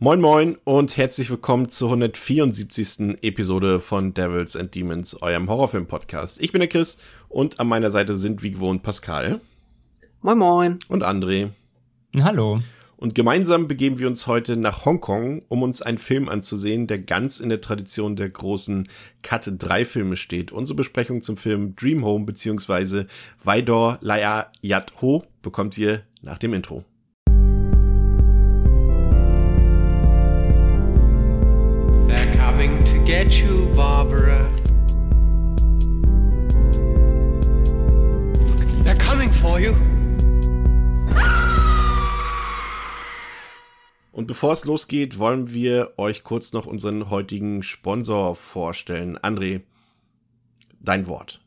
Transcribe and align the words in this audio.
Moin 0.00 0.20
Moin 0.20 0.56
und 0.62 0.96
herzlich 0.96 1.28
willkommen 1.28 1.70
zur 1.70 1.88
174. 1.88 3.20
Episode 3.20 3.80
von 3.80 4.14
Devils 4.14 4.54
and 4.54 4.72
Demons, 4.72 5.20
eurem 5.20 5.50
Horrorfilm-Podcast. 5.50 6.40
Ich 6.40 6.52
bin 6.52 6.60
der 6.60 6.68
Chris 6.68 6.98
und 7.28 7.58
an 7.58 7.66
meiner 7.66 7.90
Seite 7.90 8.14
sind 8.14 8.44
wie 8.44 8.52
gewohnt 8.52 8.84
Pascal. 8.84 9.40
Moin 10.22 10.38
Moin. 10.38 10.78
Und 10.86 11.02
André. 11.02 11.50
Hallo. 12.22 12.60
Und 12.96 13.16
gemeinsam 13.16 13.66
begeben 13.66 13.98
wir 13.98 14.06
uns 14.06 14.28
heute 14.28 14.56
nach 14.56 14.84
Hongkong, 14.84 15.42
um 15.48 15.64
uns 15.64 15.82
einen 15.82 15.98
Film 15.98 16.28
anzusehen, 16.28 16.86
der 16.86 17.00
ganz 17.00 17.40
in 17.40 17.48
der 17.48 17.60
Tradition 17.60 18.14
der 18.14 18.28
großen 18.28 18.88
Cut 19.22 19.50
3 19.58 19.84
Filme 19.84 20.14
steht. 20.14 20.52
Unsere 20.52 20.76
Besprechung 20.76 21.22
zum 21.22 21.36
Film 21.36 21.74
Dream 21.74 22.04
Home 22.04 22.24
bzw. 22.24 23.06
Waidor 23.42 23.98
Laya 24.00 24.52
Yat 24.60 25.02
Ho 25.02 25.24
bekommt 25.42 25.76
ihr 25.76 26.04
nach 26.22 26.38
dem 26.38 26.54
Intro. 26.54 26.84
Und 44.18 44.26
bevor 44.26 44.52
es 44.52 44.64
losgeht, 44.64 45.20
wollen 45.20 45.52
wir 45.52 45.92
euch 45.96 46.24
kurz 46.24 46.52
noch 46.52 46.66
unseren 46.66 47.08
heutigen 47.08 47.62
Sponsor 47.62 48.34
vorstellen. 48.34 49.16
André, 49.16 49.60
dein 50.80 51.06
Wort. 51.06 51.40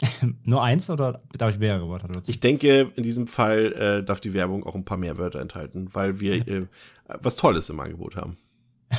Nur 0.42 0.64
eins 0.64 0.90
oder 0.90 1.22
darf 1.38 1.54
ich 1.54 1.60
mehrere 1.60 1.86
Worte 1.86 2.10
nutzen? 2.10 2.28
Ich 2.28 2.40
denke, 2.40 2.90
in 2.96 3.04
diesem 3.04 3.28
Fall 3.28 3.72
äh, 3.74 4.02
darf 4.02 4.18
die 4.18 4.34
Werbung 4.34 4.66
auch 4.66 4.74
ein 4.74 4.84
paar 4.84 4.98
mehr 4.98 5.16
Wörter 5.16 5.38
enthalten, 5.38 5.90
weil 5.92 6.18
wir 6.18 6.34
äh, 6.48 6.66
was 7.06 7.36
Tolles 7.36 7.70
im 7.70 7.78
Angebot 7.78 8.16
haben. 8.16 8.36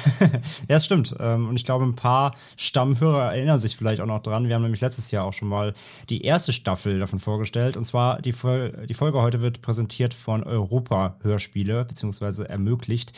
ja, 0.19 0.29
das 0.67 0.85
stimmt. 0.85 1.15
Ähm, 1.19 1.49
und 1.49 1.55
ich 1.55 1.65
glaube, 1.65 1.85
ein 1.85 1.95
paar 1.95 2.35
Stammhörer 2.57 3.33
erinnern 3.33 3.59
sich 3.59 3.77
vielleicht 3.77 4.01
auch 4.01 4.07
noch 4.07 4.21
dran. 4.21 4.47
Wir 4.47 4.55
haben 4.55 4.63
nämlich 4.63 4.81
letztes 4.81 5.11
Jahr 5.11 5.25
auch 5.25 5.33
schon 5.33 5.47
mal 5.47 5.73
die 6.09 6.23
erste 6.23 6.51
Staffel 6.51 6.99
davon 6.99 7.19
vorgestellt. 7.19 7.77
Und 7.77 7.85
zwar 7.85 8.21
die, 8.21 8.33
Vol 8.33 8.85
die 8.87 8.93
Folge 8.93 9.21
heute 9.21 9.41
wird 9.41 9.61
präsentiert 9.61 10.13
von 10.13 10.43
Europa 10.43 11.15
Hörspiele, 11.21 11.85
beziehungsweise 11.85 12.49
ermöglicht, 12.49 13.13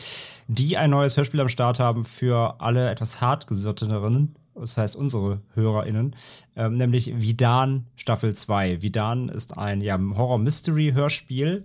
die 0.48 0.76
ein 0.76 0.90
neues 0.90 1.16
Hörspiel 1.16 1.40
am 1.40 1.48
Start 1.48 1.80
haben 1.80 2.04
für 2.04 2.60
alle 2.60 2.90
etwas 2.90 3.20
hartgesottenen 3.20 4.34
das 4.54 4.76
heißt 4.76 4.96
unsere 4.96 5.40
HörerInnen, 5.54 6.16
ähm, 6.56 6.76
nämlich 6.76 7.20
Vidan 7.20 7.84
Staffel 7.94 8.34
2. 8.34 8.80
Vidan 8.82 9.28
ist 9.28 9.56
ein 9.56 9.80
ja, 9.82 9.98
Horror-Mystery-Hörspiel 9.98 11.64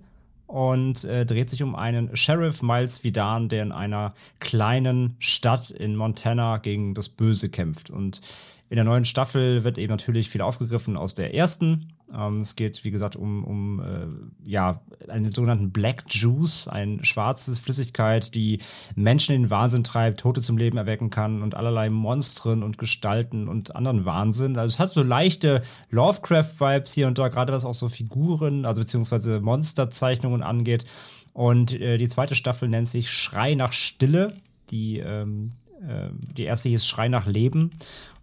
und 0.52 1.06
äh, 1.06 1.26
dreht 1.26 1.50
sich 1.50 1.64
um 1.64 1.76
einen 1.76 2.16
Sheriff 2.16 2.62
Miles 2.62 3.04
Vidan, 3.04 3.48
der 3.48 3.64
in 3.64 3.72
einer 3.72 4.14
kleinen 4.40 5.16
Stadt 5.20 5.72
in 5.72 5.96
Montana 5.96 6.58
gegen 6.58 6.94
das 6.94 7.10
Böse 7.10 7.50
kämpft. 7.50 7.90
Und 7.90 8.22
in 8.70 8.76
der 8.76 8.86
neuen 8.86 9.06
Staffel 9.06 9.64
wird 9.64 9.78
eben 9.78 9.92
natürlich 9.92 10.30
viel 10.30 10.42
aufgegriffen 10.42 10.98
aus 10.98 11.16
der 11.16 11.34
ersten. 11.34 11.94
Ähm, 12.16 12.42
es 12.42 12.56
geht, 12.56 12.84
wie 12.84 12.92
gesagt, 12.92 13.16
um, 13.16 13.44
um 13.44 13.80
äh, 13.80 14.50
ja, 14.50 14.82
einen 15.08 15.34
sogenannten 15.34 15.72
Black 15.72 16.04
Juice, 16.10 16.68
eine 16.68 17.04
schwarze 17.04 17.56
Flüssigkeit, 17.56 18.36
die 18.36 18.60
Menschen 18.96 19.36
in 19.36 19.44
den 19.44 19.50
Wahnsinn 19.50 19.84
treibt, 19.84 20.20
Tote 20.20 20.42
zum 20.42 20.58
Leben 20.58 20.78
erwecken 20.78 21.10
kann 21.10 21.42
und 21.42 21.56
allerlei 21.56 21.90
Monstren 21.90 22.64
und 22.64 22.78
Gestalten 22.78 23.48
und 23.48 23.76
anderen 23.76 24.06
Wahnsinn. 24.06 24.58
Also 24.58 24.76
es 24.76 24.80
hat 24.80 24.94
so 24.94 25.04
leichte 25.04 25.62
Lovecraft-Vibes 25.90 26.94
hier 26.94 27.08
und 27.08 27.18
da, 27.18 27.30
gerade 27.30 27.54
was 27.54 27.66
auch 27.66 27.74
so 27.74 27.90
Figuren, 27.90 28.66
also 28.66 28.82
beziehungsweise 28.82 29.40
Monsterzeichnungen 29.40 30.44
angeht. 30.44 30.86
Und 31.34 31.74
äh, 31.74 31.98
die 31.98 32.10
zweite 32.10 32.36
Staffel 32.36 32.68
nennt 32.68 32.88
sich 32.88 33.10
Schrei 33.10 33.56
nach 33.56 33.72
Stille. 33.74 34.36
Die, 34.70 35.00
ähm, 35.00 35.52
äh, 35.82 36.10
die 36.36 36.44
erste 36.44 36.70
hieß 36.70 36.86
Schrei 36.86 37.08
nach 37.08 37.26
Leben. 37.26 37.72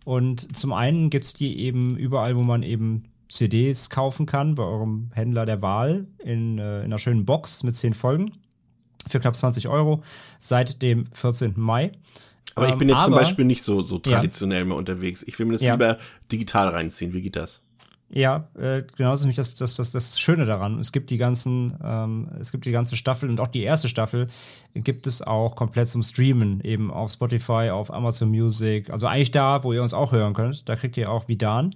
Und 0.04 0.56
zum 0.56 0.72
einen 0.72 1.10
gibt 1.10 1.26
es 1.26 1.34
die 1.34 1.60
eben 1.60 1.96
überall, 1.96 2.36
wo 2.36 2.42
man 2.42 2.62
eben 2.62 3.04
CDs 3.28 3.90
kaufen 3.90 4.26
kann, 4.26 4.54
bei 4.54 4.62
eurem 4.62 5.10
Händler 5.14 5.46
der 5.46 5.60
Wahl, 5.62 6.06
in, 6.24 6.58
äh, 6.58 6.78
in 6.80 6.84
einer 6.86 6.98
schönen 6.98 7.24
Box 7.24 7.62
mit 7.62 7.74
zehn 7.74 7.92
Folgen 7.92 8.32
für 9.08 9.20
knapp 9.20 9.36
20 9.36 9.68
Euro 9.68 10.02
seit 10.38 10.82
dem 10.82 11.06
14. 11.12 11.54
Mai. 11.56 11.92
Aber 12.54 12.68
ich 12.68 12.74
bin 12.74 12.88
jetzt 12.88 12.98
Ähm, 12.98 13.04
zum 13.04 13.12
aber- 13.14 13.22
Beispiel 13.22 13.44
nicht 13.44 13.62
so, 13.62 13.82
so 13.82 13.98
traditionell 13.98 14.64
mehr 14.64 14.76
unterwegs. 14.76 15.22
Ich 15.26 15.38
will 15.38 15.46
mir 15.46 15.52
das 15.52 15.62
Ja. 15.62 15.74
lieber 15.74 15.98
digital 16.32 16.68
reinziehen. 16.68 17.12
Wie 17.12 17.22
geht 17.22 17.36
das? 17.36 17.62
Ja, 18.10 18.48
äh, 18.58 18.82
genau 18.96 19.10
das 19.10 19.20
ist 19.20 19.24
nämlich 19.26 19.36
das, 19.36 19.54
das, 19.54 19.76
das, 19.76 19.92
das 19.92 20.18
Schöne 20.18 20.46
daran. 20.46 20.78
Es 20.80 20.92
gibt 20.92 21.10
die 21.10 21.18
ganzen, 21.18 21.74
ähm, 21.84 22.30
es 22.40 22.50
gibt 22.52 22.64
die 22.64 22.70
ganze 22.70 22.96
Staffel 22.96 23.28
und 23.28 23.38
auch 23.38 23.48
die 23.48 23.62
erste 23.62 23.86
Staffel 23.90 24.28
gibt 24.74 25.06
es 25.06 25.20
auch 25.20 25.54
komplett 25.56 25.88
zum 25.88 26.02
Streamen, 26.02 26.62
eben 26.62 26.90
auf 26.90 27.12
Spotify, 27.12 27.68
auf 27.70 27.92
Amazon 27.92 28.30
Music, 28.30 28.88
also 28.88 29.06
eigentlich 29.06 29.30
da, 29.30 29.62
wo 29.62 29.74
ihr 29.74 29.82
uns 29.82 29.92
auch 29.92 30.10
hören 30.12 30.32
könnt. 30.32 30.66
Da 30.70 30.74
kriegt 30.76 30.96
ihr 30.96 31.10
auch 31.12 31.28
Vidan. 31.28 31.74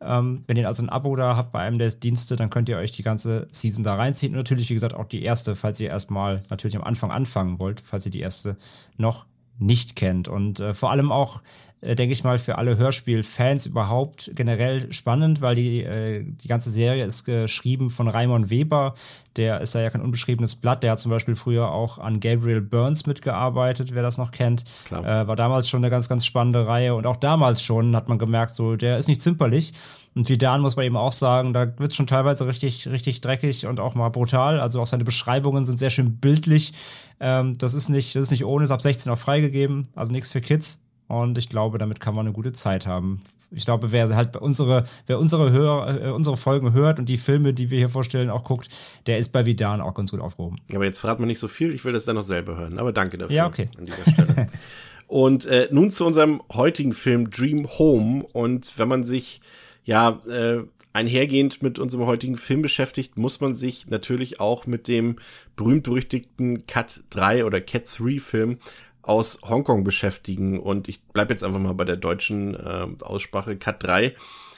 Ähm, 0.00 0.40
wenn 0.46 0.56
ihr 0.56 0.66
also 0.66 0.82
ein 0.82 0.88
Abo 0.88 1.14
da 1.16 1.36
habt 1.36 1.52
bei 1.52 1.60
einem 1.60 1.78
der 1.78 1.90
Dienste, 1.90 2.36
dann 2.36 2.50
könnt 2.50 2.68
ihr 2.68 2.78
euch 2.78 2.92
die 2.92 3.02
ganze 3.02 3.48
Season 3.50 3.84
da 3.84 3.94
reinziehen. 3.94 4.32
Und 4.32 4.38
natürlich, 4.38 4.70
wie 4.70 4.74
gesagt, 4.74 4.94
auch 4.94 5.06
die 5.06 5.22
erste, 5.22 5.56
falls 5.56 5.78
ihr 5.80 5.90
erstmal 5.90 6.42
natürlich 6.48 6.76
am 6.76 6.84
Anfang 6.84 7.10
anfangen 7.10 7.58
wollt, 7.58 7.82
falls 7.84 8.06
ihr 8.06 8.12
die 8.12 8.20
erste 8.20 8.56
noch 8.96 9.26
nicht 9.58 9.96
kennt. 9.96 10.26
Und 10.26 10.60
äh, 10.60 10.74
vor 10.74 10.90
allem 10.90 11.12
auch, 11.12 11.42
denke 11.82 12.12
ich 12.12 12.24
mal, 12.24 12.38
für 12.38 12.58
alle 12.58 12.76
Hörspiel-Fans 12.76 13.66
überhaupt 13.66 14.30
generell 14.34 14.92
spannend, 14.92 15.40
weil 15.40 15.54
die, 15.54 15.82
äh, 15.82 16.22
die 16.24 16.48
ganze 16.48 16.70
Serie 16.70 17.04
ist 17.04 17.24
geschrieben 17.24 17.88
von 17.88 18.06
Raimon 18.06 18.50
Weber. 18.50 18.94
Der 19.36 19.60
ist 19.60 19.74
da 19.74 19.80
ja 19.80 19.88
kein 19.88 20.02
unbeschriebenes 20.02 20.56
Blatt. 20.56 20.82
Der 20.82 20.92
hat 20.92 21.00
zum 21.00 21.10
Beispiel 21.10 21.36
früher 21.36 21.70
auch 21.70 21.98
an 21.98 22.20
Gabriel 22.20 22.60
Burns 22.60 23.06
mitgearbeitet, 23.06 23.94
wer 23.94 24.02
das 24.02 24.18
noch 24.18 24.30
kennt. 24.30 24.64
Äh, 24.90 25.26
war 25.26 25.36
damals 25.36 25.70
schon 25.70 25.80
eine 25.80 25.90
ganz, 25.90 26.08
ganz 26.08 26.26
spannende 26.26 26.66
Reihe. 26.66 26.94
Und 26.94 27.06
auch 27.06 27.16
damals 27.16 27.62
schon 27.62 27.96
hat 27.96 28.08
man 28.08 28.18
gemerkt, 28.18 28.54
so, 28.54 28.76
der 28.76 28.98
ist 28.98 29.08
nicht 29.08 29.22
zimperlich. 29.22 29.72
Und 30.14 30.28
wie 30.28 30.36
Dan 30.36 30.60
muss 30.60 30.76
man 30.76 30.84
eben 30.84 30.96
auch 30.96 31.12
sagen, 31.12 31.52
da 31.52 31.78
wird 31.78 31.92
es 31.92 31.96
schon 31.96 32.08
teilweise 32.08 32.46
richtig, 32.46 32.88
richtig 32.88 33.20
dreckig 33.20 33.66
und 33.66 33.80
auch 33.80 33.94
mal 33.94 34.08
brutal. 34.10 34.60
Also 34.60 34.80
auch 34.80 34.86
seine 34.86 35.04
Beschreibungen 35.04 35.64
sind 35.64 35.78
sehr 35.78 35.90
schön 35.90 36.18
bildlich. 36.18 36.74
Ähm, 37.20 37.56
das 37.56 37.72
ist 37.72 37.88
nicht, 37.88 38.14
das 38.16 38.24
ist 38.24 38.30
nicht 38.32 38.44
ohne, 38.44 38.64
ist 38.64 38.70
ab 38.70 38.82
16 38.82 39.10
auch 39.12 39.18
freigegeben, 39.18 39.88
also 39.94 40.12
nichts 40.12 40.28
für 40.28 40.40
Kids. 40.40 40.82
Und 41.10 41.38
ich 41.38 41.48
glaube, 41.48 41.78
damit 41.78 41.98
kann 41.98 42.14
man 42.14 42.24
eine 42.24 42.32
gute 42.32 42.52
Zeit 42.52 42.86
haben. 42.86 43.20
Ich 43.50 43.64
glaube, 43.64 43.90
wer 43.90 44.14
halt 44.14 44.36
unsere, 44.36 44.84
wer 45.08 45.18
unsere 45.18 45.50
Hör, 45.50 46.04
äh, 46.04 46.10
unsere 46.10 46.36
Folgen 46.36 46.72
hört 46.72 47.00
und 47.00 47.08
die 47.08 47.16
Filme, 47.18 47.52
die 47.52 47.68
wir 47.68 47.78
hier 47.78 47.88
vorstellen, 47.88 48.30
auch 48.30 48.44
guckt, 48.44 48.68
der 49.06 49.18
ist 49.18 49.30
bei 49.30 49.44
Vidan 49.44 49.80
auch 49.80 49.94
ganz 49.94 50.12
gut 50.12 50.20
aufgehoben. 50.20 50.60
Aber 50.72 50.84
jetzt 50.84 51.00
verrat 51.00 51.18
man 51.18 51.26
nicht 51.26 51.40
so 51.40 51.48
viel. 51.48 51.74
Ich 51.74 51.84
will 51.84 51.92
das 51.92 52.04
dann 52.04 52.14
noch 52.14 52.22
selber 52.22 52.56
hören. 52.56 52.78
Aber 52.78 52.92
danke 52.92 53.18
dafür. 53.18 53.34
Ja, 53.34 53.48
okay. 53.48 53.68
An 53.76 53.86
dieser 53.86 54.12
Stelle. 54.12 54.48
Und 55.08 55.46
äh, 55.46 55.66
nun 55.72 55.90
zu 55.90 56.06
unserem 56.06 56.42
heutigen 56.52 56.92
Film 56.92 57.28
Dream 57.28 57.68
Home. 57.76 58.24
Und 58.32 58.78
wenn 58.78 58.86
man 58.86 59.02
sich 59.02 59.40
ja 59.82 60.20
äh, 60.28 60.62
einhergehend 60.92 61.60
mit 61.60 61.80
unserem 61.80 62.06
heutigen 62.06 62.36
Film 62.36 62.62
beschäftigt, 62.62 63.18
muss 63.18 63.40
man 63.40 63.56
sich 63.56 63.88
natürlich 63.88 64.38
auch 64.38 64.66
mit 64.66 64.86
dem 64.86 65.16
berühmt-berüchtigten 65.56 66.68
Cut 66.68 67.00
3 67.10 67.44
oder 67.44 67.60
Cat 67.60 67.90
3 67.98 68.20
Film 68.20 68.58
aus 69.02 69.40
Hongkong 69.42 69.84
beschäftigen. 69.84 70.58
Und 70.58 70.88
ich 70.88 71.04
bleibe 71.08 71.32
jetzt 71.32 71.44
einfach 71.44 71.60
mal 71.60 71.74
bei 71.74 71.84
der 71.84 71.96
deutschen 71.96 72.54
äh, 72.54 72.86
Aussprache. 73.02 73.56
Cut 73.56 73.82
3 73.82 74.14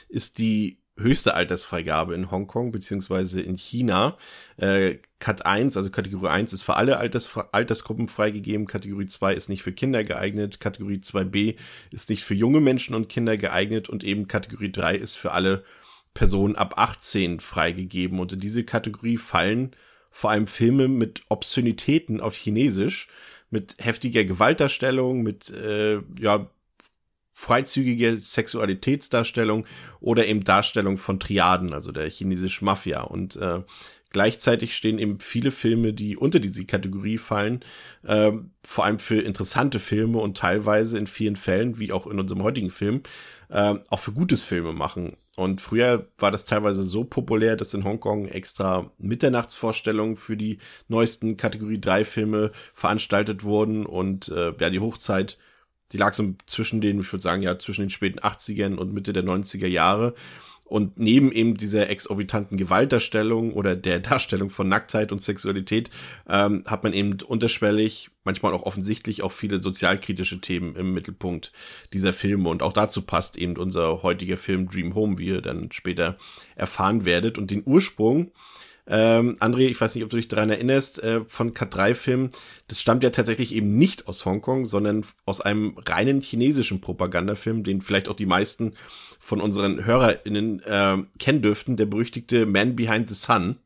ist 0.09 0.37
die 0.37 0.79
höchste 0.95 1.33
Altersfreigabe 1.33 2.13
in 2.13 2.29
Hongkong 2.29 2.71
beziehungsweise 2.71 3.41
in 3.41 3.55
China. 3.55 4.17
Äh, 4.57 4.97
Cut 5.19 5.45
1, 5.45 5.75
also 5.75 5.89
Kategorie 5.89 6.27
1 6.27 6.53
ist 6.53 6.63
für 6.63 6.75
alle 6.75 6.97
Alters 6.97 7.35
Altersgruppen 7.51 8.07
freigegeben, 8.07 8.67
Kategorie 8.67 9.07
2 9.07 9.33
ist 9.33 9.49
nicht 9.49 9.63
für 9.63 9.71
Kinder 9.71 10.03
geeignet, 10.03 10.59
Kategorie 10.59 10.97
2b 10.97 11.55
ist 11.91 12.09
nicht 12.09 12.23
für 12.23 12.35
junge 12.35 12.61
Menschen 12.61 12.93
und 12.93 13.09
Kinder 13.09 13.37
geeignet 13.37 13.89
und 13.89 14.03
eben 14.03 14.27
Kategorie 14.27 14.71
3 14.71 14.95
ist 14.95 15.17
für 15.17 15.31
alle 15.31 15.63
Personen 16.13 16.55
ab 16.55 16.77
18 16.77 17.39
freigegeben. 17.39 18.19
Und 18.19 18.33
in 18.33 18.39
diese 18.39 18.63
Kategorie 18.63 19.17
fallen 19.17 19.71
vor 20.11 20.29
allem 20.29 20.45
Filme 20.45 20.87
mit 20.87 21.23
Obszönitäten 21.29 22.21
auf 22.21 22.35
Chinesisch, 22.35 23.07
mit 23.53 23.75
heftiger 23.79 24.25
Gewaltdarstellung, 24.25 25.21
mit 25.21 25.49
äh, 25.51 26.01
ja 26.19 26.49
freizügige 27.33 28.17
Sexualitätsdarstellung 28.17 29.65
oder 29.99 30.27
eben 30.27 30.43
Darstellung 30.43 30.97
von 30.97 31.19
Triaden, 31.19 31.73
also 31.73 31.91
der 31.91 32.09
chinesischen 32.09 32.65
Mafia. 32.65 33.01
Und 33.01 33.35
äh, 33.35 33.61
gleichzeitig 34.11 34.75
stehen 34.75 34.99
eben 34.99 35.19
viele 35.19 35.51
Filme, 35.51 35.93
die 35.93 36.15
unter 36.15 36.39
diese 36.39 36.65
Kategorie 36.65 37.17
fallen, 37.17 37.63
äh, 38.03 38.31
vor 38.63 38.85
allem 38.85 38.99
für 38.99 39.19
interessante 39.21 39.79
Filme 39.79 40.19
und 40.19 40.37
teilweise 40.37 40.97
in 40.97 41.07
vielen 41.07 41.35
Fällen, 41.35 41.79
wie 41.79 41.91
auch 41.91 42.07
in 42.07 42.19
unserem 42.19 42.43
heutigen 42.43 42.69
Film, 42.69 43.01
äh, 43.53 43.75
auch 43.89 43.99
für 43.99 44.11
gutes 44.11 44.43
Filme 44.43 44.73
machen. 44.73 45.15
Und 45.37 45.61
früher 45.61 46.07
war 46.17 46.31
das 46.31 46.43
teilweise 46.43 46.83
so 46.83 47.05
populär, 47.05 47.55
dass 47.55 47.73
in 47.73 47.85
Hongkong 47.85 48.27
extra 48.27 48.91
Mitternachtsvorstellungen 48.97 50.17
für 50.17 50.35
die 50.35 50.59
neuesten 50.87 51.37
Kategorie 51.37 51.79
3 51.79 52.03
Filme 52.03 52.51
veranstaltet 52.73 53.43
wurden 53.43 53.85
und 53.85 54.27
äh, 54.29 54.53
ja, 54.59 54.69
die 54.69 54.79
Hochzeit 54.79 55.37
die 55.93 55.97
lag 55.97 56.13
so 56.13 56.33
zwischen 56.47 56.81
den, 56.81 57.01
ich 57.01 57.13
würde 57.13 57.21
sagen, 57.21 57.43
ja, 57.43 57.57
zwischen 57.59 57.81
den 57.81 57.89
späten 57.91 58.19
80ern 58.19 58.75
und 58.77 58.93
Mitte 58.93 59.13
der 59.13 59.23
90er 59.23 59.67
Jahre. 59.67 60.15
Und 60.65 60.97
neben 60.97 61.31
eben 61.31 61.55
dieser 61.55 61.89
exorbitanten 61.89 62.57
Gewaltdarstellung 62.57 63.53
oder 63.53 63.75
der 63.75 63.99
Darstellung 63.99 64.49
von 64.49 64.67
Nacktheit 64.67 65.11
und 65.11 65.21
Sexualität 65.21 65.89
ähm, 66.27 66.63
hat 66.65 66.83
man 66.83 66.93
eben 66.93 67.17
unterschwellig, 67.21 68.09
manchmal 68.23 68.53
auch 68.53 68.63
offensichtlich 68.63 69.21
auch 69.21 69.31
viele 69.31 69.61
sozialkritische 69.61 70.41
Themen 70.41 70.75
im 70.75 70.93
Mittelpunkt 70.93 71.51
dieser 71.91 72.13
Filme. 72.13 72.49
Und 72.49 72.63
auch 72.63 72.73
dazu 72.73 73.01
passt 73.01 73.37
eben 73.37 73.57
unser 73.57 74.01
heutiger 74.03 74.37
Film 74.37 74.69
Dream 74.69 74.95
Home, 74.95 75.17
wie 75.17 75.27
ihr 75.27 75.41
dann 75.41 75.71
später 75.71 76.17
erfahren 76.55 77.05
werdet. 77.05 77.37
Und 77.37 77.51
den 77.51 77.63
Ursprung 77.65 78.31
ähm, 78.85 79.37
André, 79.39 79.67
ich 79.67 79.79
weiß 79.79 79.95
nicht, 79.95 80.03
ob 80.03 80.09
du 80.09 80.17
dich 80.17 80.27
daran 80.27 80.49
erinnerst, 80.49 81.01
äh, 81.01 81.21
von 81.25 81.53
K3-Film, 81.53 82.29
das 82.67 82.81
stammt 82.81 83.03
ja 83.03 83.11
tatsächlich 83.11 83.55
eben 83.55 83.77
nicht 83.77 84.07
aus 84.07 84.25
Hongkong, 84.25 84.65
sondern 84.65 85.05
aus 85.25 85.39
einem 85.39 85.77
reinen 85.85 86.21
chinesischen 86.21 86.81
Propagandafilm, 86.81 87.63
den 87.63 87.81
vielleicht 87.81 88.09
auch 88.09 88.15
die 88.15 88.25
meisten 88.25 88.73
von 89.19 89.39
unseren 89.39 89.85
HörerInnen 89.85 90.61
äh, 90.63 90.97
kennen 91.17 91.41
dürften, 91.41 91.77
der 91.77 91.85
berüchtigte 91.85 92.45
Man 92.45 92.75
Behind 92.75 93.07
the 93.07 93.15
Sun. 93.15 93.57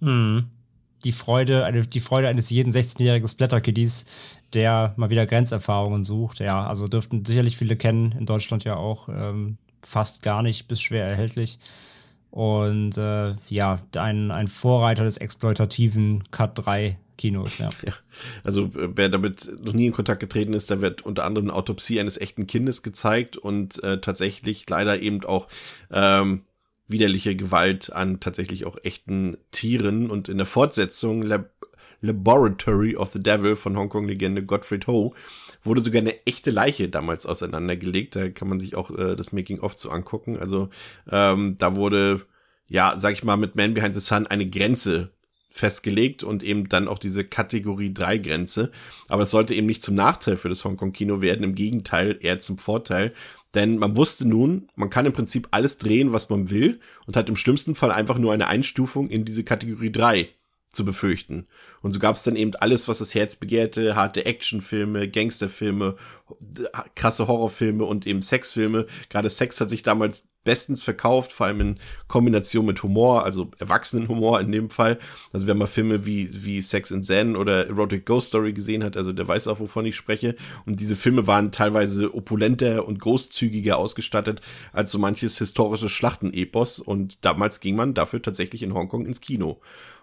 Hm. 0.00 0.46
Die 1.04 1.12
Freude, 1.12 1.64
eine, 1.64 1.86
die 1.86 2.00
Freude 2.00 2.28
eines 2.28 2.48
jeden 2.48 2.72
16-jährigen 2.72 3.28
Splatter-Kiddies, 3.28 4.06
der 4.54 4.94
mal 4.96 5.10
wieder 5.10 5.26
Grenzerfahrungen 5.26 6.02
sucht. 6.02 6.38
Ja, 6.38 6.66
also 6.66 6.88
dürften 6.88 7.24
sicherlich 7.24 7.58
viele 7.58 7.76
kennen, 7.76 8.12
in 8.12 8.24
Deutschland 8.24 8.64
ja 8.64 8.76
auch 8.76 9.08
ähm, 9.08 9.58
fast 9.84 10.22
gar 10.22 10.42
nicht 10.42 10.68
bis 10.68 10.80
schwer 10.80 11.04
erhältlich. 11.04 11.58
Und 12.32 12.96
äh, 12.96 13.34
ja, 13.50 13.78
ein, 13.94 14.30
ein 14.30 14.48
Vorreiter 14.48 15.04
des 15.04 15.18
exploitativen 15.18 16.24
Cut 16.30 16.52
3 16.54 16.96
Kinos, 17.18 17.58
ja. 17.58 17.68
ja. 17.86 17.92
Also 18.42 18.70
wer 18.72 19.10
damit 19.10 19.52
noch 19.62 19.74
nie 19.74 19.86
in 19.86 19.92
Kontakt 19.92 20.20
getreten 20.20 20.54
ist, 20.54 20.70
da 20.70 20.80
wird 20.80 21.02
unter 21.02 21.24
anderem 21.24 21.50
eine 21.50 21.56
Autopsie 21.56 22.00
eines 22.00 22.16
echten 22.18 22.46
Kindes 22.46 22.82
gezeigt 22.82 23.36
und 23.36 23.84
äh, 23.84 24.00
tatsächlich 24.00 24.68
leider 24.70 25.02
eben 25.02 25.22
auch 25.26 25.46
ähm, 25.90 26.44
widerliche 26.88 27.36
Gewalt 27.36 27.92
an 27.92 28.18
tatsächlich 28.18 28.64
auch 28.64 28.78
echten 28.82 29.36
Tieren 29.50 30.10
und 30.10 30.30
in 30.30 30.38
der 30.38 30.46
Fortsetzung 30.46 31.20
Lab 31.20 31.50
Laboratory 32.00 32.96
of 32.96 33.12
the 33.12 33.22
Devil 33.22 33.56
von 33.56 33.76
Hongkong-Legende 33.76 34.42
Gottfried 34.42 34.88
Ho 34.88 35.14
wurde 35.64 35.80
sogar 35.80 36.00
eine 36.00 36.26
echte 36.26 36.50
Leiche 36.50 36.88
damals 36.88 37.26
auseinandergelegt. 37.26 38.16
Da 38.16 38.28
kann 38.30 38.48
man 38.48 38.60
sich 38.60 38.74
auch 38.74 38.90
äh, 38.90 39.16
das 39.16 39.32
Making-of 39.32 39.76
zu 39.76 39.90
angucken. 39.90 40.38
Also 40.38 40.68
ähm, 41.10 41.56
da 41.58 41.76
wurde, 41.76 42.22
ja, 42.68 42.94
sag 42.96 43.12
ich 43.12 43.24
mal, 43.24 43.36
mit 43.36 43.54
Man 43.56 43.74
Behind 43.74 43.94
the 43.94 44.00
Sun 44.00 44.26
eine 44.26 44.48
Grenze 44.48 45.10
festgelegt 45.50 46.24
und 46.24 46.42
eben 46.42 46.68
dann 46.68 46.88
auch 46.88 46.98
diese 46.98 47.24
Kategorie 47.24 47.92
3 47.92 48.18
Grenze. 48.18 48.72
Aber 49.08 49.24
es 49.24 49.30
sollte 49.30 49.54
eben 49.54 49.66
nicht 49.66 49.82
zum 49.82 49.94
Nachteil 49.94 50.36
für 50.36 50.48
das 50.48 50.64
Hongkong-Kino 50.64 51.20
werden, 51.20 51.44
im 51.44 51.54
Gegenteil, 51.54 52.18
eher 52.20 52.40
zum 52.40 52.58
Vorteil. 52.58 53.12
Denn 53.54 53.76
man 53.76 53.96
wusste 53.96 54.26
nun, 54.26 54.68
man 54.76 54.88
kann 54.88 55.04
im 55.04 55.12
Prinzip 55.12 55.48
alles 55.50 55.76
drehen, 55.76 56.12
was 56.12 56.30
man 56.30 56.48
will 56.48 56.80
und 57.06 57.16
hat 57.16 57.28
im 57.28 57.36
schlimmsten 57.36 57.74
Fall 57.74 57.92
einfach 57.92 58.16
nur 58.16 58.32
eine 58.32 58.48
Einstufung 58.48 59.10
in 59.10 59.26
diese 59.26 59.44
Kategorie 59.44 59.92
3 59.92 60.30
zu 60.72 60.84
befürchten. 60.84 61.46
Und 61.82 61.92
so 61.92 61.98
gab 61.98 62.16
es 62.16 62.22
dann 62.22 62.36
eben 62.36 62.54
alles, 62.56 62.88
was 62.88 62.98
das 62.98 63.14
Herz 63.14 63.36
begehrte, 63.36 63.94
harte 63.94 64.24
Actionfilme, 64.24 65.08
Gangsterfilme, 65.08 65.96
krasse 66.94 67.28
Horrorfilme 67.28 67.84
und 67.84 68.06
eben 68.06 68.22
Sexfilme. 68.22 68.86
Gerade 69.10 69.28
Sex 69.28 69.60
hat 69.60 69.70
sich 69.70 69.82
damals 69.82 70.26
bestens 70.44 70.82
verkauft, 70.82 71.32
vor 71.32 71.46
allem 71.46 71.60
in 71.60 71.78
Kombination 72.08 72.66
mit 72.66 72.82
Humor, 72.82 73.24
also 73.24 73.50
Erwachsenenhumor 73.58 74.40
in 74.40 74.50
dem 74.50 74.70
Fall. 74.70 74.98
Also 75.32 75.46
wer 75.46 75.54
mal 75.54 75.66
Filme 75.66 76.04
wie, 76.04 76.44
wie 76.44 76.62
Sex 76.62 76.90
in 76.90 77.04
Zen 77.04 77.36
oder 77.36 77.68
Erotic 77.68 78.06
Ghost 78.06 78.28
Story 78.28 78.52
gesehen 78.52 78.82
hat, 78.82 78.96
also 78.96 79.12
der 79.12 79.28
weiß 79.28 79.46
auch, 79.48 79.60
wovon 79.60 79.86
ich 79.86 79.96
spreche. 79.96 80.34
Und 80.66 80.80
diese 80.80 80.96
Filme 80.96 81.26
waren 81.26 81.52
teilweise 81.52 82.14
opulenter 82.14 82.86
und 82.86 82.98
großzügiger 82.98 83.78
ausgestattet 83.78 84.40
als 84.72 84.90
so 84.90 84.98
manches 84.98 85.38
historische 85.38 85.88
Schlachtenepos. 85.88 86.80
Und 86.80 87.24
damals 87.24 87.60
ging 87.60 87.76
man 87.76 87.94
dafür 87.94 88.20
tatsächlich 88.20 88.62
in 88.62 88.74
Hongkong 88.74 89.06
ins 89.06 89.20
Kino. 89.20 89.60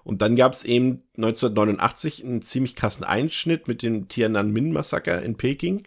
Und 0.10 0.24
dann 0.24 0.36
gab 0.36 0.54
es 0.54 0.66
eben 0.66 1.04
1989 1.18 2.26
einen 2.26 2.42
ziemlich 2.42 2.76
krassen 2.76 3.04
Einschnitt 3.04 3.68
mit 3.68 3.84
dem 3.84 4.08
Tiananmen-Massaker 4.08 5.22
in 5.22 5.36
Peking. 5.36 5.84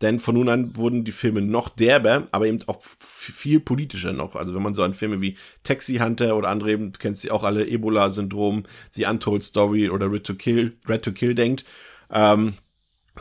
Denn 0.00 0.18
von 0.18 0.34
nun 0.34 0.48
an 0.48 0.76
wurden 0.76 1.04
die 1.04 1.12
Filme 1.12 1.42
noch 1.42 1.68
derber, 1.68 2.24
aber 2.32 2.46
eben 2.46 2.60
auch 2.68 2.80
viel 2.80 3.60
politischer 3.60 4.14
noch. 4.14 4.34
Also 4.34 4.54
wenn 4.54 4.62
man 4.62 4.74
so 4.74 4.82
an 4.82 4.94
Filme 4.94 5.20
wie 5.20 5.36
Taxi 5.62 5.96
Hunter 5.96 6.38
oder 6.38 6.48
andere 6.48 6.72
eben, 6.72 6.92
du 6.92 6.98
kennst 6.98 7.20
sie 7.20 7.30
auch 7.30 7.44
alle, 7.44 7.66
Ebola-Syndrom, 7.66 8.62
The 8.92 9.04
Untold 9.04 9.42
Story 9.42 9.90
oder 9.90 10.10
Red 10.10 10.24
to 10.24 10.36
Kill, 10.36 10.78
Red 10.88 11.02
to 11.02 11.12
Kill 11.12 11.34
denkt, 11.34 11.66
ähm, 12.10 12.54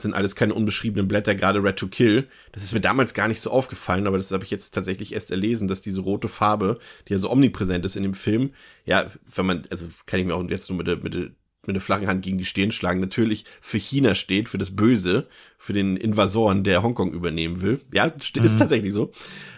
sind 0.02 0.14
alles 0.14 0.36
keine 0.36 0.54
unbeschriebenen 0.54 1.08
Blätter, 1.08 1.36
gerade 1.36 1.64
Red 1.64 1.78
to 1.78 1.88
Kill. 1.88 2.28
Das 2.52 2.64
ist 2.64 2.74
mir 2.74 2.82
damals 2.82 3.14
gar 3.14 3.28
nicht 3.28 3.42
so 3.42 3.52
aufgefallen, 3.52 4.08
aber 4.08 4.18
das 4.18 4.32
habe 4.32 4.44
ich 4.44 4.52
jetzt 4.52 4.74
tatsächlich 4.74 5.14
erst 5.14 5.32
erlesen, 5.32 5.68
dass 5.68 5.82
diese 5.82 6.02
rote 6.02 6.28
Farbe, 6.28 6.80
die 7.08 7.14
ja 7.14 7.20
so 7.20 7.32
omnipräsent 7.32 7.86
ist 7.86 7.96
in 7.96 8.04
dem 8.04 8.14
Film, 8.14 8.52
ja, 8.86 9.12
wenn 9.34 9.46
man, 9.46 9.64
also 9.70 9.88
kann 10.06 10.20
ich 10.20 10.26
mir 10.26 10.36
auch 10.36 10.44
jetzt 10.50 10.70
nur 10.70 10.78
mit 10.78 10.88
der, 10.88 10.98
mit 10.98 11.14
der 11.14 11.30
mit 11.68 11.76
der 11.76 11.82
flachen 11.82 12.08
Hand 12.08 12.24
gegen 12.24 12.38
die 12.38 12.46
Stirn 12.46 12.72
schlagen, 12.72 13.00
natürlich 13.00 13.46
für 13.62 13.78
China 13.78 14.16
steht, 14.16 14.50
für 14.50 14.58
das 14.58 14.76
Böse, 14.76 15.28
für 15.58 15.74
den 15.74 15.98
Invasoren, 15.98 16.64
der 16.64 16.84
Hongkong 16.84 17.12
übernehmen 17.12 17.62
will. 17.62 17.82
Ja, 17.92 18.06
ist 18.06 18.36
mhm. 18.36 18.58
tatsächlich 18.58 18.94
so. 18.94 19.12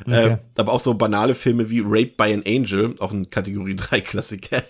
Okay. 0.05 0.27
Äh, 0.27 0.37
aber 0.55 0.71
auch 0.71 0.79
so 0.79 0.93
banale 0.93 1.35
Filme 1.35 1.69
wie 1.69 1.81
Rape 1.83 2.13
by 2.17 2.33
an 2.33 2.43
Angel, 2.45 2.95
auch 2.99 3.11
ein 3.11 3.29
Kategorie 3.29 3.75
3 3.77 4.01
Klassiker, 4.01 4.63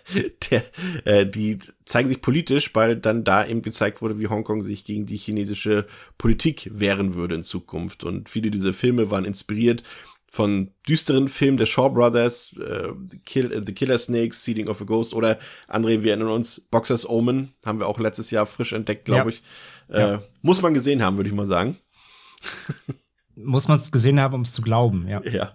der, 0.50 0.64
äh, 1.06 1.26
die 1.26 1.60
zeigen 1.86 2.10
sich 2.10 2.22
politisch, 2.22 2.74
weil 2.74 2.96
dann 2.96 3.24
da 3.24 3.46
eben 3.46 3.62
gezeigt 3.62 4.02
wurde, 4.02 4.20
wie 4.20 4.28
Hongkong 4.28 4.64
sich 4.64 4.84
gegen 4.84 5.06
die 5.06 5.18
chinesische 5.18 5.86
Politik 6.18 6.72
wehren 6.74 7.14
würde 7.14 7.36
in 7.36 7.44
Zukunft. 7.44 8.04
Und 8.04 8.30
viele 8.30 8.50
dieser 8.50 8.74
Filme 8.74 9.12
waren 9.12 9.26
inspiriert 9.26 9.84
von 10.30 10.72
düsteren 10.88 11.30
Filmen 11.30 11.58
der 11.58 11.66
Shaw 11.66 11.90
Brothers, 11.90 12.54
äh, 12.60 12.90
Kill, 13.26 13.64
The 13.66 13.74
Killer 13.74 13.98
Snakes, 13.98 14.44
Seeding 14.44 14.68
of 14.68 14.82
a 14.82 14.86
Ghost 14.86 15.14
oder 15.14 15.40
André, 15.68 16.04
wir 16.04 16.12
erinnern 16.12 16.30
uns, 16.30 16.60
Boxers 16.60 17.08
Omen, 17.08 17.54
haben 17.66 17.80
wir 17.80 17.88
auch 17.88 18.00
letztes 18.00 18.30
Jahr 18.32 18.46
frisch 18.46 18.74
entdeckt, 18.74 19.06
glaube 19.06 19.32
ja. 19.32 19.38
ich. 19.38 19.44
Äh, 19.96 20.00
ja. 20.00 20.24
Muss 20.42 20.62
man 20.62 20.74
gesehen 20.74 21.02
haben, 21.02 21.18
würde 21.18 21.30
ich 21.30 21.36
mal 21.36 21.46
sagen. 21.46 21.78
muss 23.36 23.68
man 23.68 23.78
es 23.78 23.92
gesehen 23.92 24.20
haben, 24.20 24.36
um 24.36 24.42
es 24.42 24.54
zu 24.54 24.62
glauben, 24.62 25.08
ja. 25.08 25.22
Ja. 25.24 25.54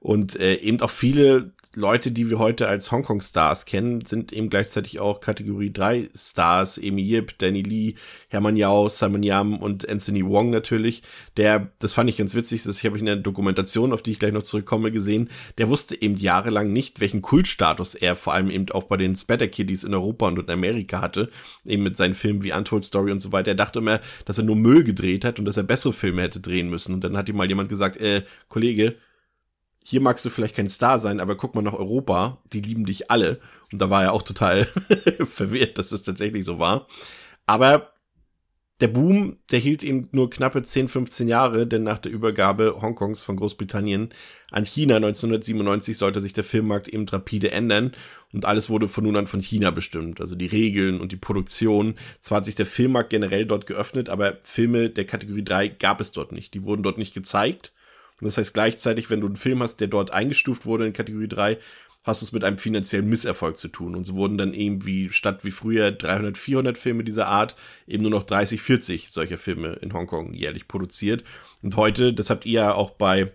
Und 0.00 0.38
äh, 0.40 0.56
eben 0.56 0.80
auch 0.80 0.90
viele 0.90 1.52
Leute, 1.76 2.12
die 2.12 2.30
wir 2.30 2.38
heute 2.38 2.68
als 2.68 2.92
Hongkong-Stars 2.92 3.66
kennen, 3.66 4.04
sind 4.04 4.32
eben 4.32 4.48
gleichzeitig 4.48 5.00
auch 5.00 5.20
Kategorie 5.20 5.72
3 5.72 6.10
Stars. 6.14 6.78
Amy 6.78 7.02
Yip, 7.02 7.38
Danny 7.38 7.62
Lee, 7.62 7.94
Hermann 8.28 8.56
Yao, 8.56 8.88
Simon 8.88 9.22
Yam 9.22 9.58
und 9.58 9.88
Anthony 9.88 10.24
Wong 10.24 10.50
natürlich. 10.50 11.02
Der, 11.36 11.72
das 11.80 11.92
fand 11.92 12.08
ich 12.10 12.16
ganz 12.16 12.34
witzig, 12.34 12.62
das 12.62 12.82
habe 12.84 12.96
ich 12.96 13.00
in 13.00 13.06
der 13.06 13.16
Dokumentation, 13.16 13.92
auf 13.92 14.02
die 14.02 14.12
ich 14.12 14.18
gleich 14.18 14.32
noch 14.32 14.42
zurückkomme, 14.42 14.92
gesehen. 14.92 15.30
Der 15.58 15.68
wusste 15.68 16.00
eben 16.00 16.16
jahrelang 16.16 16.72
nicht, 16.72 17.00
welchen 17.00 17.22
Kultstatus 17.22 17.94
er 17.94 18.16
vor 18.16 18.34
allem 18.34 18.50
eben 18.50 18.70
auch 18.70 18.84
bei 18.84 18.96
den 18.96 19.16
Spatter 19.16 19.48
Kiddies 19.48 19.84
in 19.84 19.94
Europa 19.94 20.28
und 20.28 20.38
in 20.38 20.50
Amerika 20.50 21.00
hatte. 21.00 21.30
Eben 21.64 21.82
mit 21.82 21.96
seinen 21.96 22.14
Filmen 22.14 22.42
wie 22.42 22.52
Untold 22.52 22.84
Story 22.84 23.10
und 23.10 23.20
so 23.20 23.32
weiter. 23.32 23.52
Er 23.52 23.56
dachte 23.56 23.80
immer, 23.80 24.00
dass 24.24 24.38
er 24.38 24.44
nur 24.44 24.56
Müll 24.56 24.84
gedreht 24.84 25.24
hat 25.24 25.38
und 25.38 25.44
dass 25.44 25.56
er 25.56 25.64
bessere 25.64 25.92
Filme 25.92 26.22
hätte 26.22 26.40
drehen 26.40 26.70
müssen. 26.70 26.94
Und 26.94 27.04
dann 27.04 27.16
hat 27.16 27.28
ihm 27.28 27.36
mal 27.36 27.48
jemand 27.48 27.68
gesagt, 27.68 27.96
äh, 27.96 28.22
Kollege, 28.48 28.96
hier 29.86 30.00
magst 30.00 30.24
du 30.24 30.30
vielleicht 30.30 30.56
kein 30.56 30.68
Star 30.68 30.98
sein, 30.98 31.20
aber 31.20 31.36
guck 31.36 31.54
mal 31.54 31.62
nach 31.62 31.74
Europa, 31.74 32.38
die 32.52 32.62
lieben 32.62 32.86
dich 32.86 33.10
alle. 33.10 33.38
Und 33.70 33.80
da 33.82 33.90
war 33.90 34.02
er 34.02 34.12
auch 34.12 34.22
total 34.22 34.64
verwirrt, 35.26 35.76
dass 35.76 35.90
das 35.90 36.02
tatsächlich 36.02 36.46
so 36.46 36.58
war. 36.58 36.88
Aber 37.46 37.92
der 38.80 38.88
Boom, 38.88 39.36
der 39.50 39.58
hielt 39.58 39.84
eben 39.84 40.08
nur 40.10 40.30
knappe 40.30 40.62
10, 40.62 40.88
15 40.88 41.28
Jahre, 41.28 41.66
denn 41.66 41.82
nach 41.82 41.98
der 41.98 42.12
Übergabe 42.12 42.78
Hongkongs 42.80 43.22
von 43.22 43.36
Großbritannien 43.36 44.08
an 44.50 44.64
China 44.64 44.96
1997 44.96 45.98
sollte 45.98 46.22
sich 46.22 46.32
der 46.32 46.44
Filmmarkt 46.44 46.88
eben 46.88 47.06
rapide 47.06 47.50
ändern 47.50 47.92
und 48.32 48.46
alles 48.46 48.70
wurde 48.70 48.88
von 48.88 49.04
nun 49.04 49.16
an 49.16 49.26
von 49.26 49.40
China 49.40 49.70
bestimmt. 49.70 50.18
Also 50.20 50.34
die 50.34 50.46
Regeln 50.46 51.00
und 51.00 51.12
die 51.12 51.16
Produktion. 51.16 51.94
Zwar 52.20 52.38
hat 52.38 52.46
sich 52.46 52.54
der 52.54 52.66
Filmmarkt 52.66 53.10
generell 53.10 53.44
dort 53.44 53.66
geöffnet, 53.66 54.08
aber 54.08 54.38
Filme 54.44 54.88
der 54.88 55.04
Kategorie 55.04 55.44
3 55.44 55.68
gab 55.68 56.00
es 56.00 56.10
dort 56.10 56.32
nicht. 56.32 56.54
Die 56.54 56.64
wurden 56.64 56.82
dort 56.82 56.96
nicht 56.96 57.12
gezeigt 57.12 57.74
das 58.20 58.38
heißt 58.38 58.54
gleichzeitig, 58.54 59.10
wenn 59.10 59.20
du 59.20 59.26
einen 59.26 59.36
Film 59.36 59.62
hast, 59.62 59.76
der 59.80 59.88
dort 59.88 60.12
eingestuft 60.12 60.66
wurde 60.66 60.86
in 60.86 60.92
Kategorie 60.92 61.28
3, 61.28 61.58
hast 62.04 62.20
du 62.20 62.26
es 62.26 62.32
mit 62.32 62.44
einem 62.44 62.58
finanziellen 62.58 63.08
Misserfolg 63.08 63.58
zu 63.58 63.68
tun. 63.68 63.96
Und 63.96 64.04
so 64.04 64.14
wurden 64.14 64.38
dann 64.38 64.54
eben 64.54 64.84
wie 64.86 65.10
statt 65.10 65.40
wie 65.42 65.50
früher 65.50 65.90
300, 65.90 66.36
400 66.36 66.78
Filme 66.78 67.02
dieser 67.02 67.28
Art 67.28 67.56
eben 67.86 68.02
nur 68.02 68.10
noch 68.10 68.24
30, 68.24 68.60
40 68.60 69.10
solcher 69.10 69.38
Filme 69.38 69.74
in 69.80 69.92
Hongkong 69.92 70.34
jährlich 70.34 70.68
produziert. 70.68 71.24
Und 71.62 71.76
heute, 71.76 72.12
das 72.12 72.30
habt 72.30 72.44
ihr 72.44 72.52
ja 72.52 72.74
auch 72.74 72.90
bei 72.90 73.32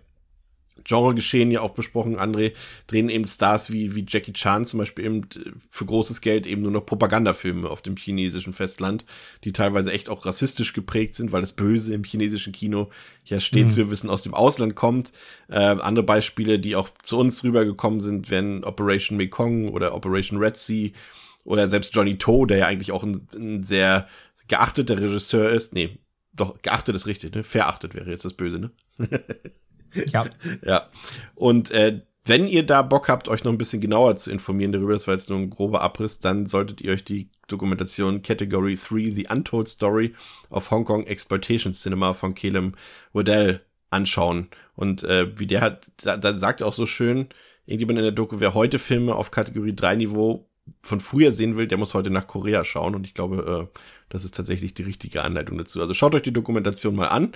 Genregeschehen 0.83 1.51
ja 1.51 1.61
auch 1.61 1.73
besprochen, 1.73 2.17
André, 2.17 2.53
drehen 2.87 3.09
eben 3.09 3.27
Stars 3.27 3.71
wie, 3.71 3.95
wie 3.95 4.05
Jackie 4.07 4.33
Chan 4.33 4.65
zum 4.65 4.79
Beispiel 4.79 5.05
eben 5.05 5.27
für 5.69 5.85
großes 5.85 6.21
Geld 6.21 6.47
eben 6.47 6.61
nur 6.61 6.71
noch 6.71 6.85
Propagandafilme 6.85 7.69
auf 7.69 7.81
dem 7.81 7.95
chinesischen 7.95 8.53
Festland, 8.53 9.05
die 9.43 9.51
teilweise 9.51 9.91
echt 9.91 10.09
auch 10.09 10.25
rassistisch 10.25 10.73
geprägt 10.73 11.15
sind, 11.15 11.31
weil 11.31 11.41
das 11.41 11.53
Böse 11.53 11.93
im 11.93 12.03
chinesischen 12.03 12.53
Kino 12.53 12.89
ja 13.25 13.39
stets, 13.39 13.73
mhm. 13.73 13.77
wir 13.77 13.91
wissen, 13.91 14.09
aus 14.09 14.23
dem 14.23 14.33
Ausland 14.33 14.75
kommt. 14.75 15.11
Äh, 15.49 15.59
andere 15.59 16.03
Beispiele, 16.03 16.59
die 16.59 16.75
auch 16.75 16.89
zu 17.01 17.17
uns 17.17 17.43
rübergekommen 17.43 17.99
sind, 17.99 18.29
wären 18.29 18.63
Operation 18.63 19.17
Mekong 19.17 19.69
oder 19.69 19.93
Operation 19.93 20.39
Red 20.39 20.57
Sea 20.57 20.91
oder 21.43 21.69
selbst 21.69 21.95
Johnny 21.95 22.17
To, 22.17 22.45
der 22.45 22.57
ja 22.57 22.65
eigentlich 22.67 22.91
auch 22.91 23.03
ein, 23.03 23.27
ein 23.35 23.63
sehr 23.63 24.07
geachteter 24.47 24.99
Regisseur 24.99 25.49
ist. 25.49 25.73
Nee, 25.73 25.99
doch, 26.33 26.61
geachtet 26.61 26.95
ist 26.95 27.07
richtig, 27.07 27.33
ne? 27.35 27.43
Verachtet 27.43 27.93
wäre 27.93 28.09
jetzt 28.09 28.25
das 28.25 28.33
Böse, 28.33 28.59
ne? 28.59 28.71
Ja. 30.11 30.25
ja. 30.65 30.85
Und 31.35 31.71
äh, 31.71 32.01
wenn 32.25 32.47
ihr 32.47 32.65
da 32.65 32.81
Bock 32.81 33.09
habt, 33.09 33.27
euch 33.27 33.43
noch 33.43 33.51
ein 33.51 33.57
bisschen 33.57 33.81
genauer 33.81 34.17
zu 34.17 34.31
informieren 34.31 34.71
darüber, 34.71 34.93
das 34.93 35.07
war 35.07 35.15
jetzt 35.15 35.29
nur 35.29 35.39
ein 35.39 35.49
grober 35.49 35.81
Abriss, 35.81 36.19
dann 36.19 36.45
solltet 36.45 36.81
ihr 36.81 36.91
euch 36.91 37.03
die 37.03 37.29
Dokumentation 37.47 38.21
Category 38.21 38.75
3, 38.75 39.11
The 39.11 39.27
Untold 39.29 39.67
Story 39.67 40.13
of 40.49 40.69
Hong 40.69 40.85
Kong 40.85 41.07
Exploitation 41.07 41.73
Cinema 41.73 42.13
von 42.13 42.35
Kelem 42.35 42.75
Waddell 43.13 43.61
anschauen. 43.89 44.49
Und 44.75 45.03
äh, 45.03 45.37
wie 45.39 45.47
der 45.47 45.61
hat, 45.61 45.87
da, 46.03 46.17
da 46.17 46.37
sagt 46.37 46.61
er 46.61 46.67
auch 46.67 46.73
so 46.73 46.85
schön, 46.85 47.29
irgendjemand 47.65 47.99
in 47.99 48.03
der 48.03 48.11
Doku, 48.11 48.39
wer 48.39 48.53
heute 48.53 48.79
Filme 48.79 49.15
auf 49.15 49.31
Kategorie 49.31 49.75
3 49.75 49.95
Niveau 49.95 50.47
von 50.81 51.01
früher 51.01 51.31
sehen 51.31 51.57
will, 51.57 51.67
der 51.67 51.77
muss 51.77 51.93
heute 51.93 52.11
nach 52.11 52.27
Korea 52.27 52.63
schauen. 52.63 52.95
Und 52.95 53.05
ich 53.05 53.13
glaube, 53.13 53.69
äh, 53.73 53.79
das 54.09 54.23
ist 54.23 54.35
tatsächlich 54.35 54.73
die 54.73 54.83
richtige 54.83 55.23
Anleitung 55.23 55.57
dazu. 55.57 55.81
Also 55.81 55.93
schaut 55.93 56.15
euch 56.15 56.21
die 56.21 56.33
Dokumentation 56.33 56.95
mal 56.95 57.07
an. 57.07 57.33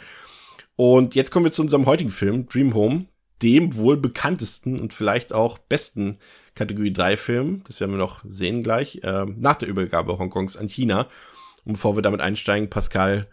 Und 0.76 1.16
jetzt 1.16 1.32
kommen 1.32 1.46
wir 1.46 1.52
zu 1.52 1.62
unserem 1.62 1.86
heutigen 1.86 2.10
Film, 2.10 2.48
Dream 2.48 2.74
Home, 2.74 3.06
dem 3.42 3.76
wohl 3.76 3.98
bekanntesten 3.98 4.80
und 4.80 4.94
vielleicht 4.94 5.34
auch 5.34 5.58
besten 5.58 6.18
Kategorie 6.56 6.92
3 6.92 7.18
Film, 7.18 7.62
das 7.68 7.80
werden 7.80 7.92
wir 7.92 7.98
noch 7.98 8.24
sehen 8.28 8.64
gleich, 8.64 9.02
äh, 9.04 9.26
nach 9.26 9.56
der 9.56 9.68
Übergabe 9.68 10.18
Hongkongs 10.18 10.58
an 10.58 10.70
China. 10.70 11.08
Und 11.66 11.74
bevor 11.74 11.96
wir 11.96 12.02
damit 12.02 12.22
einsteigen, 12.22 12.70
Pascal, 12.70 13.28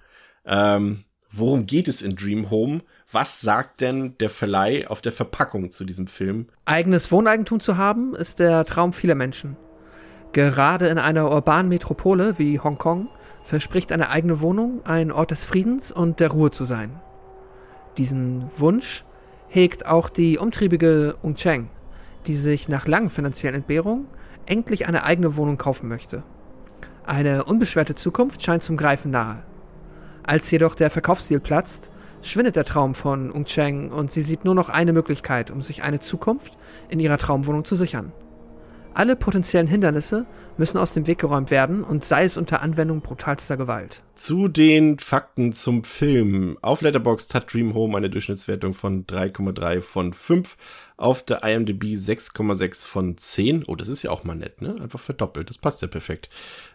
ähm, 0.45 1.05
worum 1.31 1.67
geht 1.67 1.89
es 1.89 2.03
in 2.03 2.17
Dream 2.17 2.51
Home? 2.51 2.83
Was 3.13 3.41
sagt 3.41 3.81
denn 3.81 4.17
der 4.19 4.31
Verleih 4.31 4.89
auf 4.89 5.01
der 5.01 5.13
Verpackung 5.13 5.71
zu 5.71 5.85
diesem 5.85 6.07
Film? 6.07 6.49
Eigenes 6.65 7.11
Wohneigentum 7.11 7.61
zu 7.61 7.77
haben, 7.77 8.15
ist 8.15 8.39
der 8.39 8.65
Traum 8.65 8.93
vieler 8.93 9.15
Menschen. 9.17 9.57
Gerade 10.33 10.89
in 10.89 10.99
einer 10.99 11.31
urbanen 11.31 11.69
Metropole 11.69 12.39
wie 12.39 12.61
Hongkong 12.61 13.09
verspricht 13.45 13.91
eine 13.91 14.11
eigene 14.11 14.41
Wohnung 14.41 14.85
ein 14.87 15.11
Ort 15.11 15.33
des 15.33 15.45
Friedens 15.45 15.91
und 15.91 16.21
der 16.21 16.31
Ruhe 16.31 16.53
zu 16.53 16.65
sein. 16.65 17.01
Diesen 18.01 18.47
Wunsch 18.57 19.05
hegt 19.49 19.85
auch 19.85 20.09
die 20.09 20.39
umtriebige 20.39 21.17
Ung 21.21 21.35
Cheng, 21.35 21.69
die 22.27 22.35
sich 22.35 22.67
nach 22.67 22.87
langen 22.87 23.11
finanziellen 23.11 23.57
Entbehrungen 23.57 24.07
endlich 24.47 24.89
eine 24.89 25.05
eigene 25.05 25.37
Wohnung 25.37 25.59
kaufen 25.59 25.87
möchte. 25.87 26.23
Eine 27.05 27.45
unbeschwerte 27.45 27.95
Zukunft 27.95 28.43
scheint 28.43 28.63
zum 28.63 28.79
Greifen 28.79 29.11
nahe. 29.11 29.43
Als 30.23 30.51
jedoch 30.51 30.75
der 30.77 30.89
Verkaufsdeal 30.89 31.41
platzt, 31.41 31.91
schwindet 32.23 32.57
der 32.57 32.65
Traum 32.65 32.95
von 32.95 33.31
Ung 33.31 33.45
Cheng 33.45 33.91
und 33.93 34.11
sie 34.11 34.23
sieht 34.23 34.47
nur 34.47 34.55
noch 34.55 34.71
eine 34.71 34.95
Möglichkeit, 34.95 35.51
um 35.51 35.61
sich 35.61 35.83
eine 35.83 36.01
Zukunft 36.01 36.57
in 36.89 37.01
ihrer 37.01 37.19
Traumwohnung 37.19 37.67
zu 37.67 37.77
sichern. 37.77 38.13
Alle 38.95 39.15
potenziellen 39.15 39.69
Hindernisse 39.69 40.27
müssen 40.59 40.77
aus 40.77 40.93
dem 40.93 41.07
Weg 41.07 41.19
geräumt 41.19 41.51
werden 41.51 41.85
und 41.85 42.05
sei 42.05 42.25
es 42.25 42.37
unter 42.37 42.61
Anwendung 42.61 43.01
brutalster 43.01 43.57
Gewalt. 43.57 44.03
Zu 44.17 44.49
den 44.49 44.99
Fakten 44.99 45.53
zum 45.53 45.85
Film. 45.85 46.59
Auf 46.61 46.83
Letterboxd 46.83 47.35
hat 47.35 47.53
Dream 47.53 47.75
Home 47.75 47.97
eine 47.97 48.11
Durchschnittswertung 48.11 48.75
von 48.75 49.07
3,3 49.07 49.81
von 49.81 50.13
5. 50.13 50.57
Auf 50.97 51.23
der 51.25 51.45
IMDb 51.45 51.95
6,6 51.95 52.85
von 52.85 53.17
10. 53.17 53.65
Oh, 53.69 53.77
das 53.77 53.89
ist 53.89 54.03
ja 54.03 54.11
auch 54.11 54.25
mal 54.25 54.37
nett, 54.37 54.61
ne? 54.61 54.77
Einfach 54.81 55.01
verdoppelt. 55.01 55.49
Das 55.49 55.57
passt 55.57 55.83
ja 55.83 55.89
perfekt. 55.89 56.29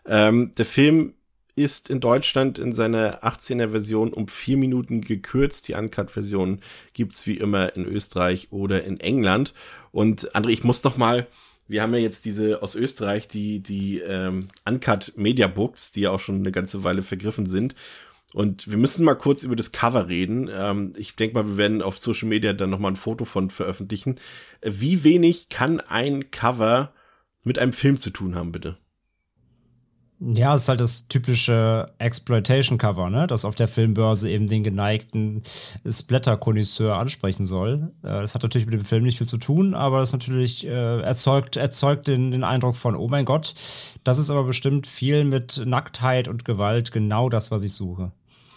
Ähm, 0.08 0.52
der 0.58 0.66
Film 0.66 1.14
ist 1.56 1.90
in 1.90 2.00
Deutschland 2.00 2.60
in 2.60 2.74
seiner 2.74 3.24
18er 3.24 3.70
Version 3.72 4.14
um 4.14 4.28
vier 4.28 4.58
Minuten 4.58 5.02
gekürzt. 5.02 5.68
Die 5.68 5.74
Uncut-Version 5.74 6.60
gibt's 6.94 7.28
wie 7.28 7.38
immer 7.38 7.76
in 7.76 7.86
Österreich 7.86 8.48
oder 8.52 8.84
in 8.84 9.00
England. 9.00 9.54
Und 9.92 10.36
André, 10.36 10.50
ich 10.50 10.64
muss 10.64 10.84
noch 10.84 10.98
mal 10.98 11.28
wir 11.68 11.82
haben 11.82 11.94
ja 11.94 12.00
jetzt 12.00 12.26
diese 12.26 12.62
aus 12.62 12.76
Österreich, 12.76 13.28
die, 13.28 13.60
die 13.60 14.00
ähm, 14.00 14.48
Uncut 14.66 15.14
Media 15.16 15.48
Books, 15.48 15.92
die 15.92 16.02
ja 16.02 16.12
auch 16.12 16.20
schon 16.20 16.36
eine 16.36 16.52
ganze 16.52 16.84
Weile 16.84 17.04
vergriffen 17.04 17.46
sind. 17.46 17.76
Und 18.34 18.70
wir 18.70 18.78
müssen 18.78 19.06
mal 19.06 19.16
kurz 19.16 19.44
über 19.44 19.56
das 19.56 19.72
Cover 19.72 20.08
reden. 20.08 20.50
Ähm, 20.52 20.94
ich 20.98 21.16
denke 21.16 21.36
mal, 21.36 21.48
wir 21.48 21.58
werden 21.58 21.82
auf 21.82 21.98
Social 21.98 22.28
Media 22.28 22.54
dann 22.54 22.70
nochmal 22.70 22.92
ein 22.92 22.98
Foto 22.98 23.26
von 23.26 23.50
veröffentlichen. 23.50 24.20
Wie 24.62 25.04
wenig 25.04 25.50
kann 25.50 25.80
ein 25.80 26.32
Cover 26.32 26.94
mit 27.44 27.58
einem 27.60 27.74
Film 27.74 28.00
zu 28.00 28.10
tun 28.10 28.36
haben, 28.36 28.52
bitte? 28.52 28.78
Ja, 30.20 30.56
es 30.56 30.64
ist 30.64 30.70
halt 30.70 30.80
das 30.80 31.08
typische 31.10 31.92
Exploitation-Cover, 31.98 33.10
ne? 33.10 33.28
das 33.28 33.44
auf 33.44 33.54
der 33.54 33.68
Filmbörse 33.68 34.30
eben 34.30 34.48
den 34.48 34.64
geneigten 34.64 35.44
Splatter-Konisseur 35.86 36.98
ansprechen 36.98 37.46
soll. 37.46 37.92
Äh, 38.02 38.22
das 38.22 38.34
hat 38.34 38.42
natürlich 38.42 38.66
mit 38.66 38.76
dem 38.76 38.86
Film 38.86 39.04
nicht 39.04 39.18
viel 39.18 39.28
zu 39.28 39.38
tun, 39.38 39.74
aber 39.74 40.02
es 40.02 40.14
natürlich 40.14 40.66
äh, 40.66 41.02
erzeugt, 41.02 41.58
erzeugt 41.58 42.08
den, 42.08 42.32
den 42.32 42.46
Eindruck 42.46 42.76
von, 42.76 42.96
oh 42.96 43.10
mein 43.10 43.26
Gott, 43.26 43.56
das 44.06 44.18
ist 44.18 44.30
aber 44.30 44.46
bestimmt 44.46 44.88
viel 44.88 45.26
mit 45.26 45.62
Nacktheit 45.66 46.30
und 46.30 46.46
Gewalt 46.46 46.94
genau 46.94 47.28
das, 47.28 47.52
was 47.52 47.64
ich 47.64 47.74
suche. 47.74 48.14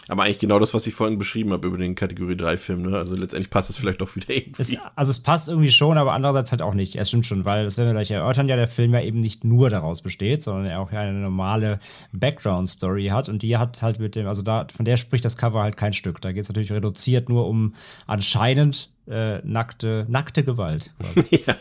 Aber 0.09 0.23
eigentlich 0.23 0.39
genau 0.39 0.57
das, 0.57 0.73
was 0.73 0.87
ich 0.87 0.95
vorhin 0.95 1.19
beschrieben 1.19 1.53
habe 1.53 1.67
über 1.67 1.77
den 1.77 1.93
Kategorie 1.93 2.35
3 2.35 2.57
Film, 2.57 2.81
ne? 2.81 2.97
Also 2.97 3.15
letztendlich 3.15 3.51
passt 3.51 3.69
es 3.69 3.77
vielleicht 3.77 4.01
doch 4.01 4.15
wieder 4.15 4.33
irgendwie. 4.33 4.61
Es, 4.61 4.75
also 4.95 5.11
es 5.11 5.19
passt 5.19 5.49
irgendwie 5.49 5.71
schon, 5.71 5.99
aber 5.99 6.13
andererseits 6.13 6.51
halt 6.51 6.63
auch 6.63 6.73
nicht. 6.73 6.95
Es 6.95 7.09
stimmt 7.09 7.27
schon, 7.27 7.45
weil 7.45 7.63
das 7.63 7.77
werden 7.77 7.89
wir 7.89 7.93
gleich 7.93 8.09
erörtern, 8.09 8.49
ja 8.49 8.55
der 8.55 8.67
Film 8.67 8.93
ja 8.93 9.01
eben 9.01 9.19
nicht 9.19 9.43
nur 9.43 9.69
daraus 9.69 10.01
besteht, 10.01 10.41
sondern 10.41 10.65
er 10.65 10.79
auch 10.79 10.91
eine 10.91 11.13
normale 11.13 11.79
Background-Story 12.11 13.07
hat 13.07 13.29
und 13.29 13.43
die 13.43 13.57
hat 13.57 13.81
halt 13.83 13.99
mit 13.99 14.15
dem, 14.15 14.27
also 14.27 14.41
da, 14.41 14.65
von 14.75 14.83
der 14.83 14.97
spricht 14.97 15.25
das 15.25 15.37
Cover 15.37 15.61
halt 15.61 15.77
kein 15.77 15.93
Stück. 15.93 16.19
Da 16.21 16.31
geht 16.31 16.41
es 16.41 16.49
natürlich 16.49 16.71
reduziert 16.71 17.29
nur 17.29 17.47
um 17.47 17.75
anscheinend 18.07 18.91
äh, 19.07 19.39
nackte, 19.43 20.05
nackte 20.09 20.43
Gewalt. 20.43 20.91
ja. 21.29 21.55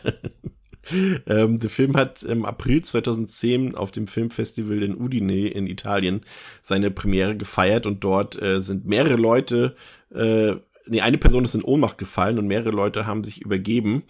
Ähm, 1.26 1.58
der 1.58 1.70
Film 1.70 1.96
hat 1.96 2.22
im 2.22 2.44
April 2.44 2.82
2010 2.82 3.74
auf 3.74 3.90
dem 3.90 4.06
Filmfestival 4.06 4.82
in 4.82 4.96
Udine 4.96 5.48
in 5.48 5.66
Italien 5.66 6.22
seine 6.62 6.90
Premiere 6.90 7.36
gefeiert 7.36 7.86
und 7.86 8.04
dort 8.04 8.40
äh, 8.40 8.60
sind 8.60 8.86
mehrere 8.86 9.16
Leute, 9.16 9.76
äh, 10.14 10.54
nee, 10.86 11.00
eine 11.00 11.18
Person 11.18 11.44
ist 11.44 11.54
in 11.54 11.64
Ohnmacht 11.64 11.98
gefallen 11.98 12.38
und 12.38 12.46
mehrere 12.46 12.70
Leute 12.70 13.06
haben 13.06 13.24
sich 13.24 13.42
übergeben. 13.42 14.04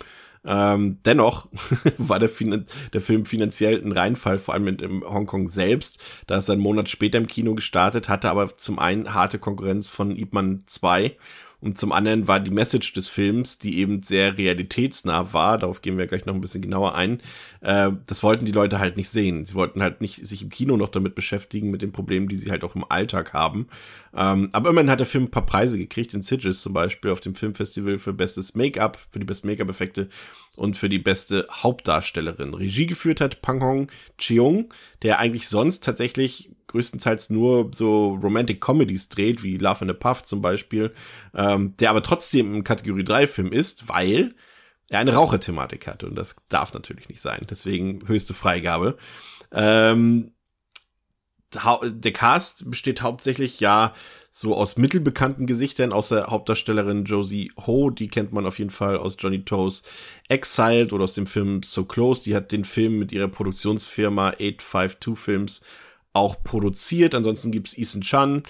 Ähm, 0.45 0.99
dennoch 1.05 1.49
war 1.99 2.19
der, 2.19 2.29
fin 2.29 2.65
der 2.93 3.01
Film 3.01 3.27
finanziell 3.27 3.83
ein 3.83 3.93
Reinfall, 3.93 4.39
vor 4.39 4.55
allem 4.55 4.69
in, 4.69 5.03
Hongkong 5.05 5.49
selbst. 5.49 6.03
Da 6.27 6.37
ist 6.37 6.49
er 6.49 6.55
einen 6.55 6.63
Monat 6.63 6.89
später 6.89 7.19
im 7.19 7.27
Kino 7.27 7.55
gestartet, 7.55 8.09
hatte 8.09 8.31
aber 8.31 8.57
zum 8.57 8.79
einen 8.79 9.15
harte 9.15 9.39
Konkurrenz 9.39 9.91
von 9.91 10.17
Ip 10.17 10.33
Man 10.33 10.63
2 10.67 11.17
und 11.61 11.77
zum 11.77 11.91
anderen 11.91 12.29
war 12.29 12.39
die 12.39 12.53
Message 12.53 12.93
des 12.93 13.09
Films, 13.09 13.59
die 13.59 13.79
eben 13.79 14.03
sehr 14.03 14.39
realitätsnah 14.39 15.33
war, 15.33 15.59
darauf 15.59 15.83
gehen 15.83 15.99
wir 15.99 16.07
gleich 16.07 16.25
noch 16.25 16.35
ein 16.35 16.41
bisschen 16.41 16.63
genauer 16.63 16.95
ein, 16.95 17.21
äh, 17.63 17.91
das 18.07 18.23
wollten 18.23 18.45
die 18.45 18.53
Leute 18.53 18.79
halt 18.79 18.97
nicht 18.97 19.09
sehen. 19.09 19.45
Sie 19.45 19.55
wollten 19.55 19.83
halt 19.83 20.01
nicht 20.01 20.25
sich 20.25 20.43
im 20.43 20.51
Kino 20.51 20.77
noch 20.77 20.89
damit 20.89 21.17
beschäftigen, 21.17 21.71
mit 21.71 21.83
den 21.83 21.91
Problemen, 21.91 22.29
die 22.29 22.37
sie 22.37 22.51
halt 22.51 22.63
auch 22.63 22.77
im 22.77 22.85
Alltag 22.89 23.33
haben. 23.33 23.67
Ähm, 24.19 24.49
aber 24.51 24.71
immerhin 24.71 24.91
hat 24.91 24.99
der 24.99 25.07
Film 25.07 25.25
ein 25.25 25.31
paar 25.31 25.47
Preise 25.47 25.79
gekriegt, 25.79 26.13
in 26.13 26.23
Sitges 26.23 26.61
zum 26.61 26.73
Beispiel 26.73 27.13
auf 27.13 27.21
dem 27.21 27.37
Filmfestival 27.37 27.99
für 27.99 28.13
bestes 28.13 28.57
Make-up, 28.57 28.99
für 29.09 29.21
die 29.21 29.25
besten 29.25 29.47
Make-up-Effekte 29.47 30.09
und 30.57 30.77
für 30.77 30.89
die 30.89 30.99
beste 30.99 31.47
Hauptdarstellerin. 31.53 32.53
Regie 32.53 32.87
geführt 32.87 33.21
hat 33.21 33.43
Pang 33.43 33.63
Hong 33.63 33.93
Cheong, 34.19 34.75
der 35.03 35.21
eigentlich 35.21 35.49
sonst 35.49 35.85
tatsächlich 35.85 36.51
größtenteils 36.67 37.31
nur 37.31 37.71
so 37.73 38.15
Romantic 38.15 38.61
Comedies 38.61 39.09
dreht, 39.09 39.45
wie 39.45 39.57
Love 39.57 39.85
in 39.85 39.91
a 39.91 39.95
Puff 39.95 40.25
zum 40.25 40.43
Beispiel, 40.43 40.93
ähm, 41.33 41.77
der 41.79 41.91
aber 41.91 42.03
trotzdem 42.03 42.57
ein 42.57 42.65
Kategorie 42.65 43.05
3 43.05 43.29
Film 43.29 43.53
ist, 43.53 43.89
weil 43.89 44.35
er 44.89 44.99
eine 44.99 45.15
Raucherthematik 45.15 45.87
hatte 45.87 46.09
und 46.09 46.17
das 46.17 46.35
darf 46.49 46.75
natürlich 46.75 47.09
nicht 47.09 47.21
sein. 47.21 47.47
Deswegen 47.49 48.09
höchste 48.09 48.35
Freigabe. 48.35 48.97
Ähm, 49.53 50.33
der 51.55 52.13
Cast 52.13 52.71
besteht 52.71 53.03
hauptsächlich 53.03 53.61
ja 53.61 53.95
so 54.31 54.55
aus 54.55 54.77
mittelbekannten 54.77 55.47
Gesichtern, 55.47 55.93
außer 55.93 56.29
Hauptdarstellerin 56.29 57.05
Josie 57.05 57.51
Ho, 57.67 57.91
die 57.91 58.09
kennt 58.09 58.33
man 58.33 58.47
auf 58.47 58.59
jeden 58.59 58.71
Fall 58.71 58.97
aus 58.97 59.17
Johnny 59.19 59.45
Toes 59.45 59.83
Exiled 60.29 60.93
oder 60.93 61.05
aus 61.05 61.15
dem 61.15 61.27
Film 61.27 61.63
So 61.65 61.85
Close. 61.85 62.23
Die 62.23 62.37
hat 62.37 62.53
den 62.53 62.65
Film 62.65 62.99
mit 62.99 63.11
ihrer 63.11 63.29
Produktionsfirma 63.29 64.29
852 64.29 65.19
Films 65.19 65.61
auch 66.13 66.43
produziert. 66.45 67.15
Ansonsten 67.15 67.51
gibt's 67.51 67.77
Ethan 67.77 68.03
Chan, 68.03 68.43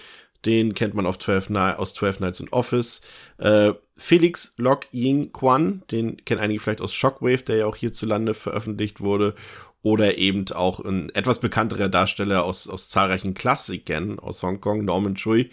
Den 0.44 0.74
kennt 0.74 0.94
man 0.94 1.06
auf 1.06 1.18
12 1.18 1.50
aus 1.50 1.94
12 1.94 2.20
Nights 2.20 2.40
in 2.40 2.48
Office. 2.50 3.00
Äh, 3.38 3.72
Felix 3.96 4.52
Lok 4.56 4.86
Ying 4.92 5.32
Kwan, 5.32 5.82
den 5.90 6.24
kennen 6.24 6.40
einige 6.40 6.60
vielleicht 6.60 6.82
aus 6.82 6.94
Shockwave, 6.94 7.42
der 7.42 7.56
ja 7.56 7.66
auch 7.66 7.76
hierzulande 7.76 8.34
veröffentlicht 8.34 9.00
wurde. 9.00 9.34
Oder 9.82 10.18
eben 10.18 10.50
auch 10.50 10.80
ein 10.80 11.10
etwas 11.10 11.38
bekannterer 11.38 11.88
Darsteller 11.88 12.44
aus, 12.44 12.68
aus 12.68 12.88
zahlreichen 12.88 13.34
Klassikern 13.34 14.18
aus 14.18 14.42
Hongkong, 14.42 14.84
Norman 14.84 15.14
Chui. 15.14 15.50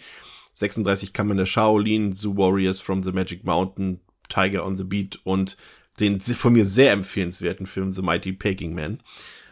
36 0.54 1.12
Kammern 1.12 1.36
der 1.36 1.46
Shaolin, 1.46 2.14
Zoo 2.14 2.36
Warriors 2.36 2.80
from 2.80 3.02
the 3.02 3.12
Magic 3.12 3.44
Mountain, 3.44 4.00
Tiger 4.28 4.64
on 4.64 4.76
the 4.76 4.84
Beat 4.84 5.20
und 5.24 5.56
den 6.00 6.20
von 6.20 6.52
mir 6.52 6.64
sehr 6.64 6.92
empfehlenswerten 6.92 7.66
Film 7.66 7.92
The 7.92 8.02
Mighty 8.02 8.32
Peking 8.32 8.74
Man. 8.74 9.02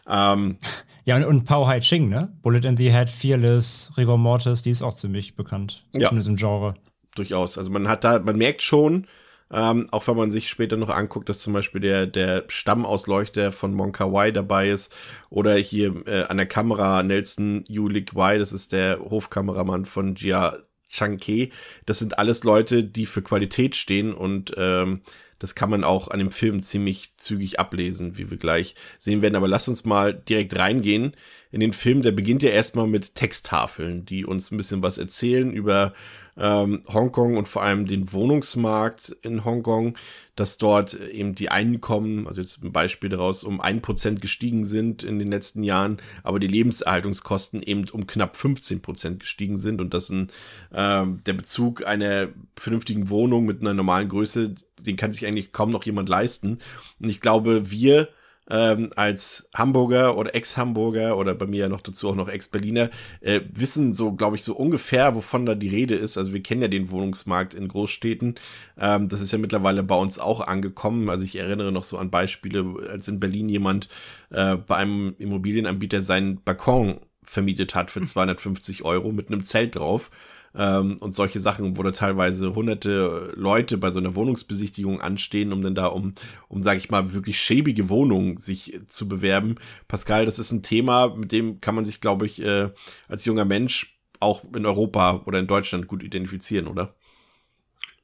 Ähm, 0.06 0.56
ja, 1.04 1.16
und, 1.16 1.24
und 1.24 1.44
Pao 1.44 1.66
Hai 1.66 1.80
Ching, 1.80 2.08
ne? 2.08 2.32
Bullet 2.42 2.64
in 2.64 2.76
the 2.76 2.90
Head, 2.90 3.10
Fearless, 3.10 3.92
Rigor 3.96 4.18
Mortis, 4.18 4.62
die 4.62 4.70
ist 4.70 4.82
auch 4.82 4.94
ziemlich 4.94 5.36
bekannt. 5.36 5.84
Ja. 5.92 6.08
Zumindest 6.08 6.28
im 6.28 6.36
Genre. 6.36 6.74
Durchaus. 7.14 7.58
Also 7.58 7.70
man 7.70 7.88
hat 7.88 8.04
da, 8.04 8.18
man 8.18 8.36
merkt 8.36 8.62
schon, 8.62 9.06
ähm, 9.52 9.88
auch 9.90 10.06
wenn 10.08 10.16
man 10.16 10.30
sich 10.30 10.48
später 10.48 10.76
noch 10.76 10.88
anguckt, 10.88 11.28
dass 11.28 11.42
zum 11.42 11.52
Beispiel 11.52 11.80
der, 11.80 12.06
der 12.06 12.44
Stammausleuchter 12.48 13.52
von 13.52 13.74
Monka 13.74 14.12
Wai 14.12 14.30
dabei 14.30 14.70
ist. 14.70 14.94
Oder 15.30 15.54
hier 15.56 16.06
äh, 16.06 16.24
an 16.24 16.36
der 16.36 16.46
Kamera 16.46 17.02
Nelson 17.02 17.64
Yu 17.68 17.88
Lik 17.88 18.14
Wai, 18.14 18.38
das 18.38 18.52
ist 18.52 18.72
der 18.72 18.98
Hofkameramann 18.98 19.84
von 19.84 20.14
Jia 20.14 20.58
Changke. 20.88 21.50
Das 21.86 21.98
sind 21.98 22.18
alles 22.18 22.44
Leute, 22.44 22.84
die 22.84 23.06
für 23.06 23.22
Qualität 23.22 23.76
stehen 23.76 24.14
und 24.14 24.54
ähm, 24.56 25.02
das 25.38 25.54
kann 25.54 25.68
man 25.68 25.84
auch 25.84 26.08
an 26.08 26.20
dem 26.20 26.30
Film 26.30 26.62
ziemlich 26.62 27.18
zügig 27.18 27.60
ablesen, 27.60 28.16
wie 28.16 28.30
wir 28.30 28.38
gleich 28.38 28.74
sehen 28.98 29.20
werden. 29.20 29.36
Aber 29.36 29.48
lass 29.48 29.68
uns 29.68 29.84
mal 29.84 30.14
direkt 30.14 30.56
reingehen 30.56 31.14
in 31.50 31.60
den 31.60 31.72
Film. 31.72 32.02
Der 32.02 32.12
beginnt 32.12 32.42
ja 32.42 32.50
erstmal 32.50 32.86
mit 32.86 33.14
Texttafeln, 33.14 34.06
die 34.06 34.24
uns 34.24 34.50
ein 34.50 34.56
bisschen 34.56 34.82
was 34.82 34.96
erzählen 34.96 35.52
über 35.52 35.92
ähm, 36.36 36.82
Hongkong 36.92 37.36
und 37.36 37.48
vor 37.48 37.62
allem 37.62 37.86
den 37.86 38.12
Wohnungsmarkt 38.12 39.16
in 39.22 39.44
Hongkong, 39.44 39.96
dass 40.36 40.58
dort 40.58 40.94
eben 40.94 41.34
die 41.34 41.48
Einkommen, 41.48 42.26
also 42.26 42.40
jetzt 42.40 42.62
ein 42.62 42.72
Beispiel 42.72 43.10
daraus, 43.10 43.44
um 43.44 43.60
ein 43.60 43.82
Prozent 43.82 44.20
gestiegen 44.20 44.64
sind 44.64 45.02
in 45.02 45.18
den 45.18 45.28
letzten 45.28 45.62
Jahren, 45.62 45.98
aber 46.22 46.40
die 46.40 46.48
Lebenserhaltungskosten 46.48 47.62
eben 47.62 47.88
um 47.90 48.06
knapp 48.06 48.36
15 48.36 48.82
Prozent 48.82 49.20
gestiegen 49.20 49.58
sind 49.58 49.80
und 49.80 49.94
dass 49.94 50.10
ein, 50.10 50.30
äh, 50.72 51.04
der 51.26 51.32
Bezug 51.34 51.86
einer 51.86 52.28
vernünftigen 52.56 53.10
Wohnung 53.10 53.44
mit 53.44 53.60
einer 53.60 53.74
normalen 53.74 54.08
Größe, 54.08 54.54
den 54.80 54.96
kann 54.96 55.12
sich 55.12 55.26
eigentlich 55.26 55.52
kaum 55.52 55.70
noch 55.70 55.84
jemand 55.84 56.08
leisten. 56.08 56.58
Und 57.00 57.08
ich 57.08 57.20
glaube, 57.20 57.70
wir 57.70 58.08
ähm, 58.50 58.90
als 58.96 59.48
Hamburger 59.54 60.16
oder 60.16 60.34
Ex-Hamburger 60.34 61.16
oder 61.16 61.34
bei 61.34 61.46
mir 61.46 61.60
ja 61.60 61.68
noch 61.68 61.80
dazu 61.80 62.08
auch 62.08 62.14
noch 62.14 62.28
Ex-Berliner 62.28 62.90
äh, 63.20 63.40
wissen 63.52 63.94
so, 63.94 64.12
glaube 64.12 64.36
ich, 64.36 64.44
so 64.44 64.54
ungefähr, 64.54 65.14
wovon 65.14 65.46
da 65.46 65.54
die 65.54 65.68
Rede 65.68 65.94
ist. 65.94 66.18
Also 66.18 66.32
wir 66.32 66.42
kennen 66.42 66.62
ja 66.62 66.68
den 66.68 66.90
Wohnungsmarkt 66.90 67.54
in 67.54 67.68
Großstädten. 67.68 68.34
Ähm, 68.78 69.08
das 69.08 69.20
ist 69.20 69.32
ja 69.32 69.38
mittlerweile 69.38 69.82
bei 69.82 69.96
uns 69.96 70.18
auch 70.18 70.40
angekommen. 70.40 71.08
Also 71.08 71.24
ich 71.24 71.36
erinnere 71.36 71.72
noch 71.72 71.84
so 71.84 71.96
an 71.98 72.10
Beispiele, 72.10 72.88
als 72.90 73.08
in 73.08 73.20
Berlin 73.20 73.48
jemand 73.48 73.88
äh, 74.30 74.56
bei 74.56 74.76
einem 74.76 75.14
Immobilienanbieter 75.18 76.02
seinen 76.02 76.42
Balkon 76.42 77.00
vermietet 77.24 77.74
hat 77.74 77.90
für 77.90 78.02
250 78.02 78.80
hm. 78.80 78.86
Euro 78.86 79.12
mit 79.12 79.28
einem 79.28 79.44
Zelt 79.44 79.76
drauf 79.76 80.10
ähm, 80.54 80.96
und 81.00 81.14
solche 81.14 81.40
Sachen, 81.40 81.76
wo 81.76 81.82
da 81.82 81.90
teilweise 81.90 82.54
hunderte 82.54 83.32
Leute 83.36 83.78
bei 83.78 83.90
so 83.90 83.98
einer 83.98 84.14
Wohnungsbesichtigung 84.14 85.00
anstehen, 85.00 85.52
um 85.52 85.62
dann 85.62 85.74
da 85.74 85.86
um, 85.86 86.14
um 86.48 86.62
sage 86.62 86.78
ich 86.78 86.90
mal, 86.90 87.12
wirklich 87.12 87.40
schäbige 87.40 87.88
Wohnungen 87.88 88.36
sich 88.36 88.80
zu 88.88 89.08
bewerben. 89.08 89.56
Pascal, 89.88 90.24
das 90.24 90.38
ist 90.38 90.52
ein 90.52 90.62
Thema, 90.62 91.14
mit 91.14 91.32
dem 91.32 91.60
kann 91.60 91.74
man 91.74 91.84
sich, 91.84 92.00
glaube 92.00 92.26
ich, 92.26 92.40
äh, 92.40 92.70
als 93.08 93.24
junger 93.24 93.44
Mensch 93.44 93.98
auch 94.20 94.42
in 94.54 94.64
Europa 94.64 95.22
oder 95.26 95.38
in 95.38 95.46
Deutschland 95.46 95.86
gut 95.88 96.02
identifizieren, 96.02 96.68
oder? 96.68 96.94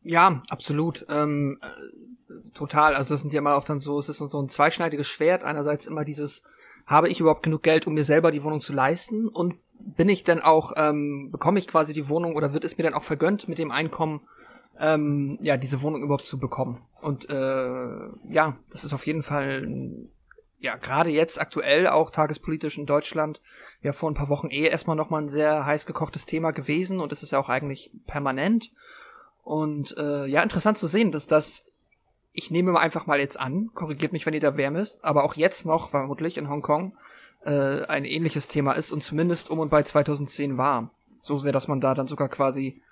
Ja, 0.02 0.42
absolut. 0.48 1.06
Ähm, 1.08 1.58
äh, 1.62 2.34
total. 2.54 2.94
Also 2.94 3.14
das 3.14 3.20
sind 3.20 3.32
ja 3.32 3.38
immer 3.38 3.54
auch 3.54 3.64
dann 3.64 3.80
so, 3.80 3.98
es 3.98 4.08
ist 4.08 4.18
so 4.18 4.42
ein 4.42 4.48
zweischneidiges 4.48 5.08
Schwert. 5.08 5.44
Einerseits 5.44 5.86
immer 5.86 6.04
dieses, 6.04 6.42
habe 6.86 7.08
ich 7.08 7.20
überhaupt 7.20 7.42
genug 7.42 7.62
Geld, 7.62 7.86
um 7.86 7.94
mir 7.94 8.04
selber 8.04 8.30
die 8.30 8.42
Wohnung 8.42 8.60
zu 8.60 8.72
leisten? 8.72 9.28
Und 9.28 9.56
bin 9.84 10.08
ich 10.08 10.24
denn 10.24 10.40
auch, 10.40 10.72
ähm, 10.76 11.30
bekomme 11.30 11.58
ich 11.58 11.68
quasi 11.68 11.92
die 11.92 12.08
Wohnung 12.08 12.36
oder 12.36 12.52
wird 12.52 12.64
es 12.64 12.76
mir 12.78 12.84
dann 12.84 12.94
auch 12.94 13.02
vergönnt 13.02 13.48
mit 13.48 13.58
dem 13.58 13.70
Einkommen, 13.70 14.20
ähm, 14.78 15.38
ja, 15.42 15.56
diese 15.56 15.82
Wohnung 15.82 16.02
überhaupt 16.02 16.26
zu 16.26 16.38
bekommen? 16.38 16.82
Und 17.00 17.28
äh, 17.28 18.08
ja, 18.28 18.56
das 18.70 18.84
ist 18.84 18.92
auf 18.92 19.06
jeden 19.06 19.22
Fall, 19.22 19.68
ja, 20.58 20.76
gerade 20.76 21.10
jetzt 21.10 21.40
aktuell 21.40 21.86
auch 21.86 22.10
tagespolitisch 22.10 22.78
in 22.78 22.86
Deutschland, 22.86 23.40
ja 23.82 23.92
vor 23.92 24.10
ein 24.10 24.14
paar 24.14 24.28
Wochen 24.28 24.50
eh 24.50 24.66
erstmal 24.66 24.96
nochmal 24.96 25.22
ein 25.22 25.28
sehr 25.28 25.64
heiß 25.64 25.86
gekochtes 25.86 26.26
Thema 26.26 26.50
gewesen 26.52 27.00
und 27.00 27.12
es 27.12 27.22
ist 27.22 27.32
ja 27.32 27.38
auch 27.38 27.48
eigentlich 27.48 27.90
permanent. 28.06 28.72
Und 29.42 29.96
äh, 29.96 30.26
ja, 30.26 30.42
interessant 30.42 30.78
zu 30.78 30.86
sehen, 30.86 31.12
dass 31.12 31.26
das, 31.26 31.66
ich 32.32 32.50
nehme 32.50 32.78
einfach 32.78 33.06
mal 33.06 33.18
jetzt 33.18 33.40
an, 33.40 33.70
korrigiert 33.74 34.12
mich, 34.12 34.26
wenn 34.26 34.34
ihr 34.34 34.40
da 34.40 34.56
wärm 34.56 34.76
ist, 34.76 35.02
aber 35.02 35.24
auch 35.24 35.34
jetzt 35.34 35.64
noch 35.64 35.90
vermutlich 35.90 36.36
in 36.36 36.48
Hongkong 36.48 36.94
äh, 37.44 37.82
ein 37.86 38.04
ähnliches 38.04 38.48
Thema 38.48 38.72
ist 38.72 38.92
und 38.92 39.02
zumindest 39.02 39.50
um 39.50 39.58
und 39.58 39.70
bei 39.70 39.82
2010 39.82 40.58
war. 40.58 40.90
So 41.20 41.38
sehr, 41.38 41.52
dass 41.52 41.68
man 41.68 41.80
da 41.80 41.94
dann 41.94 42.08
sogar 42.08 42.28
quasi 42.28 42.82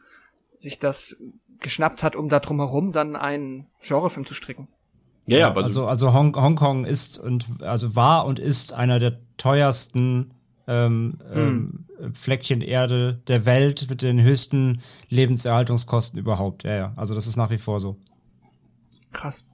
sich 0.58 0.78
das 0.78 1.16
geschnappt 1.60 2.02
hat, 2.02 2.16
um 2.16 2.28
da 2.28 2.40
drumherum 2.40 2.92
dann 2.92 3.16
einen 3.16 3.66
Genrefilm 3.82 4.26
zu 4.26 4.34
stricken. 4.34 4.68
Ja, 5.26 5.38
ja, 5.38 5.54
also, 5.54 5.86
also 5.86 6.14
Hong 6.14 6.34
Hongkong 6.34 6.84
ist 6.86 7.18
und 7.18 7.60
also 7.60 7.94
war 7.94 8.24
und 8.24 8.38
ist 8.38 8.72
einer 8.72 8.98
der 8.98 9.18
teuersten 9.36 10.32
ähm, 10.66 11.18
hm. 11.32 11.86
ähm, 12.00 12.14
Fleckchen 12.14 12.60
Erde 12.60 13.20
der 13.26 13.44
Welt 13.44 13.88
mit 13.90 14.02
den 14.02 14.22
höchsten 14.22 14.80
Lebenserhaltungskosten 15.08 16.18
überhaupt. 16.18 16.64
Ja, 16.64 16.76
ja. 16.76 16.92
Also 16.96 17.14
das 17.14 17.26
ist 17.26 17.36
nach 17.36 17.50
wie 17.50 17.58
vor 17.58 17.80
so. 17.80 17.96
Krass. 19.12 19.44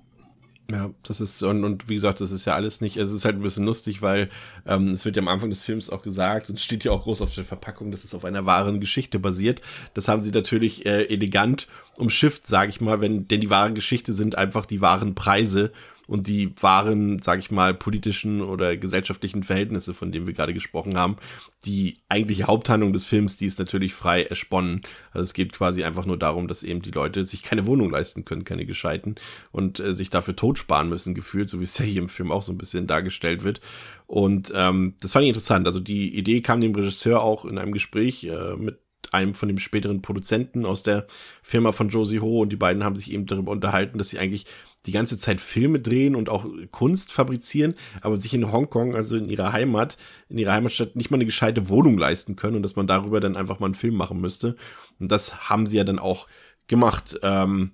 Ja, 0.70 0.90
das 1.03 1.20
ist, 1.20 1.42
und, 1.42 1.62
und 1.62 1.90
wie 1.90 1.94
gesagt, 1.94 2.22
das 2.22 2.31
ist 2.31 2.46
ja 2.46 2.55
alles 2.55 2.81
nicht, 2.81 2.96
es 2.96 3.12
ist 3.12 3.27
halt 3.27 3.37
ein 3.37 3.42
bisschen 3.42 3.66
lustig, 3.66 4.00
weil 4.00 4.31
ähm, 4.66 4.88
es 4.88 5.05
wird 5.05 5.16
ja 5.16 5.20
am 5.20 5.29
Anfang 5.29 5.50
des 5.50 5.61
Films 5.61 5.90
auch 5.90 6.00
gesagt 6.00 6.48
und 6.48 6.59
steht 6.59 6.85
ja 6.85 6.92
auch 6.92 7.03
groß 7.03 7.20
auf 7.20 7.35
der 7.35 7.44
Verpackung, 7.44 7.90
dass 7.90 8.03
es 8.03 8.14
auf 8.14 8.24
einer 8.24 8.46
wahren 8.46 8.81
Geschichte 8.81 9.18
basiert. 9.18 9.61
Das 9.92 10.09
haben 10.09 10.22
sie 10.22 10.31
natürlich 10.31 10.87
äh, 10.87 11.05
elegant 11.05 11.68
umschifft, 11.98 12.46
sage 12.46 12.70
ich 12.70 12.81
mal, 12.81 13.03
wenn, 13.03 13.29
denn 13.29 13.42
die 13.42 13.50
wahre 13.50 13.74
Geschichte 13.74 14.14
sind 14.14 14.38
einfach 14.38 14.64
die 14.64 14.81
wahren 14.81 15.14
Preise 15.14 15.70
und 16.07 16.27
die 16.27 16.53
wahren, 16.61 17.21
sage 17.23 17.40
ich 17.40 17.51
mal, 17.51 17.75
politischen 17.75 18.43
oder 18.43 18.77
gesellschaftlichen 18.77 19.43
Verhältnisse, 19.43 19.95
von 19.95 20.12
denen 20.12 20.27
wir 20.27 20.35
gerade 20.35 20.55
gesprochen 20.55 20.97
haben. 20.97 21.17
Die 21.64 21.99
eigentliche 22.09 22.45
Haupthandlung 22.45 22.93
des 22.93 23.05
Films, 23.05 23.37
die 23.37 23.47
ist 23.47 23.59
natürlich 23.59 23.95
frei 23.95 24.25
ersponnen. 24.25 24.83
Also 25.12 25.23
es 25.23 25.35
geht 25.35 25.53
quasi 25.53 25.83
einfach 25.85 26.05
nur 26.05 26.19
darum, 26.19 26.47
dass 26.49 26.62
eben 26.62 26.83
die 26.83 26.90
Leute 26.90 27.25
sich 27.25 27.43
keine 27.43 27.67
Wohnung 27.67 27.90
leisten 27.90 28.25
können, 28.25 28.45
keine 28.45 28.67
gescheiten 28.67 29.14
und 29.51 29.81
äh, 29.81 29.95
sich 29.95 30.11
dafür 30.11 30.37
totsparen 30.37 30.88
müssen, 30.88 31.14
gefühlt, 31.14 31.49
so 31.49 31.61
wie 31.61 31.64
es 31.64 31.79
ja 31.79 31.85
hier 31.85 32.03
im 32.03 32.09
Film 32.09 32.31
auch 32.31 32.43
so 32.43 32.53
ein 32.53 32.59
bisschen 32.59 32.87
dargestellt 32.87 33.45
wird. 33.45 33.61
Und 34.07 34.53
ähm, 34.55 34.95
das 35.01 35.12
fand 35.12 35.25
ich 35.25 35.31
interessant. 35.31 35.67
Also 35.67 35.81
die 35.81 36.14
Idee 36.17 36.40
kam 36.43 36.61
dem 36.61 36.75
Regisseur 36.75 37.23
auch 37.23 37.45
in 37.45 37.59
einem 37.59 37.73
Gespräch 37.73 38.25
äh, 38.25 38.57
mit 38.57 38.79
einem 39.12 39.35
von 39.35 39.49
dem 39.49 39.59
späteren 39.59 40.03
Produzenten 40.03 40.67
aus 40.67 40.83
der 40.83 41.07
Firma 41.43 41.73
von 41.73 41.88
Josie 41.88 42.21
Ho 42.21 42.40
und 42.40 42.51
die 42.51 42.57
beiden 42.57 42.85
haben 42.85 42.97
sich 42.97 43.12
eben 43.12 43.27
darüber 43.27 43.53
unterhalten, 43.53 43.99
dass 43.99 44.09
sie 44.11 44.19
eigentlich 44.19 44.47
die 44.87 44.92
ganze 44.92 45.18
Zeit 45.18 45.40
Filme 45.40 45.81
drehen 45.81 46.14
und 46.14 46.29
auch 46.29 46.47
Kunst 46.70 47.12
fabrizieren, 47.12 47.75
aber 48.03 48.16
sich 48.16 48.35
in 48.35 48.53
Hongkong, 48.53 48.94
also 48.94 49.16
in 49.16 49.29
ihrer 49.31 49.53
Heimat, 49.53 49.97
in 50.29 50.38
ihrer 50.38 50.53
Heimatstadt 50.53 50.97
nicht 50.97 51.11
mal 51.11 51.16
eine 51.16 51.25
gescheite 51.25 51.68
Wohnung 51.68 51.97
leisten 51.97 52.37
können 52.37 52.57
und 52.57 52.62
dass 52.62 52.77
man 52.77 52.87
darüber 52.87 53.20
dann 53.20 53.37
einfach 53.37 53.61
mal 53.61 53.66
einen 53.66 53.75
Film 53.75 53.94
machen 53.94 54.20
müsste. 54.20 54.57
Und 55.01 55.11
das 55.11 55.49
haben 55.49 55.66
sie 55.66 55.77
ja 55.77 55.85
dann 55.85 55.99
auch 55.99 56.27
gemacht. 56.66 57.18
Ähm, 57.23 57.73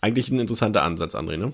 eigentlich 0.00 0.30
ein 0.30 0.38
interessanter 0.38 0.82
Ansatz, 0.82 1.14
André, 1.14 1.36
ne? 1.36 1.52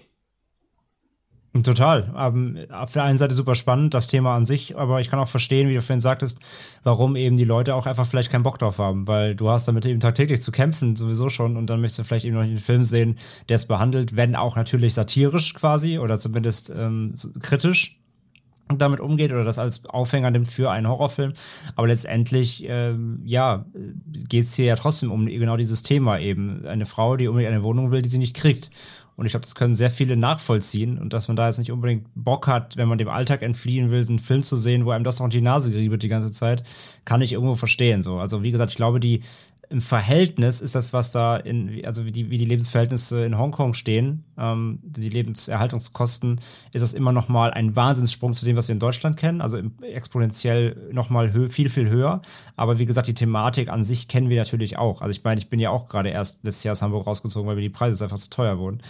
Total. 1.63 2.11
Um, 2.15 2.57
auf 2.71 2.93
der 2.93 3.05
einen 3.05 3.19
Seite 3.19 3.35
super 3.35 3.55
spannend, 3.55 3.93
das 3.93 4.07
Thema 4.07 4.35
an 4.35 4.47
sich, 4.47 4.79
aber 4.79 5.03
ich 5.03 5.11
kann 5.11 5.19
auch 5.19 5.29
verstehen, 5.29 5.69
wie 5.69 5.75
du 5.75 5.83
vorhin 5.83 6.01
sagtest, 6.01 6.41
warum 6.83 7.15
eben 7.15 7.37
die 7.37 7.45
Leute 7.45 7.75
auch 7.75 7.85
einfach 7.85 8.07
vielleicht 8.07 8.31
keinen 8.31 8.43
Bock 8.43 8.59
drauf 8.59 8.79
haben, 8.79 9.07
weil 9.07 9.35
du 9.35 9.51
hast 9.51 9.69
damit 9.69 9.85
eben 9.85 10.01
tagtäglich 10.01 10.41
zu 10.41 10.51
kämpfen, 10.51 10.97
sowieso 10.97 11.29
schon, 11.29 11.59
und 11.59 11.69
dann 11.69 11.83
möchtest 11.83 11.99
du 11.99 12.05
vielleicht 12.05 12.25
eben 12.25 12.37
noch 12.37 12.43
einen 12.43 12.57
Film 12.57 12.85
sehen, 12.85 13.17
der 13.51 13.57
es 13.57 13.67
behandelt, 13.67 14.17
wenn 14.17 14.35
auch 14.35 14.57
natürlich 14.57 14.95
satirisch 14.95 15.53
quasi 15.53 15.99
oder 15.99 16.19
zumindest 16.19 16.73
ähm, 16.75 17.13
kritisch 17.41 17.99
damit 18.79 19.01
umgeht 19.01 19.33
oder 19.33 19.45
das 19.45 19.59
als 19.59 19.85
Aufhänger 19.85 20.31
nimmt 20.31 20.49
für 20.49 20.71
einen 20.71 20.89
Horrorfilm. 20.89 21.35
Aber 21.77 21.89
letztendlich, 21.89 22.65
ähm, 22.67 23.21
ja, 23.25 23.67
geht 24.29 24.45
es 24.45 24.55
hier 24.55 24.67
ja 24.67 24.77
trotzdem 24.77 25.13
um 25.13 25.27
genau 25.27 25.57
dieses 25.57 25.83
Thema 25.83 26.19
eben. 26.19 26.65
Eine 26.67 26.87
Frau, 26.87 27.17
die 27.17 27.29
unbedingt 27.29 27.53
eine 27.53 27.65
Wohnung 27.65 27.91
will, 27.91 28.03
die 28.03 28.09
sie 28.09 28.19
nicht 28.19 28.35
kriegt. 28.35 28.71
Und 29.17 29.27
ich 29.27 29.33
glaube, 29.33 29.45
das 29.45 29.55
können 29.55 29.75
sehr 29.75 29.91
viele 29.91 30.17
nachvollziehen 30.17 30.99
und 30.99 31.13
dass 31.13 31.29
man 31.29 31.37
da 31.37 31.47
jetzt 31.47 31.59
nicht 31.59 31.71
unbedingt 31.71 32.07
Bock 32.15 32.47
hat, 32.47 32.77
wenn 32.77 32.89
man 32.89 32.99
dem 32.99 33.09
Alltag 33.09 33.43
entfliehen 33.43 33.91
will, 33.91 34.07
einen 34.07 34.19
Film 34.19 34.43
zu 34.43 34.57
sehen, 34.57 34.87
wo 34.87 34.91
einem 34.91 35.05
das 35.05 35.19
noch 35.19 35.27
in 35.27 35.31
die 35.31 35.41
Nase 35.41 35.71
geriebelt 35.71 36.03
die 36.03 36.09
ganze 36.09 36.33
Zeit, 36.33 36.63
kann 37.05 37.21
ich 37.21 37.33
irgendwo 37.33 37.55
verstehen. 37.55 38.03
So. 38.03 38.19
Also 38.19 38.43
wie 38.43 38.53
gesagt, 38.53 38.71
ich 38.71 38.77
glaube, 38.77 39.01
die 39.01 39.23
im 39.73 39.81
Verhältnis 39.81 40.61
ist 40.61 40.75
das, 40.75 40.93
was 40.93 41.13
da 41.13 41.37
in, 41.37 41.83
also 41.87 42.05
wie 42.05 42.13
die, 42.13 42.29
wie 42.29 42.37
die 42.37 42.45
Lebensverhältnisse 42.45 43.25
in 43.25 43.39
Hongkong 43.39 43.73
stehen, 43.73 44.23
ähm, 44.37 44.81
die 44.83 45.09
Lebenserhaltungskosten, 45.09 46.41
ist 46.73 46.83
das 46.83 46.93
immer 46.93 47.11
noch 47.11 47.29
mal 47.29 47.53
ein 47.53 47.75
Wahnsinnssprung 47.75 48.35
zu 48.35 48.45
dem, 48.45 48.57
was 48.57 48.69
wir 48.69 48.75
in 48.75 48.79
Deutschland 48.79 49.17
kennen. 49.17 49.41
Also 49.41 49.59
exponentiell 49.81 50.91
noch 50.93 51.09
mal 51.09 51.49
viel, 51.49 51.71
viel 51.71 51.89
höher. 51.89 52.21
Aber 52.55 52.79
wie 52.79 52.85
gesagt, 52.85 53.09
die 53.09 53.15
Thematik 53.15 53.71
an 53.71 53.83
sich 53.83 54.09
kennen 54.09 54.29
wir 54.29 54.37
natürlich 54.37 54.77
auch. 54.77 55.01
Also 55.01 55.11
ich 55.13 55.25
meine, 55.25 55.41
ich 55.41 55.49
bin 55.49 55.59
ja 55.59 55.71
auch 55.71 55.87
gerade 55.89 56.11
erst 56.11 56.45
letztes 56.45 56.65
Jahr 56.65 56.73
aus 56.73 56.83
Hamburg 56.83 57.07
rausgezogen, 57.07 57.49
weil 57.49 57.57
mir 57.57 57.63
die 57.63 57.71
Preise 57.71 58.05
einfach 58.05 58.19
zu 58.19 58.29
teuer 58.29 58.59
wurden. 58.59 58.83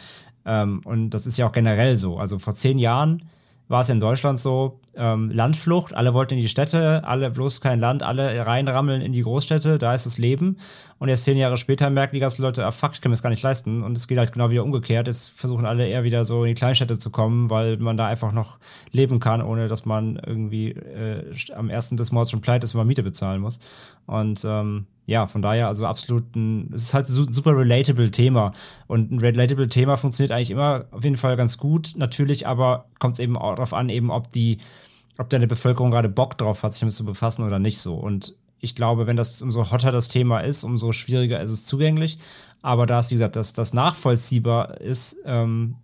Ähm, 0.44 0.80
und 0.84 1.10
das 1.10 1.26
ist 1.26 1.36
ja 1.36 1.46
auch 1.46 1.52
generell 1.52 1.94
so. 1.94 2.18
Also 2.18 2.40
vor 2.40 2.56
zehn 2.56 2.78
Jahren 2.78 3.22
war 3.68 3.82
es 3.82 3.88
in 3.88 4.00
Deutschland 4.00 4.40
so, 4.40 4.80
ähm, 4.94 5.30
Landflucht, 5.30 5.94
alle 5.94 6.14
wollten 6.14 6.34
in 6.34 6.40
die 6.40 6.48
Städte, 6.48 7.04
alle 7.04 7.30
bloß 7.30 7.60
kein 7.60 7.80
Land, 7.80 8.02
alle 8.02 8.46
reinrammeln 8.46 9.00
in 9.00 9.12
die 9.12 9.22
Großstädte, 9.22 9.78
da 9.78 9.94
ist 9.94 10.06
das 10.06 10.18
Leben. 10.18 10.58
Und 10.98 11.08
jetzt 11.08 11.24
zehn 11.24 11.36
Jahre 11.36 11.56
später 11.56 11.90
merken 11.90 12.14
die 12.14 12.20
ganzen 12.20 12.42
Leute, 12.42 12.64
ah 12.64 12.70
fuck, 12.70 12.92
ich 12.92 13.00
kann 13.00 13.10
mir 13.10 13.14
das 13.14 13.22
gar 13.22 13.30
nicht 13.30 13.42
leisten. 13.42 13.82
Und 13.82 13.96
es 13.96 14.06
geht 14.06 14.18
halt 14.18 14.32
genau 14.32 14.50
wieder 14.50 14.62
umgekehrt. 14.62 15.06
Jetzt 15.06 15.30
versuchen 15.30 15.66
alle 15.66 15.88
eher 15.88 16.04
wieder 16.04 16.24
so 16.24 16.44
in 16.44 16.50
die 16.50 16.54
Kleinstädte 16.54 16.98
zu 16.98 17.10
kommen, 17.10 17.50
weil 17.50 17.78
man 17.78 17.96
da 17.96 18.06
einfach 18.06 18.32
noch 18.32 18.58
leben 18.92 19.18
kann, 19.18 19.42
ohne 19.42 19.66
dass 19.68 19.84
man 19.84 20.16
irgendwie 20.24 20.70
äh, 20.70 21.24
am 21.54 21.70
ersten 21.70 21.96
des 21.96 22.12
Monats 22.12 22.30
schon 22.30 22.40
pleite 22.40 22.64
ist, 22.64 22.74
wenn 22.74 22.80
man 22.80 22.86
Miete 22.86 23.02
bezahlen 23.02 23.40
muss. 23.40 23.58
Und 24.06 24.44
ähm, 24.44 24.86
ja, 25.06 25.26
von 25.26 25.42
daher, 25.42 25.66
also 25.66 25.86
absolut 25.86 26.36
ein, 26.36 26.70
es 26.72 26.84
ist 26.84 26.94
halt 26.94 27.08
ein 27.08 27.32
super 27.32 27.56
relatable 27.56 28.10
Thema. 28.10 28.52
Und 28.86 29.10
ein 29.10 29.18
relatable 29.18 29.68
Thema 29.68 29.96
funktioniert 29.96 30.30
eigentlich 30.30 30.50
immer 30.50 30.84
auf 30.92 31.02
jeden 31.02 31.16
Fall 31.16 31.36
ganz 31.36 31.58
gut. 31.58 31.94
Natürlich, 31.96 32.46
aber 32.46 32.86
kommt 33.00 33.14
es 33.14 33.18
eben 33.18 33.36
auch 33.36 33.56
darauf 33.56 33.74
an, 33.74 33.88
eben, 33.88 34.10
ob 34.10 34.30
die, 34.30 34.58
ob 35.18 35.28
deine 35.30 35.46
Bevölkerung 35.46 35.90
gerade 35.90 36.08
Bock 36.08 36.38
drauf 36.38 36.62
hat, 36.62 36.72
sich 36.72 36.80
damit 36.80 36.94
zu 36.94 37.04
befassen 37.04 37.44
oder 37.44 37.58
nicht 37.58 37.80
so. 37.80 37.94
Und 37.94 38.34
ich 38.60 38.74
glaube, 38.74 39.06
wenn 39.06 39.16
das 39.16 39.42
umso 39.42 39.70
hotter 39.70 39.92
das 39.92 40.08
Thema 40.08 40.40
ist, 40.40 40.64
umso 40.64 40.92
schwieriger 40.92 41.40
ist 41.40 41.50
es 41.50 41.66
zugänglich. 41.66 42.18
Aber 42.62 42.86
da 42.86 43.00
es, 43.00 43.10
wie 43.10 43.16
gesagt, 43.16 43.36
dass 43.36 43.52
das 43.52 43.74
nachvollziehbar 43.74 44.80
ist, 44.80 45.16
ähm, 45.24 45.76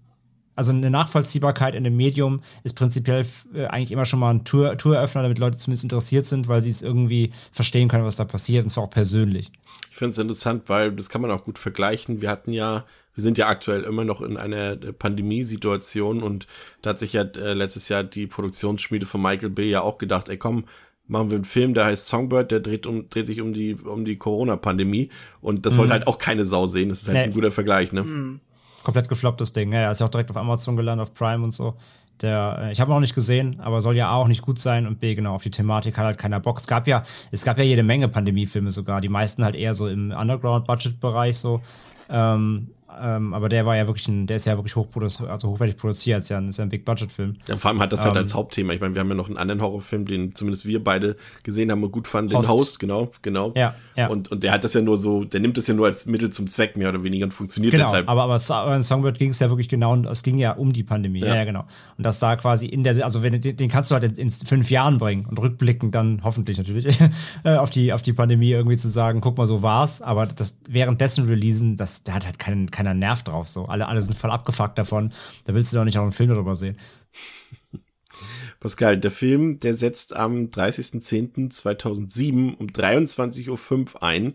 also 0.59 0.73
eine 0.73 0.91
Nachvollziehbarkeit 0.91 1.77
in 1.77 1.85
dem 1.85 1.97
Medium 1.97 2.41
ist 2.65 2.75
prinzipiell 2.75 3.25
äh, 3.55 3.67
eigentlich 3.67 3.93
immer 3.93 4.05
schon 4.05 4.19
mal 4.19 4.31
ein 4.31 4.45
Tour, 4.45 4.77
Toureröffner, 4.77 5.23
damit 5.23 5.39
Leute 5.39 5.57
zumindest 5.57 5.85
interessiert 5.85 6.27
sind, 6.27 6.49
weil 6.49 6.63
sie 6.63 6.71
es 6.71 6.83
irgendwie 6.83 7.33
verstehen 7.53 7.89
können, 7.89 8.05
was 8.05 8.17
da 8.17 8.25
passiert, 8.25 8.65
und 8.65 8.71
zwar 8.71 8.85
auch 8.85 8.91
persönlich. 8.91 9.53
Ich 9.91 9.97
finde 9.97 10.13
es 10.13 10.19
interessant, 10.19 10.65
weil 10.67 10.93
das 10.93 11.09
kann 11.09 11.21
man 11.23 11.31
auch 11.31 11.45
gut 11.45 11.61
vergleichen. 11.61 12.21
Wir 12.23 12.31
hatten 12.31 12.53
ja, 12.53 12.85
wir 13.19 13.23
sind 13.23 13.37
ja 13.37 13.49
aktuell 13.49 13.83
immer 13.83 14.05
noch 14.05 14.23
in 14.23 14.37
einer 14.37 14.77
Pandemiesituation 14.77 16.23
und 16.23 16.47
da 16.83 16.91
hat 16.91 17.01
sich 17.01 17.15
ja 17.15 17.23
äh, 17.23 17.53
letztes 17.53 17.89
Jahr 17.89 18.05
die 18.05 18.29
Produktionsschmiede 18.29 19.07
von 19.07 19.21
Michael 19.21 19.51
Bay 19.51 19.69
ja 19.69 19.81
auch 19.81 19.99
gedacht, 19.99 20.29
ey 20.29 20.37
komm, 20.37 20.67
machen 21.09 21.31
wir 21.31 21.35
einen 21.35 21.45
Film, 21.45 21.75
der 21.75 21.87
heißt 21.87 22.07
Songbird, 22.07 22.53
der 22.53 22.61
dreht, 22.61 22.87
um, 22.87 23.09
dreht 23.09 23.27
sich 23.27 23.41
um 23.41 23.53
die, 23.53 23.75
um 23.75 24.05
die 24.05 24.19
Corona-Pandemie 24.19 25.11
und 25.41 25.67
das 25.67 25.75
mhm. 25.75 25.79
wollte 25.79 25.93
halt 25.95 26.07
auch 26.07 26.19
keine 26.19 26.45
Sau 26.45 26.67
sehen. 26.67 26.91
Das 26.91 27.03
ist 27.03 27.09
halt 27.09 27.17
nee. 27.17 27.25
ein 27.25 27.33
guter 27.33 27.51
Vergleich, 27.51 27.93
ne? 27.93 28.05
Mhm 28.05 28.41
komplett 28.89 29.09
geflopptes 29.09 29.53
Ding. 29.53 29.73
Ja, 29.73 29.91
ist 29.91 30.01
ja 30.01 30.07
auch 30.07 30.11
direkt 30.11 30.31
auf 30.31 30.39
Amazon 30.39 30.75
gelandet, 30.75 31.09
auf 31.09 31.15
Prime 31.15 31.45
und 31.45 31.53
so. 31.53 31.75
Der, 32.23 32.59
äh, 32.63 32.73
ich 32.73 32.81
habe 32.81 32.91
noch 32.91 33.01
nicht 33.01 33.15
gesehen, 33.15 33.61
aber 33.61 33.83
soll 33.83 33.97
ja 33.97 34.09
A 34.09 34.15
auch 34.15 34.29
nicht 34.29 34.41
gut 34.41 34.59
sein 34.59 34.87
und 34.87 34.99
B, 34.99 35.15
genau, 35.15 35.35
auf 35.35 35.43
die 35.43 35.51
Thematik 35.51 35.99
hat 35.99 36.07
halt 36.07 36.19
keiner 36.19 36.41
Bock. 36.41 36.59
Es 36.59 36.67
gab 36.67 36.87
ja, 36.87 37.03
es 37.31 37.45
gab 37.45 37.59
ja 37.59 37.65
jede 37.65 37.83
Menge 37.83 38.09
Pandemiefilme 38.09 38.71
sogar, 38.71 39.03
die 39.03 39.11
meisten 39.11 39.45
halt 39.45 39.55
eher 39.55 39.75
so 39.75 39.89
im 39.89 40.11
Underground-Budget-Bereich 40.11 41.37
so. 41.37 41.61
Ähm, 42.09 42.69
ähm, 43.03 43.35
aber 43.35 43.49
der 43.49 43.67
war 43.67 43.77
ja 43.77 43.87
wirklich 43.87 44.09
ein, 44.09 44.27
der 44.27 44.37
ist 44.37 44.45
ja 44.47 44.57
wirklich 44.57 44.77
hochproduziert, 44.77 45.29
also 45.29 45.49
hochwertig 45.49 45.77
produziert, 45.77 46.19
ist 46.19 46.29
ja 46.29 46.39
ein, 46.39 46.49
ist 46.49 46.59
ja 46.59 46.65
ein 46.65 46.69
Big-Budget-Film. 46.69 47.37
Ja, 47.47 47.57
vor 47.57 47.71
allem 47.71 47.81
hat 47.81 47.93
das 47.93 48.05
halt 48.05 48.17
ähm, 48.17 48.23
als 48.23 48.35
Hauptthema. 48.35 48.73
Ich 48.73 48.81
meine, 48.81 48.95
wir 48.95 49.01
haben 49.01 49.09
ja 49.09 49.15
noch 49.15 49.29
einen 49.29 49.37
anderen 49.37 49.63
Horrorfilm, 49.63 50.07
den 50.07 50.35
zumindest 50.35 50.67
wir 50.67 50.83
beide 50.83 51.17
gesehen 51.43 51.71
haben 51.71 51.83
und 51.83 51.93
gut 51.93 52.09
fanden, 52.09 52.35
Host. 52.35 52.49
den 52.49 52.53
Host, 52.53 52.81
genau, 52.81 53.13
genau. 53.23 53.53
Ja, 53.57 53.75
ja. 53.97 54.09
Und, 54.09 54.31
und 54.31 54.43
der 54.43 54.53
hat 54.53 54.65
das 54.65 54.75
ja 54.75 54.81
nur 54.81 54.99
so, 54.99 55.25
der 55.25 55.41
nimmt 55.41 55.57
das 55.57 55.67
ja 55.67 55.75
nur 55.75 55.87
als 55.87 56.07
Mittel 56.07 56.31
zum 56.31 56.49
Zweck, 56.49 56.77
mehr 56.77 56.89
oder 56.89 57.03
weniger, 57.03 57.25
und 57.25 57.33
funktioniert 57.33 57.73
genau, 57.73 57.85
deshalb. 57.85 58.09
Aber, 58.09 58.23
aber 58.25 58.77
in 58.77 58.83
Songbird 58.83 59.19
ging 59.19 59.31
es 59.31 59.39
ja 59.39 59.49
wirklich 59.49 59.69
genau, 59.69 59.97
es 59.97 60.23
ging 60.23 60.39
ja 60.39 60.53
um 60.53 60.73
die 60.73 60.85
Pandemie, 60.85 61.21
ja. 61.21 61.35
ja, 61.35 61.45
genau. 61.45 61.65
Und 61.97 62.05
das 62.05 62.19
da 62.19 62.37
quasi 62.37 62.67
in 62.67 62.85
der, 62.85 63.05
also 63.05 63.23
wenn 63.23 63.41
den, 63.41 63.57
den 63.57 63.69
kannst 63.69 63.91
du 63.91 63.95
halt 63.95 64.05
in, 64.05 64.15
in 64.15 64.31
fünf 64.31 64.71
Jahren 64.71 64.99
bringen 64.99 65.27
und 65.27 65.39
rückblickend 65.39 65.95
dann 65.95 66.21
hoffentlich 66.25 66.59
natürlich 66.59 66.99
äh, 67.45 67.57
auf 67.57 67.71
die, 67.71 67.93
auf 67.93 68.03
die 68.03 68.13
Pandemie 68.13 68.51
irgendwie 68.51 68.77
zu 68.77 68.89
sagen, 68.89 69.21
guck 69.21 69.39
mal, 69.39 69.47
so 69.47 69.63
war's, 69.63 70.03
aber 70.03 70.27
das 70.27 70.59
währenddessen 70.69 71.27
releasen, 71.27 71.77
das, 71.77 72.03
da 72.05 72.15
hat 72.15 72.27
halt 72.27 72.39
keinen, 72.39 72.71
keiner 72.89 72.99
Nerv 72.99 73.23
drauf, 73.23 73.47
so 73.47 73.67
alle, 73.67 73.87
alle 73.89 74.03
sind 74.03 74.17
voll 74.17 74.31
abgefuckt 74.31 74.79
davon. 74.79 75.13
Da 75.45 75.55
willst 75.55 75.73
du 75.73 75.77
doch 75.77 75.85
nicht 75.85 75.99
auch 75.99 76.03
einen 76.03 76.13
Film 76.13 76.31
darüber 76.31 76.55
sehen. 76.55 76.79
Pascal, 78.61 78.99
der 78.99 79.11
Film, 79.11 79.59
der 79.61 79.75
setzt 79.75 80.17
am 80.17 80.47
30.10.2007 80.47 82.57
um 82.57 82.67
23.05 82.67 83.95
Uhr 83.95 84.03
ein. 84.03 84.33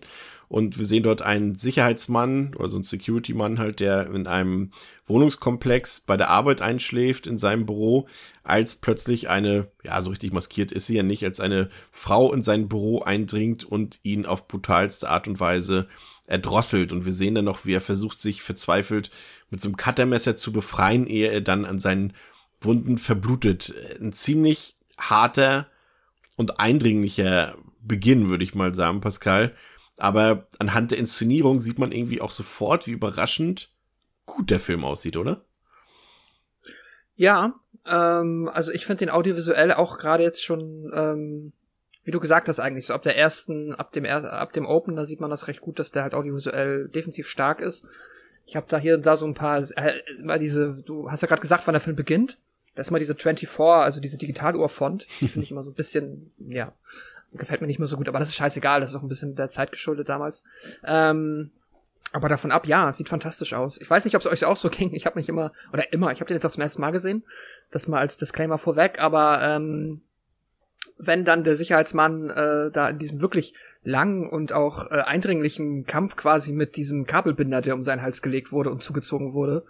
Und 0.48 0.78
wir 0.78 0.86
sehen 0.86 1.02
dort 1.02 1.24
einen 1.24 1.56
Sicherheitsmann 1.56 2.54
oder 2.54 2.70
so 2.70 2.78
einen 2.78 2.84
Security-Mann 2.84 3.58
halt, 3.58 3.80
der 3.80 4.14
in 4.14 4.28
einem 4.28 4.70
Wohnungskomplex 5.08 6.02
bei 6.02 6.16
der 6.16 6.30
Arbeit 6.30 6.62
einschläft 6.62 7.26
in 7.26 7.40
seinem 7.40 7.66
Büro, 7.66 8.08
als 8.44 8.76
plötzlich 8.76 9.30
eine, 9.30 9.72
ja, 9.84 10.00
so 10.02 10.12
richtig 10.12 10.32
maskiert 10.32 10.72
ist 10.72 10.86
sie 10.86 10.96
ja 10.96 11.02
nicht, 11.02 11.26
als 11.26 11.40
eine 11.40 11.72
Frau 11.92 12.32
in 12.32 12.44
sein 12.44 12.70
Büro 12.70 13.02
eindringt 13.02 13.64
und 13.64 14.00
ihn 14.04 14.28
auf 14.28 14.48
brutalste 14.48 15.10
Art 15.10 15.28
und 15.28 15.40
Weise 15.40 15.88
erdrosselt. 16.28 16.92
Und 16.92 17.06
wir 17.06 17.12
sehen 17.12 17.36
dann 17.36 17.46
noch, 17.46 17.66
wie 17.66 17.74
er 17.74 17.82
versucht, 17.82 18.20
sich 18.20 18.42
verzweifelt 18.42 19.12
mit 19.50 19.62
so 19.62 19.70
einem 19.70 19.78
Cuttermesser 19.78 20.36
zu 20.36 20.52
befreien, 20.52 21.08
ehe 21.08 21.30
er 21.30 21.42
dann 21.42 21.66
an 21.66 21.80
seinen 21.80 22.14
Wunden 22.62 22.98
verblutet. 22.98 23.74
Ein 24.00 24.14
ziemlich 24.14 24.76
harter 24.98 25.68
und 26.38 26.60
eindringlicher 26.60 27.56
Beginn, 27.82 28.30
würde 28.30 28.44
ich 28.44 28.56
mal 28.56 28.74
sagen, 28.74 29.02
Pascal. 29.02 29.54
Aber 30.00 30.48
anhand 30.60 30.92
der 30.92 30.98
Inszenierung 30.98 31.60
sieht 31.60 31.78
man 31.78 31.92
irgendwie 31.92 32.22
auch 32.22 32.32
sofort, 32.32 32.88
wie 32.88 32.92
überraschend 32.92 33.70
gut 34.26 34.50
der 34.50 34.60
Film 34.60 34.86
aussieht, 34.86 35.18
oder? 35.18 35.44
Ja, 37.16 37.54
ähm, 37.86 38.50
also 38.52 38.72
ich 38.72 38.86
finde 38.86 39.06
den 39.06 39.10
audiovisuell 39.14 39.74
auch 39.74 39.98
gerade 39.98 40.24
jetzt 40.24 40.44
schon 40.44 40.92
ähm, 40.94 41.54
wie 42.04 42.12
du 42.12 42.20
gesagt 42.20 42.50
hast 42.50 42.60
eigentlich, 42.60 42.86
so 42.86 42.94
ab 42.94 43.04
der 43.04 43.18
ersten, 43.18 43.74
ab 43.74 43.92
dem, 43.94 44.06
ab 44.06 44.54
dem 44.54 44.66
Open, 44.66 44.96
da 44.96 45.06
sieht 45.06 45.22
man 45.22 45.30
das 45.30 45.48
recht 45.48 45.62
gut, 45.62 45.80
dass 45.80 45.92
der 45.92 46.04
halt 46.04 46.14
audiovisuell 46.14 46.90
definitiv 46.90 47.28
stark 47.28 47.62
ist. 47.62 47.86
Ich 48.46 48.56
habe 48.56 48.66
da 48.70 48.78
hier 48.78 48.96
und 48.96 49.06
da 49.06 49.16
so 49.16 49.26
ein 49.26 49.34
paar, 49.34 49.60
äh, 49.60 50.02
mal 50.22 50.40
diese, 50.40 50.84
du 50.86 51.10
hast 51.10 51.22
ja 51.22 51.28
gerade 51.28 51.42
gesagt, 51.42 51.66
wann 51.66 51.74
der 51.74 51.82
Film 51.82 51.96
beginnt. 51.96 52.38
Das 52.76 52.88
ist 52.88 52.92
mal 52.92 53.00
diese 53.00 53.16
24, 53.16 53.60
also 53.60 54.02
diese 54.02 54.18
Digitaluhr-Font. 54.18 55.08
Die 55.22 55.28
finde 55.30 55.44
ich 55.44 55.52
immer 55.52 55.64
so 55.64 55.72
ein 55.72 55.76
bisschen, 55.76 56.32
ja, 56.40 56.74
gefällt 57.32 57.62
mir 57.62 57.68
nicht 57.68 57.80
mehr 57.80 57.88
so 57.88 57.98
gut, 57.98 58.10
aber 58.10 58.20
das 58.20 58.30
ist 58.30 58.36
scheißegal, 58.36 58.82
das 58.82 58.92
ist 58.92 58.96
auch 58.96 59.02
ein 59.02 59.10
bisschen 59.10 59.36
der 59.36 59.50
Zeit 59.50 59.72
geschuldet 59.72 60.10
damals. 60.10 60.44
Ähm, 60.86 61.52
aber 62.12 62.30
davon 62.30 62.52
ab, 62.52 62.68
ja, 62.68 62.92
sieht 62.92 63.10
fantastisch 63.10 63.54
aus. 63.54 63.80
Ich 63.82 63.90
weiß 63.90 64.06
nicht, 64.06 64.16
ob 64.16 64.22
es 64.22 64.28
euch 64.28 64.46
auch 64.46 64.58
so 64.58 64.70
ging. 64.72 64.94
Ich 64.94 65.06
habe 65.06 65.18
mich 65.18 65.30
immer, 65.30 65.54
oder 65.72 65.94
immer, 65.94 66.12
ich 66.12 66.20
habe 66.20 66.28
den 66.28 66.36
jetzt 66.36 66.46
auch 66.46 66.52
zum 66.52 66.62
ersten 66.62 66.82
Mal 66.82 66.92
gesehen. 66.92 67.24
Das 67.72 67.88
mal 67.88 68.00
als 68.00 68.18
Disclaimer 68.18 68.58
vorweg, 68.58 69.00
aber 69.00 69.40
ähm, 69.42 70.02
wenn 70.98 71.26
dann 71.26 71.44
der 71.44 71.56
Sicherheitsmann 71.56 72.30
äh, 72.30 72.72
da 72.72 72.90
in 72.90 73.00
diesem 73.00 73.22
wirklich 73.22 73.54
langen 73.84 74.28
und 74.28 74.54
auch 74.54 74.92
äh, 74.92 74.96
eindringlichen 75.02 75.86
Kampf 75.86 76.16
quasi 76.16 76.52
mit 76.52 76.76
diesem 76.76 77.06
Kabelbinder, 77.06 77.62
der 77.62 77.76
um 77.76 77.84
seinen 77.84 78.02
Hals 78.02 78.22
gelegt 78.22 78.52
wurde 78.52 78.70
und 78.70 78.84
zugezogen 78.84 79.34
wurde, 79.34 79.64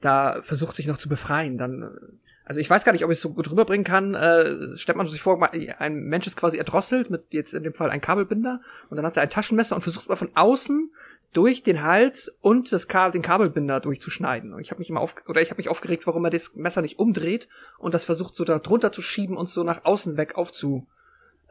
da 0.00 0.42
versucht 0.42 0.76
sich 0.76 0.86
noch 0.86 0.98
zu 0.98 1.08
befreien, 1.08 1.58
dann 1.58 2.18
also 2.44 2.60
ich 2.60 2.68
weiß 2.68 2.84
gar 2.84 2.92
nicht, 2.92 3.04
ob 3.04 3.10
ich 3.10 3.18
es 3.18 3.22
so 3.22 3.30
gut 3.30 3.50
rüberbringen 3.50 3.84
kann. 3.84 4.14
Äh, 4.14 4.76
stellt 4.76 4.98
man 4.98 5.06
sich 5.06 5.22
vor, 5.22 5.40
ein 5.52 5.94
Mensch 6.04 6.26
ist 6.26 6.36
quasi 6.36 6.58
erdrosselt 6.58 7.08
mit 7.08 7.24
jetzt 7.30 7.54
in 7.54 7.62
dem 7.62 7.72
Fall 7.72 7.90
ein 7.90 8.00
Kabelbinder 8.00 8.60
und 8.90 8.96
dann 8.96 9.06
hat 9.06 9.16
er 9.16 9.22
ein 9.22 9.30
Taschenmesser 9.30 9.76
und 9.76 9.82
versucht 9.82 10.08
mal 10.08 10.16
von 10.16 10.30
außen 10.34 10.90
durch 11.32 11.62
den 11.62 11.82
Hals 11.82 12.34
und 12.40 12.72
das 12.72 12.88
Kabel, 12.88 13.12
den 13.12 13.22
Kabelbinder 13.22 13.80
durchzuschneiden. 13.80 14.52
Und 14.52 14.60
ich 14.60 14.70
habe 14.70 14.80
mich 14.80 14.90
immer 14.90 15.00
auf 15.00 15.14
oder 15.26 15.40
ich 15.40 15.50
habe 15.50 15.58
mich 15.58 15.68
aufgeregt, 15.68 16.06
warum 16.06 16.24
er 16.24 16.30
das 16.30 16.54
Messer 16.54 16.82
nicht 16.82 16.98
umdreht 16.98 17.48
und 17.78 17.94
das 17.94 18.04
versucht 18.04 18.36
so 18.36 18.44
da 18.44 18.58
drunter 18.58 18.92
zu 18.92 19.02
schieben 19.02 19.36
und 19.36 19.48
so 19.48 19.64
nach 19.64 19.84
außen 19.84 20.16
weg 20.16 20.36
aufzu 20.36 20.86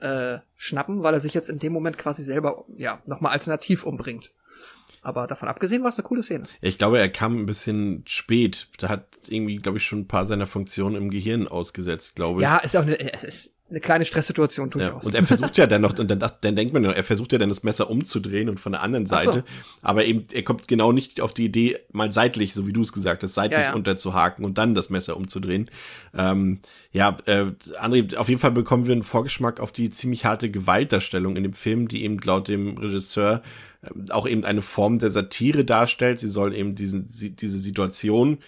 äh, 0.02 0.40
weil 0.60 1.14
er 1.14 1.20
sich 1.20 1.34
jetzt 1.34 1.50
in 1.50 1.60
dem 1.60 1.74
Moment 1.74 1.98
quasi 1.98 2.24
selber 2.24 2.66
ja 2.76 3.02
nochmal 3.06 3.32
alternativ 3.32 3.86
umbringt. 3.86 4.32
Aber 5.04 5.26
davon 5.26 5.48
abgesehen 5.48 5.82
war 5.82 5.90
es 5.90 5.98
eine 5.98 6.08
coole 6.08 6.22
Szene. 6.22 6.44
Ich 6.60 6.78
glaube, 6.78 7.00
er 7.00 7.10
kam 7.10 7.38
ein 7.38 7.46
bisschen 7.48 8.04
spät. 8.06 8.68
Da 8.78 8.90
hat 8.90 9.08
irgendwie, 9.28 9.56
glaube 9.56 9.80
ich, 9.80 9.86
schon 9.86 10.00
ein 10.00 10.08
paar 10.08 10.26
seiner 10.28 10.46
Funktionen 10.46 10.96
im 10.96 11.10
Gehirn 11.10 11.48
ausgesetzt, 11.48 12.16
glaube 12.16 12.42
ich. 12.42 12.44
Ja, 12.44 12.58
ist 12.58 12.76
auch 12.78 12.84
eine, 12.84 12.96
ist, 12.96 13.52
eine 13.72 13.80
kleine 13.80 14.06
Stresssituation 14.06 14.70
durchaus. 14.70 15.04
Ja, 15.04 15.08
und 15.08 15.16
er 15.16 15.24
versucht 15.24 15.58
ja 15.58 15.66
dann 15.66 15.82
noch, 15.82 15.98
und 15.98 16.12
dann, 16.12 16.20
dann 16.20 16.56
denkt 16.56 16.74
man, 16.74 16.84
er 16.84 17.04
versucht 17.04 17.32
ja 17.32 17.40
dann 17.40 17.50
das 17.50 17.64
Messer 17.64 17.90
umzudrehen 17.90 18.50
und 18.50 18.60
von 18.60 18.74
der 18.74 18.84
anderen 18.84 19.08
Seite. 19.08 19.34
So. 19.34 19.44
Aber 19.82 20.06
eben, 20.06 20.26
er 20.32 20.44
kommt 20.44 20.68
genau 20.68 20.92
nicht 20.92 21.22
auf 21.22 21.34
die 21.34 21.46
Idee, 21.46 21.80
mal 21.92 22.12
seitlich, 22.12 22.54
so 22.54 22.68
wie 22.68 22.74
du 22.74 22.82
es 22.82 22.92
gesagt 22.92 23.24
hast, 23.24 23.34
seitlich 23.34 23.60
ja, 23.60 23.68
ja. 23.68 23.74
unterzuhaken 23.74 24.44
und 24.44 24.58
dann 24.58 24.76
das 24.76 24.90
Messer 24.90 25.16
umzudrehen. 25.16 25.72
Ähm, 26.14 26.60
ja, 26.92 27.18
äh, 27.26 27.46
André, 27.82 28.16
auf 28.18 28.28
jeden 28.28 28.42
Fall 28.42 28.52
bekommen 28.52 28.86
wir 28.86 28.92
einen 28.92 29.04
Vorgeschmack 29.04 29.62
auf 29.62 29.72
die 29.72 29.90
ziemlich 29.90 30.26
harte 30.26 30.52
Gewaltdarstellung 30.52 31.38
in 31.38 31.44
dem 31.44 31.54
Film, 31.54 31.88
die 31.88 32.04
eben 32.04 32.20
laut 32.20 32.50
dem 32.50 32.78
Regisseur 32.78 33.42
äh, 33.82 34.12
auch 34.12 34.28
eben 34.28 34.44
eine 34.44 34.62
Form 34.62 35.00
der 35.00 35.10
Satire 35.10 35.64
darstellt. 35.64 36.20
Sie 36.20 36.28
soll 36.28 36.54
eben 36.54 36.76
diesen, 36.76 37.10
diese 37.10 37.58
Situation 37.58 38.40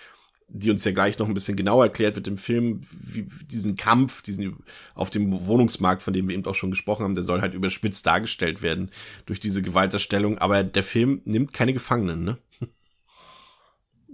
die 0.53 0.69
uns 0.69 0.85
ja 0.85 0.91
gleich 0.91 1.17
noch 1.17 1.27
ein 1.27 1.33
bisschen 1.33 1.57
genauer 1.57 1.85
erklärt 1.85 2.15
wird 2.15 2.27
im 2.27 2.37
Film, 2.37 2.83
wie 2.91 3.27
diesen 3.51 3.75
Kampf, 3.75 4.21
diesen 4.21 4.63
auf 4.93 5.09
dem 5.09 5.47
Wohnungsmarkt, 5.47 6.03
von 6.03 6.13
dem 6.13 6.27
wir 6.27 6.35
eben 6.35 6.45
auch 6.45 6.55
schon 6.55 6.69
gesprochen 6.69 7.03
haben, 7.03 7.15
der 7.15 7.23
soll 7.23 7.41
halt 7.41 7.55
überspitzt 7.55 8.05
dargestellt 8.05 8.61
werden 8.61 8.91
durch 9.25 9.39
diese 9.39 9.63
Gewalterstellung. 9.63 10.37
Aber 10.37 10.63
der 10.63 10.83
Film 10.83 11.21
nimmt 11.25 11.53
keine 11.53 11.73
Gefangenen, 11.73 12.23
ne? 12.23 12.37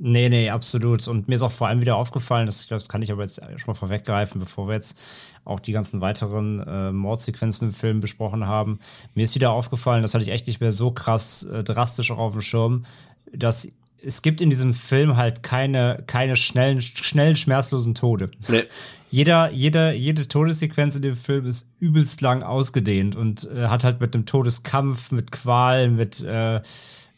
Nee, 0.01 0.29
nee, 0.29 0.49
absolut. 0.49 1.05
Und 1.09 1.27
mir 1.27 1.35
ist 1.35 1.41
auch 1.41 1.51
vor 1.51 1.67
allem 1.67 1.81
wieder 1.81 1.97
aufgefallen, 1.97 2.45
das, 2.45 2.65
das 2.67 2.87
kann 2.87 3.01
ich 3.01 3.11
aber 3.11 3.23
jetzt 3.23 3.41
schon 3.41 3.67
mal 3.67 3.73
vorweggreifen, 3.73 4.39
bevor 4.39 4.69
wir 4.69 4.75
jetzt 4.75 4.97
auch 5.43 5.59
die 5.59 5.73
ganzen 5.73 5.99
weiteren 5.99 6.61
äh, 6.65 6.93
Mordsequenzen 6.93 7.67
im 7.67 7.73
Film 7.73 7.99
besprochen 7.99 8.47
haben. 8.47 8.79
Mir 9.13 9.25
ist 9.25 9.35
wieder 9.35 9.51
aufgefallen, 9.51 10.01
das 10.01 10.13
hatte 10.13 10.23
ich 10.23 10.31
echt 10.31 10.47
nicht 10.47 10.61
mehr 10.61 10.71
so 10.71 10.91
krass 10.91 11.43
äh, 11.43 11.65
drastisch 11.65 12.11
auch 12.11 12.17
auf 12.19 12.31
dem 12.31 12.41
Schirm, 12.41 12.85
dass 13.33 13.67
es 14.03 14.21
gibt 14.21 14.41
in 14.41 14.49
diesem 14.49 14.73
Film 14.73 15.17
halt 15.17 15.43
keine, 15.43 16.03
keine 16.07 16.35
schnellen, 16.35 16.81
schnellen, 16.81 17.35
schmerzlosen 17.35 17.95
Tode. 17.95 18.31
Nee. 18.47 18.63
Jeder, 19.09 19.51
jeder, 19.51 19.93
jede 19.93 20.27
Todessequenz 20.27 20.95
in 20.95 21.01
dem 21.01 21.15
Film 21.15 21.45
ist 21.45 21.71
übelst 21.79 22.21
lang 22.21 22.43
ausgedehnt 22.43 23.15
und 23.15 23.49
äh, 23.49 23.67
hat 23.67 23.83
halt 23.83 23.99
mit 23.99 24.13
dem 24.13 24.25
Todeskampf, 24.25 25.11
mit 25.11 25.31
Qualen, 25.31 25.95
mit, 25.95 26.21
äh, 26.21 26.61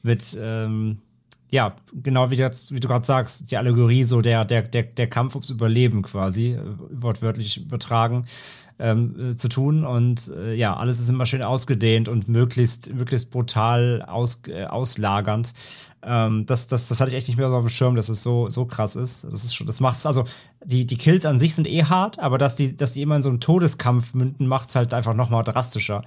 mit 0.02 0.38
ähm, 0.39 1.00
ja, 1.52 1.76
genau 1.94 2.32
wie, 2.32 2.38
wie 2.38 2.80
du 2.80 2.88
gerade 2.88 3.06
sagst, 3.06 3.52
die 3.52 3.58
Allegorie, 3.58 4.06
so 4.06 4.22
der, 4.22 4.46
der, 4.46 4.62
der, 4.62 4.84
der 4.84 5.08
Kampf 5.08 5.36
ums 5.36 5.50
Überleben 5.50 6.02
quasi, 6.02 6.54
äh, 6.54 6.60
wortwörtlich 6.89 7.58
übertragen, 7.58 8.26
ähm, 8.80 9.32
äh, 9.32 9.36
zu 9.36 9.50
tun. 9.50 9.86
Und 9.86 10.30
äh, 10.30 10.56
ja, 10.56 10.76
alles 10.76 11.00
ist 11.00 11.10
immer 11.10 11.26
schön 11.26 11.44
ausgedehnt 11.44 12.08
und 12.08 12.30
möglichst, 12.30 12.94
möglichst 12.94 13.32
brutal 13.32 14.02
aus, 14.02 14.44
äh, 14.48 14.63
auslagernd. 14.63 15.54
Ähm, 16.04 16.46
das, 16.46 16.68
das, 16.68 16.88
das 16.88 17.00
hatte 17.00 17.12
ich 17.12 17.18
echt 17.18 17.28
nicht 17.28 17.38
mehr 17.38 17.50
so 17.50 17.56
auf 17.56 17.64
dem 17.64 17.70
Schirm, 17.70 17.96
dass 17.96 18.10
es 18.10 18.24
so, 18.24 18.50
so 18.50 18.66
krass 18.66 18.96
ist. 18.96 19.24
Das 19.26 19.44
ist 19.44 19.54
schon, 19.54 19.68
das 19.68 19.80
macht's, 19.80 20.06
also 20.06 20.24
die, 20.64 20.86
die 20.86 20.98
Kills 20.98 21.26
an 21.26 21.40
sich 21.40 21.56
sind 21.56 21.68
eh 21.68 21.84
hart, 21.84 22.20
aber 22.20 22.38
dass 22.38 22.56
die, 22.56 22.76
dass 22.76 22.92
die 22.92 23.02
immer 23.02 23.16
in 23.16 23.22
so 23.22 23.30
einen 23.30 23.40
Todeskampf 23.40 24.14
münden, 24.14 24.48
macht's 24.48 24.76
halt 24.76 24.94
einfach 24.94 25.14
noch 25.14 25.30
mal 25.30 25.44
drastischer. 25.44 26.04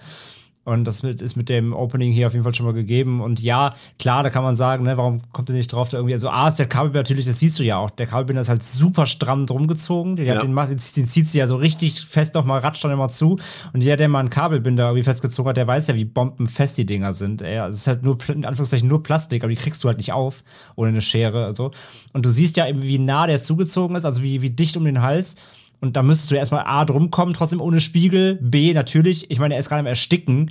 Und 0.65 0.85
das 0.85 1.05
ist 1.05 1.37
mit 1.37 1.51
dem 1.51 1.75
Opening 1.75 2.11
hier 2.13 2.27
auf 2.27 2.33
jeden 2.33 2.43
Fall 2.43 2.55
schon 2.55 2.65
mal 2.65 2.73
gegeben. 2.73 3.21
Und 3.21 3.41
ja, 3.41 3.75
klar, 3.99 4.23
da 4.23 4.31
kann 4.31 4.43
man 4.43 4.55
sagen, 4.55 4.85
ne, 4.85 4.97
warum 4.97 5.21
kommt 5.33 5.51
ihr 5.51 5.57
nicht 5.57 5.71
drauf, 5.73 5.91
da 5.91 5.99
irgendwie, 5.99 6.15
also 6.15 6.31
A 6.31 6.49
ist 6.49 6.59
der 6.59 6.67
Kabelbinder 6.67 7.01
natürlich, 7.01 7.27
das 7.27 7.39
siehst 7.39 7.59
du 7.59 7.63
ja 7.63 7.77
auch, 7.77 7.91
der 7.91 8.07
Kabelbinder 8.07 8.41
ist 8.41 8.49
halt 8.49 8.65
super 8.65 9.07
stramm 9.07 9.45
drum 9.45 9.67
gezogen. 9.67 10.17
ja. 10.17 10.41
den, 10.41 10.55
den, 10.57 11.09
zieht 11.09 11.29
sie 11.29 11.39
ja 11.39 11.47
so 11.47 11.57
richtig 11.57 12.01
fest 12.01 12.35
nochmal, 12.35 12.61
ratscht 12.61 12.83
dann 12.83 12.93
immer 12.93 13.11
zu. 13.11 13.39
Und 13.75 13.83
jeder, 13.83 13.97
der 13.97 14.09
mal 14.09 14.21
einen 14.21 14.31
Kabelbinder 14.31 14.85
irgendwie 14.85 15.05
festgezogen 15.05 15.51
hat, 15.51 15.59
der 15.59 15.67
weiß 15.67 15.89
ja, 15.89 15.97
wie 15.97 16.07
bombenfest 16.07 16.79
die 16.79 16.87
Dinger 16.87 17.13
sind. 17.13 17.43
Ja, 17.43 17.69
es 17.69 17.77
ist 17.77 17.87
halt 17.87 18.03
nur, 18.03 18.17
in 18.29 18.47
Anführungszeichen, 18.47 18.89
nur 18.89 19.03
Plastik, 19.03 19.43
aber 19.43 19.51
die 19.51 19.57
kriegst 19.57 19.85
du 19.85 19.89
halt 19.89 19.99
nicht 19.99 20.13
auf, 20.13 20.45
ohne 20.77 20.89
eine 20.89 21.03
Schere 21.03 21.49
und 21.49 21.57
so. 21.57 21.73
Und 22.15 22.25
du 22.25 22.31
siehst 22.31 22.57
ja 22.57 22.67
eben, 22.67 22.83
wie 22.83 22.99
nah 22.99 23.27
der 23.27 23.43
zugezogen 23.43 23.97
ist, 23.97 24.07
also 24.07 24.23
wie, 24.23 24.41
wie 24.41 24.51
dicht 24.51 24.79
um 24.79 24.85
den 24.87 25.03
Hals. 25.03 25.37
Und 25.85 25.97
da 25.97 26.03
müsstest 26.03 26.31
du 26.31 26.35
erstmal 26.35 26.65
A 26.65 26.87
drum 26.87 27.11
kommen, 27.11 27.35
trotzdem 27.35 27.61
ohne 27.61 27.79
Spiegel. 27.79 28.39
B, 28.41 28.73
natürlich, 28.73 29.31
ich 29.31 29.39
meine, 29.39 29.53
er 29.53 29.61
ist 29.61 29.69
gerade 29.69 29.81
am 29.81 29.87
Ersticken. 29.87 30.51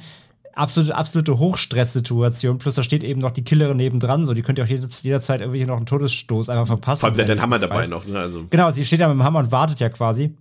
Absolute, 0.53 0.95
absolute 0.95 1.39
Hochstresssituation. 1.39 2.59
Plus 2.59 2.75
da 2.75 2.83
steht 2.83 3.03
eben 3.03 3.19
noch 3.19 3.31
die 3.31 3.43
Killerin 3.43 3.77
nebendran, 3.77 4.25
so 4.25 4.35
die 4.35 4.43
könnte 4.43 4.63
auch 4.63 4.67
jederzeit 4.67 5.41
irgendwie 5.41 5.65
noch 5.65 5.77
einen 5.77 5.87
Todesstoß 5.87 6.49
einfach 6.49 6.67
verpassen. 6.67 6.99
Vor 6.99 7.09
allem 7.09 7.15
sie 7.15 7.23
hat 7.23 7.29
den 7.29 7.41
Hammer 7.41 7.57
dabei 7.57 7.87
noch, 7.87 8.05
ne? 8.05 8.19
Also. 8.19 8.45
Genau, 8.51 8.69
sie 8.69 8.85
steht 8.85 8.99
ja 8.99 9.07
mit 9.07 9.15
dem 9.15 9.23
Hammer 9.23 9.39
und 9.39 9.51
wartet 9.51 9.79
ja 9.79 9.89
quasi. 9.89 10.35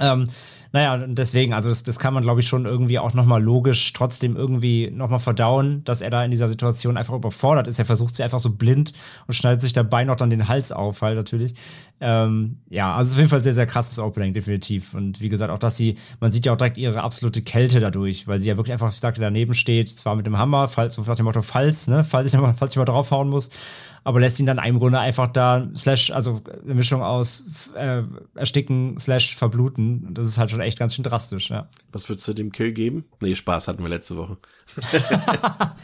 Ähm, 0.00 0.26
naja, 0.72 1.06
deswegen, 1.06 1.52
also 1.52 1.68
das, 1.68 1.82
das 1.82 1.98
kann 1.98 2.14
man, 2.14 2.22
glaube 2.22 2.40
ich, 2.40 2.48
schon 2.48 2.66
irgendwie 2.66 2.98
auch 2.98 3.14
nochmal 3.14 3.42
logisch 3.42 3.92
trotzdem 3.92 4.36
irgendwie 4.36 4.90
nochmal 4.90 5.20
verdauen, 5.20 5.82
dass 5.84 6.00
er 6.00 6.10
da 6.10 6.24
in 6.24 6.30
dieser 6.30 6.48
Situation 6.48 6.96
einfach 6.96 7.14
überfordert 7.14 7.66
ist. 7.66 7.78
Er 7.78 7.84
versucht 7.84 8.16
sie 8.16 8.22
einfach 8.22 8.38
so 8.38 8.50
blind 8.50 8.92
und 9.26 9.34
schneidet 9.34 9.62
sich 9.62 9.72
dabei 9.72 10.04
noch 10.04 10.16
dann 10.16 10.30
den 10.30 10.48
Hals 10.48 10.72
auf, 10.72 11.02
halt 11.02 11.16
natürlich. 11.16 11.54
Ähm, 12.00 12.58
ja, 12.68 12.94
also 12.94 13.12
auf 13.12 13.18
jeden 13.18 13.30
Fall 13.30 13.42
sehr, 13.42 13.54
sehr 13.54 13.66
krasses 13.66 13.98
Opening, 13.98 14.34
definitiv. 14.34 14.92
Und 14.94 15.20
wie 15.20 15.28
gesagt, 15.28 15.50
auch 15.50 15.58
dass 15.58 15.76
sie, 15.76 15.96
man 16.20 16.30
sieht 16.30 16.44
ja 16.44 16.52
auch 16.52 16.56
direkt 16.56 16.76
ihre 16.76 17.02
absolute 17.02 17.40
Kälte 17.40 17.80
dadurch, 17.80 18.26
weil 18.26 18.38
sie 18.38 18.48
ja 18.48 18.56
wirklich 18.56 18.72
einfach, 18.72 18.90
wie 18.90 18.94
gesagt, 18.94 19.18
daneben 19.18 19.54
steht, 19.54 19.88
zwar 19.88 20.14
mit 20.14 20.26
dem 20.26 20.38
Hammer, 20.38 20.68
falls, 20.68 20.94
so 20.94 21.02
nach 21.02 21.16
dem 21.16 21.24
Motto, 21.24 21.42
falls, 21.42 21.88
ne, 21.88 22.04
falls 22.04 22.32
ich 22.32 22.38
mal, 22.38 22.54
falls 22.56 22.72
ich 22.72 22.76
mal 22.76 22.84
draufhauen 22.84 23.30
muss, 23.30 23.48
aber 24.06 24.20
lässt 24.20 24.38
ihn 24.38 24.46
dann 24.46 24.58
im 24.58 24.78
Grunde 24.78 25.00
einfach 25.00 25.26
da 25.26 25.66
slash, 25.74 26.12
also 26.12 26.40
eine 26.64 26.74
Mischung 26.74 27.02
aus 27.02 27.44
äh, 27.74 28.02
ersticken 28.36 28.96
slash 29.00 29.34
verbluten. 29.34 30.14
Das 30.14 30.28
ist 30.28 30.38
halt 30.38 30.52
schon 30.52 30.55
echt 30.60 30.78
ganz 30.78 30.94
schön 30.94 31.04
drastisch, 31.04 31.50
ja. 31.50 31.68
Was 31.92 32.08
würdest 32.08 32.26
du 32.28 32.34
dem 32.34 32.52
Kill 32.52 32.72
geben? 32.72 33.04
Nee, 33.20 33.34
Spaß 33.34 33.68
hatten 33.68 33.82
wir 33.82 33.88
letzte 33.88 34.16
Woche. 34.16 34.38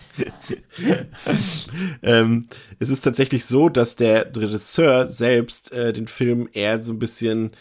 ähm, 2.02 2.48
es 2.78 2.88
ist 2.88 3.00
tatsächlich 3.00 3.44
so, 3.44 3.68
dass 3.68 3.96
der 3.96 4.34
Regisseur 4.36 5.08
selbst 5.08 5.72
äh, 5.72 5.92
den 5.92 6.08
Film 6.08 6.48
eher 6.52 6.82
so 6.82 6.92
ein 6.92 6.98
bisschen 6.98 7.52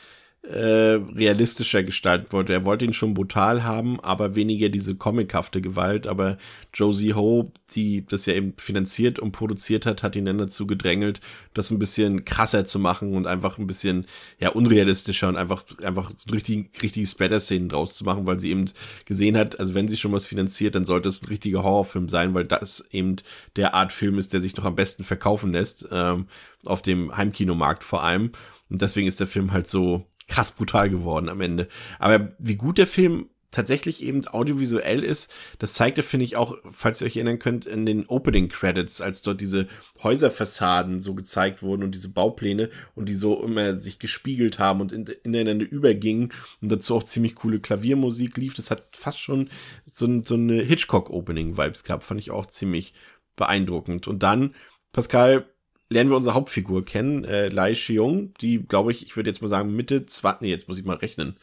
äh, 0.43 0.97
realistischer 1.15 1.83
gestalten 1.83 2.31
wollte. 2.31 2.51
Er 2.51 2.65
wollte 2.65 2.83
ihn 2.83 2.93
schon 2.93 3.13
brutal 3.13 3.63
haben, 3.63 3.99
aber 3.99 4.35
weniger 4.35 4.69
diese 4.69 4.95
comichafte 4.95 5.61
Gewalt. 5.61 6.07
Aber 6.07 6.39
Josie 6.73 7.13
Ho, 7.13 7.51
die 7.75 8.05
das 8.07 8.25
ja 8.25 8.33
eben 8.33 8.53
finanziert 8.57 9.19
und 9.19 9.33
produziert 9.33 9.85
hat, 9.85 10.01
hat 10.01 10.15
ihn 10.15 10.25
dann 10.25 10.39
dazu 10.39 10.65
gedrängelt, 10.65 11.21
das 11.53 11.69
ein 11.69 11.77
bisschen 11.77 12.25
krasser 12.25 12.65
zu 12.65 12.79
machen 12.79 13.13
und 13.13 13.27
einfach 13.27 13.59
ein 13.59 13.67
bisschen 13.67 14.07
ja 14.39 14.49
unrealistischer 14.49 15.29
und 15.29 15.37
einfach 15.37 15.63
einfach 15.83 16.11
so 16.15 16.33
richtig 16.33 16.71
richtige 16.81 17.05
Splatter-Szenen 17.05 17.69
draus 17.69 17.93
zu 17.93 18.03
machen, 18.03 18.25
weil 18.25 18.39
sie 18.39 18.49
eben 18.49 18.65
gesehen 19.05 19.37
hat, 19.37 19.59
also 19.59 19.75
wenn 19.75 19.87
sie 19.87 19.97
schon 19.97 20.11
was 20.11 20.25
finanziert, 20.25 20.73
dann 20.73 20.85
sollte 20.85 21.09
es 21.09 21.21
ein 21.21 21.27
richtiger 21.27 21.61
Horrorfilm 21.61 22.09
sein, 22.09 22.33
weil 22.33 22.45
das 22.45 22.83
eben 22.91 23.17
der 23.57 23.75
Art 23.75 23.91
Film 23.91 24.17
ist, 24.17 24.33
der 24.33 24.41
sich 24.41 24.53
doch 24.53 24.65
am 24.65 24.75
besten 24.75 25.03
verkaufen 25.03 25.51
lässt 25.51 25.87
ähm, 25.91 26.25
auf 26.65 26.81
dem 26.81 27.15
Heimkinomarkt 27.15 27.83
vor 27.83 28.03
allem. 28.03 28.31
Und 28.71 28.81
deswegen 28.81 29.07
ist 29.07 29.19
der 29.19 29.27
Film 29.27 29.51
halt 29.51 29.67
so 29.67 30.07
krass 30.31 30.51
brutal 30.51 30.89
geworden 30.89 31.29
am 31.29 31.41
Ende. 31.41 31.67
Aber 31.99 32.31
wie 32.39 32.55
gut 32.55 32.77
der 32.77 32.87
Film 32.87 33.29
tatsächlich 33.51 34.01
eben 34.01 34.25
audiovisuell 34.25 35.03
ist, 35.03 35.29
das 35.59 35.73
zeigt 35.73 35.97
er, 35.97 36.05
finde 36.05 36.23
ich, 36.23 36.37
auch, 36.37 36.55
falls 36.71 37.01
ihr 37.01 37.07
euch 37.07 37.17
erinnern 37.17 37.37
könnt, 37.37 37.65
in 37.65 37.85
den 37.85 38.05
Opening 38.07 38.47
Credits, 38.47 39.01
als 39.01 39.21
dort 39.21 39.41
diese 39.41 39.67
Häuserfassaden 40.01 41.01
so 41.01 41.15
gezeigt 41.15 41.61
wurden 41.61 41.83
und 41.83 41.93
diese 41.93 42.07
Baupläne 42.07 42.69
und 42.95 43.09
die 43.09 43.13
so 43.13 43.43
immer 43.43 43.77
sich 43.81 43.99
gespiegelt 43.99 44.57
haben 44.57 44.79
und 44.79 44.93
in, 44.93 45.05
ineinander 45.23 45.69
übergingen 45.69 46.31
und 46.61 46.71
dazu 46.71 46.95
auch 46.95 47.03
ziemlich 47.03 47.35
coole 47.35 47.59
Klaviermusik 47.59 48.37
lief. 48.37 48.53
Das 48.53 48.71
hat 48.71 48.83
fast 48.93 49.19
schon 49.19 49.49
so, 49.91 50.23
so 50.23 50.35
eine 50.35 50.61
Hitchcock-Opening-Vibes 50.63 51.83
gehabt, 51.83 52.03
fand 52.03 52.21
ich 52.21 52.31
auch 52.31 52.45
ziemlich 52.45 52.93
beeindruckend. 53.35 54.07
Und 54.07 54.23
dann, 54.23 54.55
Pascal, 54.93 55.50
lernen 55.91 56.09
wir 56.09 56.15
unsere 56.15 56.33
Hauptfigur 56.35 56.85
kennen, 56.85 57.25
äh, 57.25 57.49
Lai 57.49 57.73
Xiong, 57.73 58.33
die, 58.39 58.59
glaube 58.59 58.91
ich, 58.91 59.05
ich 59.05 59.17
würde 59.17 59.29
jetzt 59.29 59.41
mal 59.41 59.49
sagen, 59.49 59.75
Mitte 59.75 60.05
20, 60.05 60.41
nee, 60.41 60.49
jetzt 60.49 60.67
muss 60.69 60.77
ich 60.77 60.85
mal 60.85 60.95
rechnen. 60.95 61.35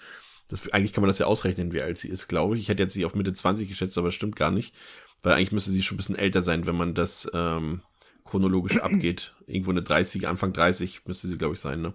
Das, 0.49 0.67
eigentlich 0.71 0.95
kann 0.95 1.03
man 1.03 1.09
das 1.09 1.19
ja 1.19 1.27
ausrechnen, 1.27 1.73
wie 1.73 1.83
alt 1.83 1.99
sie 1.99 2.09
ist, 2.09 2.29
glaube 2.29 2.57
ich. 2.57 2.63
Ich 2.63 2.69
hätte 2.71 2.83
jetzt 2.83 2.95
sie 2.95 3.05
auf 3.05 3.15
Mitte 3.15 3.35
20 3.35 3.69
geschätzt, 3.69 3.99
aber 3.99 4.11
stimmt 4.11 4.37
gar 4.37 4.51
nicht. 4.51 4.75
Weil 5.23 5.35
eigentlich 5.35 5.53
müsste 5.53 5.71
sie 5.71 5.83
schon 5.83 5.97
ein 5.97 5.99
bisschen 5.99 6.17
älter 6.17 6.41
sein, 6.41 6.67
wenn 6.67 6.77
man 6.77 6.95
das 6.95 7.31
ähm, 7.35 7.83
chronologisch 8.25 8.79
abgeht. 8.83 9.35
Irgendwo 9.47 9.71
eine 9.71 9.83
30, 9.83 10.27
Anfang 10.27 10.55
30 10.55 11.05
müsste 11.05 11.29
sie, 11.29 11.37
glaube 11.37 11.55
ich, 11.55 11.61
sein, 11.61 11.83
ne? 11.83 11.93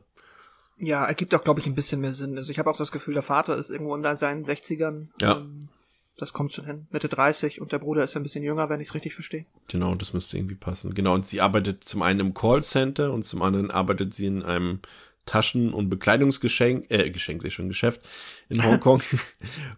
Ja, 0.78 1.06
ergibt 1.06 1.34
auch, 1.34 1.44
glaube 1.44 1.60
ich, 1.60 1.66
ein 1.66 1.76
bisschen 1.76 2.02
mehr 2.02 2.12
Sinn. 2.12 2.38
Also 2.38 2.52
ich 2.52 2.60
habe 2.60 2.70
auch 2.70 2.78
das 2.78 2.92
Gefühl, 2.92 3.16
der 3.16 3.24
Vater 3.24 3.56
ist 3.56 3.72
irgendwo 3.72 3.96
in 3.96 4.18
seinen 4.18 4.46
60ern. 4.46 5.08
Ja. 5.20 5.38
Ähm, 5.38 5.70
das 6.18 6.34
kommt 6.34 6.54
schon 6.54 6.66
hin. 6.66 6.88
Mitte 6.92 7.10
30 7.10 7.60
und 7.60 7.72
der 7.72 7.80
Bruder 7.80 8.04
ist 8.04 8.16
ein 8.16 8.24
bisschen 8.24 8.44
jünger, 8.44 8.70
wenn 8.70 8.82
ich 8.82 8.90
es 8.90 8.94
richtig 8.94 9.16
verstehe. 9.16 9.46
Genau, 9.68 9.96
das 9.96 10.14
müsste 10.14 10.38
irgendwie 10.38 10.56
passen. 10.56 10.94
Genau, 10.94 11.14
und 11.16 11.28
sie 11.28 11.42
arbeitet 11.42 11.84
zum 11.84 12.02
einen 12.02 12.20
im 12.20 12.34
Callcenter 12.34 13.12
und 13.12 13.24
zum 13.24 13.42
anderen 13.42 13.72
arbeitet 13.72 14.14
sie 14.14 14.28
in 14.28 14.44
einem 14.44 14.80
Taschen- 15.26 15.74
und 15.74 15.90
Bekleidungsgeschenk, 15.90 16.88
äh, 16.90 17.10
Geschenk, 17.10 17.42
sehr 17.42 17.52
schon 17.52 17.70
Geschäft 17.70 18.02
in 18.50 18.64
Hongkong. 18.66 19.02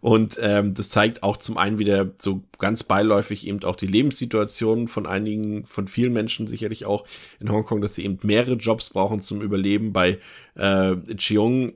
und 0.01 0.37
ähm, 0.41 0.73
das 0.73 0.89
zeigt 0.89 1.23
auch 1.23 1.37
zum 1.37 1.57
einen 1.57 1.77
wieder 1.77 2.11
so 2.17 2.43
ganz 2.57 2.83
beiläufig 2.83 3.45
eben 3.45 3.63
auch 3.63 3.75
die 3.75 3.87
Lebenssituation 3.87 4.87
von 4.87 5.05
einigen, 5.05 5.65
von 5.67 5.87
vielen 5.87 6.13
Menschen 6.13 6.47
sicherlich 6.47 6.85
auch 6.85 7.05
in 7.39 7.51
Hongkong, 7.51 7.81
dass 7.81 7.95
sie 7.95 8.05
eben 8.05 8.19
mehrere 8.23 8.55
Jobs 8.55 8.89
brauchen 8.89 9.21
zum 9.21 9.41
Überleben. 9.41 9.93
Bei 9.93 10.19
äh, 10.55 10.95
Cheong 11.15 11.73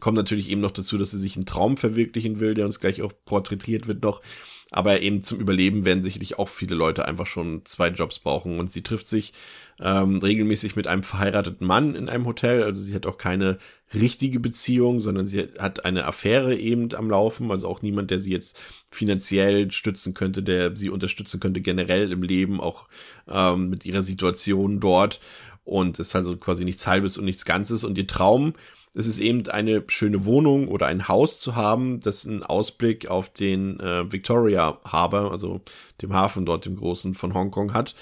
kommt 0.00 0.16
natürlich 0.16 0.50
eben 0.50 0.60
noch 0.60 0.72
dazu, 0.72 0.98
dass 0.98 1.12
sie 1.12 1.18
sich 1.18 1.36
einen 1.36 1.46
Traum 1.46 1.76
verwirklichen 1.76 2.40
will, 2.40 2.54
der 2.54 2.66
uns 2.66 2.80
gleich 2.80 3.02
auch 3.02 3.12
porträtiert 3.24 3.86
wird 3.86 4.02
noch. 4.02 4.22
Aber 4.70 5.02
eben 5.02 5.22
zum 5.22 5.38
Überleben 5.38 5.84
werden 5.84 6.02
sicherlich 6.02 6.36
auch 6.38 6.48
viele 6.48 6.74
Leute 6.74 7.04
einfach 7.04 7.26
schon 7.26 7.64
zwei 7.64 7.88
Jobs 7.88 8.18
brauchen. 8.18 8.58
Und 8.58 8.72
sie 8.72 8.82
trifft 8.82 9.06
sich 9.06 9.32
ähm, 9.80 10.18
regelmäßig 10.18 10.74
mit 10.74 10.88
einem 10.88 11.04
verheirateten 11.04 11.64
Mann 11.64 11.94
in 11.94 12.08
einem 12.08 12.26
Hotel. 12.26 12.64
Also 12.64 12.82
sie 12.82 12.94
hat 12.94 13.06
auch 13.06 13.16
keine 13.16 13.58
richtige 13.92 14.40
Beziehung, 14.40 14.98
sondern 14.98 15.28
sie 15.28 15.48
hat 15.58 15.84
eine 15.84 16.06
Affäre 16.06 16.56
eben 16.56 16.92
am 16.94 17.08
Laufen. 17.08 17.52
Also 17.52 17.68
auch 17.68 17.82
niemand, 17.82 18.10
der 18.10 18.18
sie 18.18 18.32
jetzt 18.32 18.60
finanziell 18.90 19.70
stützen 19.70 20.12
könnte, 20.12 20.42
der 20.42 20.74
sie 20.74 20.90
unterstützen 20.90 21.38
könnte 21.38 21.60
generell 21.60 22.10
im 22.10 22.24
Leben, 22.24 22.60
auch 22.60 22.88
ähm, 23.28 23.68
mit 23.68 23.86
ihrer 23.86 24.02
Situation 24.02 24.80
dort. 24.80 25.20
Und 25.62 26.00
es 26.00 26.08
ist 26.08 26.16
also 26.16 26.36
quasi 26.36 26.64
nichts 26.64 26.86
Halbes 26.88 27.16
und 27.16 27.26
nichts 27.26 27.44
Ganzes. 27.44 27.84
Und 27.84 27.96
ihr 27.96 28.08
Traum 28.08 28.54
es 28.94 29.06
ist 29.06 29.18
eben 29.18 29.46
eine 29.48 29.82
schöne 29.88 30.24
Wohnung 30.24 30.68
oder 30.68 30.86
ein 30.86 31.08
Haus 31.08 31.40
zu 31.40 31.56
haben, 31.56 32.00
das 32.00 32.26
einen 32.26 32.42
Ausblick 32.42 33.08
auf 33.08 33.28
den 33.28 33.80
äh, 33.80 34.10
Victoria 34.10 34.78
Harbour, 34.84 35.32
also 35.32 35.62
dem 36.00 36.12
Hafen 36.12 36.46
dort, 36.46 36.64
dem 36.64 36.76
großen 36.76 37.14
von 37.14 37.34
Hongkong 37.34 37.74
hat. 37.74 37.94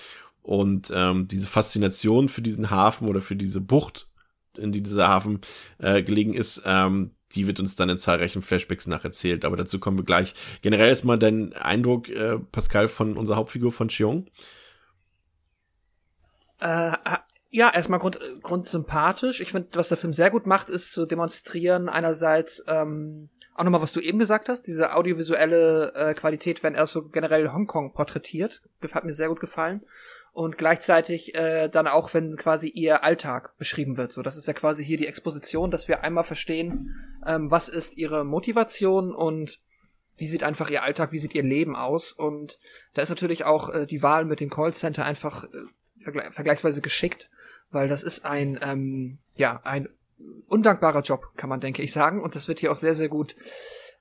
Und 0.42 0.92
ähm, 0.94 1.28
diese 1.28 1.46
Faszination 1.46 2.28
für 2.28 2.42
diesen 2.42 2.70
Hafen 2.70 3.08
oder 3.08 3.20
für 3.20 3.36
diese 3.36 3.60
Bucht 3.60 4.08
in 4.58 4.72
die 4.72 4.82
dieser 4.82 5.08
Hafen 5.08 5.40
äh, 5.78 6.02
gelegen 6.02 6.34
ist, 6.34 6.62
ähm, 6.66 7.12
die 7.34 7.46
wird 7.46 7.58
uns 7.58 7.74
dann 7.74 7.88
in 7.88 7.98
zahlreichen 7.98 8.42
Flashbacks 8.42 8.86
nacherzählt, 8.86 9.46
aber 9.46 9.56
dazu 9.56 9.78
kommen 9.78 9.96
wir 9.96 10.04
gleich. 10.04 10.34
Generell 10.60 10.90
ist 10.90 11.04
mal 11.04 11.18
dein 11.18 11.54
Eindruck, 11.54 12.10
äh, 12.10 12.38
Pascal, 12.38 12.88
von 12.88 13.16
unserer 13.16 13.36
Hauptfigur 13.36 13.72
von 13.72 13.88
Chiong? 13.88 14.26
Äh, 16.60 16.92
ja, 17.54 17.72
erstmal 17.72 17.98
grund, 17.98 18.18
grundsympathisch. 18.42 19.42
Ich 19.42 19.52
finde, 19.52 19.68
was 19.74 19.88
der 19.88 19.98
Film 19.98 20.14
sehr 20.14 20.30
gut 20.30 20.46
macht, 20.46 20.70
ist 20.70 20.92
zu 20.92 21.04
demonstrieren, 21.04 21.90
einerseits 21.90 22.64
ähm, 22.66 23.28
auch 23.54 23.64
nochmal, 23.64 23.82
was 23.82 23.92
du 23.92 24.00
eben 24.00 24.18
gesagt 24.18 24.48
hast, 24.48 24.62
diese 24.62 24.94
audiovisuelle 24.94 25.92
äh, 25.94 26.14
Qualität, 26.14 26.62
wenn 26.62 26.74
er 26.74 26.86
so 26.86 27.08
generell 27.08 27.52
Hongkong 27.52 27.92
porträtiert, 27.92 28.62
hat 28.92 29.04
mir 29.04 29.12
sehr 29.12 29.28
gut 29.28 29.40
gefallen. 29.40 29.82
Und 30.32 30.56
gleichzeitig 30.56 31.34
äh, 31.34 31.68
dann 31.68 31.86
auch, 31.86 32.14
wenn 32.14 32.36
quasi 32.36 32.68
ihr 32.68 33.04
Alltag 33.04 33.54
beschrieben 33.58 33.98
wird. 33.98 34.12
So, 34.12 34.22
das 34.22 34.38
ist 34.38 34.46
ja 34.46 34.54
quasi 34.54 34.82
hier 34.82 34.96
die 34.96 35.06
Exposition, 35.06 35.70
dass 35.70 35.88
wir 35.88 36.02
einmal 36.02 36.24
verstehen, 36.24 36.96
ähm, 37.26 37.50
was 37.50 37.68
ist 37.68 37.98
ihre 37.98 38.24
Motivation 38.24 39.14
und 39.14 39.60
wie 40.16 40.26
sieht 40.26 40.42
einfach 40.42 40.70
ihr 40.70 40.82
Alltag, 40.82 41.12
wie 41.12 41.18
sieht 41.18 41.34
ihr 41.34 41.42
Leben 41.42 41.76
aus. 41.76 42.12
Und 42.12 42.58
da 42.94 43.02
ist 43.02 43.10
natürlich 43.10 43.44
auch 43.44 43.68
äh, 43.68 43.84
die 43.84 44.02
Wahl 44.02 44.24
mit 44.24 44.40
dem 44.40 44.48
Callcenter 44.48 45.04
einfach 45.04 45.44
äh, 45.44 45.48
vergle 45.98 46.32
vergleichsweise 46.32 46.80
geschickt, 46.80 47.28
weil 47.72 47.88
das 47.88 48.02
ist 48.02 48.24
ein, 48.24 48.58
ähm, 48.62 49.18
ja, 49.34 49.60
ein 49.64 49.88
undankbarer 50.48 51.00
Job, 51.00 51.32
kann 51.36 51.48
man 51.50 51.60
denke 51.60 51.82
ich 51.82 51.92
sagen. 51.92 52.22
Und 52.22 52.36
das 52.36 52.48
wird 52.48 52.60
hier 52.60 52.70
auch 52.70 52.76
sehr, 52.76 52.94
sehr 52.94 53.08
gut 53.08 53.34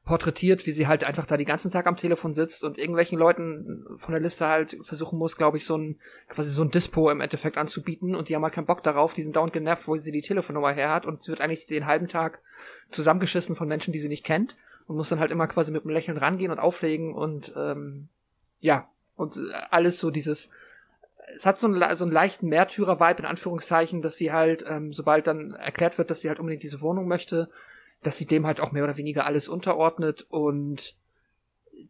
porträtiert, 0.03 0.65
wie 0.65 0.71
sie 0.71 0.88
halt 0.88 1.03
einfach 1.03 1.25
da 1.25 1.38
die 1.38 1.45
ganzen 1.45 1.71
Tag 1.71 1.86
am 1.86 1.95
Telefon 1.95 2.34
sitzt 2.34 2.63
und 2.63 2.79
irgendwelchen 2.79 3.19
Leuten 3.19 3.86
von 3.97 4.13
der 4.13 4.21
Liste 4.21 4.47
halt 4.47 4.77
versuchen 4.81 5.19
muss, 5.19 5.38
glaube 5.38 5.57
ich, 5.57 5.65
so 5.65 5.77
ein, 5.77 5.99
quasi 6.27 6.49
so 6.49 6.63
ein 6.63 6.71
Dispo 6.71 7.10
im 7.12 7.21
Endeffekt 7.21 7.57
anzubieten. 7.57 8.15
Und 8.15 8.27
die 8.27 8.36
haben 8.36 8.43
halt 8.43 8.53
keinen 8.53 8.65
Bock 8.65 8.84
darauf, 8.84 9.13
die 9.13 9.21
sind 9.21 9.36
dauernd 9.36 9.53
genervt, 9.53 9.88
wo 9.88 9.95
sie 9.97 10.12
die 10.12 10.21
Telefonnummer 10.21 10.71
her 10.71 10.89
hat. 10.89 11.05
Und 11.05 11.23
sie 11.23 11.29
wird 11.29 11.41
eigentlich 11.41 11.67
den 11.67 11.86
halben 11.86 12.07
Tag 12.07 12.41
zusammengeschissen 12.89 13.55
von 13.55 13.67
Menschen, 13.67 13.93
die 13.93 13.99
sie 13.99 14.10
nicht 14.10 14.25
kennt. 14.25 14.55
Und 14.88 14.97
muss 14.97 15.10
dann 15.10 15.19
halt 15.19 15.31
immer 15.31 15.47
quasi 15.47 15.71
mit 15.71 15.84
einem 15.84 15.93
Lächeln 15.93 16.17
rangehen 16.17 16.51
und 16.51 16.60
auflegen 16.60 17.13
und 17.13 17.53
ähm, 17.55 18.10
ja, 18.60 18.89
und 19.15 19.39
alles 19.69 19.99
so 19.99 20.10
dieses 20.10 20.49
es 21.36 21.45
hat 21.45 21.60
so 21.60 21.67
einen, 21.67 21.95
so 21.95 22.03
einen 22.03 22.13
leichten 22.13 22.47
Märtyrer-Vibe 22.47 23.19
in 23.19 23.25
Anführungszeichen, 23.25 24.01
dass 24.01 24.17
sie 24.17 24.31
halt, 24.31 24.65
ähm, 24.67 24.93
sobald 24.93 25.27
dann 25.27 25.51
erklärt 25.51 25.97
wird, 25.97 26.10
dass 26.10 26.21
sie 26.21 26.29
halt 26.29 26.39
unbedingt 26.39 26.63
diese 26.63 26.81
Wohnung 26.81 27.07
möchte, 27.07 27.49
dass 28.03 28.17
sie 28.17 28.25
dem 28.25 28.47
halt 28.47 28.60
auch 28.60 28.71
mehr 28.71 28.84
oder 28.84 28.97
weniger 28.97 29.25
alles 29.25 29.47
unterordnet 29.47 30.25
und 30.29 30.95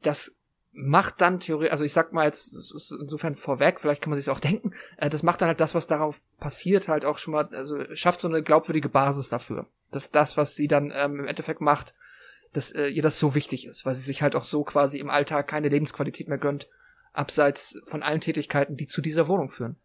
das 0.01 0.35
macht 0.73 1.19
dann 1.19 1.39
theoretisch, 1.39 1.71
also 1.71 1.83
ich 1.83 1.93
sag 1.93 2.13
mal 2.13 2.25
jetzt, 2.25 2.53
ist 2.53 2.91
insofern 2.91 3.35
vorweg, 3.35 3.81
vielleicht 3.81 4.01
kann 4.01 4.09
man 4.09 4.19
sich 4.19 4.29
auch 4.29 4.39
denken, 4.39 4.73
äh, 4.97 5.09
das 5.09 5.23
macht 5.23 5.41
dann 5.41 5.47
halt 5.47 5.59
das, 5.59 5.75
was 5.75 5.87
darauf 5.87 6.21
passiert, 6.39 6.87
halt 6.87 7.05
auch 7.05 7.17
schon 7.17 7.33
mal, 7.33 7.47
also 7.51 7.83
schafft 7.93 8.21
so 8.21 8.27
eine 8.27 8.41
glaubwürdige 8.41 8.89
Basis 8.89 9.29
dafür, 9.29 9.65
dass 9.91 10.11
das, 10.11 10.37
was 10.37 10.55
sie 10.55 10.67
dann 10.67 10.91
ähm, 10.95 11.19
im 11.19 11.27
Endeffekt 11.27 11.61
macht, 11.61 11.93
dass 12.53 12.71
äh, 12.71 12.87
ihr 12.87 13.01
das 13.01 13.19
so 13.19 13.35
wichtig 13.35 13.67
ist, 13.67 13.85
weil 13.85 13.95
sie 13.95 14.01
sich 14.01 14.21
halt 14.21 14.35
auch 14.35 14.43
so 14.43 14.63
quasi 14.63 14.99
im 14.99 15.09
Alltag 15.09 15.47
keine 15.47 15.69
Lebensqualität 15.69 16.27
mehr 16.27 16.37
gönnt 16.37 16.67
abseits 17.13 17.81
von 17.85 18.03
allen 18.03 18.21
Tätigkeiten, 18.21 18.77
die 18.77 18.87
zu 18.87 19.01
dieser 19.01 19.27
Wohnung 19.27 19.49
führen. 19.49 19.77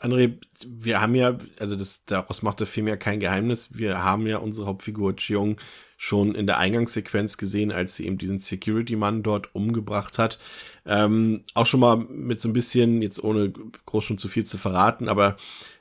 André, 0.00 0.38
wir 0.64 1.00
haben 1.00 1.16
ja, 1.16 1.38
also 1.58 1.74
das, 1.74 2.04
daraus 2.04 2.42
macht 2.42 2.60
der 2.60 2.68
Film 2.68 2.86
ja 2.86 2.96
kein 2.96 3.18
Geheimnis, 3.18 3.70
wir 3.76 4.02
haben 4.02 4.28
ja 4.28 4.38
unsere 4.38 4.68
Hauptfigur 4.68 5.16
Cheong 5.16 5.56
schon 5.96 6.36
in 6.36 6.46
der 6.46 6.58
Eingangssequenz 6.58 7.36
gesehen, 7.36 7.72
als 7.72 7.96
sie 7.96 8.06
eben 8.06 8.18
diesen 8.18 8.38
Security-Mann 8.38 9.24
dort 9.24 9.52
umgebracht 9.56 10.18
hat. 10.18 10.38
Ähm, 10.86 11.42
auch 11.54 11.66
schon 11.66 11.80
mal 11.80 11.96
mit 11.96 12.40
so 12.40 12.48
ein 12.48 12.52
bisschen, 12.52 13.02
jetzt 13.02 13.22
ohne 13.22 13.52
groß 13.86 14.04
schon 14.04 14.18
zu 14.18 14.28
viel 14.28 14.44
zu 14.44 14.56
verraten, 14.58 15.08
aber 15.08 15.36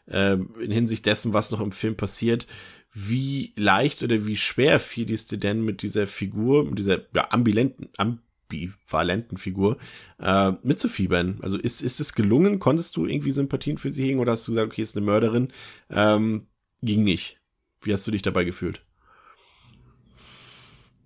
äh, 0.07 0.33
in 0.33 0.71
Hinsicht 0.71 1.05
dessen, 1.05 1.33
was 1.33 1.51
noch 1.51 1.61
im 1.61 1.71
Film 1.71 1.95
passiert, 1.95 2.47
wie 2.95 3.53
leicht 3.55 4.01
oder 4.01 4.25
wie 4.25 4.37
schwer 4.37 4.79
fiel 4.79 5.11
es 5.11 5.27
dir 5.27 5.37
denn 5.37 5.61
mit 5.61 5.83
dieser 5.83 6.07
Figur, 6.07 6.65
mit 6.65 6.79
dieser 6.79 7.01
ja, 7.13 7.29
ambivalenten, 7.29 7.89
amb 7.97 8.21
ambivalenten 8.47 9.37
Figur 9.37 9.77
äh, 10.19 10.53
mitzufiebern. 10.63 11.39
Also 11.41 11.57
ist, 11.57 11.81
ist 11.81 11.99
es 11.99 12.13
gelungen? 12.13 12.59
Konntest 12.59 12.95
du 12.97 13.05
irgendwie 13.05 13.31
Sympathien 13.31 13.77
für 13.77 13.91
sie 13.91 14.03
hegen 14.03 14.19
oder 14.19 14.33
hast 14.33 14.47
du 14.47 14.53
gesagt, 14.53 14.71
okay, 14.71 14.81
ist 14.81 14.95
eine 14.95 15.05
Mörderin? 15.05 15.49
Ähm, 15.89 16.47
ging 16.81 17.03
nicht. 17.03 17.39
Wie 17.81 17.93
hast 17.93 18.07
du 18.07 18.11
dich 18.11 18.21
dabei 18.21 18.43
gefühlt? 18.43 18.83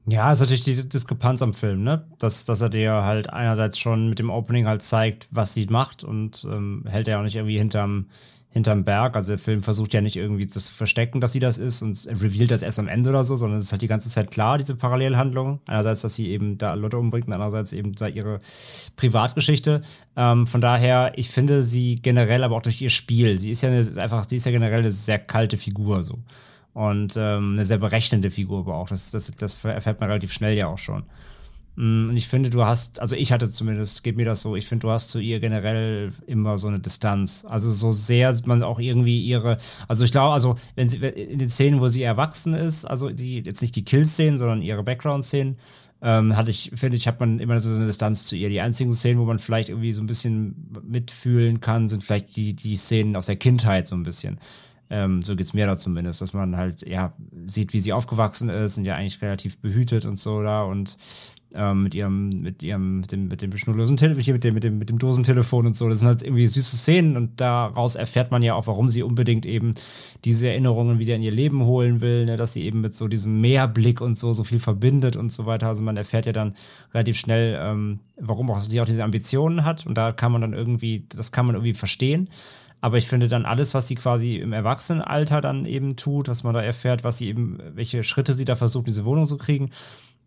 Ja, 0.08 0.32
ist 0.32 0.40
natürlich 0.40 0.64
die 0.64 0.90
Diskrepanz 0.90 1.44
am 1.44 1.54
Film, 1.54 1.84
ne? 1.84 2.10
Dass, 2.18 2.46
dass 2.46 2.62
er 2.62 2.70
dir 2.70 2.92
halt 3.04 3.30
einerseits 3.30 3.78
schon 3.78 4.10
mit 4.10 4.18
dem 4.18 4.32
Opening 4.32 4.66
halt 4.66 4.82
zeigt, 4.82 5.28
was 5.30 5.54
sie 5.54 5.68
macht 5.68 6.04
und 6.04 6.44
ähm, 6.50 6.86
hält 6.88 7.08
er 7.08 7.20
auch 7.20 7.24
nicht 7.24 7.36
irgendwie 7.36 7.60
hinterm, 7.60 8.08
hinterm 8.52 8.84
Berg. 8.84 9.16
Also 9.16 9.32
der 9.34 9.40
Film 9.40 9.64
versucht 9.64 9.94
ja 9.94 10.02
nicht 10.02 10.18
irgendwie 10.18 10.46
das 10.46 10.66
zu 10.66 10.74
verstecken, 10.74 11.22
dass 11.22 11.32
sie 11.32 11.40
das 11.40 11.58
ist 11.58 11.82
und 11.82 12.08
revealed 12.08 12.52
das 12.52 12.64
erst 12.64 12.80
am 12.80 12.88
Ende 12.88 13.10
oder 13.10 13.24
so, 13.24 13.36
sondern 13.36 13.60
es 13.60 13.66
ist 13.66 13.72
halt 13.72 13.82
die 13.82 13.88
ganze 13.88 14.10
Zeit 14.10 14.30
klar, 14.30 14.58
diese 14.58 14.76
Parallelhandlung. 14.76 15.60
Einerseits, 15.68 16.02
dass 16.02 16.16
sie 16.16 16.30
eben 16.30 16.58
da 16.58 16.74
Leute 16.74 16.98
umbringt 16.98 17.28
und 17.28 17.34
andererseits 17.34 17.72
eben 17.74 17.94
da 17.96 18.08
ihre 18.08 18.42
Privatgeschichte. 18.98 19.82
Ähm, 20.16 20.46
von 20.48 20.62
daher, 20.62 21.14
ich 21.16 21.30
finde 21.30 21.64
sie 21.64 21.96
generell, 21.96 22.44
aber 22.44 22.58
auch 22.58 22.62
durch 22.62 22.82
ihr 22.82 22.90
Spiel, 22.90 23.38
sie 23.38 23.52
ist 23.52 23.62
ja 23.62 23.70
eine, 23.70 23.86
einfach, 24.02 24.28
sie 24.28 24.36
ist 24.36 24.46
ja 24.46 24.52
generell 24.52 24.80
eine 24.80 24.92
sehr 24.92 25.20
kalte 25.20 25.58
Figur 25.58 26.04
so. 26.04 26.20
Und 26.74 27.16
ähm, 27.18 27.54
eine 27.54 27.66
sehr 27.66 27.78
berechnende 27.78 28.32
Figur 28.32 28.60
aber 28.60 28.76
auch. 28.76 28.90
Das, 28.90 29.12
das, 29.12 29.32
das 29.32 29.64
erfährt 29.64 30.00
man 30.00 30.10
relativ 30.10 30.32
schnell 30.32 30.56
ja 30.56 30.68
auch 30.68 30.78
schon. 30.78 31.04
Mm, 31.82 32.10
und 32.10 32.16
ich 32.16 32.28
finde, 32.28 32.52
du 32.52 32.64
hast, 32.64 33.02
also 33.02 33.16
ich 33.16 33.32
hatte 33.32 33.50
zumindest, 33.50 34.04
geht 34.04 34.16
mir 34.16 34.26
das 34.26 34.44
so, 34.44 34.56
ich 34.56 34.68
finde, 34.68 34.84
du 34.84 34.92
hast 34.92 35.10
zu 35.10 35.20
ihr 35.20 35.40
generell 35.40 36.14
immer 36.28 36.60
so 36.60 36.68
eine 36.68 36.80
Distanz. 36.80 37.44
Also 37.50 37.72
so 37.72 37.92
sehr 37.92 38.32
man 38.46 38.62
auch 38.62 38.80
irgendwie 38.80 39.20
ihre, 39.20 39.58
also 39.88 40.06
ich 40.06 40.12
glaube, 40.12 40.34
also 40.34 40.56
wenn 40.76 40.88
sie 40.90 40.98
in 40.98 41.40
den 41.40 41.50
Szenen, 41.50 41.82
wo 41.82 41.88
sie 41.88 42.04
erwachsen 42.04 42.54
ist, 42.54 42.86
also 42.86 43.10
die, 43.10 43.40
jetzt 43.40 43.64
nicht 43.64 43.76
die 43.76 43.84
Kill-Szenen, 43.84 44.38
sondern 44.38 44.62
ihre 44.62 44.84
Background-Szenen, 44.84 45.58
ähm, 46.04 46.36
hatte 46.36 46.52
ich, 46.52 46.72
finde 46.76 46.98
ich, 46.98 47.08
hat 47.08 47.20
man 47.20 47.40
immer 47.40 47.60
so 47.60 47.72
eine 47.72 47.88
Distanz 47.88 48.26
zu 48.26 48.36
ihr. 48.36 48.50
Die 48.50 48.62
einzigen 48.62 48.94
Szenen, 48.94 49.20
wo 49.20 49.26
man 49.26 49.40
vielleicht 49.40 49.70
irgendwie 49.70 49.94
so 49.94 50.04
ein 50.04 50.08
bisschen 50.08 50.72
mitfühlen 50.84 51.62
kann, 51.62 51.90
sind 51.90 52.04
vielleicht 52.04 52.36
die, 52.36 52.54
die 52.54 52.76
Szenen 52.76 53.16
aus 53.16 53.26
der 53.26 53.38
Kindheit 53.38 53.88
so 53.88 53.96
ein 53.96 54.04
bisschen. 54.04 54.40
Ähm, 54.92 55.24
so 55.24 55.36
geht's 55.36 55.54
mir 55.54 55.66
da 55.66 55.78
zumindest, 55.78 56.22
dass 56.22 56.34
man 56.34 56.58
halt, 56.58 56.88
ja, 56.88 57.14
sieht, 57.48 57.74
wie 57.74 57.80
sie 57.80 57.94
aufgewachsen 57.94 58.50
ist, 58.50 58.76
sind 58.76 58.86
ja 58.86 58.96
eigentlich 58.96 59.22
relativ 59.22 59.58
behütet 59.58 60.06
und 60.06 60.20
so 60.20 60.44
da 60.44 60.64
und 60.64 60.98
ähm, 61.54 61.84
mit 61.84 61.96
ihrem, 61.96 62.30
mit 62.30 62.64
ihrem, 62.64 63.02
mit 63.02 63.12
dem, 63.12 63.28
mit 63.28 63.42
dem 63.42 63.56
schnurlosen 63.58 63.98
Telefon, 63.98 64.34
mit 64.34 64.44
dem, 64.44 64.54
mit 64.54 64.64
dem, 64.64 64.78
mit 64.78 64.90
dem 64.90 65.00
Dosentelefon 65.00 65.68
und 65.68 65.76
so. 65.76 65.90
Das 65.90 66.00
sind 66.00 66.08
halt 66.08 66.24
irgendwie 66.24 66.48
süße 66.48 66.78
Szenen 66.78 67.18
und 67.18 67.40
daraus 67.42 67.96
erfährt 67.96 68.32
man 68.32 68.42
ja 68.42 68.56
auch, 68.56 68.68
warum 68.68 68.90
sie 68.90 69.04
unbedingt 69.04 69.46
eben 69.46 69.74
diese 70.24 70.50
Erinnerungen 70.50 71.00
wieder 71.00 71.16
in 71.16 71.22
ihr 71.22 71.32
Leben 71.32 71.64
holen 71.66 72.02
will, 72.02 72.26
ne? 72.26 72.38
dass 72.38 72.54
sie 72.54 72.64
eben 72.64 72.82
mit 72.82 72.96
so 72.96 73.08
diesem 73.08 73.42
Meerblick 73.42 74.02
und 74.02 74.18
so 74.18 74.34
so 74.34 74.44
viel 74.44 74.60
verbindet 74.60 75.16
und 75.16 75.32
so 75.32 75.46
weiter. 75.46 75.68
Also 75.68 75.84
man 75.84 75.98
erfährt 75.98 76.26
ja 76.26 76.32
dann 76.32 76.56
relativ 76.94 77.18
schnell, 77.18 77.58
ähm, 77.62 78.00
warum 78.18 78.50
auch 78.52 78.60
sie 78.60 78.80
auch 78.82 78.86
diese 78.86 79.04
Ambitionen 79.04 79.66
hat 79.66 79.86
und 79.86 79.98
da 79.98 80.12
kann 80.12 80.32
man 80.32 80.42
dann 80.42 80.54
irgendwie, 80.54 81.06
das 81.10 81.32
kann 81.32 81.46
man 81.46 81.56
irgendwie 81.56 81.74
verstehen. 81.74 82.30
Aber 82.84 82.98
ich 82.98 83.08
finde 83.08 83.28
dann 83.28 83.46
alles, 83.46 83.76
was 83.76 83.88
sie 83.88 83.94
quasi 83.94 84.38
im 84.38 84.54
Erwachsenenalter 84.54 85.40
dann 85.40 85.66
eben 85.66 85.96
tut, 85.96 86.28
was 86.28 86.44
man 86.44 86.56
da 86.56 86.62
erfährt, 86.62 87.04
was 87.04 87.20
sie 87.20 87.28
eben, 87.28 87.60
welche 87.76 88.04
Schritte 88.04 88.34
sie 88.34 88.44
da 88.44 88.56
versucht, 88.56 88.88
diese 88.88 89.06
Wohnung 89.06 89.28
zu 89.28 89.38
kriegen, 89.38 89.70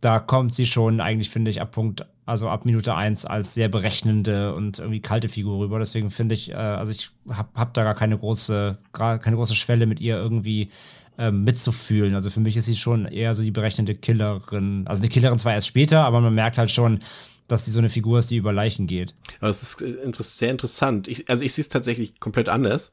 da 0.00 0.18
kommt 0.20 0.54
sie 0.54 0.66
schon 0.66 1.00
eigentlich, 1.00 1.30
finde 1.30 1.50
ich, 1.50 1.60
ab 1.60 1.72
Punkt, 1.72 2.06
also 2.26 2.48
ab 2.48 2.64
Minute 2.64 2.94
eins 2.94 3.24
als 3.24 3.54
sehr 3.54 3.68
berechnende 3.68 4.54
und 4.54 4.78
irgendwie 4.78 5.00
kalte 5.00 5.28
Figur 5.28 5.58
rüber. 5.58 5.78
Deswegen 5.78 6.10
finde 6.10 6.34
ich, 6.34 6.50
äh, 6.50 6.54
also 6.54 6.92
ich 6.92 7.10
habe 7.28 7.48
hab 7.54 7.74
da 7.74 7.84
gar 7.84 7.94
keine 7.94 8.18
große, 8.18 8.78
keine 8.92 9.36
große 9.36 9.54
Schwelle 9.54 9.86
mit 9.86 10.00
ihr 10.00 10.16
irgendwie 10.16 10.70
äh, 11.18 11.30
mitzufühlen. 11.30 12.14
Also 12.14 12.30
für 12.30 12.40
mich 12.40 12.56
ist 12.56 12.66
sie 12.66 12.76
schon 12.76 13.06
eher 13.06 13.34
so 13.34 13.42
die 13.42 13.50
berechnende 13.50 13.94
Killerin. 13.94 14.84
Also 14.86 15.02
eine 15.02 15.10
Killerin 15.10 15.38
zwar 15.38 15.54
erst 15.54 15.68
später, 15.68 16.04
aber 16.04 16.20
man 16.20 16.34
merkt 16.34 16.58
halt 16.58 16.70
schon, 16.70 17.00
dass 17.46 17.66
sie 17.66 17.70
so 17.70 17.78
eine 17.78 17.90
Figur 17.90 18.18
ist, 18.18 18.30
die 18.30 18.36
über 18.36 18.52
Leichen 18.52 18.86
geht. 18.86 19.14
Es 19.40 19.62
ist 19.62 19.82
äh, 19.82 20.12
sehr 20.12 20.50
interessant. 20.50 21.08
Ich, 21.08 21.28
also 21.28 21.44
ich 21.44 21.52
sehe 21.52 21.62
es 21.62 21.68
tatsächlich 21.68 22.18
komplett 22.20 22.48
anders. 22.48 22.92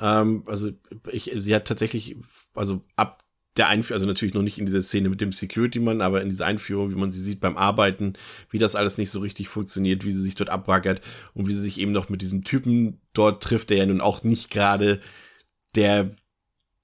Ähm, 0.00 0.44
also 0.46 0.70
ich, 1.10 1.32
sie 1.36 1.54
hat 1.54 1.66
tatsächlich, 1.66 2.16
also 2.54 2.82
ab 2.96 3.24
der 3.58 3.68
Einführung, 3.68 3.96
also 3.96 4.06
natürlich 4.06 4.34
noch 4.34 4.42
nicht 4.42 4.58
in 4.58 4.66
dieser 4.66 4.82
Szene 4.82 5.08
mit 5.08 5.20
dem 5.20 5.32
Security-Mann, 5.32 6.00
aber 6.00 6.22
in 6.22 6.30
dieser 6.30 6.46
Einführung, 6.46 6.90
wie 6.90 6.98
man 6.98 7.12
sie 7.12 7.22
sieht 7.22 7.40
beim 7.40 7.56
Arbeiten, 7.56 8.14
wie 8.50 8.58
das 8.58 8.76
alles 8.76 8.98
nicht 8.98 9.10
so 9.10 9.20
richtig 9.20 9.48
funktioniert, 9.48 10.04
wie 10.04 10.12
sie 10.12 10.22
sich 10.22 10.34
dort 10.34 10.50
abwackert 10.50 11.00
und 11.34 11.46
wie 11.46 11.52
sie 11.52 11.60
sich 11.60 11.78
eben 11.78 11.92
noch 11.92 12.08
mit 12.08 12.22
diesem 12.22 12.44
Typen 12.44 13.00
dort 13.12 13.42
trifft, 13.42 13.70
der 13.70 13.78
ja 13.78 13.86
nun 13.86 14.00
auch 14.00 14.22
nicht 14.22 14.50
gerade 14.50 15.00
der 15.74 16.10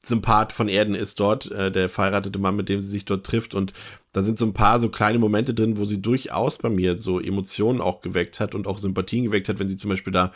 Sympath 0.07 0.53
von 0.53 0.69
Erden 0.69 0.95
ist 0.95 1.19
dort, 1.19 1.51
äh, 1.51 1.73
der 1.73 1.89
verheiratete 1.89 2.39
Mann, 2.39 2.57
mit 2.57 2.69
dem 2.69 2.83
sie 2.83 2.89
sich 2.89 3.05
dort 3.05 3.25
trifft. 3.25 3.55
Und 3.55 3.73
da 4.13 4.23
sind 4.23 4.39
so 4.39 4.47
ein 4.47 4.53
paar 4.53 4.81
so 4.81 4.91
kleine 4.91 5.19
Momente 5.19 5.55
drin, 5.55 5.79
wo 5.79 5.85
sie 5.85 6.01
durchaus 6.01 6.59
bei 6.59 6.69
mir 6.69 6.99
so 6.99 7.21
Emotionen 7.21 7.81
auch 7.81 8.01
geweckt 8.01 8.39
hat 8.41 8.55
und 8.55 8.67
auch 8.67 8.79
Sympathien 8.79 9.25
geweckt 9.25 9.49
hat, 9.49 9.59
wenn 9.59 9.69
sie 9.69 9.77
zum 9.77 9.91
Beispiel 9.91 10.13
da 10.13 10.33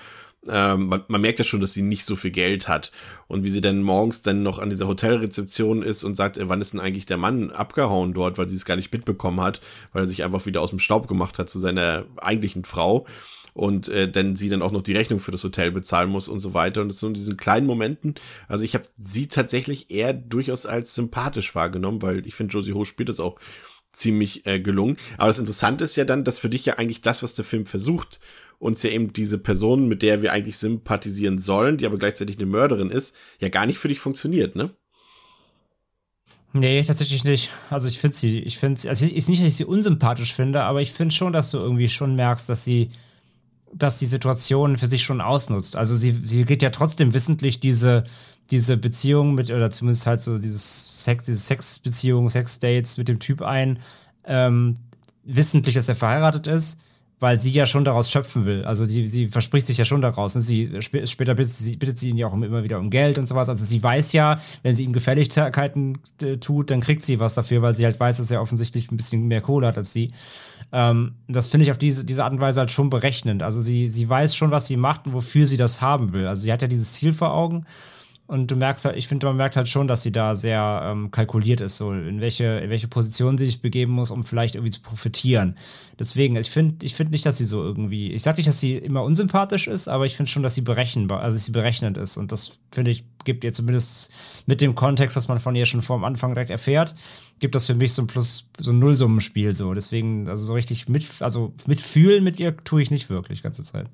ähm, 0.46 0.86
man, 0.86 1.04
man 1.08 1.20
merkt 1.20 1.38
ja 1.38 1.44
schon, 1.44 1.60
dass 1.60 1.72
sie 1.72 1.82
nicht 1.82 2.04
so 2.04 2.14
viel 2.16 2.30
Geld 2.30 2.68
hat. 2.68 2.92
Und 3.26 3.42
wie 3.42 3.50
sie 3.50 3.60
dann 3.60 3.82
morgens 3.82 4.22
dann 4.22 4.42
noch 4.42 4.58
an 4.58 4.70
dieser 4.70 4.86
Hotelrezeption 4.86 5.82
ist 5.82 6.04
und 6.04 6.14
sagt, 6.14 6.38
äh, 6.38 6.48
wann 6.48 6.60
ist 6.60 6.72
denn 6.72 6.80
eigentlich 6.80 7.06
der 7.06 7.16
Mann 7.16 7.50
abgehauen 7.50 8.14
dort, 8.14 8.38
weil 8.38 8.48
sie 8.48 8.56
es 8.56 8.64
gar 8.64 8.76
nicht 8.76 8.92
mitbekommen 8.92 9.40
hat, 9.40 9.60
weil 9.92 10.04
er 10.04 10.08
sich 10.08 10.24
einfach 10.24 10.46
wieder 10.46 10.60
aus 10.60 10.70
dem 10.70 10.78
Staub 10.78 11.08
gemacht 11.08 11.38
hat 11.38 11.50
zu 11.50 11.58
seiner 11.58 12.04
eigentlichen 12.16 12.64
Frau. 12.64 13.06
und 13.54 13.88
äh, 13.88 14.08
dann 14.08 14.36
sie 14.36 14.48
dann 14.48 14.62
auch 14.62 14.70
noch 14.70 14.82
die 14.82 14.92
Rechnung 14.94 15.18
für 15.18 15.32
das 15.32 15.42
Hotel 15.42 15.72
bezahlen 15.72 16.10
muss 16.10 16.28
und 16.28 16.38
so 16.38 16.54
weiter. 16.54 16.80
Und 16.80 16.92
so 16.92 17.08
in 17.08 17.14
diesen 17.14 17.36
kleinen 17.36 17.66
Momenten, 17.66 18.14
also 18.46 18.62
ich 18.62 18.74
habe 18.74 18.86
sie 18.96 19.26
tatsächlich 19.26 19.90
eher 19.90 20.12
durchaus 20.12 20.64
als 20.64 20.94
sympathisch 20.94 21.54
wahrgenommen, 21.56 22.00
weil 22.00 22.24
ich 22.26 22.36
finde, 22.36 22.52
Josie 22.52 22.74
Ho 22.74 22.84
spielt 22.84 23.08
das 23.08 23.18
auch 23.18 23.36
ziemlich 23.90 24.46
äh, 24.46 24.60
gelungen. 24.60 24.96
Aber 25.16 25.26
das 25.26 25.40
Interessante 25.40 25.84
ist 25.84 25.96
ja 25.96 26.04
dann, 26.04 26.22
dass 26.22 26.38
für 26.38 26.48
dich 26.48 26.64
ja 26.66 26.74
eigentlich 26.74 27.00
das, 27.00 27.22
was 27.22 27.34
der 27.34 27.44
Film 27.44 27.66
versucht, 27.66 28.20
uns 28.58 28.82
ja 28.82 28.90
eben 28.90 29.12
diese 29.12 29.38
Person, 29.38 29.88
mit 29.88 30.02
der 30.02 30.22
wir 30.22 30.32
eigentlich 30.32 30.58
sympathisieren 30.58 31.38
sollen, 31.38 31.78
die 31.78 31.86
aber 31.86 31.98
gleichzeitig 31.98 32.36
eine 32.38 32.46
Mörderin 32.46 32.90
ist, 32.90 33.14
ja 33.38 33.48
gar 33.48 33.66
nicht 33.66 33.78
für 33.78 33.88
dich 33.88 34.00
funktioniert, 34.00 34.56
ne? 34.56 34.70
Nee, 36.54 36.82
tatsächlich 36.82 37.24
nicht. 37.24 37.50
Also 37.70 37.88
ich 37.88 37.98
finde 37.98 38.16
sie, 38.16 38.40
ich 38.40 38.58
finde 38.58 38.88
also 38.88 39.04
ist 39.04 39.28
nicht, 39.28 39.42
dass 39.42 39.48
ich 39.48 39.56
sie 39.56 39.64
unsympathisch 39.64 40.32
finde, 40.32 40.62
aber 40.62 40.80
ich 40.80 40.92
finde 40.92 41.14
schon, 41.14 41.32
dass 41.32 41.50
du 41.50 41.58
irgendwie 41.58 41.88
schon 41.88 42.14
merkst, 42.14 42.48
dass 42.48 42.64
sie, 42.64 42.90
dass 43.72 43.98
die 43.98 44.06
Situation 44.06 44.78
für 44.78 44.86
sich 44.86 45.02
schon 45.02 45.20
ausnutzt. 45.20 45.76
Also 45.76 45.94
sie, 45.94 46.18
sie 46.22 46.44
geht 46.44 46.62
ja 46.62 46.70
trotzdem 46.70 47.12
wissentlich 47.12 47.60
diese, 47.60 48.04
diese 48.50 48.78
Beziehung 48.78 49.34
mit, 49.34 49.50
oder 49.50 49.70
zumindest 49.70 50.06
halt 50.06 50.22
so 50.22 50.38
dieses 50.38 51.04
Sex, 51.04 51.26
diese 51.26 51.38
Sexbeziehung, 51.38 52.30
Sexdates 52.30 52.96
mit 52.96 53.08
dem 53.08 53.18
Typ 53.18 53.42
ein, 53.42 53.78
ähm, 54.24 54.76
wissentlich, 55.22 55.74
dass 55.74 55.88
er 55.88 55.96
verheiratet 55.96 56.46
ist 56.46 56.80
weil 57.20 57.40
sie 57.40 57.50
ja 57.50 57.66
schon 57.66 57.84
daraus 57.84 58.10
schöpfen 58.10 58.46
will. 58.46 58.64
Also 58.64 58.84
sie, 58.84 59.06
sie 59.06 59.28
verspricht 59.28 59.66
sich 59.66 59.78
ja 59.78 59.84
schon 59.84 60.00
daraus. 60.00 60.36
Und 60.36 60.42
sie 60.42 60.80
später 60.80 61.34
bittet 61.34 61.52
sie, 61.52 61.76
bittet 61.76 61.98
sie 61.98 62.10
ihn 62.10 62.16
ja 62.16 62.26
auch 62.28 62.32
immer 62.32 62.62
wieder 62.62 62.78
um 62.78 62.90
Geld 62.90 63.18
und 63.18 63.26
sowas. 63.26 63.48
Also 63.48 63.64
sie 63.64 63.82
weiß 63.82 64.12
ja, 64.12 64.40
wenn 64.62 64.74
sie 64.74 64.84
ihm 64.84 64.92
Gefälligkeiten 64.92 65.98
äh, 66.22 66.36
tut, 66.36 66.70
dann 66.70 66.80
kriegt 66.80 67.04
sie 67.04 67.18
was 67.18 67.34
dafür, 67.34 67.62
weil 67.62 67.74
sie 67.74 67.84
halt 67.84 67.98
weiß, 67.98 68.18
dass 68.18 68.30
er 68.30 68.40
offensichtlich 68.40 68.90
ein 68.92 68.96
bisschen 68.96 69.26
mehr 69.26 69.40
Kohle 69.40 69.66
hat 69.66 69.76
als 69.76 69.92
sie. 69.92 70.12
Ähm, 70.70 71.14
das 71.26 71.46
finde 71.46 71.64
ich 71.64 71.70
auf 71.72 71.78
diese, 71.78 72.04
diese 72.04 72.22
Art 72.22 72.32
und 72.32 72.40
Weise 72.40 72.60
halt 72.60 72.70
schon 72.70 72.90
berechnend. 72.90 73.42
Also 73.42 73.60
sie, 73.60 73.88
sie 73.88 74.08
weiß 74.08 74.36
schon, 74.36 74.50
was 74.50 74.66
sie 74.66 74.76
macht 74.76 75.06
und 75.06 75.12
wofür 75.12 75.46
sie 75.46 75.56
das 75.56 75.80
haben 75.80 76.12
will. 76.12 76.26
Also 76.26 76.42
sie 76.42 76.52
hat 76.52 76.62
ja 76.62 76.68
dieses 76.68 76.92
Ziel 76.92 77.12
vor 77.12 77.32
Augen. 77.32 77.66
Und 78.28 78.50
du 78.50 78.56
merkst 78.56 78.84
halt, 78.84 78.96
ich 78.96 79.08
finde, 79.08 79.26
man 79.26 79.38
merkt 79.38 79.56
halt 79.56 79.68
schon, 79.70 79.88
dass 79.88 80.02
sie 80.02 80.12
da 80.12 80.36
sehr 80.36 80.82
ähm, 80.84 81.10
kalkuliert 81.10 81.62
ist, 81.62 81.78
so 81.78 81.92
in 81.92 82.20
welche, 82.20 82.44
in 82.58 82.68
welche 82.68 82.86
Position 82.86 83.38
sie 83.38 83.46
sich 83.46 83.62
begeben 83.62 83.92
muss, 83.94 84.10
um 84.10 84.22
vielleicht 84.22 84.54
irgendwie 84.54 84.70
zu 84.70 84.82
profitieren. 84.82 85.56
Deswegen, 85.98 86.36
ich 86.36 86.50
finde 86.50 86.84
ich 86.84 86.94
finde 86.94 87.12
nicht, 87.12 87.24
dass 87.24 87.38
sie 87.38 87.46
so 87.46 87.62
irgendwie, 87.62 88.12
ich 88.12 88.22
sage 88.22 88.36
nicht, 88.36 88.46
dass 88.46 88.60
sie 88.60 88.76
immer 88.76 89.02
unsympathisch 89.02 89.66
ist, 89.66 89.88
aber 89.88 90.04
ich 90.04 90.14
finde 90.14 90.30
schon, 90.30 90.42
dass 90.42 90.54
sie 90.54 90.60
berechenbar, 90.60 91.22
also 91.22 91.36
dass 91.36 91.46
sie 91.46 91.52
berechnend 91.52 91.96
ist. 91.96 92.18
Und 92.18 92.30
das, 92.30 92.58
finde 92.70 92.90
ich, 92.90 93.06
gibt 93.24 93.44
ihr 93.44 93.54
zumindest 93.54 94.12
mit 94.44 94.60
dem 94.60 94.74
Kontext, 94.74 95.16
was 95.16 95.28
man 95.28 95.40
von 95.40 95.56
ihr 95.56 95.64
schon 95.64 95.80
vor 95.80 95.96
dem 95.96 96.04
Anfang 96.04 96.34
direkt 96.34 96.50
erfährt, 96.50 96.94
gibt 97.38 97.54
das 97.54 97.64
für 97.64 97.74
mich 97.74 97.94
so 97.94 98.02
ein 98.02 98.08
Plus, 98.08 98.50
so 98.58 98.72
ein 98.72 98.78
Nullsummenspiel 98.78 99.54
so. 99.54 99.72
Deswegen, 99.72 100.28
also 100.28 100.44
so 100.44 100.52
richtig 100.52 100.86
mit, 100.86 101.22
also 101.22 101.54
mitfühlen 101.66 102.22
mit 102.24 102.38
ihr 102.38 102.54
tue 102.58 102.82
ich 102.82 102.90
nicht 102.90 103.08
wirklich 103.08 103.42
ganze 103.42 103.64
Zeit. 103.64 103.88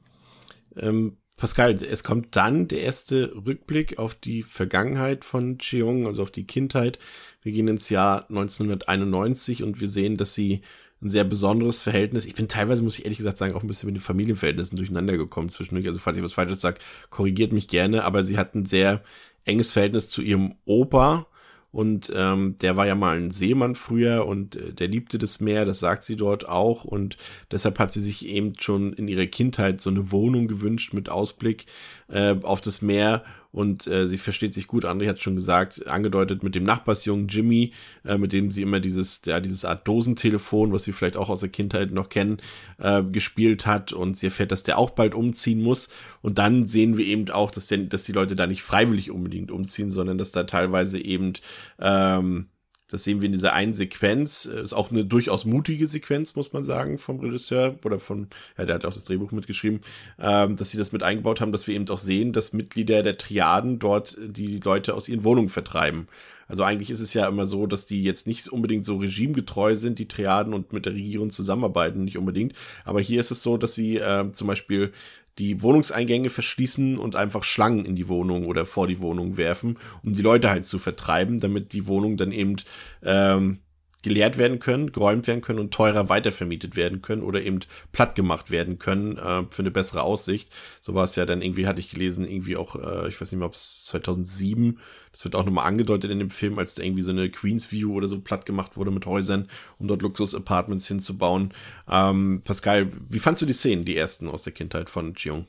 Ähm, 0.76 1.18
Pascal, 1.36 1.78
es 1.82 2.04
kommt 2.04 2.36
dann 2.36 2.68
der 2.68 2.82
erste 2.82 3.34
Rückblick 3.34 3.98
auf 3.98 4.14
die 4.14 4.44
Vergangenheit 4.44 5.24
von 5.24 5.58
Cheong, 5.58 6.06
also 6.06 6.22
auf 6.22 6.30
die 6.30 6.46
Kindheit. 6.46 7.00
Wir 7.42 7.50
gehen 7.52 7.66
ins 7.66 7.88
Jahr 7.88 8.28
1991 8.28 9.64
und 9.64 9.80
wir 9.80 9.88
sehen, 9.88 10.16
dass 10.16 10.34
sie 10.34 10.62
ein 11.02 11.08
sehr 11.08 11.24
besonderes 11.24 11.80
Verhältnis. 11.80 12.24
Ich 12.24 12.34
bin 12.34 12.48
teilweise, 12.48 12.82
muss 12.82 12.98
ich 12.98 13.04
ehrlich 13.04 13.18
gesagt 13.18 13.38
sagen, 13.38 13.54
auch 13.54 13.62
ein 13.62 13.66
bisschen 13.66 13.88
mit 13.88 13.96
den 13.96 14.02
Familienverhältnissen 14.02 14.76
durcheinander 14.76 15.16
gekommen 15.16 15.48
zwischendurch. 15.48 15.88
Also 15.88 15.98
falls 15.98 16.16
ich 16.16 16.22
was 16.22 16.32
Falsches 16.32 16.60
sage, 16.60 16.78
korrigiert 17.10 17.52
mich 17.52 17.66
gerne, 17.66 18.04
aber 18.04 18.22
sie 18.22 18.38
hat 18.38 18.54
ein 18.54 18.64
sehr 18.64 19.02
enges 19.44 19.72
Verhältnis 19.72 20.08
zu 20.08 20.22
ihrem 20.22 20.54
Opa, 20.64 21.26
und 21.74 22.12
ähm, 22.14 22.56
der 22.62 22.76
war 22.76 22.86
ja 22.86 22.94
mal 22.94 23.16
ein 23.16 23.32
Seemann 23.32 23.74
früher 23.74 24.26
und 24.26 24.54
äh, 24.54 24.72
der 24.72 24.86
liebte 24.86 25.18
das 25.18 25.40
Meer, 25.40 25.64
das 25.64 25.80
sagt 25.80 26.04
sie 26.04 26.14
dort 26.14 26.48
auch. 26.48 26.84
Und 26.84 27.16
deshalb 27.50 27.80
hat 27.80 27.92
sie 27.92 28.00
sich 28.00 28.28
eben 28.28 28.52
schon 28.60 28.92
in 28.92 29.08
ihrer 29.08 29.26
Kindheit 29.26 29.80
so 29.80 29.90
eine 29.90 30.12
Wohnung 30.12 30.46
gewünscht 30.46 30.94
mit 30.94 31.08
Ausblick 31.08 31.66
äh, 32.06 32.36
auf 32.42 32.60
das 32.60 32.80
Meer 32.80 33.24
und 33.54 33.86
äh, 33.86 34.08
sie 34.08 34.18
versteht 34.18 34.52
sich 34.52 34.66
gut. 34.66 34.84
André 34.84 35.08
hat 35.08 35.20
schon 35.20 35.36
gesagt, 35.36 35.86
angedeutet 35.86 36.42
mit 36.42 36.56
dem 36.56 36.64
Nachbarsjungen 36.64 37.28
Jimmy, 37.28 37.72
äh, 38.04 38.18
mit 38.18 38.32
dem 38.32 38.50
sie 38.50 38.62
immer 38.62 38.80
dieses, 38.80 39.20
ja, 39.26 39.38
dieses 39.38 39.64
Art 39.64 39.86
Dosentelefon, 39.86 40.72
was 40.72 40.88
wir 40.88 40.92
vielleicht 40.92 41.16
auch 41.16 41.28
aus 41.28 41.40
der 41.40 41.50
Kindheit 41.50 41.92
noch 41.92 42.08
kennen, 42.08 42.38
äh, 42.78 43.04
gespielt 43.04 43.64
hat 43.64 43.92
und 43.92 44.18
sie 44.18 44.26
erfährt, 44.26 44.50
dass 44.50 44.64
der 44.64 44.76
auch 44.76 44.90
bald 44.90 45.14
umziehen 45.14 45.62
muss. 45.62 45.88
Und 46.20 46.38
dann 46.38 46.66
sehen 46.66 46.98
wir 46.98 47.06
eben 47.06 47.30
auch, 47.30 47.52
dass, 47.52 47.68
der, 47.68 47.78
dass 47.78 48.02
die 48.02 48.12
Leute 48.12 48.34
da 48.34 48.48
nicht 48.48 48.62
freiwillig 48.62 49.12
unbedingt 49.12 49.52
umziehen, 49.52 49.92
sondern 49.92 50.18
dass 50.18 50.32
da 50.32 50.42
teilweise 50.42 51.00
eben 51.00 51.34
ähm, 51.78 52.46
das 52.94 53.02
sehen 53.02 53.20
wir 53.20 53.26
in 53.26 53.32
dieser 53.32 53.52
einen 53.52 53.74
Sequenz. 53.74 54.44
Ist 54.44 54.72
auch 54.72 54.92
eine 54.92 55.04
durchaus 55.04 55.44
mutige 55.44 55.88
Sequenz, 55.88 56.36
muss 56.36 56.52
man 56.52 56.62
sagen, 56.62 56.98
vom 56.98 57.18
Regisseur 57.18 57.74
oder 57.84 57.98
von, 57.98 58.28
ja, 58.56 58.66
der 58.66 58.76
hat 58.76 58.84
auch 58.84 58.94
das 58.94 59.02
Drehbuch 59.02 59.32
mitgeschrieben, 59.32 59.80
ähm, 60.20 60.54
dass 60.54 60.70
sie 60.70 60.78
das 60.78 60.92
mit 60.92 61.02
eingebaut 61.02 61.40
haben, 61.40 61.50
dass 61.50 61.66
wir 61.66 61.74
eben 61.74 61.88
auch 61.88 61.98
sehen, 61.98 62.32
dass 62.32 62.52
Mitglieder 62.52 63.02
der 63.02 63.18
Triaden 63.18 63.80
dort 63.80 64.16
die 64.24 64.60
Leute 64.60 64.94
aus 64.94 65.08
ihren 65.08 65.24
Wohnungen 65.24 65.48
vertreiben. 65.48 66.06
Also 66.46 66.62
eigentlich 66.62 66.90
ist 66.90 67.00
es 67.00 67.14
ja 67.14 67.26
immer 67.26 67.46
so, 67.46 67.66
dass 67.66 67.84
die 67.84 68.04
jetzt 68.04 68.28
nicht 68.28 68.46
unbedingt 68.48 68.84
so 68.84 68.98
regimegetreu 68.98 69.74
sind, 69.74 69.98
die 69.98 70.06
Triaden 70.06 70.54
und 70.54 70.72
mit 70.72 70.86
der 70.86 70.94
Regierung 70.94 71.30
zusammenarbeiten, 71.30 72.04
nicht 72.04 72.18
unbedingt. 72.18 72.52
Aber 72.84 73.00
hier 73.00 73.18
ist 73.18 73.32
es 73.32 73.42
so, 73.42 73.56
dass 73.56 73.74
sie 73.74 73.96
äh, 73.96 74.30
zum 74.30 74.46
Beispiel 74.46 74.92
die 75.38 75.62
Wohnungseingänge 75.62 76.30
verschließen 76.30 76.98
und 76.98 77.16
einfach 77.16 77.42
Schlangen 77.42 77.84
in 77.84 77.96
die 77.96 78.08
Wohnung 78.08 78.46
oder 78.46 78.66
vor 78.66 78.86
die 78.86 79.00
Wohnung 79.00 79.36
werfen, 79.36 79.78
um 80.02 80.14
die 80.14 80.22
Leute 80.22 80.50
halt 80.50 80.66
zu 80.66 80.78
vertreiben, 80.78 81.40
damit 81.40 81.72
die 81.72 81.86
Wohnung 81.86 82.16
dann 82.16 82.32
eben 82.32 82.56
ähm, 83.02 83.58
geleert 84.04 84.36
werden 84.36 84.58
können, 84.58 84.92
geräumt 84.92 85.26
werden 85.26 85.40
können 85.40 85.58
und 85.58 85.72
teurer 85.72 86.10
weitervermietet 86.10 86.76
werden 86.76 87.00
können 87.00 87.22
oder 87.22 87.42
eben 87.42 87.60
platt 87.90 88.14
gemacht 88.14 88.50
werden 88.50 88.78
können 88.78 89.16
äh, 89.16 89.44
für 89.50 89.62
eine 89.62 89.70
bessere 89.70 90.02
Aussicht. 90.02 90.50
So 90.82 90.94
war 90.94 91.04
es 91.04 91.16
ja 91.16 91.24
dann 91.24 91.40
irgendwie, 91.40 91.66
hatte 91.66 91.80
ich 91.80 91.90
gelesen, 91.90 92.28
irgendwie 92.28 92.56
auch, 92.56 92.76
äh, 92.76 93.08
ich 93.08 93.18
weiß 93.18 93.32
nicht 93.32 93.38
mehr, 93.38 93.46
ob 93.48 93.54
es 93.54 93.84
2007, 93.86 94.78
das 95.10 95.24
wird 95.24 95.34
auch 95.34 95.46
nochmal 95.46 95.66
angedeutet 95.66 96.10
in 96.10 96.18
dem 96.18 96.28
Film, 96.28 96.58
als 96.58 96.74
da 96.74 96.82
irgendwie 96.82 97.02
so 97.02 97.12
eine 97.12 97.30
Queens 97.30 97.72
View 97.72 97.94
oder 97.94 98.06
so 98.06 98.20
platt 98.20 98.44
gemacht 98.44 98.76
wurde 98.76 98.90
mit 98.90 99.06
Häusern, 99.06 99.48
um 99.78 99.88
dort 99.88 100.02
Luxus-Apartments 100.02 100.86
hinzubauen. 100.86 101.54
Ähm, 101.88 102.42
Pascal, 102.44 102.92
wie 103.08 103.18
fandst 103.18 103.40
du 103.40 103.46
die 103.46 103.54
Szenen, 103.54 103.86
die 103.86 103.96
ersten 103.96 104.28
aus 104.28 104.42
der 104.42 104.52
Kindheit 104.52 104.90
von 104.90 105.14
Chiong? 105.14 105.46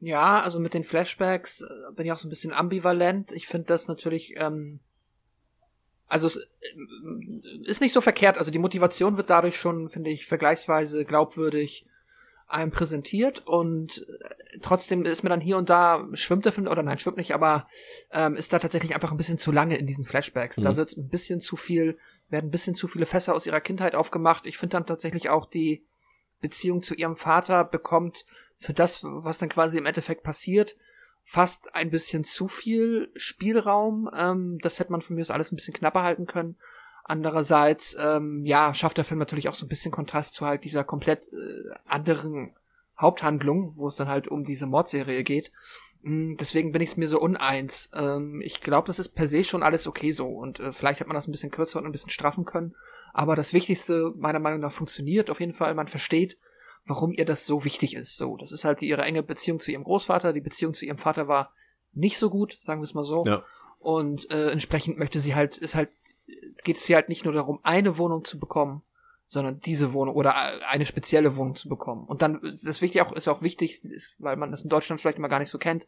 Ja, 0.00 0.40
also 0.42 0.60
mit 0.60 0.74
den 0.74 0.84
Flashbacks 0.84 1.62
äh, 1.62 1.92
bin 1.96 2.04
ich 2.04 2.12
auch 2.12 2.18
so 2.18 2.28
ein 2.28 2.30
bisschen 2.30 2.52
ambivalent. 2.52 3.32
Ich 3.32 3.46
finde 3.48 3.68
das 3.68 3.88
natürlich 3.88 4.34
ähm, 4.36 4.80
also 6.08 6.26
es 6.26 6.36
äh, 6.36 6.46
ist 7.64 7.80
nicht 7.80 7.92
so 7.92 8.00
verkehrt. 8.00 8.38
Also 8.38 8.50
die 8.50 8.58
Motivation 8.58 9.16
wird 9.16 9.30
dadurch 9.30 9.56
schon, 9.56 9.88
finde 9.88 10.10
ich, 10.10 10.26
vergleichsweise 10.26 11.04
glaubwürdig 11.04 11.86
einem 12.48 12.70
präsentiert 12.70 13.46
und 13.46 14.06
äh, 14.08 14.58
trotzdem 14.62 15.04
ist 15.04 15.22
mir 15.22 15.28
dann 15.28 15.40
hier 15.40 15.58
und 15.58 15.68
da 15.68 16.08
schwimmt 16.14 16.46
der 16.46 16.52
Film 16.52 16.66
oder 16.66 16.82
nein 16.82 16.98
schwimmt 16.98 17.18
nicht, 17.18 17.34
aber 17.34 17.68
ähm, 18.10 18.36
ist 18.36 18.54
da 18.54 18.58
tatsächlich 18.58 18.94
einfach 18.94 19.10
ein 19.10 19.18
bisschen 19.18 19.36
zu 19.36 19.52
lange 19.52 19.76
in 19.76 19.86
diesen 19.86 20.06
Flashbacks. 20.06 20.56
Mhm. 20.56 20.64
Da 20.64 20.76
wird 20.76 20.96
ein 20.96 21.08
bisschen 21.08 21.42
zu 21.42 21.56
viel, 21.56 21.98
werden 22.30 22.46
ein 22.46 22.50
bisschen 22.50 22.74
zu 22.74 22.88
viele 22.88 23.04
Fässer 23.04 23.34
aus 23.34 23.46
ihrer 23.46 23.60
Kindheit 23.60 23.94
aufgemacht. 23.94 24.46
Ich 24.46 24.56
finde 24.56 24.76
dann 24.76 24.86
tatsächlich 24.86 25.28
auch 25.28 25.44
die 25.44 25.84
Beziehung 26.40 26.82
zu 26.82 26.94
ihrem 26.94 27.16
Vater 27.16 27.64
bekommt 27.64 28.24
für 28.58 28.72
das, 28.72 29.00
was 29.02 29.36
dann 29.36 29.50
quasi 29.50 29.76
im 29.76 29.86
Endeffekt 29.86 30.22
passiert, 30.22 30.74
fast 31.30 31.74
ein 31.74 31.90
bisschen 31.90 32.24
zu 32.24 32.48
viel 32.48 33.10
Spielraum. 33.14 34.08
Ähm, 34.16 34.58
das 34.62 34.80
hätte 34.80 34.92
man 34.92 35.02
von 35.02 35.14
mir 35.14 35.20
aus 35.20 35.30
alles 35.30 35.52
ein 35.52 35.56
bisschen 35.56 35.74
knapper 35.74 36.02
halten 36.02 36.24
können. 36.24 36.56
Andererseits, 37.04 37.94
ähm, 38.00 38.46
ja, 38.46 38.72
schafft 38.72 38.96
der 38.96 39.04
Film 39.04 39.20
natürlich 39.20 39.46
auch 39.50 39.54
so 39.54 39.66
ein 39.66 39.68
bisschen 39.68 39.92
Kontrast 39.92 40.34
zu 40.34 40.46
halt 40.46 40.64
dieser 40.64 40.84
komplett 40.84 41.28
äh, 41.28 41.74
anderen 41.86 42.54
Haupthandlung, 42.98 43.74
wo 43.76 43.88
es 43.88 43.96
dann 43.96 44.08
halt 44.08 44.28
um 44.28 44.42
diese 44.44 44.66
Mordserie 44.66 45.22
geht. 45.22 45.52
Mm, 46.00 46.36
deswegen 46.36 46.72
bin 46.72 46.80
ich 46.80 46.90
es 46.90 46.96
mir 46.96 47.06
so 47.06 47.20
uneins. 47.20 47.90
Ähm, 47.94 48.40
ich 48.42 48.62
glaube, 48.62 48.86
das 48.86 48.98
ist 48.98 49.10
per 49.10 49.28
se 49.28 49.44
schon 49.44 49.62
alles 49.62 49.86
okay 49.86 50.12
so 50.12 50.28
und 50.28 50.60
äh, 50.60 50.72
vielleicht 50.72 51.00
hat 51.00 51.08
man 51.08 51.14
das 51.14 51.28
ein 51.28 51.32
bisschen 51.32 51.50
kürzer 51.50 51.78
und 51.78 51.84
ein 51.84 51.92
bisschen 51.92 52.10
straffen 52.10 52.46
können. 52.46 52.74
Aber 53.12 53.36
das 53.36 53.52
Wichtigste 53.52 54.14
meiner 54.16 54.38
Meinung 54.38 54.60
nach 54.60 54.72
funktioniert 54.72 55.28
auf 55.28 55.40
jeden 55.40 55.54
Fall. 55.54 55.74
Man 55.74 55.88
versteht, 55.88 56.38
warum 56.88 57.12
ihr 57.12 57.24
das 57.24 57.46
so 57.46 57.64
wichtig 57.64 57.94
ist. 57.94 58.16
So, 58.16 58.36
das 58.36 58.50
ist 58.50 58.64
halt 58.64 58.82
ihre 58.82 59.02
enge 59.02 59.22
Beziehung 59.22 59.60
zu 59.60 59.70
ihrem 59.70 59.84
Großvater. 59.84 60.32
Die 60.32 60.40
Beziehung 60.40 60.74
zu 60.74 60.86
ihrem 60.86 60.98
Vater 60.98 61.28
war 61.28 61.52
nicht 61.92 62.18
so 62.18 62.30
gut, 62.30 62.58
sagen 62.62 62.80
wir 62.80 62.84
es 62.84 62.94
mal 62.94 63.04
so. 63.04 63.22
Ja. 63.24 63.44
Und 63.78 64.30
äh, 64.32 64.50
entsprechend 64.50 64.98
möchte 64.98 65.20
sie 65.20 65.34
halt, 65.34 65.58
ist 65.58 65.74
halt, 65.74 65.90
geht 66.64 66.78
es 66.78 66.86
hier 66.86 66.96
halt 66.96 67.08
nicht 67.08 67.24
nur 67.24 67.34
darum, 67.34 67.60
eine 67.62 67.98
Wohnung 67.98 68.24
zu 68.24 68.38
bekommen, 68.38 68.82
sondern 69.26 69.60
diese 69.60 69.92
Wohnung 69.92 70.16
oder 70.16 70.34
eine 70.66 70.86
spezielle 70.86 71.36
Wohnung 71.36 71.54
zu 71.54 71.68
bekommen. 71.68 72.06
Und 72.06 72.22
dann, 72.22 72.40
das 72.64 72.80
wichtig 72.80 73.02
auch, 73.02 73.12
ist 73.12 73.28
auch 73.28 73.42
wichtig, 73.42 73.84
ist, 73.84 74.16
weil 74.18 74.36
man 74.36 74.50
das 74.50 74.62
in 74.62 74.70
Deutschland 74.70 75.00
vielleicht 75.00 75.18
immer 75.18 75.28
gar 75.28 75.38
nicht 75.38 75.50
so 75.50 75.58
kennt, 75.58 75.86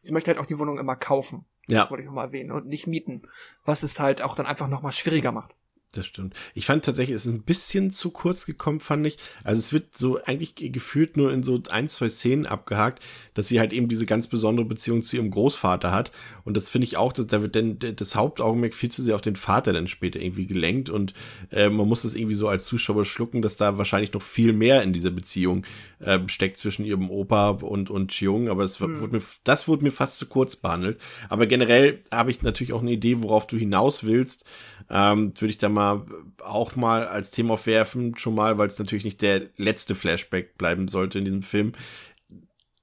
sie 0.00 0.12
möchte 0.12 0.30
halt 0.30 0.38
auch 0.38 0.46
die 0.46 0.58
Wohnung 0.58 0.78
immer 0.78 0.96
kaufen. 0.96 1.46
Ja. 1.66 1.80
Das 1.80 1.90
wollte 1.90 2.02
ich 2.02 2.06
nochmal 2.06 2.26
erwähnen 2.26 2.52
und 2.52 2.66
nicht 2.66 2.86
mieten. 2.86 3.22
Was 3.64 3.82
es 3.82 3.98
halt 3.98 4.20
auch 4.20 4.34
dann 4.34 4.46
einfach 4.46 4.68
nochmal 4.68 4.92
schwieriger 4.92 5.32
macht. 5.32 5.54
Das 5.94 6.06
stimmt. 6.06 6.32
Ich 6.54 6.64
fand 6.64 6.86
tatsächlich, 6.86 7.14
es 7.14 7.26
ist 7.26 7.32
ein 7.32 7.42
bisschen 7.42 7.92
zu 7.92 8.10
kurz 8.10 8.46
gekommen, 8.46 8.80
fand 8.80 9.06
ich. 9.06 9.18
Also 9.44 9.58
es 9.58 9.74
wird 9.74 9.96
so 9.96 10.22
eigentlich 10.24 10.54
gefühlt 10.56 11.18
nur 11.18 11.30
in 11.30 11.42
so 11.42 11.62
ein, 11.68 11.86
zwei 11.86 12.08
Szenen 12.08 12.46
abgehakt, 12.46 13.02
dass 13.34 13.48
sie 13.48 13.60
halt 13.60 13.74
eben 13.74 13.88
diese 13.88 14.06
ganz 14.06 14.26
besondere 14.26 14.64
Beziehung 14.64 15.02
zu 15.02 15.16
ihrem 15.16 15.30
Großvater 15.30 15.92
hat. 15.92 16.10
Und 16.44 16.56
das 16.56 16.70
finde 16.70 16.86
ich 16.86 16.96
auch, 16.96 17.12
dass 17.12 17.26
da 17.26 17.42
wird 17.42 17.56
dann 17.56 17.78
das 17.78 18.14
Hauptaugenmerk 18.14 18.72
viel 18.72 18.90
zu 18.90 19.02
sehr 19.02 19.14
auf 19.14 19.20
den 19.20 19.36
Vater 19.36 19.74
dann 19.74 19.86
später 19.86 20.18
irgendwie 20.18 20.46
gelenkt. 20.46 20.88
Und 20.88 21.12
äh, 21.50 21.68
man 21.68 21.86
muss 21.86 22.02
das 22.02 22.14
irgendwie 22.14 22.36
so 22.36 22.48
als 22.48 22.64
Zuschauer 22.64 23.04
schlucken, 23.04 23.42
dass 23.42 23.58
da 23.58 23.76
wahrscheinlich 23.76 24.14
noch 24.14 24.22
viel 24.22 24.54
mehr 24.54 24.82
in 24.82 24.94
dieser 24.94 25.10
Beziehung 25.10 25.66
äh, 25.98 26.20
steckt 26.26 26.56
zwischen 26.56 26.86
ihrem 26.86 27.10
Opa 27.10 27.50
und, 27.50 27.90
und 27.90 28.12
Chiung. 28.12 28.48
Aber 28.48 28.64
es 28.64 28.80
hm. 28.80 28.98
wurde 28.98 29.16
mir, 29.16 29.22
das 29.44 29.68
wurde 29.68 29.84
mir 29.84 29.92
fast 29.92 30.16
zu 30.16 30.24
kurz 30.24 30.56
behandelt. 30.56 30.98
Aber 31.28 31.46
generell 31.46 32.00
habe 32.10 32.30
ich 32.30 32.40
natürlich 32.40 32.72
auch 32.72 32.80
eine 32.80 32.92
Idee, 32.92 33.20
worauf 33.20 33.46
du 33.46 33.58
hinaus 33.58 34.04
willst. 34.04 34.46
Ähm, 34.90 35.32
würde 35.38 35.50
ich 35.50 35.58
da 35.58 35.68
mal 35.68 36.06
auch 36.42 36.76
mal 36.76 37.06
als 37.06 37.30
Thema 37.30 37.54
aufwerfen, 37.54 38.16
schon 38.16 38.34
mal, 38.34 38.58
weil 38.58 38.68
es 38.68 38.78
natürlich 38.78 39.04
nicht 39.04 39.22
der 39.22 39.42
letzte 39.56 39.94
Flashback 39.94 40.58
bleiben 40.58 40.88
sollte 40.88 41.18
in 41.18 41.24
diesem 41.24 41.42
Film, 41.42 41.72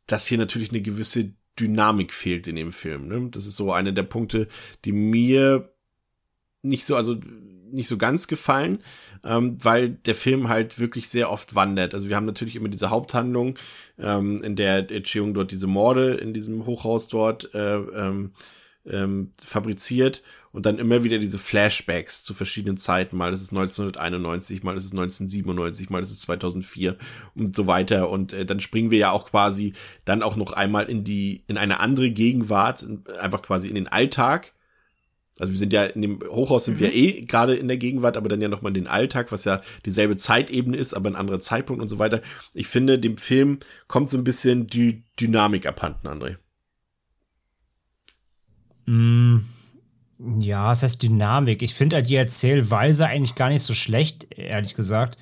dass 0.08 0.28
hier 0.28 0.38
natürlich 0.38 0.70
eine 0.70 0.82
gewisse 0.82 1.34
Dynamik 1.60 2.14
fehlt 2.14 2.48
in 2.48 2.56
dem 2.56 2.72
Film. 2.72 3.08
Ne? 3.08 3.30
Das 3.32 3.46
ist 3.46 3.56
so 3.56 3.72
einer 3.72 3.92
der 3.92 4.04
Punkte, 4.04 4.48
die 4.86 4.92
mir 4.92 5.70
nicht 6.62 6.86
so, 6.86 6.96
also 6.96 7.18
nicht 7.72 7.88
so 7.88 7.98
ganz 7.98 8.28
gefallen, 8.28 8.80
ähm, 9.24 9.58
weil 9.62 9.90
der 9.90 10.16
Film 10.16 10.50
halt 10.50 10.80
wirklich 10.80 11.10
sehr 11.10 11.30
oft 11.30 11.56
wandert. 11.56 11.94
Also 11.94 12.10
wir 12.10 12.16
haben 12.16 12.26
natürlich 12.26 12.56
immer 12.56 12.70
diese 12.70 12.90
Haupthandlung, 12.90 13.58
ähm, 13.98 14.42
in 14.42 14.56
der 14.56 14.88
Cheung 15.04 15.34
dort 15.34 15.52
diese 15.52 15.68
Morde 15.68 16.16
in 16.16 16.34
diesem 16.34 16.66
Hochhaus 16.66 17.08
dort 17.08 17.54
äh, 17.54 17.76
ähm, 17.76 18.32
ähm, 18.86 19.32
fabriziert 19.46 20.24
und 20.52 20.66
dann 20.66 20.80
immer 20.80 21.04
wieder 21.04 21.20
diese 21.20 21.38
Flashbacks 21.38 22.24
zu 22.24 22.34
verschiedenen 22.34 22.78
Zeiten. 22.78 23.18
Mal 23.18 23.34
ist 23.34 23.42
es 23.42 23.50
1991, 23.50 24.64
mal 24.64 24.76
ist 24.76 24.86
es 24.86 24.92
1997, 24.92 25.90
mal 25.90 26.02
ist 26.02 26.12
es 26.12 26.20
2004 26.22 26.98
und 27.36 27.56
so 27.56 27.68
weiter. 27.68 28.10
Und 28.10 28.34
äh, 28.34 28.46
dann 28.46 28.60
springen 28.60 28.92
wir 28.92 28.98
ja 28.98 29.12
auch 29.12 29.30
quasi 29.30 29.74
dann 30.06 30.24
auch 30.24 30.36
noch 30.36 30.54
einmal 30.54 30.90
in 30.90 31.04
die, 31.04 31.44
in 31.48 31.58
eine 31.58 31.80
andere 31.80 32.10
Gegenwart, 32.10 32.86
einfach 33.20 33.42
quasi 33.42 33.70
in 33.70 33.76
den 33.76 33.88
Alltag. 33.88 34.54
Also 35.38 35.54
wir 35.54 35.60
sind 35.60 35.72
ja 35.72 35.86
in 35.86 36.02
dem 36.02 36.20
Hochhaus 36.22 36.66
sind 36.66 36.76
mhm. 36.76 36.80
wir 36.80 36.94
eh 36.94 37.22
gerade 37.22 37.56
in 37.56 37.68
der 37.68 37.78
Gegenwart, 37.78 38.18
aber 38.18 38.28
dann 38.28 38.42
ja 38.42 38.50
nochmal 38.50 38.72
in 38.72 38.84
den 38.84 38.88
Alltag, 38.88 39.32
was 39.32 39.46
ja 39.46 39.62
dieselbe 39.86 40.18
Zeitebene 40.18 40.76
ist, 40.76 40.94
aber 40.94 41.10
ein 41.10 41.16
anderer 41.16 41.40
Zeitpunkt 41.40 41.82
und 41.82 41.90
so 41.90 42.00
weiter. 42.00 42.22
Ich 42.54 42.68
finde, 42.68 43.00
dem 43.00 43.18
Film 43.18 43.60
kommt 43.88 44.10
so 44.10 44.18
ein 44.18 44.26
bisschen 44.26 44.68
die 44.68 45.04
Dynamik 45.20 45.66
abhanden, 45.66 46.08
André. 46.08 46.38
Mm, 48.86 49.46
ja, 50.40 50.72
es 50.72 50.84
heißt 50.84 51.02
Dynamik. 51.02 51.62
Ich 51.62 51.74
finde 51.74 51.98
halt 51.98 52.10
die 52.10 52.16
Erzählweise 52.16 53.08
eigentlich 53.08 53.36
gar 53.36 53.50
nicht 53.50 53.64
so 53.64 53.74
schlecht, 53.74 54.28
ehrlich 54.38 54.76
gesagt. 54.76 55.18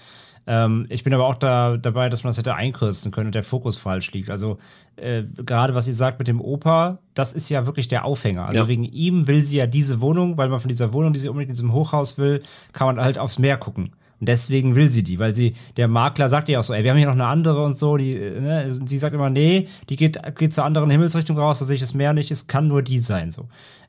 Ähm, 0.47 0.85
ich 0.89 1.03
bin 1.03 1.13
aber 1.13 1.25
auch 1.25 1.35
da, 1.35 1.77
dabei, 1.77 2.09
dass 2.09 2.23
man 2.23 2.29
das 2.29 2.37
hätte 2.37 2.55
einkürzen 2.55 3.11
können 3.11 3.27
und 3.27 3.35
der 3.35 3.43
Fokus 3.43 3.75
falsch 3.75 4.11
liegt. 4.13 4.29
Also 4.29 4.57
äh, 4.95 5.23
gerade 5.45 5.75
was 5.75 5.87
ihr 5.87 5.93
sagt 5.93 6.19
mit 6.19 6.27
dem 6.27 6.41
Opa, 6.41 6.99
das 7.13 7.33
ist 7.33 7.49
ja 7.49 7.65
wirklich 7.65 7.89
der 7.89 8.05
Aufhänger. 8.05 8.45
Also 8.45 8.61
ja. 8.61 8.67
wegen 8.67 8.85
ihm 8.85 9.27
will 9.27 9.43
sie 9.43 9.57
ja 9.57 9.67
diese 9.67 10.01
Wohnung, 10.01 10.37
weil 10.37 10.49
man 10.49 10.59
von 10.59 10.69
dieser 10.69 10.93
Wohnung, 10.93 11.13
die 11.13 11.19
sie 11.19 11.27
unbedingt 11.27 11.49
in 11.49 11.55
diesem 11.55 11.73
Hochhaus 11.73 12.17
will, 12.17 12.41
kann 12.71 12.87
man 12.87 13.03
halt 13.03 13.19
aufs 13.19 13.39
Meer 13.39 13.57
gucken. 13.57 13.91
Und 14.19 14.29
deswegen 14.29 14.75
will 14.75 14.89
sie 14.89 15.03
die, 15.03 15.19
weil 15.19 15.31
sie, 15.31 15.53
der 15.75 15.87
Makler 15.87 16.27
sagt 16.27 16.49
ja 16.49 16.59
auch 16.59 16.63
so, 16.63 16.73
ey, 16.73 16.83
wir 16.83 16.89
haben 16.89 16.97
hier 16.97 17.05
noch 17.05 17.13
eine 17.13 17.27
andere 17.27 17.63
und 17.63 17.77
so, 17.77 17.97
die, 17.97 18.15
ne, 18.15 18.65
sie 18.71 18.97
sagt 18.97 19.13
immer, 19.13 19.29
nee, 19.29 19.67
die 19.89 19.95
geht, 19.95 20.19
geht 20.35 20.53
zur 20.53 20.65
anderen 20.65 20.89
Himmelsrichtung 20.89 21.37
raus, 21.37 21.59
da 21.59 21.65
sehe 21.65 21.75
ich 21.75 21.81
das 21.81 21.93
Meer 21.93 22.13
nicht, 22.13 22.31
es 22.31 22.47
kann 22.47 22.67
nur 22.67 22.81
die 22.81 22.97
sein, 22.97 23.29
so. 23.29 23.47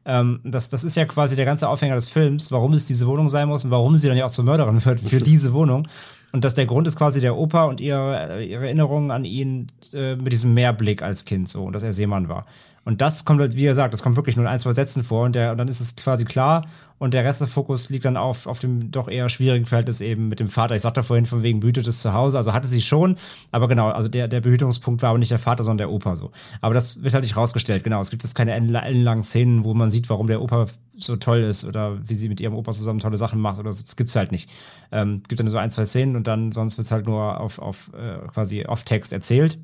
Ähm, 0.09 0.40
das, 0.42 0.70
das 0.70 0.84
ist 0.84 0.96
ja 0.96 1.04
quasi 1.04 1.36
der 1.36 1.44
ganze 1.44 1.68
Aufhänger 1.68 1.94
des 1.94 2.09
Films, 2.09 2.50
warum 2.50 2.72
es 2.72 2.86
diese 2.86 3.06
Wohnung 3.06 3.28
sein 3.28 3.46
muss 3.46 3.64
und 3.66 3.70
warum 3.70 3.94
sie 3.94 4.09
dann 4.09 4.16
ja 4.16 4.24
auch 4.24 4.30
zur 4.30 4.44
Mörderin 4.44 4.82
wird 4.84 5.00
für 5.00 5.18
diese 5.22 5.52
Wohnung. 5.52 5.86
Und 6.32 6.44
dass 6.44 6.54
der 6.54 6.66
Grund 6.66 6.86
ist 6.86 6.96
quasi 6.96 7.20
der 7.20 7.36
Opa 7.36 7.64
und 7.64 7.80
ihre, 7.80 8.42
ihre 8.42 8.64
Erinnerungen 8.64 9.11
an 9.11 9.24
ihn 9.24 9.70
äh, 9.92 10.16
mit 10.16 10.32
diesem 10.32 10.54
Meerblick 10.54 11.02
als 11.02 11.26
Kind 11.26 11.48
so 11.48 11.64
und 11.64 11.74
dass 11.74 11.82
er 11.82 11.92
Seemann 11.92 12.28
war. 12.28 12.46
Und 12.84 13.02
das 13.02 13.26
kommt 13.26 13.40
halt, 13.40 13.54
wie 13.54 13.64
gesagt, 13.64 13.92
das 13.92 14.02
kommt 14.02 14.16
wirklich 14.16 14.36
nur 14.36 14.46
in 14.46 14.50
ein, 14.50 14.59
zwei 14.59 14.72
Sätzen 14.72 15.04
vor 15.04 15.26
und, 15.26 15.34
der, 15.34 15.52
und 15.52 15.59
dann 15.59 15.68
ist 15.68 15.80
es 15.80 15.94
quasi 15.94 16.24
klar 16.24 16.64
und 16.99 17.14
der 17.14 17.24
Rest 17.24 17.40
des 17.40 17.53
Fokus 17.53 17.88
liegt 17.90 18.05
dann 18.05 18.16
auf, 18.16 18.46
auf 18.46 18.59
dem 18.59 18.90
doch 18.90 19.09
eher 19.09 19.28
schwierigen 19.28 19.66
Verhältnis 19.66 20.01
eben 20.01 20.28
mit 20.28 20.40
dem 20.40 20.49
Vater. 20.49 20.74
Ich 20.74 20.82
sagte 20.82 21.03
vorhin 21.03 21.26
von 21.26 21.42
wegen 21.42 21.61
behütetes 21.61 22.03
Zuhause, 22.03 22.36
also 22.36 22.53
hatte 22.53 22.68
sie 22.68 22.80
schon, 22.80 23.16
aber 23.51 23.68
genau, 23.68 23.88
also 23.88 24.09
der, 24.09 24.28
der 24.28 24.40
Behütungspunkt 24.40 25.03
war 25.03 25.11
aber 25.11 25.18
nicht 25.18 25.30
der 25.30 25.38
Vater, 25.38 25.62
sondern 25.62 25.78
der 25.78 25.90
Opa 25.90 26.16
so. 26.16 26.30
Aber 26.61 26.74
das 26.74 27.03
wird 27.03 27.14
halt 27.14 27.24
nicht 27.24 27.36
rausgestellt, 27.36 27.84
genau. 27.84 28.01
Es 28.01 28.11
gibt 28.11 28.22
jetzt 28.22 28.34
keine 28.34 28.53
ellenlangen 28.53 29.22
Szenen, 29.22 29.64
wo 29.64 29.74
man 29.74 29.90
sieht, 29.90 30.11
warum 30.11 30.26
der 30.26 30.42
Opa 30.42 30.66
so 30.96 31.16
toll 31.16 31.38
ist 31.38 31.64
oder 31.64 31.99
wie 32.09 32.14
sie 32.14 32.28
mit 32.28 32.40
ihrem 32.40 32.55
Opa 32.55 32.72
zusammen 32.72 32.99
tolle 32.99 33.16
Sachen 33.16 33.40
macht 33.40 33.59
oder 33.59 33.72
so. 33.72 33.82
Das 33.82 33.96
gibt's 33.96 34.16
halt 34.16 34.32
nicht. 34.32 34.51
Ähm, 34.90 35.22
gibt 35.28 35.40
dann 35.40 35.49
so 35.49 35.57
ein, 35.57 35.70
zwei 35.70 35.84
Szenen 35.84 36.16
und 36.16 36.26
dann 36.26 36.53
sonst 36.53 36.78
wird's 36.78 36.90
halt 36.90 37.07
nur 37.07 37.40
auf, 37.40 37.59
auf 37.59 37.90
äh, 37.94 38.26
quasi 38.28 38.66
auf 38.66 38.82
Text 38.82 39.12
erzählt. 39.12 39.59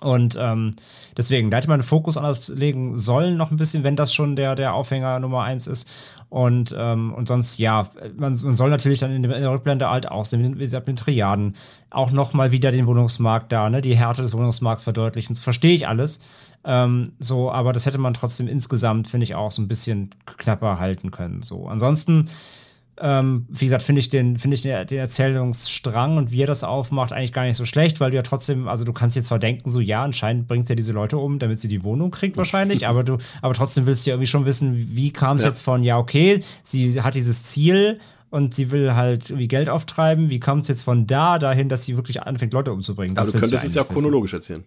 Und 0.00 0.38
ähm, 0.40 0.72
deswegen, 1.16 1.50
da 1.50 1.56
hätte 1.56 1.68
man 1.68 1.80
den 1.80 1.86
Fokus 1.86 2.16
anders 2.16 2.48
legen 2.48 2.96
sollen, 2.96 3.36
noch 3.36 3.50
ein 3.50 3.56
bisschen, 3.56 3.82
wenn 3.82 3.96
das 3.96 4.14
schon 4.14 4.36
der, 4.36 4.54
der 4.54 4.74
Aufhänger 4.74 5.18
Nummer 5.18 5.42
eins 5.42 5.66
ist. 5.66 5.88
Und, 6.28 6.74
ähm, 6.78 7.12
und 7.14 7.26
sonst, 7.26 7.58
ja, 7.58 7.88
man, 8.16 8.38
man 8.42 8.54
soll 8.54 8.70
natürlich 8.70 9.00
dann 9.00 9.10
in 9.10 9.22
der, 9.22 9.50
Rückblende 9.50 9.90
halt 9.90 10.08
aussehen, 10.08 10.56
wie 10.56 10.60
gesagt, 10.60 10.86
mit 10.86 10.98
Triaden 10.98 11.54
auch 11.90 12.10
nochmal 12.10 12.52
wieder 12.52 12.70
den 12.70 12.86
Wohnungsmarkt 12.86 13.50
da, 13.50 13.70
ne, 13.70 13.80
die 13.80 13.96
Härte 13.96 14.22
des 14.22 14.34
Wohnungsmarkts 14.34 14.84
verdeutlichen. 14.84 15.34
Das 15.34 15.42
verstehe 15.42 15.74
ich 15.74 15.88
alles. 15.88 16.20
Ähm, 16.64 17.12
so, 17.18 17.50
aber 17.50 17.72
das 17.72 17.86
hätte 17.86 17.98
man 17.98 18.14
trotzdem 18.14 18.46
insgesamt, 18.46 19.08
finde 19.08 19.24
ich, 19.24 19.34
auch 19.34 19.50
so 19.50 19.62
ein 19.62 19.68
bisschen 19.68 20.10
knapper 20.26 20.78
halten 20.78 21.10
können. 21.10 21.42
So, 21.42 21.66
ansonsten 21.66 22.28
ähm, 23.00 23.46
wie 23.48 23.64
gesagt, 23.64 23.82
finde 23.82 24.00
ich 24.00 24.08
den, 24.08 24.38
finde 24.38 24.54
ich 24.54 24.62
den, 24.62 24.86
den, 24.86 24.98
Erzählungsstrang 24.98 26.16
und 26.16 26.32
wie 26.32 26.42
er 26.42 26.46
das 26.46 26.64
aufmacht 26.64 27.12
eigentlich 27.12 27.32
gar 27.32 27.44
nicht 27.44 27.56
so 27.56 27.64
schlecht, 27.64 28.00
weil 28.00 28.10
du 28.10 28.16
ja 28.16 28.22
trotzdem, 28.22 28.68
also 28.68 28.84
du 28.84 28.92
kannst 28.92 29.16
jetzt 29.16 29.26
zwar 29.26 29.38
denken, 29.38 29.70
so 29.70 29.80
ja, 29.80 30.02
anscheinend 30.02 30.48
bringt 30.48 30.68
er 30.68 30.76
diese 30.76 30.92
Leute 30.92 31.18
um, 31.18 31.38
damit 31.38 31.60
sie 31.60 31.68
die 31.68 31.82
Wohnung 31.82 32.10
kriegt 32.10 32.36
wahrscheinlich, 32.36 32.86
aber 32.86 33.04
du, 33.04 33.18
aber 33.42 33.54
trotzdem 33.54 33.86
willst 33.86 34.06
du 34.06 34.10
ja 34.10 34.14
irgendwie 34.14 34.26
schon 34.26 34.44
wissen, 34.44 34.74
wie 34.96 35.12
kam 35.12 35.36
es 35.36 35.44
ja. 35.44 35.50
jetzt 35.50 35.62
von, 35.62 35.84
ja, 35.84 35.98
okay, 35.98 36.40
sie 36.62 37.00
hat 37.02 37.14
dieses 37.14 37.44
Ziel 37.44 37.98
und 38.30 38.54
sie 38.54 38.70
will 38.70 38.94
halt 38.94 39.30
irgendwie 39.30 39.48
Geld 39.48 39.68
auftreiben, 39.68 40.30
wie 40.30 40.40
kommt 40.40 40.62
es 40.62 40.68
jetzt 40.68 40.82
von 40.82 41.06
da 41.06 41.38
dahin, 41.38 41.68
dass 41.68 41.84
sie 41.84 41.96
wirklich 41.96 42.22
anfängt, 42.22 42.52
Leute 42.52 42.72
umzubringen? 42.72 43.14
Das 43.14 43.28
also 43.28 43.38
könntest 43.38 43.64
du 43.64 43.68
es 43.68 43.74
ja 43.74 43.84
chronologisch 43.84 44.32
erzählen. 44.32 44.64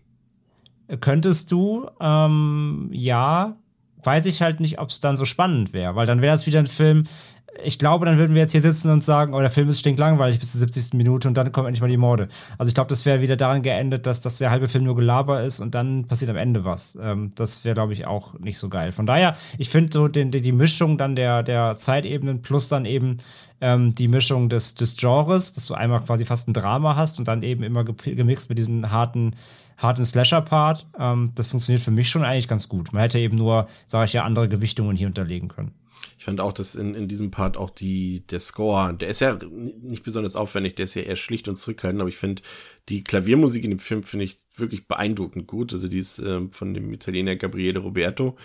Könntest 0.99 1.51
du, 1.51 1.87
ähm, 2.01 2.89
ja, 2.91 3.55
weiß 4.03 4.25
ich 4.25 4.41
halt 4.41 4.59
nicht, 4.59 4.79
ob 4.79 4.89
es 4.89 4.99
dann 4.99 5.15
so 5.15 5.25
spannend 5.25 5.73
wäre, 5.73 5.95
weil 5.95 6.07
dann 6.07 6.21
wäre 6.21 6.35
es 6.35 6.45
wieder 6.45 6.59
ein 6.59 6.67
Film, 6.67 7.03
ich 7.63 7.79
glaube, 7.79 8.05
dann 8.05 8.17
würden 8.17 8.33
wir 8.33 8.41
jetzt 8.41 8.51
hier 8.51 8.61
sitzen 8.61 8.89
und 8.91 9.03
sagen, 9.03 9.33
oh, 9.33 9.39
der 9.39 9.49
Film 9.49 9.69
ist 9.69 9.79
stinklangweilig 9.79 10.39
bis 10.39 10.51
zur 10.51 10.59
70. 10.59 10.93
Minute 10.93 11.27
und 11.27 11.35
dann 11.35 11.51
kommen 11.51 11.67
endlich 11.67 11.81
mal 11.81 11.89
die 11.89 11.97
Morde. 11.97 12.27
Also 12.57 12.69
ich 12.69 12.73
glaube, 12.73 12.89
das 12.89 13.05
wäre 13.05 13.21
wieder 13.21 13.35
daran 13.35 13.61
geendet, 13.61 14.05
dass, 14.05 14.21
dass 14.21 14.37
der 14.37 14.51
halbe 14.51 14.67
Film 14.67 14.85
nur 14.85 14.95
Gelaber 14.95 15.43
ist 15.43 15.59
und 15.59 15.75
dann 15.75 16.05
passiert 16.05 16.29
am 16.29 16.37
Ende 16.37 16.63
was. 16.63 16.97
Ähm, 17.01 17.31
das 17.35 17.63
wäre, 17.65 17.75
glaube 17.75 17.93
ich, 17.93 18.07
auch 18.07 18.39
nicht 18.39 18.57
so 18.57 18.69
geil. 18.69 18.91
Von 18.91 19.05
daher, 19.05 19.35
ich 19.57 19.69
finde 19.69 19.91
so 19.91 20.07
den, 20.07 20.31
die, 20.31 20.41
die 20.41 20.51
Mischung 20.51 20.97
dann 20.97 21.15
der, 21.15 21.43
der 21.43 21.75
Zeitebenen 21.75 22.41
plus 22.41 22.69
dann 22.69 22.85
eben 22.85 23.17
ähm, 23.59 23.93
die 23.95 24.07
Mischung 24.07 24.49
des, 24.49 24.75
des 24.75 24.95
Genres, 24.97 25.53
dass 25.53 25.67
du 25.67 25.73
einmal 25.73 26.01
quasi 26.01 26.25
fast 26.25 26.47
ein 26.47 26.53
Drama 26.53 26.95
hast 26.95 27.19
und 27.19 27.27
dann 27.27 27.43
eben 27.43 27.63
immer 27.63 27.83
gemixt 27.83 28.49
mit 28.49 28.57
diesen 28.57 28.91
harten 28.91 29.35
harten 29.77 30.05
Slasher-Part. 30.05 30.85
Ähm, 30.99 31.31
das 31.33 31.47
funktioniert 31.47 31.83
für 31.83 31.91
mich 31.91 32.09
schon 32.09 32.23
eigentlich 32.23 32.47
ganz 32.47 32.69
gut. 32.69 32.93
Man 32.93 33.01
hätte 33.01 33.17
eben 33.17 33.35
nur, 33.35 33.67
sage 33.87 34.05
ich 34.05 34.13
ja, 34.13 34.23
andere 34.23 34.47
Gewichtungen 34.47 34.95
hier 34.95 35.07
unterlegen 35.07 35.47
können. 35.47 35.73
Ich 36.17 36.25
fand 36.25 36.39
auch, 36.39 36.53
dass 36.53 36.75
in, 36.75 36.93
in 36.93 37.07
diesem 37.07 37.31
Part 37.31 37.57
auch 37.57 37.69
die, 37.69 38.25
der 38.27 38.39
Score, 38.39 38.93
der 38.93 39.09
ist 39.09 39.21
ja 39.21 39.39
nicht 39.81 40.03
besonders 40.03 40.35
aufwendig, 40.35 40.75
der 40.75 40.85
ist 40.85 40.95
ja 40.95 41.01
eher 41.01 41.15
schlicht 41.15 41.47
und 41.47 41.55
zurückhaltend, 41.55 42.01
aber 42.01 42.09
ich 42.09 42.17
finde, 42.17 42.41
die 42.89 43.03
Klaviermusik 43.03 43.63
in 43.63 43.71
dem 43.71 43.79
Film 43.79 44.03
finde 44.03 44.25
ich 44.25 44.39
wirklich 44.55 44.87
beeindruckend 44.87 45.47
gut. 45.47 45.73
Also 45.73 45.87
die 45.87 45.99
ist 45.99 46.19
ähm, 46.19 46.51
von 46.51 46.73
dem 46.73 46.93
Italiener 46.93 47.35
Gabriele 47.35 47.79
Roberto, 47.79 48.37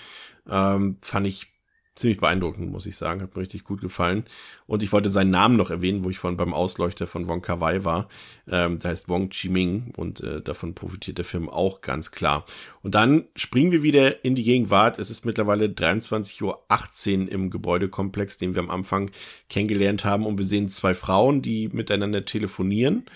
ähm, 0.49 0.99
fand 1.01 1.27
ich 1.27 1.56
ziemlich 1.97 2.21
beeindruckend, 2.21 2.71
muss 2.71 2.87
ich 2.87 2.97
sagen. 2.97 3.23
Hat 3.23 3.35
mir 3.35 3.43
richtig 3.43 3.65
gut 3.65 3.81
gefallen. 3.81 4.25
Und 4.67 4.83
ich 4.83 4.93
wollte 4.93 5.11
seinen 5.11 5.31
Namen 5.31 5.57
noch 5.57 5.71
erwähnen, 5.71 6.05
wo 6.05 6.11
ich 6.11 6.19
vorhin 6.19 6.37
beim 6.37 6.55
Ausleuchter 6.55 7.07
von 7.07 7.27
Wong 7.27 7.43
Kar 7.43 7.61
Wai 7.61 7.85
war. 7.85 8.09
Ähm, 8.49 8.79
der 8.79 8.91
heißt 8.93 9.09
Wong 9.09 9.31
Chi 9.31 9.49
Ming 9.49 9.93
und 9.97 10.21
äh, 10.21 10.43
davon 10.43 10.75
profitiert 10.75 11.19
der 11.19 11.25
Film 11.25 11.49
auch 11.49 11.81
ganz 11.81 12.11
klar. 12.11 12.45
Und 12.83 12.95
dann 12.95 13.25
springen 13.35 13.73
wir 13.73 13.83
wieder 13.83 14.25
in 14.25 14.35
die 14.35 14.45
Gegenwart. 14.45 14.99
Es 14.99 15.11
ist 15.11 15.25
mittlerweile 15.25 15.67
23.18 15.67 16.43
Uhr 16.43 17.33
im 17.33 17.51
Gebäudekomplex, 17.51 18.37
den 18.37 18.55
wir 18.55 18.63
am 18.63 18.71
Anfang 18.71 19.11
kennengelernt 19.49 20.05
haben. 20.05 20.27
Und 20.27 20.39
wir 20.39 20.45
sehen 20.45 20.69
zwei 20.69 20.95
Frauen, 20.95 21.43
die 21.43 21.69
miteinander 21.69 22.25
telefonieren. 22.25 23.07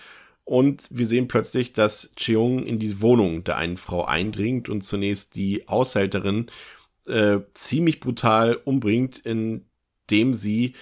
Und 0.51 0.89
wir 0.91 1.07
sehen 1.07 1.29
plötzlich, 1.29 1.75
dass 1.75 2.11
Cheung 2.17 2.65
in 2.65 2.81
die 2.81 3.01
Wohnung 3.01 3.45
der 3.45 3.57
einen 3.57 3.77
Frau 3.77 4.05
eindringt 4.05 4.69
und 4.69 4.83
zunächst 4.83 5.37
die 5.37 5.69
Aushälterin 5.69 6.47
äh, 7.11 7.41
ziemlich 7.55 8.01
brutal 8.01 8.55
umbringt, 8.55 9.19
indem 9.19 10.35
sie 10.35 10.75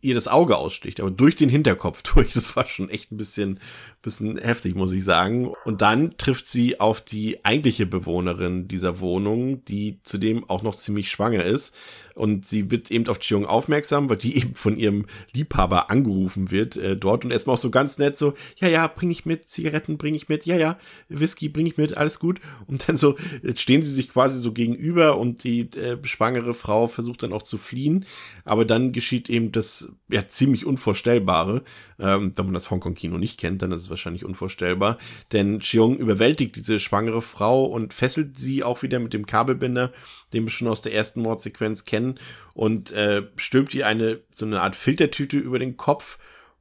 ihr 0.00 0.14
das 0.14 0.28
Auge 0.28 0.56
aussticht, 0.56 1.00
aber 1.00 1.10
durch 1.10 1.36
den 1.36 1.48
Hinterkopf 1.48 2.02
durch. 2.14 2.32
Das 2.32 2.56
war 2.56 2.66
schon 2.66 2.88
echt 2.88 3.12
ein 3.12 3.16
bisschen, 3.16 3.60
bisschen 4.08 4.38
heftig, 4.38 4.74
muss 4.74 4.92
ich 4.92 5.04
sagen. 5.04 5.52
Und 5.64 5.82
dann 5.82 6.16
trifft 6.18 6.48
sie 6.48 6.80
auf 6.80 7.00
die 7.00 7.44
eigentliche 7.44 7.86
Bewohnerin 7.86 8.68
dieser 8.68 9.00
Wohnung, 9.00 9.64
die 9.64 10.00
zudem 10.02 10.48
auch 10.48 10.62
noch 10.62 10.74
ziemlich 10.74 11.10
schwanger 11.10 11.44
ist. 11.44 11.74
Und 12.18 12.46
sie 12.46 12.72
wird 12.72 12.90
eben 12.90 13.06
auf 13.06 13.20
Chiung 13.20 13.46
aufmerksam, 13.46 14.10
weil 14.10 14.16
die 14.16 14.36
eben 14.38 14.56
von 14.56 14.76
ihrem 14.76 15.06
Liebhaber 15.32 15.88
angerufen 15.88 16.50
wird 16.50 16.76
äh, 16.76 16.96
dort 16.96 17.24
und 17.24 17.30
erstmal 17.30 17.54
auch 17.54 17.60
so 17.60 17.70
ganz 17.70 17.98
nett 17.98 18.18
so, 18.18 18.34
ja, 18.56 18.66
ja, 18.66 18.88
bring 18.88 19.10
ich 19.10 19.24
mit, 19.24 19.48
Zigaretten 19.48 19.98
bring 19.98 20.14
ich 20.14 20.28
mit, 20.28 20.44
ja, 20.44 20.56
ja, 20.56 20.78
Whisky 21.08 21.48
bring 21.48 21.66
ich 21.66 21.76
mit, 21.76 21.96
alles 21.96 22.18
gut. 22.18 22.40
Und 22.66 22.88
dann 22.88 22.96
so 22.96 23.16
jetzt 23.42 23.60
stehen 23.60 23.82
sie 23.82 23.92
sich 23.92 24.08
quasi 24.08 24.40
so 24.40 24.52
gegenüber 24.52 25.16
und 25.16 25.44
die 25.44 25.70
äh, 25.76 25.96
schwangere 26.04 26.54
Frau 26.54 26.88
versucht 26.88 27.22
dann 27.22 27.32
auch 27.32 27.42
zu 27.42 27.56
fliehen. 27.56 28.04
Aber 28.44 28.64
dann 28.64 28.90
geschieht 28.90 29.30
eben 29.30 29.52
das 29.52 29.92
ja 30.10 30.26
ziemlich 30.26 30.66
Unvorstellbare. 30.66 31.62
Ähm, 32.00 32.32
wenn 32.34 32.44
man 32.46 32.54
das 32.54 32.70
Hongkong-Kino 32.70 33.18
nicht 33.18 33.38
kennt, 33.38 33.62
dann 33.62 33.70
ist 33.70 33.82
es 33.82 33.90
wahrscheinlich 33.98 34.24
unvorstellbar. 34.24 34.98
Denn 35.32 35.60
Chiung 35.60 35.98
überwältigt 35.98 36.56
diese 36.56 36.78
schwangere 36.78 37.22
Frau 37.22 37.64
und 37.64 37.92
fesselt 37.92 38.38
sie 38.38 38.62
auch 38.62 38.82
wieder 38.82 38.98
mit 38.98 39.12
dem 39.12 39.26
Kabelbinder, 39.26 39.92
den 40.32 40.44
wir 40.44 40.50
schon 40.50 40.68
aus 40.68 40.82
der 40.82 40.94
ersten 40.94 41.22
Mordsequenz 41.22 41.84
kennen, 41.84 42.18
und 42.54 42.90
äh, 42.90 43.22
stülpt 43.36 43.74
ihr 43.74 43.86
eine 43.86 44.20
so 44.32 44.46
eine 44.46 44.60
Art 44.60 44.74
Filtertüte 44.74 45.38
über 45.38 45.58
den 45.58 45.76
Kopf 45.76 46.18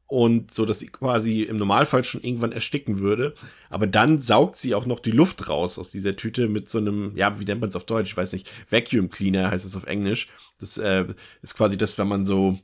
und 0.08 0.54
so, 0.54 0.66
dass 0.66 0.80
sie 0.80 0.88
quasi 0.88 1.44
im 1.44 1.58
Normalfall 1.58 2.04
schon 2.04 2.22
irgendwann 2.22 2.54
ersticken 2.54 3.00
würde. 3.00 3.36
Aber 3.70 3.88
dann 3.88 4.22
saugt 4.22 4.58
sie 4.58 4.74
auch 4.74 4.86
noch 4.86 5.00
die 5.00 5.12
Luft 5.12 5.50
raus 5.50 5.78
aus 5.78 5.90
dieser 5.90 6.16
Tüte 6.16 6.48
mit 6.48 6.70
so 6.70 6.78
einem, 6.78 7.12
ja, 7.16 7.40
wie 7.40 7.46
nennt 7.46 7.60
man 7.60 7.70
es 7.70 7.76
auf 7.76 7.86
Deutsch? 7.86 8.12
Ich 8.12 8.18
weiß 8.18 8.32
nicht, 8.32 8.50
Vacuum 8.70 9.10
Cleaner 9.10 9.52
heißt 9.52 9.66
es 9.66 9.76
auf 9.76 9.86
Englisch. 9.86 10.30
Das 10.60 10.78
äh, 10.78 11.06
ist 11.42 11.56
quasi 11.56 11.78
das, 11.78 11.98
wenn 11.98 12.08
man 12.08 12.26
so 12.26 12.58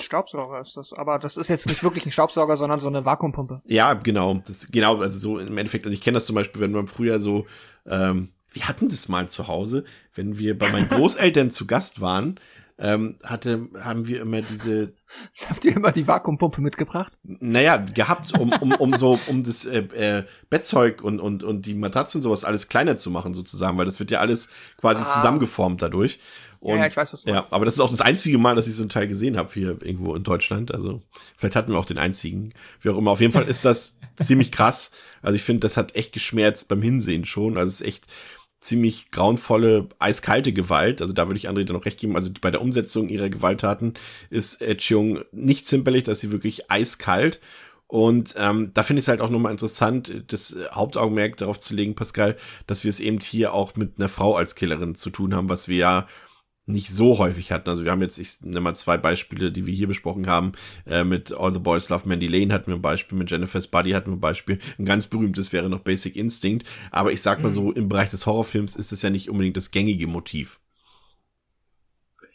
Staubsauger 0.00 0.60
ist 0.60 0.76
das, 0.76 0.92
aber 0.92 1.18
das 1.18 1.36
ist 1.36 1.48
jetzt 1.48 1.68
nicht 1.68 1.82
wirklich 1.82 2.06
ein 2.06 2.12
Staubsauger, 2.12 2.56
sondern 2.56 2.80
so 2.80 2.88
eine 2.88 3.04
Vakuumpumpe. 3.04 3.62
Ja, 3.66 3.94
genau, 3.94 4.34
das 4.46 4.68
genau, 4.70 4.98
also 4.98 5.18
so 5.18 5.38
im 5.38 5.56
Endeffekt, 5.56 5.86
also 5.86 5.94
ich 5.94 6.00
kenne 6.00 6.16
das 6.16 6.26
zum 6.26 6.34
Beispiel, 6.34 6.60
wenn 6.60 6.72
man 6.72 6.86
früher 6.86 7.18
so, 7.20 7.46
ähm, 7.86 8.30
wir 8.52 8.68
hatten 8.68 8.88
das 8.88 9.08
mal 9.08 9.28
zu 9.28 9.48
Hause, 9.48 9.84
wenn 10.14 10.38
wir 10.38 10.58
bei 10.58 10.70
meinen 10.70 10.88
Großeltern 10.90 11.50
zu 11.50 11.66
Gast 11.66 12.00
waren, 12.00 12.38
ähm, 12.82 13.18
hatte, 13.22 13.68
haben 13.78 14.06
wir 14.06 14.22
immer 14.22 14.40
diese. 14.40 14.94
Habt 15.48 15.64
ihr 15.66 15.76
immer 15.76 15.92
die 15.92 16.08
Vakuumpumpe 16.08 16.62
mitgebracht? 16.62 17.12
Naja, 17.22 17.76
gehabt, 17.76 18.38
um, 18.38 18.50
um, 18.60 18.72
um 18.72 18.94
so, 18.94 19.18
um 19.26 19.44
das 19.44 19.66
äh, 19.66 19.80
äh, 19.80 20.24
Bettzeug 20.48 21.02
und, 21.02 21.20
und, 21.20 21.42
und 21.42 21.66
die 21.66 21.74
Matratzen 21.74 22.18
und 22.18 22.22
sowas 22.22 22.44
alles 22.44 22.68
kleiner 22.68 22.96
zu 22.96 23.10
machen, 23.10 23.34
sozusagen, 23.34 23.76
weil 23.76 23.84
das 23.84 24.00
wird 24.00 24.10
ja 24.10 24.20
alles 24.20 24.48
quasi 24.78 25.02
ah. 25.02 25.06
zusammengeformt 25.06 25.82
dadurch. 25.82 26.20
Und, 26.60 26.74
ja, 26.74 26.82
ja, 26.82 26.86
ich 26.86 26.96
weiß, 26.96 27.12
was 27.12 27.22
du 27.22 27.30
Ja, 27.30 27.46
aber 27.50 27.64
das 27.64 27.74
ist 27.74 27.80
auch 27.80 27.90
das 27.90 28.02
einzige 28.02 28.36
Mal, 28.36 28.54
dass 28.54 28.66
ich 28.66 28.74
so 28.74 28.82
einen 28.82 28.90
Teil 28.90 29.08
gesehen 29.08 29.38
habe 29.38 29.50
hier 29.52 29.78
irgendwo 29.82 30.14
in 30.14 30.22
Deutschland. 30.22 30.72
Also 30.74 31.00
vielleicht 31.36 31.56
hatten 31.56 31.72
wir 31.72 31.78
auch 31.78 31.86
den 31.86 31.98
einzigen. 31.98 32.52
Wie 32.82 32.90
auch 32.90 32.98
immer. 32.98 33.12
Auf 33.12 33.22
jeden 33.22 33.32
Fall 33.32 33.48
ist 33.48 33.64
das 33.64 33.96
ziemlich 34.16 34.52
krass. 34.52 34.90
Also 35.22 35.36
ich 35.36 35.42
finde, 35.42 35.60
das 35.60 35.78
hat 35.78 35.96
echt 35.96 36.12
geschmerzt 36.12 36.68
beim 36.68 36.82
Hinsehen 36.82 37.24
schon. 37.24 37.56
Also 37.56 37.68
es 37.68 37.80
ist 37.80 37.86
echt 37.86 38.04
ziemlich 38.60 39.10
grauenvolle, 39.10 39.88
eiskalte 39.98 40.52
Gewalt. 40.52 41.00
Also 41.00 41.14
da 41.14 41.28
würde 41.28 41.38
ich 41.38 41.48
André 41.48 41.64
dann 41.64 41.76
noch 41.76 41.86
recht 41.86 41.98
geben. 41.98 42.14
Also 42.14 42.30
bei 42.42 42.50
der 42.50 42.60
Umsetzung 42.60 43.08
ihrer 43.08 43.30
Gewalttaten 43.30 43.94
ist 44.28 44.60
äh, 44.60 44.76
Cheung 44.76 45.20
nicht 45.32 45.64
zimperlich, 45.64 46.04
dass 46.04 46.20
sie 46.20 46.30
wirklich 46.30 46.70
eiskalt. 46.70 47.40
Und 47.86 48.34
ähm, 48.36 48.70
da 48.74 48.82
finde 48.82 49.00
ich 49.00 49.04
es 49.04 49.08
halt 49.08 49.22
auch 49.22 49.30
nochmal 49.30 49.50
interessant, 49.50 50.24
das 50.28 50.54
Hauptaugenmerk 50.70 51.38
darauf 51.38 51.58
zu 51.58 51.74
legen, 51.74 51.96
Pascal, 51.96 52.36
dass 52.66 52.84
wir 52.84 52.90
es 52.90 53.00
eben 53.00 53.18
hier 53.18 53.54
auch 53.54 53.74
mit 53.76 53.94
einer 53.96 54.10
Frau 54.10 54.36
als 54.36 54.54
Killerin 54.54 54.94
zu 54.94 55.10
tun 55.10 55.34
haben, 55.34 55.48
was 55.48 55.66
wir 55.66 55.76
ja 55.76 56.08
nicht 56.70 56.90
so 56.90 57.18
häufig 57.18 57.52
hatten. 57.52 57.68
Also 57.68 57.84
wir 57.84 57.90
haben 57.90 58.02
jetzt, 58.02 58.18
ich 58.18 58.40
nehme 58.42 58.60
mal 58.60 58.74
zwei 58.74 58.96
Beispiele, 58.96 59.52
die 59.52 59.66
wir 59.66 59.74
hier 59.74 59.88
besprochen 59.88 60.26
haben. 60.26 60.52
Äh, 60.86 61.04
mit 61.04 61.32
All 61.32 61.52
the 61.52 61.60
Boys 61.60 61.88
Love 61.88 62.08
Mandy 62.08 62.26
Lane 62.26 62.52
hatten 62.52 62.68
wir 62.68 62.76
ein 62.76 62.82
Beispiel, 62.82 63.18
mit 63.18 63.30
Jennifer's 63.30 63.66
Body 63.66 63.90
hatten 63.90 64.10
wir 64.10 64.16
ein 64.16 64.20
Beispiel. 64.20 64.58
Ein 64.78 64.86
ganz 64.86 65.06
berühmtes 65.06 65.52
wäre 65.52 65.68
noch 65.68 65.80
Basic 65.80 66.16
Instinct. 66.16 66.66
Aber 66.90 67.12
ich 67.12 67.22
sag 67.22 67.42
mal 67.42 67.50
so, 67.50 67.72
im 67.72 67.88
Bereich 67.88 68.10
des 68.10 68.26
Horrorfilms 68.26 68.76
ist 68.76 68.92
es 68.92 69.02
ja 69.02 69.10
nicht 69.10 69.30
unbedingt 69.30 69.56
das 69.56 69.70
gängige 69.70 70.06
Motiv. 70.06 70.60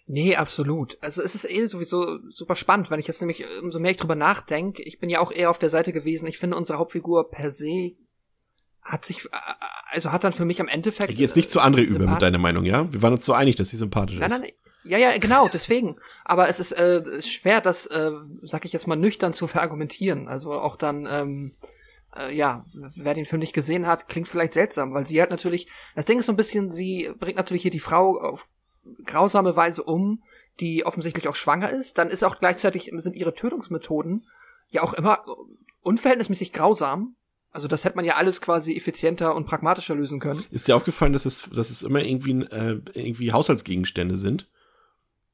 Nee, 0.08 0.36
absolut. 0.36 0.98
Also 1.02 1.24
es 1.24 1.34
ist 1.34 1.50
eh 1.50 1.66
sowieso 1.66 2.20
super 2.30 2.56
spannend, 2.56 2.92
wenn 2.92 3.00
ich 3.00 3.08
jetzt 3.08 3.22
nämlich 3.22 3.44
umso 3.64 3.80
mehr 3.80 3.92
ich 3.92 3.98
drüber 3.98 4.16
nachdenke. 4.16 4.84
Ich 4.84 5.00
bin 5.00 5.10
ja 5.10 5.20
auch 5.20 5.32
eher 5.32 5.50
auf 5.50 5.58
der 5.58 5.72
Seite 5.72 5.94
gewesen. 5.94 6.28
Ich 6.28 6.38
finde 6.38 6.58
unsere 6.58 6.78
Hauptfigur 6.78 7.32
per 7.32 7.50
se 7.50 7.94
hat 8.86 9.04
sich, 9.04 9.28
also 9.90 10.12
hat 10.12 10.24
dann 10.24 10.32
für 10.32 10.46
mich 10.46 10.62
am 10.62 10.68
Endeffekt. 10.68 11.10
Ich 11.10 11.18
gehe 11.18 11.26
jetzt 11.26 11.36
nicht 11.36 11.50
zu 11.50 11.60
andere 11.60 11.82
über 11.82 12.06
mit 12.06 12.22
deiner 12.22 12.38
Meinung, 12.38 12.64
ja? 12.64 12.92
Wir 12.94 13.02
waren 13.02 13.14
uns 13.14 13.26
so 13.26 13.34
einig, 13.34 13.56
dass 13.56 13.70
sie 13.70 13.78
sympathisch 13.78 14.18
nein, 14.20 14.32
ist. 14.32 14.40
Nein, 14.40 14.52
ja, 14.84 15.00
ja, 15.00 15.18
genau, 15.18 15.50
deswegen. 15.52 15.98
Aber 16.24 16.48
es 16.48 16.60
ist 16.60 16.72
äh, 16.74 17.22
schwer, 17.24 17.60
das, 17.60 17.88
äh, 17.88 18.12
sag 18.44 18.64
ich 18.64 18.74
jetzt 18.74 18.86
mal, 18.86 18.96
nüchtern 18.96 19.34
zu 19.34 19.48
verargumentieren. 19.48 20.28
Also 20.28 20.54
auch 20.54 20.76
dann, 20.76 21.08
ähm, 21.10 21.56
äh, 22.16 22.36
ja, 22.36 22.64
wer 22.74 23.16
den 23.16 23.26
Film 23.26 23.40
nicht 23.40 23.54
gesehen 23.54 23.88
hat, 23.88 24.08
klingt 24.08 24.28
vielleicht 24.28 24.54
seltsam, 24.54 24.94
weil 24.94 25.08
sie 25.08 25.20
hat 25.20 25.32
natürlich, 25.32 25.68
das 25.96 26.06
Ding 26.06 26.20
ist 26.20 26.28
so 26.28 26.32
ein 26.32 26.38
bisschen, 26.38 26.72
sie 26.72 27.10
bringt 27.20 27.38
natürlich 27.38 27.64
hier 27.64 27.72
die 27.72 27.80
Frau 27.80 28.20
auf 28.20 28.48
grausame 29.06 29.56
Weise 29.56 29.82
um, 29.82 30.22
die 30.60 30.86
offensichtlich 30.86 31.28
auch 31.28 31.36
schwanger 31.36 31.72
ist. 31.72 31.98
Dann 31.98 32.10
ist 32.10 32.24
auch 32.24 32.38
gleichzeitig, 32.38 32.92
sind 32.96 33.16
ihre 33.16 33.34
Tötungsmethoden 33.34 34.28
ja 34.70 34.84
auch 34.84 34.94
immer 34.94 35.26
unverhältnismäßig 35.82 36.52
grausam 36.52 37.16
also 37.56 37.70
das 37.70 37.86
hätte 37.86 37.96
man 37.96 38.04
ja 38.04 38.16
alles 38.16 38.42
quasi 38.42 38.76
effizienter 38.76 39.34
und 39.34 39.46
pragmatischer 39.46 39.96
lösen 39.96 40.20
können. 40.20 40.44
Ist 40.52 40.68
dir 40.68 40.76
aufgefallen, 40.76 41.14
dass 41.14 41.26
es, 41.26 41.50
dass 41.56 41.70
es 41.70 41.84
immer 41.84 42.04
irgendwie, 42.04 42.44
äh, 42.44 42.82
irgendwie 42.94 43.32
Haushaltsgegenstände 43.32 44.18
sind, 44.18 44.50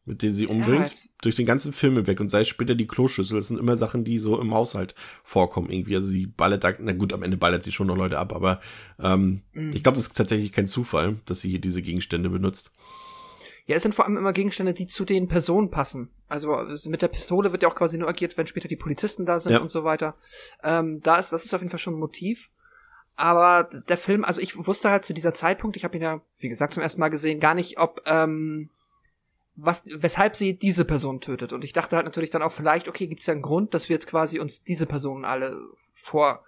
mit 0.05 0.21
denen 0.21 0.33
sie 0.33 0.45
umbringt? 0.45 0.69
Ja, 0.69 0.79
halt. 0.81 1.09
Durch 1.23 1.35
den 1.35 1.47
ganzen 1.47 1.73
Film 1.73 1.95
hinweg 1.95 2.19
und 2.19 2.29
sei 2.29 2.41
es 2.41 2.47
später 2.47 2.75
die 2.75 2.85
Kloschüssel, 2.85 3.37
das 3.37 3.47
sind 3.47 3.59
immer 3.59 3.75
Sachen, 3.75 4.03
die 4.03 4.19
so 4.19 4.39
im 4.39 4.53
Haushalt 4.53 4.93
vorkommen 5.23 5.71
irgendwie. 5.71 5.95
Also 5.95 6.09
sie 6.09 6.27
ballert 6.27 6.63
da, 6.63 6.71
na 6.77 6.93
gut, 6.93 7.11
am 7.11 7.23
Ende 7.23 7.37
ballert 7.37 7.63
sie 7.63 7.71
schon 7.71 7.87
noch 7.87 7.97
Leute 7.97 8.19
ab, 8.19 8.33
aber 8.33 8.61
ähm, 8.99 9.41
mhm. 9.53 9.71
ich 9.73 9.81
glaube, 9.81 9.95
das 9.95 10.05
ist 10.05 10.15
tatsächlich 10.15 10.51
kein 10.51 10.67
Zufall, 10.67 11.17
dass 11.25 11.41
sie 11.41 11.49
hier 11.49 11.59
diese 11.59 11.81
Gegenstände 11.81 12.29
benutzt. 12.29 12.71
Ja, 13.65 13.75
es 13.75 13.83
sind 13.83 13.95
vor 13.95 14.05
allem 14.05 14.17
immer 14.17 14.33
Gegenstände, 14.33 14.73
die 14.73 14.87
zu 14.87 15.05
den 15.05 15.27
Personen 15.27 15.69
passen. 15.69 16.09
Also 16.27 16.55
mit 16.85 17.01
der 17.01 17.07
Pistole 17.07 17.51
wird 17.51 17.63
ja 17.63 17.69
auch 17.69 17.75
quasi 17.75 17.97
nur 17.97 18.09
agiert, 18.09 18.37
wenn 18.37 18.47
später 18.47 18.67
die 18.67 18.75
Polizisten 18.75 19.25
da 19.25 19.39
sind 19.39 19.53
ja. 19.53 19.59
und 19.59 19.69
so 19.69 19.83
weiter. 19.83 20.15
Ähm, 20.63 21.01
da 21.01 21.17
ist, 21.17 21.31
das 21.31 21.45
ist 21.45 21.53
auf 21.53 21.61
jeden 21.61 21.69
Fall 21.69 21.79
schon 21.79 21.95
ein 21.95 21.99
Motiv. 21.99 22.49
Aber 23.15 23.69
der 23.87 23.97
Film, 23.97 24.23
also 24.23 24.41
ich 24.41 24.57
wusste 24.57 24.89
halt 24.89 25.05
zu 25.05 25.13
dieser 25.13 25.33
Zeitpunkt, 25.33 25.77
ich 25.77 25.83
habe 25.83 25.95
ihn 25.95 26.03
ja, 26.03 26.21
wie 26.39 26.49
gesagt, 26.49 26.73
zum 26.73 26.81
ersten 26.81 26.99
Mal 26.99 27.09
gesehen, 27.09 27.39
gar 27.39 27.53
nicht, 27.53 27.77
ob 27.77 28.01
ähm, 28.05 28.69
was, 29.55 29.83
weshalb 29.85 30.35
sie 30.35 30.57
diese 30.57 30.85
Person 30.85 31.21
tötet. 31.21 31.53
Und 31.53 31.63
ich 31.63 31.73
dachte 31.73 31.95
halt 31.95 32.05
natürlich 32.05 32.31
dann 32.31 32.41
auch 32.41 32.51
vielleicht, 32.51 32.87
okay, 32.87 33.07
gibt 33.07 33.21
es 33.21 33.27
ja 33.27 33.33
einen 33.33 33.43
Grund, 33.43 33.73
dass 33.73 33.89
wir 33.89 33.95
jetzt 33.95 34.07
quasi 34.07 34.39
uns 34.39 34.63
diese 34.63 34.85
Personen 34.85 35.25
alle 35.25 35.57
vor 35.93 36.43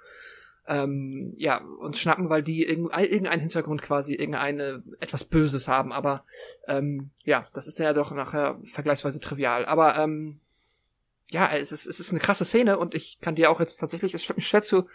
ähm, 0.67 1.33
ja, 1.37 1.61
uns 1.79 1.99
schnappen, 1.99 2.29
weil 2.29 2.43
die 2.43 2.63
irgendeinen 2.63 3.41
Hintergrund 3.41 3.81
quasi 3.81 4.13
irgendeine 4.13 4.83
etwas 4.99 5.23
Böses 5.23 5.67
haben, 5.67 5.91
aber 5.91 6.25
ähm, 6.67 7.11
ja, 7.23 7.47
das 7.53 7.67
ist 7.67 7.79
dann 7.79 7.85
ja 7.85 7.93
doch 7.93 8.11
nachher 8.11 8.59
vergleichsweise 8.65 9.19
trivial. 9.19 9.65
Aber 9.65 9.97
ähm, 9.97 10.39
ja, 11.29 11.51
es 11.51 11.71
ist, 11.71 11.85
es 11.85 11.99
ist 11.99 12.11
eine 12.11 12.19
krasse 12.19 12.45
Szene 12.45 12.77
und 12.77 12.95
ich 12.95 13.19
kann 13.19 13.35
dir 13.35 13.49
auch 13.49 13.59
jetzt 13.59 13.77
tatsächlich, 13.77 14.13
es 14.13 14.35
mich 14.35 14.47
schwer 14.47 14.63
zu 14.63 14.87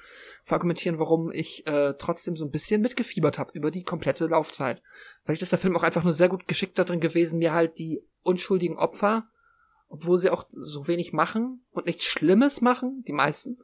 verargumentieren, 0.44 0.98
warum 0.98 1.32
ich 1.32 1.66
äh, 1.66 1.94
trotzdem 1.98 2.36
so 2.36 2.44
ein 2.44 2.50
bisschen 2.50 2.80
mitgefiebert 2.80 3.38
habe 3.38 3.50
über 3.54 3.70
die 3.70 3.82
komplette 3.82 4.26
Laufzeit. 4.26 4.82
Vielleicht 5.24 5.42
ist 5.42 5.52
der 5.52 5.58
Film 5.58 5.76
auch 5.76 5.82
einfach 5.82 6.04
nur 6.04 6.12
sehr 6.12 6.28
gut 6.28 6.46
geschickt 6.48 6.78
darin 6.78 7.00
gewesen, 7.00 7.40
mir 7.40 7.52
halt 7.52 7.78
die 7.78 8.02
unschuldigen 8.22 8.76
Opfer, 8.76 9.28
obwohl 9.88 10.18
sie 10.18 10.30
auch 10.30 10.46
so 10.52 10.86
wenig 10.86 11.12
machen 11.12 11.64
und 11.72 11.86
nichts 11.86 12.04
Schlimmes 12.04 12.60
machen, 12.60 13.04
die 13.06 13.12
meisten, 13.12 13.58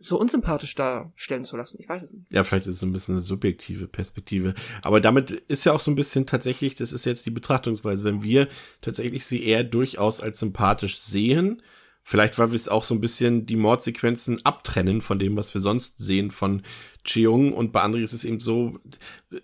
so 0.00 0.18
unsympathisch 0.18 0.74
darstellen 0.74 1.44
zu 1.44 1.56
lassen. 1.56 1.78
Ich 1.80 1.88
weiß 1.88 2.02
es 2.02 2.12
nicht. 2.12 2.32
Ja, 2.32 2.44
vielleicht 2.44 2.66
ist 2.66 2.76
es 2.76 2.82
ein 2.82 2.92
bisschen 2.92 3.16
eine 3.16 3.24
subjektive 3.24 3.88
Perspektive. 3.88 4.54
Aber 4.82 5.00
damit 5.00 5.30
ist 5.30 5.64
ja 5.64 5.72
auch 5.72 5.80
so 5.80 5.90
ein 5.90 5.96
bisschen 5.96 6.26
tatsächlich, 6.26 6.74
das 6.74 6.92
ist 6.92 7.06
jetzt 7.06 7.26
die 7.26 7.30
Betrachtungsweise, 7.30 8.04
wenn 8.04 8.22
wir 8.22 8.48
tatsächlich 8.80 9.24
sie 9.24 9.42
eher 9.44 9.64
durchaus 9.64 10.20
als 10.20 10.40
sympathisch 10.40 10.98
sehen, 10.98 11.62
Vielleicht, 12.10 12.38
weil 12.38 12.52
wir 12.52 12.56
es 12.56 12.70
auch 12.70 12.84
so 12.84 12.94
ein 12.94 13.02
bisschen 13.02 13.44
die 13.44 13.54
Mordsequenzen 13.54 14.42
abtrennen 14.42 15.02
von 15.02 15.18
dem, 15.18 15.36
was 15.36 15.52
wir 15.52 15.60
sonst 15.60 15.98
sehen 15.98 16.30
von 16.30 16.62
Cheung. 17.04 17.52
Und 17.52 17.70
bei 17.70 17.84
André 17.84 17.98
ist 17.98 18.14
es 18.14 18.24
eben 18.24 18.40
so, 18.40 18.78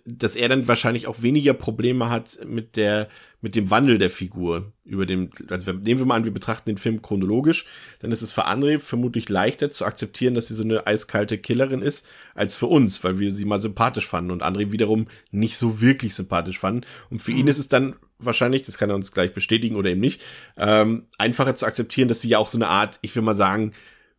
dass 0.03 0.35
er 0.35 0.49
dann 0.49 0.67
wahrscheinlich 0.67 1.05
auch 1.05 1.21
weniger 1.21 1.53
Probleme 1.53 2.09
hat 2.09 2.39
mit 2.43 2.75
der, 2.75 3.07
mit 3.39 3.53
dem 3.53 3.69
Wandel 3.69 3.99
der 3.99 4.09
Figur 4.09 4.73
über 4.83 5.05
dem, 5.05 5.29
also 5.47 5.73
nehmen 5.73 5.99
wir 5.99 6.05
mal 6.07 6.15
an, 6.15 6.25
wir 6.25 6.33
betrachten 6.33 6.71
den 6.71 6.79
Film 6.79 7.03
chronologisch, 7.03 7.67
dann 7.99 8.11
ist 8.11 8.23
es 8.23 8.31
für 8.31 8.47
André 8.47 8.79
vermutlich 8.79 9.29
leichter 9.29 9.69
zu 9.69 9.85
akzeptieren, 9.85 10.33
dass 10.33 10.47
sie 10.47 10.55
so 10.55 10.63
eine 10.63 10.87
eiskalte 10.87 11.37
Killerin 11.37 11.83
ist, 11.83 12.07
als 12.33 12.55
für 12.55 12.65
uns, 12.65 13.03
weil 13.03 13.19
wir 13.19 13.29
sie 13.29 13.45
mal 13.45 13.59
sympathisch 13.59 14.07
fanden 14.07 14.31
und 14.31 14.41
André 14.41 14.71
wiederum 14.71 15.05
nicht 15.29 15.57
so 15.57 15.81
wirklich 15.81 16.15
sympathisch 16.15 16.57
fanden. 16.57 16.81
Und 17.11 17.21
für 17.21 17.31
mhm. 17.31 17.37
ihn 17.37 17.47
ist 17.47 17.59
es 17.59 17.67
dann 17.67 17.95
wahrscheinlich, 18.19 18.63
das 18.63 18.77
kann 18.77 18.89
er 18.89 18.95
uns 18.95 19.11
gleich 19.11 19.33
bestätigen 19.33 19.75
oder 19.75 19.89
eben 19.89 20.01
nicht, 20.01 20.21
ähm, 20.57 21.07
einfacher 21.17 21.55
zu 21.55 21.65
akzeptieren, 21.65 22.07
dass 22.07 22.21
sie 22.21 22.29
ja 22.29 22.37
auch 22.37 22.47
so 22.47 22.57
eine 22.57 22.67
Art, 22.67 22.99
ich 23.01 23.15
will 23.15 23.23
mal 23.23 23.35
sagen, 23.35 23.73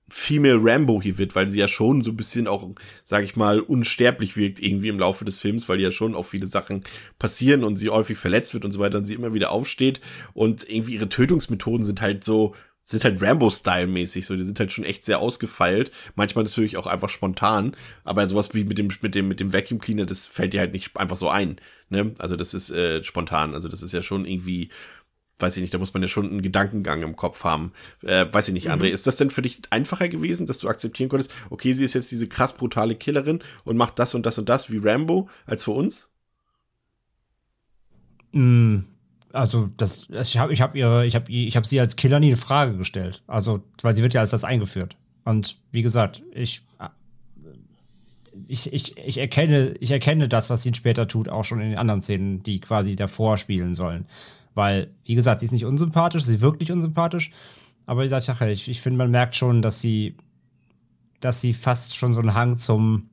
Female 0.09 0.59
Rambo 0.61 1.03
hier 1.03 1.19
wird, 1.19 1.35
weil 1.35 1.49
sie 1.49 1.59
ja 1.59 1.67
schon 1.67 2.03
so 2.03 2.13
ein 2.13 2.17
bisschen 2.17 2.47
auch, 2.47 2.69
sag 3.05 3.25
ich 3.25 3.35
mal, 3.35 3.59
unsterblich 3.59 4.37
wirkt 4.37 4.63
irgendwie 4.63 4.89
im 4.89 5.01
Laufe 5.01 5.25
des 5.25 5.41
Films, 5.41 5.69
weil 5.69 5.81
ja 5.81 5.91
schon 5.91 6.15
auch 6.15 6.23
viele 6.23 6.47
Sachen 6.47 6.85
passieren 7.19 7.65
und 7.65 7.77
sie 7.77 7.89
häufig 7.89 8.17
verletzt 8.17 8.55
wird 8.55 8.65
und 8.65 8.71
so 8.71 8.79
weiter 8.79 8.99
und 8.99 9.05
sie 9.05 9.15
immer 9.15 9.35
wieder 9.35 9.51
aufsteht. 9.51 10.01
Und 10.33 10.69
irgendwie 10.71 10.95
ihre 10.95 11.09
Tötungsmethoden 11.09 11.85
sind 11.85 12.03
halt 12.03 12.23
so 12.23 12.55
sind 12.87 13.05
halt 13.05 13.21
Rambo-Style-mäßig, 13.21 14.27
so, 14.27 14.37
die 14.37 14.45
sind 14.45 14.61
halt 14.61 14.73
schon 14.73 14.85
echt 14.85 15.05
sehr 15.05 15.19
ausgefeilt, 15.19 15.91
manchmal 16.15 16.45
natürlich 16.45 16.77
auch 16.77 16.87
einfach 16.87 17.09
spontan, 17.09 17.77
aber 18.05 18.29
sowas 18.29 18.55
wie 18.55 18.65
mit 18.65 18.79
dem, 18.79 18.89
mit 19.03 19.15
dem, 19.17 19.27
mit 19.27 19.41
dem 19.41 19.53
Vacuum 19.53 19.81
Cleaner, 19.81 20.07
das 20.07 20.27
fällt 20.27 20.53
dir 20.53 20.61
halt 20.61 20.73
nicht 20.73 20.97
einfach 20.97 21.17
so 21.17 21.29
ein, 21.29 21.57
ne, 21.91 22.15
also 22.19 22.37
das 22.37 22.55
ist 22.55 22.71
äh, 22.71 23.03
spontan, 23.03 23.55
also 23.55 23.69
das 23.69 23.83
ist 23.83 23.93
ja 23.93 24.03
schon 24.03 24.25
irgendwie, 24.25 24.71
weiß 25.41 25.57
ich 25.57 25.63
nicht, 25.63 25.75
da 25.75 25.79
muss 25.79 25.95
man 25.95 26.03
ja 26.03 26.09
schon 26.09 26.31
einen 26.31 26.43
Gedankengang 26.43 27.03
im 27.03 27.17
Kopf 27.17 27.43
haben, 27.43 27.73
äh, 28.03 28.27
weiß 28.31 28.47
ich 28.49 28.55
nicht, 28.55 28.71
André, 28.71 28.87
ist 28.87 29.09
das 29.09 29.17
denn 29.17 29.31
für 29.31 29.43
dich 29.43 29.61
einfacher 29.71 30.09
gewesen, 30.09 30.47
dass 30.47 30.59
du 30.59 30.69
akzeptieren 30.69 31.09
konntest, 31.09 31.33
okay, 31.51 31.73
sie 31.73 31.85
ist 31.85 31.95
jetzt 31.95 32.13
diese 32.13 32.29
krass 32.29 32.53
brutale 32.53 32.95
Killerin 32.95 33.43
und 33.65 33.77
macht 33.77 33.99
das 33.99 34.15
und 34.15 34.25
das 34.27 34.39
und 34.39 34.49
das 34.49 34.71
wie 34.71 34.79
Rambo, 34.79 35.29
als 35.45 35.65
für 35.65 35.73
uns? 35.73 36.09
Mm, 38.31 38.79
also 39.33 39.69
das, 39.77 40.09
ich 40.09 40.39
habe 40.39 40.53
ich 40.53 40.61
hab 40.61 40.75
ihre, 40.75 41.07
ich 41.07 41.15
habe 41.15 41.31
ich 41.31 41.57
hab 41.57 41.67
sie 41.67 41.81
als 41.81 41.97
Killer 41.97 42.21
nie 42.21 42.31
in 42.31 42.37
Frage 42.37 42.77
gestellt. 42.77 43.23
Also, 43.27 43.63
weil 43.83 43.95
sie 43.95 44.03
wird 44.03 44.15
ja 44.15 44.21
als 44.21 44.31
das 44.31 44.45
eingeführt. 44.45 44.97
Und 45.25 45.57
wie 45.73 45.83
gesagt, 45.83 46.23
ich, 46.33 46.63
ich, 48.49 48.73
ich, 48.73 48.97
ich, 48.97 49.19
erkenne, 49.19 49.75
ich 49.81 49.91
erkenne 49.91 50.29
das, 50.29 50.51
was 50.51 50.63
sie 50.63 50.73
später 50.75 51.09
tut, 51.09 51.29
auch 51.29 51.45
schon 51.45 51.61
in 51.61 51.71
den 51.71 51.79
anderen 51.79 52.03
Szenen, 52.03 52.43
die 52.43 52.61
quasi 52.61 52.97
davor 52.97 53.39
spielen 53.39 53.75
sollen. 53.75 54.07
Weil, 54.55 54.91
wie 55.05 55.15
gesagt, 55.15 55.41
sie 55.41 55.47
ist 55.47 55.53
nicht 55.53 55.65
unsympathisch, 55.65 56.23
sie 56.25 56.41
wirkt 56.41 56.61
nicht 56.61 56.73
unsympathisch. 56.73 57.31
Aber 57.87 58.01
wie 58.01 58.09
gesagt, 58.09 58.29
ich, 58.43 58.69
ich 58.69 58.81
finde, 58.81 58.99
man 58.99 59.11
merkt 59.11 59.37
schon, 59.37 59.63
dass 59.63 59.81
sie, 59.81 60.17
dass 61.21 61.41
sie 61.41 61.55
fast 61.55 61.97
schon 61.97 62.13
so 62.13 62.21
einen 62.21 62.35
Hang 62.35 62.57
zum 62.57 63.11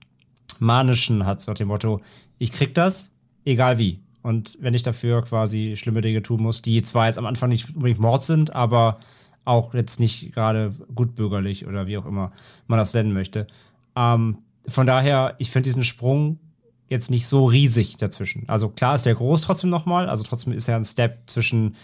Manischen 0.59 1.26
hat, 1.26 1.41
so 1.41 1.51
nach 1.51 1.57
dem 1.57 1.68
Motto, 1.68 2.01
ich 2.38 2.51
krieg 2.51 2.74
das, 2.74 3.11
egal 3.45 3.78
wie. 3.78 4.03
Und 4.24 4.57
wenn 4.61 4.74
ich 4.74 4.82
dafür 4.84 5.21
quasi 5.21 5.76
schlimme 5.78 6.01
Dinge 6.01 6.24
tun 6.24 6.41
muss, 6.41 6.61
die 6.61 6.82
zwar 6.82 7.07
jetzt 7.07 7.19
am 7.19 7.26
Anfang 7.26 7.49
nicht 7.49 7.76
unbedingt 7.76 7.99
Mord 7.99 8.24
sind, 8.24 8.55
aber 8.55 8.99
auch 9.45 9.74
jetzt 9.74 9.99
nicht 9.99 10.34
gerade 10.34 10.74
gutbürgerlich 10.95 11.67
oder 11.67 11.86
wie 11.88 11.97
auch 11.97 12.05
immer 12.05 12.32
man 12.67 12.80
das 12.80 12.93
nennen 12.93 13.13
möchte. 13.13 13.47
Ähm, 13.95 14.38
von 14.67 14.86
daher, 14.86 15.36
ich 15.38 15.51
finde 15.51 15.67
diesen 15.67 15.84
Sprung 15.84 16.39
jetzt 16.88 17.11
nicht 17.11 17.28
so 17.28 17.45
riesig 17.45 17.97
dazwischen. 17.97 18.43
Also 18.47 18.69
klar 18.69 18.95
ist 18.95 19.05
der 19.05 19.15
groß 19.15 19.41
trotzdem 19.41 19.69
nochmal, 19.69 20.07
also 20.07 20.24
trotzdem 20.24 20.53
ist 20.53 20.67
ja 20.67 20.78
ein 20.78 20.86
Step 20.86 21.24
zwischen, 21.26 21.76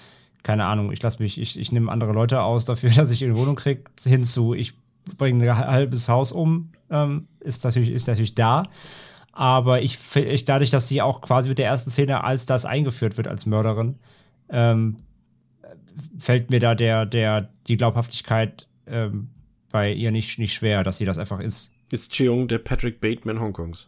keine 0.43 0.65
Ahnung, 0.65 0.91
ich 0.91 1.01
lasse 1.01 1.21
mich, 1.21 1.39
ich, 1.39 1.59
ich 1.59 1.71
nehme 1.71 1.91
andere 1.91 2.13
Leute 2.13 2.41
aus 2.41 2.63
dafür, 2.63 2.89
dass 2.95 3.11
ich 3.11 3.23
eine 3.23 3.37
Wohnung 3.37 3.55
kriege, 3.55 3.83
hinzu, 4.01 4.53
ich 4.53 4.73
bringe 5.17 5.51
ein 5.51 5.57
halbes 5.57 6.07
Haus 6.07 6.31
um, 6.31 6.69
ähm, 6.89 7.27
ist, 7.41 7.63
natürlich, 7.65 7.89
ist 7.89 8.07
natürlich 8.07 8.35
da. 8.35 8.63
Aber 9.39 9.81
ich, 9.81 9.97
ich, 10.17 10.43
dadurch, 10.43 10.69
dass 10.69 10.89
sie 10.89 11.01
auch 11.01 11.21
quasi 11.21 11.47
mit 11.47 11.59
der 11.59 11.65
ersten 11.65 11.89
Szene 11.89 12.25
als 12.25 12.45
das 12.45 12.65
eingeführt 12.65 13.15
wird 13.15 13.25
als 13.25 13.45
Mörderin, 13.45 13.95
ähm, 14.49 14.97
fällt 16.17 16.49
mir 16.49 16.59
da 16.59 16.75
der, 16.75 17.05
der, 17.05 17.47
die 17.67 17.77
Glaubhaftigkeit 17.77 18.67
ähm, 18.85 19.29
bei 19.71 19.93
ihr 19.93 20.11
nicht, 20.11 20.39
nicht 20.39 20.53
schwer, 20.53 20.83
dass 20.83 20.97
sie 20.97 21.05
das 21.05 21.17
einfach 21.17 21.39
ist. 21.39 21.71
Ist 21.89 22.11
Cheung 22.11 22.49
der 22.49 22.57
Patrick 22.57 22.99
Bateman 22.99 23.39
Hongkongs? 23.39 23.87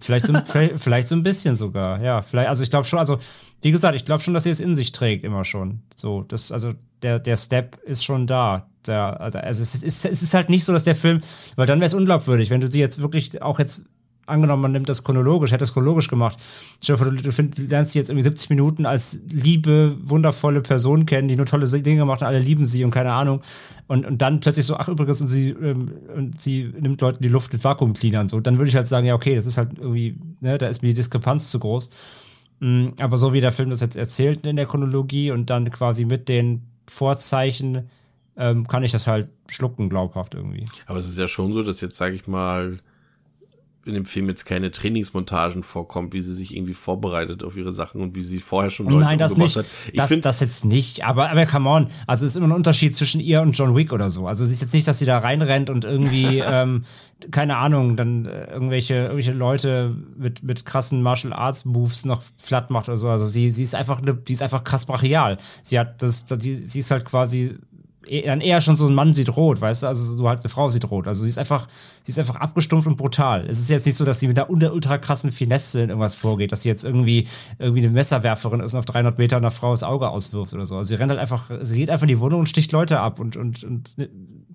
Vielleicht 0.00 0.26
so, 0.26 0.32
vielleicht 0.76 1.06
so 1.06 1.14
ein 1.14 1.22
bisschen 1.22 1.54
sogar, 1.54 2.02
ja. 2.02 2.22
Vielleicht, 2.22 2.48
also 2.48 2.64
ich 2.64 2.70
glaube 2.70 2.88
schon, 2.88 2.98
also 2.98 3.20
wie 3.62 3.70
gesagt, 3.70 3.94
ich 3.94 4.04
glaube 4.04 4.20
schon, 4.20 4.34
dass 4.34 4.42
sie 4.42 4.50
es 4.50 4.58
in 4.58 4.74
sich 4.74 4.90
trägt, 4.90 5.22
immer 5.22 5.44
schon. 5.44 5.80
So, 5.94 6.22
das, 6.22 6.50
also 6.50 6.72
der, 7.02 7.20
der 7.20 7.36
Step 7.36 7.76
ist 7.84 8.04
schon 8.04 8.26
da. 8.26 8.68
Der, 8.86 9.20
also, 9.20 9.38
also 9.38 9.62
es, 9.62 9.74
ist, 9.82 10.04
es 10.04 10.22
ist 10.22 10.34
halt 10.34 10.50
nicht 10.50 10.64
so, 10.64 10.72
dass 10.72 10.84
der 10.84 10.96
Film, 10.96 11.20
weil 11.56 11.66
dann 11.66 11.80
wäre 11.80 11.86
es 11.86 11.94
unglaubwürdig, 11.94 12.50
wenn 12.50 12.60
du 12.60 12.70
sie 12.70 12.80
jetzt 12.80 13.00
wirklich 13.00 13.40
auch 13.42 13.58
jetzt 13.58 13.82
angenommen, 14.26 14.62
man 14.62 14.72
nimmt 14.72 14.88
das 14.88 15.04
chronologisch, 15.04 15.52
hätte 15.52 15.64
es 15.64 15.72
chronologisch 15.72 16.08
gemacht. 16.08 16.38
Stell 16.82 16.96
dir 16.96 17.02
vor, 17.02 17.10
du, 17.12 17.22
du, 17.22 17.32
find, 17.32 17.58
du 17.58 17.62
lernst 17.62 17.92
sie 17.92 17.98
jetzt 17.98 18.10
irgendwie 18.10 18.22
70 18.22 18.50
Minuten 18.50 18.86
als 18.86 19.20
liebe, 19.28 19.96
wundervolle 20.02 20.60
Person 20.60 21.06
kennen, 21.06 21.28
die 21.28 21.36
nur 21.36 21.46
tolle 21.46 21.66
Dinge 21.66 22.04
macht 22.04 22.22
und 22.22 22.28
alle 22.28 22.38
lieben 22.38 22.66
sie 22.66 22.84
und 22.84 22.90
keine 22.90 23.12
Ahnung. 23.12 23.42
Und, 23.86 24.06
und 24.06 24.22
dann 24.22 24.40
plötzlich 24.40 24.66
so, 24.66 24.76
ach 24.76 24.88
übrigens, 24.88 25.20
und 25.20 25.26
sie, 25.26 25.50
ähm, 25.50 25.92
und 26.14 26.40
sie 26.40 26.72
nimmt 26.78 27.00
Leuten 27.00 27.22
die 27.22 27.28
Luft 27.28 27.52
mit 27.52 27.62
Vakuumcleanern. 27.62 28.28
So, 28.28 28.40
dann 28.40 28.58
würde 28.58 28.68
ich 28.68 28.76
halt 28.76 28.88
sagen, 28.88 29.06
ja, 29.06 29.14
okay, 29.14 29.34
das 29.34 29.46
ist 29.46 29.58
halt 29.58 29.78
irgendwie, 29.78 30.18
ne, 30.40 30.58
da 30.58 30.68
ist 30.68 30.82
mir 30.82 30.88
die 30.88 30.94
Diskrepanz 30.94 31.50
zu 31.50 31.58
groß. 31.58 31.90
Mhm, 32.60 32.94
aber 32.98 33.18
so 33.18 33.32
wie 33.32 33.40
der 33.40 33.52
Film 33.52 33.70
das 33.70 33.80
jetzt 33.80 33.96
erzählt 33.96 34.46
in 34.46 34.56
der 34.56 34.66
Chronologie 34.66 35.30
und 35.30 35.50
dann 35.50 35.70
quasi 35.70 36.04
mit 36.04 36.28
den 36.28 36.62
Vorzeichen, 36.86 37.90
ähm, 38.36 38.66
kann 38.66 38.82
ich 38.82 38.92
das 38.92 39.06
halt 39.06 39.28
schlucken, 39.48 39.88
glaubhaft 39.88 40.34
irgendwie. 40.34 40.64
Aber 40.86 40.98
es 40.98 41.08
ist 41.08 41.18
ja 41.18 41.28
schon 41.28 41.52
so, 41.52 41.62
dass 41.62 41.80
jetzt, 41.80 41.96
sage 41.96 42.16
ich 42.16 42.26
mal, 42.26 42.78
in 43.86 43.92
dem 43.92 44.06
Film 44.06 44.28
jetzt 44.28 44.44
keine 44.44 44.70
Trainingsmontagen 44.70 45.62
vorkommt, 45.62 46.14
wie 46.14 46.22
sie 46.22 46.34
sich 46.34 46.56
irgendwie 46.56 46.74
vorbereitet 46.74 47.42
auf 47.42 47.56
ihre 47.56 47.72
Sachen 47.72 48.00
und 48.00 48.14
wie 48.14 48.22
sie 48.22 48.38
vorher 48.38 48.70
schon 48.70 48.86
Leute 48.86 49.04
Nein, 49.04 49.18
das 49.18 49.36
nicht. 49.36 49.56
Hat. 49.56 49.66
Ich 49.92 49.96
das, 49.96 50.20
das 50.20 50.40
jetzt 50.40 50.64
nicht. 50.64 51.04
Aber, 51.04 51.30
aber 51.30 51.46
come 51.46 51.68
on. 51.68 51.88
Also 52.06 52.24
es 52.24 52.32
ist 52.32 52.36
immer 52.36 52.48
ein 52.48 52.52
Unterschied 52.52 52.96
zwischen 52.96 53.20
ihr 53.20 53.42
und 53.42 53.52
John 53.52 53.76
Wick 53.76 53.92
oder 53.92 54.08
so. 54.08 54.26
Also 54.26 54.44
es 54.44 54.50
ist 54.50 54.62
jetzt 54.62 54.72
nicht, 54.72 54.88
dass 54.88 54.98
sie 54.98 55.06
da 55.06 55.18
reinrennt 55.18 55.68
und 55.68 55.84
irgendwie, 55.84 56.38
ähm, 56.46 56.84
keine 57.30 57.56
Ahnung, 57.58 57.96
dann 57.96 58.24
äh, 58.24 58.52
irgendwelche, 58.52 58.94
irgendwelche 58.94 59.32
Leute 59.32 59.94
mit, 60.16 60.42
mit 60.42 60.64
krassen 60.64 61.02
Martial 61.02 61.32
Arts 61.32 61.66
Moves 61.66 62.04
noch 62.06 62.22
flatt 62.38 62.70
macht 62.70 62.88
oder 62.88 62.98
so. 62.98 63.10
Also 63.10 63.26
sie, 63.26 63.50
sie 63.50 63.62
ist 63.62 63.74
einfach, 63.74 64.00
ne, 64.00 64.14
die 64.14 64.32
ist 64.32 64.42
einfach 64.42 64.64
krass 64.64 64.86
brachial. 64.86 65.36
Sie 65.62 65.78
hat 65.78 66.02
das, 66.02 66.24
die, 66.24 66.54
sie 66.54 66.78
ist 66.78 66.90
halt 66.90 67.04
quasi 67.04 67.58
dann 68.24 68.40
eher 68.40 68.60
schon 68.60 68.76
so 68.76 68.86
ein 68.86 68.94
Mann 68.94 69.14
sieht 69.14 69.36
rot, 69.36 69.60
weißt 69.60 69.82
du? 69.82 69.86
Also 69.86 70.16
so 70.16 70.28
halt 70.28 70.40
eine 70.40 70.48
Frau 70.48 70.70
sieht 70.70 70.90
rot. 70.90 71.06
Also 71.06 71.24
sie 71.24 71.28
ist 71.28 71.38
einfach, 71.38 71.66
sie 72.02 72.10
ist 72.10 72.18
einfach 72.18 72.36
abgestumpft 72.36 72.86
und 72.86 72.96
brutal. 72.96 73.46
Es 73.48 73.58
ist 73.58 73.70
jetzt 73.70 73.86
nicht 73.86 73.96
so, 73.96 74.04
dass 74.04 74.20
sie 74.20 74.28
mit 74.28 74.38
einer 74.38 74.50
ultra 74.50 74.98
krassen 74.98 75.32
Finesse 75.32 75.82
in 75.82 75.88
irgendwas 75.88 76.14
vorgeht, 76.14 76.52
dass 76.52 76.62
sie 76.62 76.68
jetzt 76.68 76.84
irgendwie, 76.84 77.28
irgendwie 77.58 77.82
eine 77.82 77.90
Messerwerferin 77.90 78.60
ist 78.60 78.74
und 78.74 78.78
auf 78.80 78.84
300 78.84 79.18
Meter 79.18 79.36
einer 79.36 79.50
Frau 79.50 79.72
das 79.72 79.82
Auge 79.82 80.08
auswirft 80.08 80.54
oder 80.54 80.66
so. 80.66 80.76
Also 80.76 80.88
sie 80.88 80.94
rennt 80.94 81.10
halt 81.10 81.20
einfach, 81.20 81.50
sie 81.62 81.76
geht 81.76 81.90
einfach 81.90 82.04
in 82.04 82.08
die 82.08 82.20
Wohnung 82.20 82.40
und 82.40 82.46
sticht 82.46 82.72
Leute 82.72 83.00
ab 83.00 83.18
und, 83.18 83.36
und, 83.36 83.64
und 83.64 83.96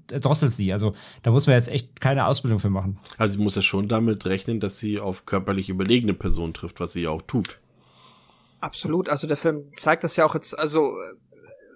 drosselt 0.08 0.54
sie. 0.54 0.74
Also 0.74 0.94
da 1.24 1.32
muss 1.32 1.48
man 1.48 1.56
jetzt 1.56 1.70
echt 1.70 2.00
keine 2.00 2.28
Ausbildung 2.28 2.60
für 2.60 2.70
machen. 2.70 2.98
Also 3.18 3.38
sie 3.38 3.44
muss 3.44 3.56
ja 3.56 3.62
schon 3.62 3.88
damit 3.88 4.26
rechnen, 4.26 4.60
dass 4.60 4.80
sie 4.80 5.00
auf 5.00 5.26
körperlich 5.26 5.70
überlegene 5.70 6.14
Personen 6.14 6.54
trifft, 6.54 6.80
was 6.80 6.94
sie 6.94 7.08
auch 7.08 7.22
tut. 7.22 7.60
Absolut. 8.62 9.10
Also 9.10 9.28
der 9.28 9.38
Film 9.38 9.64
zeigt 9.78 10.04
das 10.04 10.16
ja 10.16 10.26
auch 10.26 10.36
jetzt, 10.36 10.58
also 10.58 10.94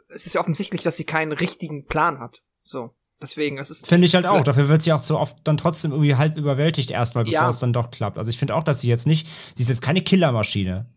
es 0.10 0.26
ist 0.26 0.36
ja 0.36 0.41
offensichtlich, 0.41 0.84
dass 0.84 0.97
sie 0.97 1.04
keinen 1.04 1.32
richtigen 1.32 1.86
Plan 1.86 2.20
hat. 2.20 2.41
So. 2.64 2.95
Deswegen, 3.22 3.58
es 3.58 3.70
ist. 3.70 3.88
Finde 3.88 4.06
ich 4.06 4.16
halt 4.16 4.26
auch. 4.26 4.43
Dafür 4.43 4.68
wird 4.68 4.82
sie 4.82 4.91
auch 4.91 5.01
so 5.01 5.18
oft 5.18 5.38
dann 5.45 5.56
trotzdem 5.56 5.91
irgendwie 5.91 6.16
halb 6.16 6.38
überwältigt 6.38 6.91
erstmal, 6.91 7.24
bevor 7.24 7.41
ja. 7.41 7.49
es 7.49 7.60
dann 7.60 7.72
doch 7.72 7.89
klappt. 7.89 8.18
Also 8.18 8.30
ich 8.30 8.38
finde 8.38 8.54
auch, 8.54 8.64
dass 8.64 8.82
sie 8.82 8.89
jetzt 8.89 9.08
nicht, 9.08 9.28
sie 9.56 9.64
ist 9.64 9.70
jetzt 9.70 9.82
keine 9.82 10.01
Killermaschine. 10.01 10.88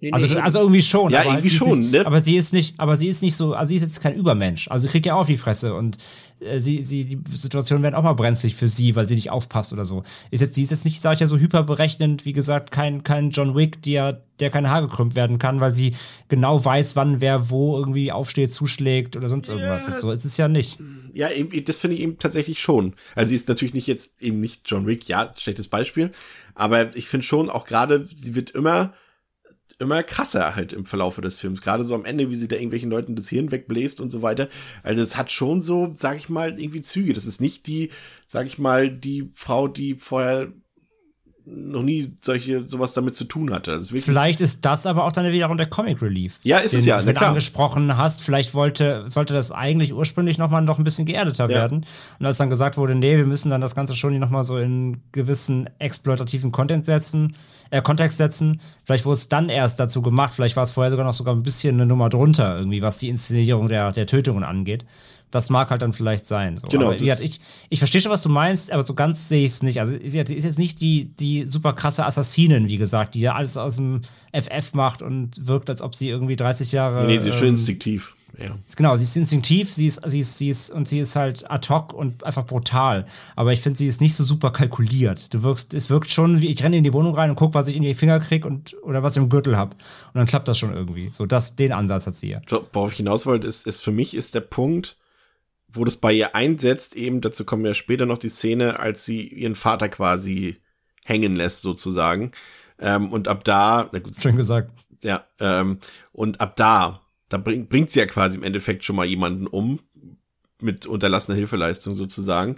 Nee, 0.00 0.12
also, 0.12 0.26
nee, 0.26 0.36
also 0.36 0.58
irgendwie 0.58 0.82
schon. 0.82 1.10
Ja, 1.10 1.24
irgendwie 1.24 1.48
schon, 1.48 1.80
nicht, 1.80 1.92
ne? 1.92 2.06
Aber 2.06 2.20
sie 2.20 2.36
ist 2.36 2.52
nicht, 2.52 2.78
aber 2.78 2.98
sie 2.98 3.08
ist 3.08 3.22
nicht 3.22 3.34
so, 3.34 3.54
also 3.54 3.70
sie 3.70 3.76
ist 3.76 3.82
jetzt 3.82 4.02
kein 4.02 4.14
Übermensch. 4.14 4.68
Also 4.68 4.86
sie 4.86 4.92
kriegt 4.92 5.06
ja 5.06 5.14
auch 5.14 5.20
auf 5.20 5.26
die 5.26 5.38
Fresse 5.38 5.74
und 5.74 5.96
äh, 6.40 6.60
sie, 6.60 6.84
sie, 6.84 7.06
die 7.06 7.18
Situationen 7.34 7.82
werden 7.82 7.94
auch 7.94 8.02
mal 8.02 8.12
brenzlig 8.12 8.56
für 8.56 8.68
sie, 8.68 8.94
weil 8.94 9.08
sie 9.08 9.14
nicht 9.14 9.30
aufpasst 9.30 9.72
oder 9.72 9.86
so. 9.86 10.02
Ist 10.30 10.40
jetzt, 10.40 10.54
sie 10.54 10.62
ist 10.62 10.70
jetzt 10.70 10.84
nicht, 10.84 11.00
sag 11.00 11.14
ich 11.14 11.20
ja, 11.20 11.26
so 11.26 11.38
hyperberechnend, 11.38 12.26
wie 12.26 12.34
gesagt, 12.34 12.70
kein, 12.70 13.04
kein 13.04 13.30
John 13.30 13.56
Wick, 13.56 13.80
der, 13.82 14.22
der 14.38 14.50
keine 14.50 14.68
Haare 14.68 14.88
gekrümmt 14.88 15.14
werden 15.14 15.38
kann, 15.38 15.60
weil 15.60 15.72
sie 15.72 15.94
genau 16.28 16.62
weiß, 16.62 16.94
wann 16.94 17.22
wer 17.22 17.48
wo 17.48 17.78
irgendwie 17.78 18.12
aufsteht, 18.12 18.52
zuschlägt 18.52 19.16
oder 19.16 19.30
sonst 19.30 19.48
irgendwas. 19.48 19.86
Ja. 19.86 19.92
So 19.92 20.10
ist 20.10 20.26
es 20.26 20.36
ja 20.36 20.48
nicht. 20.48 20.78
Ja, 21.14 21.30
eben, 21.30 21.64
das 21.64 21.76
finde 21.78 21.96
ich 21.96 22.02
eben 22.02 22.18
tatsächlich 22.18 22.60
schon. 22.60 22.92
Also 23.14 23.30
sie 23.30 23.36
ist 23.36 23.48
natürlich 23.48 23.72
nicht 23.72 23.86
jetzt 23.86 24.10
eben 24.20 24.40
nicht 24.40 24.60
John 24.66 24.86
Wick, 24.86 25.08
ja, 25.08 25.32
schlechtes 25.38 25.68
Beispiel. 25.68 26.12
Aber 26.54 26.94
ich 26.94 27.08
finde 27.08 27.24
schon, 27.24 27.48
auch 27.48 27.64
gerade, 27.64 28.06
sie 28.14 28.34
wird 28.34 28.50
immer 28.50 28.92
immer 29.78 30.02
krasser 30.02 30.54
halt 30.54 30.72
im 30.72 30.84
Verlaufe 30.84 31.20
des 31.20 31.38
Films. 31.38 31.60
Gerade 31.60 31.84
so 31.84 31.94
am 31.94 32.04
Ende, 32.04 32.30
wie 32.30 32.34
sie 32.34 32.48
da 32.48 32.56
irgendwelchen 32.56 32.90
Leuten 32.90 33.16
das 33.16 33.28
Hirn 33.28 33.50
wegbläst 33.50 34.00
und 34.00 34.10
so 34.10 34.22
weiter. 34.22 34.48
Also 34.82 35.02
es 35.02 35.16
hat 35.16 35.30
schon 35.30 35.62
so, 35.62 35.92
sag 35.94 36.16
ich 36.16 36.28
mal, 36.28 36.58
irgendwie 36.58 36.80
Züge. 36.80 37.12
Das 37.12 37.26
ist 37.26 37.40
nicht 37.40 37.66
die, 37.66 37.90
sag 38.26 38.46
ich 38.46 38.58
mal, 38.58 38.90
die 38.90 39.30
Frau, 39.34 39.68
die 39.68 39.94
vorher 39.94 40.52
noch 41.46 41.82
nie 41.82 42.12
solche 42.20 42.68
sowas 42.68 42.92
damit 42.92 43.14
zu 43.14 43.24
tun 43.24 43.52
hatte. 43.52 43.80
Vielleicht 43.80 44.40
ist 44.40 44.64
das 44.64 44.84
aber 44.84 45.04
auch 45.04 45.12
dann 45.12 45.30
wiederum 45.30 45.56
der 45.56 45.66
Comic 45.66 46.02
Relief. 46.02 46.40
Ja, 46.42 46.58
ist 46.58 46.72
den 46.72 46.78
es 46.78 46.86
ja. 46.86 47.00
Den 47.00 47.14
du 47.14 47.20
angesprochen 47.26 47.96
hast. 47.96 48.22
Vielleicht 48.22 48.52
wollte, 48.52 49.04
sollte 49.06 49.32
das 49.32 49.52
eigentlich 49.52 49.94
ursprünglich 49.94 50.38
nochmal 50.38 50.62
noch 50.62 50.78
ein 50.78 50.84
bisschen 50.84 51.06
geerdeter 51.06 51.44
ja. 51.44 51.50
werden. 51.50 51.86
Und 52.18 52.26
als 52.26 52.38
dann 52.38 52.50
gesagt 52.50 52.76
wurde, 52.76 52.96
nee, 52.96 53.16
wir 53.16 53.26
müssen 53.26 53.50
dann 53.50 53.60
das 53.60 53.76
Ganze 53.76 53.94
schon 53.94 54.18
nochmal 54.18 54.42
so 54.42 54.58
in 54.58 55.02
gewissen 55.12 55.70
exploitativen 55.78 56.50
Content 56.50 56.84
setzen, 56.84 57.36
äh, 57.70 57.80
Kontext 57.80 58.18
setzen. 58.18 58.60
Vielleicht 58.84 59.04
wurde 59.04 59.14
es 59.14 59.28
dann 59.28 59.48
erst 59.48 59.78
dazu 59.78 60.02
gemacht. 60.02 60.34
Vielleicht 60.34 60.56
war 60.56 60.64
es 60.64 60.72
vorher 60.72 60.90
sogar 60.90 61.06
noch 61.06 61.12
sogar 61.12 61.34
ein 61.34 61.42
bisschen 61.42 61.76
eine 61.76 61.86
Nummer 61.86 62.08
drunter, 62.08 62.58
irgendwie, 62.58 62.82
was 62.82 62.98
die 62.98 63.08
Inszenierung 63.08 63.68
der, 63.68 63.92
der 63.92 64.06
Tötungen 64.06 64.42
angeht. 64.42 64.84
Das 65.30 65.50
mag 65.50 65.70
halt 65.70 65.82
dann 65.82 65.92
vielleicht 65.92 66.26
sein. 66.26 66.56
So. 66.56 66.68
Genau. 66.68 66.86
Aber, 66.86 67.00
ich, 67.00 67.40
ich 67.68 67.78
verstehe 67.78 68.00
schon, 68.00 68.12
was 68.12 68.22
du 68.22 68.28
meinst, 68.28 68.70
aber 68.70 68.84
so 68.84 68.94
ganz 68.94 69.28
sehe 69.28 69.44
ich 69.44 69.52
es 69.52 69.62
nicht. 69.62 69.80
Also 69.80 69.92
ist 69.92 70.14
jetzt, 70.14 70.30
ist 70.30 70.44
jetzt 70.44 70.58
nicht 70.58 70.80
die, 70.80 71.06
die 71.16 71.46
super 71.46 71.72
krasse 71.72 72.06
Assassinin, 72.06 72.68
wie 72.68 72.78
gesagt, 72.78 73.14
die 73.14 73.20
ja 73.20 73.34
alles 73.34 73.56
aus 73.56 73.76
dem 73.76 74.02
FF 74.32 74.74
macht 74.74 75.02
und 75.02 75.46
wirkt, 75.46 75.68
als 75.68 75.82
ob 75.82 75.94
sie 75.94 76.08
irgendwie 76.08 76.36
30 76.36 76.72
Jahre. 76.72 77.06
Nee, 77.06 77.18
sie 77.18 77.28
ist 77.28 77.34
ähm, 77.34 77.40
schön 77.40 77.48
instinktiv. 77.50 78.16
Ja. 78.38 78.56
Genau, 78.76 78.96
sie 78.96 79.04
ist 79.04 79.16
instinktiv, 79.16 79.72
sie 79.72 79.86
ist, 79.86 80.02
sie 80.08 80.20
ist, 80.20 80.38
sie 80.38 80.50
ist, 80.50 80.70
und 80.70 80.86
sie 80.86 80.98
ist 80.98 81.16
halt 81.16 81.50
ad 81.50 81.68
hoc 81.68 81.92
und 81.92 82.24
einfach 82.24 82.44
brutal. 82.44 83.06
Aber 83.34 83.52
ich 83.52 83.60
finde, 83.60 83.78
sie 83.78 83.86
ist 83.86 84.00
nicht 84.00 84.14
so 84.14 84.24
super 84.24 84.50
kalkuliert. 84.50 85.32
Du 85.32 85.42
wirkst, 85.42 85.72
es 85.74 85.88
wirkt 85.88 86.10
schon, 86.10 86.42
wie 86.42 86.48
ich 86.48 86.62
renne 86.62 86.76
in 86.76 86.84
die 86.84 86.92
Wohnung 86.92 87.14
rein 87.14 87.30
und 87.30 87.36
gucke, 87.36 87.54
was 87.54 87.68
ich 87.68 87.76
in 87.76 87.82
die 87.82 87.94
Finger 87.94 88.20
kriege 88.20 88.46
und 88.46 88.76
oder 88.82 89.02
was 89.02 89.16
ich 89.16 89.22
im 89.22 89.28
Gürtel 89.28 89.56
habe. 89.56 89.74
Und 89.74 90.14
dann 90.14 90.26
klappt 90.26 90.48
das 90.48 90.58
schon 90.58 90.74
irgendwie. 90.74 91.08
So, 91.12 91.24
das, 91.24 91.56
den 91.56 91.72
Ansatz 91.72 92.06
hat 92.06 92.14
sie 92.14 92.30
ja. 92.30 92.40
Worauf 92.72 92.92
ich 92.92 92.98
hinaus 92.98 93.26
wollte, 93.26 93.46
ist, 93.46 93.66
ist 93.66 93.80
für 93.80 93.92
mich 93.92 94.14
ist 94.14 94.34
der 94.34 94.40
Punkt, 94.40 94.96
wo 95.68 95.84
das 95.84 95.96
bei 95.96 96.12
ihr 96.12 96.34
einsetzt, 96.34 96.96
eben, 96.96 97.20
dazu 97.20 97.44
kommen 97.44 97.64
wir 97.64 97.74
später 97.74 98.06
noch 98.06 98.18
die 98.18 98.28
Szene, 98.28 98.78
als 98.78 99.04
sie 99.04 99.26
ihren 99.26 99.54
Vater 99.54 99.88
quasi 99.88 100.56
hängen 101.04 101.36
lässt, 101.36 101.62
sozusagen. 101.62 102.32
Ähm, 102.78 103.12
und 103.12 103.28
ab 103.28 103.44
da, 103.44 103.88
na 103.92 103.98
gut, 103.98 104.14
Schön 104.20 104.36
gesagt. 104.36 104.70
ja, 105.02 105.26
ähm, 105.40 105.78
und 106.12 106.40
ab 106.40 106.56
da, 106.56 107.02
da 107.28 107.38
bringt, 107.38 107.68
bringt 107.68 107.90
sie 107.90 108.00
ja 108.00 108.06
quasi 108.06 108.36
im 108.36 108.42
Endeffekt 108.42 108.84
schon 108.84 108.96
mal 108.96 109.06
jemanden 109.06 109.46
um, 109.46 109.80
mit 110.60 110.86
unterlassener 110.86 111.36
Hilfeleistung 111.36 111.94
sozusagen. 111.94 112.56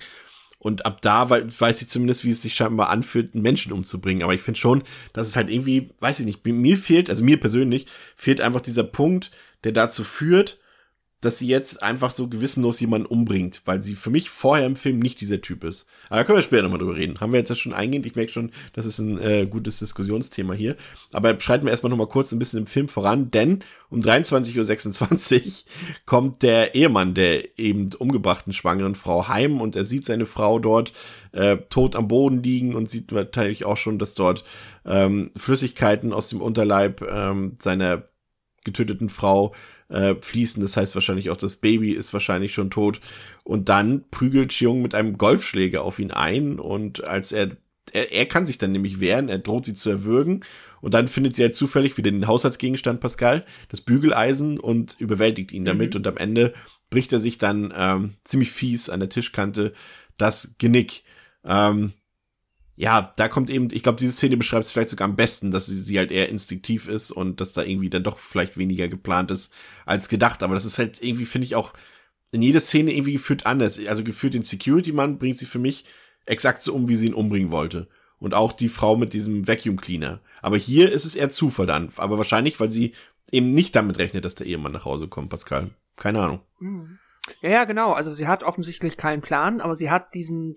Und 0.61 0.87
ab 0.87 1.03
da 1.03 1.31
wei- 1.31 1.45
weiß 1.47 1.83
ich 1.83 1.89
zumindest, 1.89 2.25
wie 2.25 2.31
es 2.31 2.43
sich 2.43 2.55
scheinbar 2.55 2.91
anfühlt, 2.91 3.35
einen 3.35 3.43
Menschen 3.43 3.73
umzubringen. 3.73 4.23
Aber 4.25 4.35
ich 4.35 4.43
finde 4.43 4.59
schon, 4.59 4.83
dass 5.13 5.29
es 5.29 5.37
halt 5.37 5.51
irgendwie, 5.51 5.91
weiß 6.01 6.21
ich 6.21 6.27
nicht, 6.27 6.45
mir 6.45 6.79
fehlt, 6.79 7.11
also 7.11 7.23
mir 7.23 7.39
persönlich, 7.39 7.87
fehlt 8.17 8.41
einfach 8.41 8.61
dieser 8.61 8.83
Punkt, 8.85 9.31
der 9.65 9.73
dazu 9.73 10.03
führt, 10.03 10.59
dass 11.21 11.39
sie 11.39 11.49
jetzt 11.49 11.83
einfach 11.83 12.11
so 12.11 12.29
gewissenlos 12.29 12.79
jemanden 12.79 13.07
umbringt, 13.07 13.63
weil 13.65 13.83
sie 13.83 13.97
für 13.97 14.11
mich 14.11 14.31
vorher 14.31 14.67
im 14.67 14.77
Film 14.77 15.01
nicht 15.01 15.21
dieser 15.21 15.41
Typ 15.41 15.65
ist. 15.65 15.87
Aber 16.09 16.19
da 16.19 16.25
können 16.25 16.39
wir 16.39 16.43
später 16.43 16.63
nochmal 16.63 16.79
drüber 16.79 16.95
reden. 16.95 17.21
Haben 17.21 17.33
wir 17.33 17.41
jetzt 17.41 17.49
ja 17.49 17.57
schon 17.57 17.73
eingehend. 17.73 18.07
Ich 18.07 18.15
merke 18.15 18.31
schon, 18.31 18.53
das 18.73 18.87
ist 18.87 19.01
ein 19.01 19.21
äh, 19.21 19.47
gutes 19.47 19.81
Diskussionsthema 19.81 20.55
hier. 20.55 20.77
Aber 21.13 21.39
schreiten 21.41 21.65
wir 21.65 21.73
erstmal 21.73 21.91
nochmal 21.91 22.07
kurz 22.07 22.31
ein 22.31 22.39
bisschen 22.39 22.61
im 22.61 22.67
Film 22.67 22.89
voran, 22.89 23.33
denn 23.33 23.65
um 23.91 23.99
23.26 23.99 25.45
Uhr 25.45 25.53
kommt 26.07 26.43
der 26.43 26.77
Ehemann 26.77 27.15
der 27.15 27.59
eben 27.59 27.91
umgebrachten 27.99 28.53
schwangeren 28.53 28.95
Frau 28.95 29.27
heim 29.27 29.61
und 29.61 29.75
er 29.75 29.85
sieht 29.85 30.05
seine 30.05 30.27
Frau 30.27 30.61
dort 30.61 30.93
äh, 31.33 31.57
tot 31.69 31.97
am 31.97 32.07
Boden 32.07 32.45
liegen 32.45 32.77
und 32.77 32.91
sieht 32.91 33.11
natürlich 33.11 33.65
auch 33.65 33.77
schon, 33.77 33.99
dass 33.99 34.15
dort 34.15 34.45
ähm, 34.85 35.31
Flüssigkeiten 35.37 36.13
aus 36.13 36.29
dem 36.29 36.41
Unterleib 36.41 37.03
ähm, 37.03 37.57
seiner 37.59 38.05
getöteten 38.65 39.09
Frau 39.09 39.55
äh, 39.89 40.15
fließen. 40.21 40.63
Das 40.63 40.77
heißt 40.77 40.95
wahrscheinlich 40.95 41.31
auch, 41.31 41.37
das 41.37 41.57
Baby 41.57 41.93
ist 41.93 42.13
wahrscheinlich 42.13 42.55
schon 42.55 42.71
tot. 42.71 43.01
Und 43.45 43.69
dann 43.69 44.05
prügelt 44.11 44.51
Cheung 44.51 44.83
mit 44.83 44.95
einem 44.95 45.19
Golfschläger 45.19 45.83
auf 45.83 45.99
ihn 45.99 46.11
ein. 46.11 46.59
Und 46.59 47.07
als 47.07 47.33
er, 47.33 47.57
er, 47.93 48.13
er 48.13 48.27
kann 48.27 48.47
sich 48.47 48.59
dann 48.59 48.73
nämlich 48.73 49.01
wehren, 49.01 49.29
er 49.29 49.39
droht 49.39 49.65
sie 49.65 49.75
zu 49.75 49.91
erwürgen. 49.91 50.45
Und 50.81 50.95
dann 50.95 51.09
findet 51.09 51.35
sie 51.35 51.43
halt 51.43 51.55
zufällig 51.55 51.97
wieder 51.97 52.11
den 52.11 52.27
Haushaltsgegenstand 52.27 53.01
Pascal, 53.01 53.45
das 53.69 53.81
Bügeleisen 53.81 54.61
und 54.61 54.97
überwältigt 54.99 55.53
ihn 55.53 55.65
damit. 55.65 55.97
Und 55.97 56.07
am 56.07 56.17
Ende 56.17 56.55
bricht 56.91 57.13
er 57.13 57.19
sich 57.19 57.39
dann 57.39 57.73
ähm, 57.77 58.15
ziemlich 58.25 58.53
fies 58.53 58.89
an 58.89 59.01
der 59.01 59.09
Tischkante 59.09 59.73
das 60.17 60.55
Genick. 60.59 61.03
Ähm, 61.45 61.93
ja, 62.81 63.13
da 63.17 63.27
kommt 63.27 63.51
eben, 63.51 63.67
ich 63.73 63.83
glaube, 63.83 63.99
diese 63.99 64.13
Szene 64.13 64.37
beschreibt 64.37 64.65
es 64.65 64.71
vielleicht 64.71 64.91
sogar 64.91 65.09
am 65.09 65.17
besten, 65.17 65.51
dass 65.51 65.67
sie, 65.67 65.81
sie 65.81 65.99
halt 65.99 66.13
eher 66.13 66.29
instinktiv 66.29 66.87
ist 66.87 67.11
und 67.11 67.41
dass 67.41 67.53
da 67.53 67.65
irgendwie 67.65 67.91
dann 67.91 68.05
doch 68.05 68.19
vielleicht 68.19 68.57
weniger 68.57 68.87
geplant 68.87 69.33
ist 69.33 69.53
als 69.85 70.09
gedacht. 70.09 70.45
Aber 70.45 70.55
das 70.55 70.65
ist 70.65 70.79
halt 70.79 71.03
irgendwie, 71.03 71.25
finde 71.25 71.47
ich, 71.47 71.57
auch 71.57 71.73
in 72.31 72.41
jeder 72.41 72.61
Szene 72.61 72.93
irgendwie 72.93 73.15
geführt 73.15 73.47
anders. 73.47 73.85
Also 73.85 74.05
geführt 74.05 74.35
den 74.35 74.43
Security-Mann 74.43 75.19
bringt 75.19 75.39
sie 75.39 75.47
für 75.47 75.59
mich 75.59 75.87
exakt 76.25 76.63
so 76.63 76.73
um, 76.73 76.87
wie 76.87 76.95
sie 76.95 77.09
ihn 77.09 77.15
umbringen 77.15 77.51
wollte. 77.51 77.89
Und 78.21 78.33
auch 78.33 78.53
die 78.53 78.69
Frau 78.69 78.97
mit 78.97 79.13
diesem 79.13 79.49
Vacuum 79.49 79.81
Cleaner. 79.81 80.21
Aber 80.41 80.57
hier 80.57 80.93
ist 80.93 81.05
es 81.05 81.17
eher 81.17 81.31
Zufall 81.31 81.67
dann. 81.67 81.91
Aber 81.97 82.17
wahrscheinlich, 82.17 82.61
weil 82.61 82.71
sie 82.71 82.93
eben 83.33 83.55
nicht 83.55 83.75
damit 83.75 83.99
rechnet, 83.99 84.25
dass 84.25 84.37
der 84.37 84.47
Ehemann 84.47 84.71
nach 84.71 84.85
Hause 84.85 85.09
kommt, 85.09 85.31
Pascal. 85.31 85.71
Keine 85.97 86.21
Ahnung. 86.21 86.41
Mhm. 86.61 87.01
Ja, 87.41 87.51
ja, 87.51 87.65
genau. 87.65 87.93
Also 87.93 88.13
sie 88.13 88.29
hat 88.29 88.45
offensichtlich 88.45 88.97
keinen 88.97 89.21
Plan, 89.21 89.61
aber 89.61 89.75
sie 89.75 89.91
hat 89.91 90.15
diesen 90.15 90.57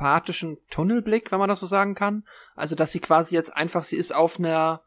psychopathischen 0.00 0.58
Tunnelblick, 0.70 1.30
wenn 1.30 1.38
man 1.38 1.48
das 1.48 1.60
so 1.60 1.66
sagen 1.66 1.94
kann. 1.94 2.24
Also, 2.56 2.74
dass 2.74 2.92
sie 2.92 3.00
quasi 3.00 3.34
jetzt 3.34 3.54
einfach, 3.54 3.84
sie 3.84 3.96
ist 3.96 4.14
auf 4.14 4.38
einer, 4.38 4.82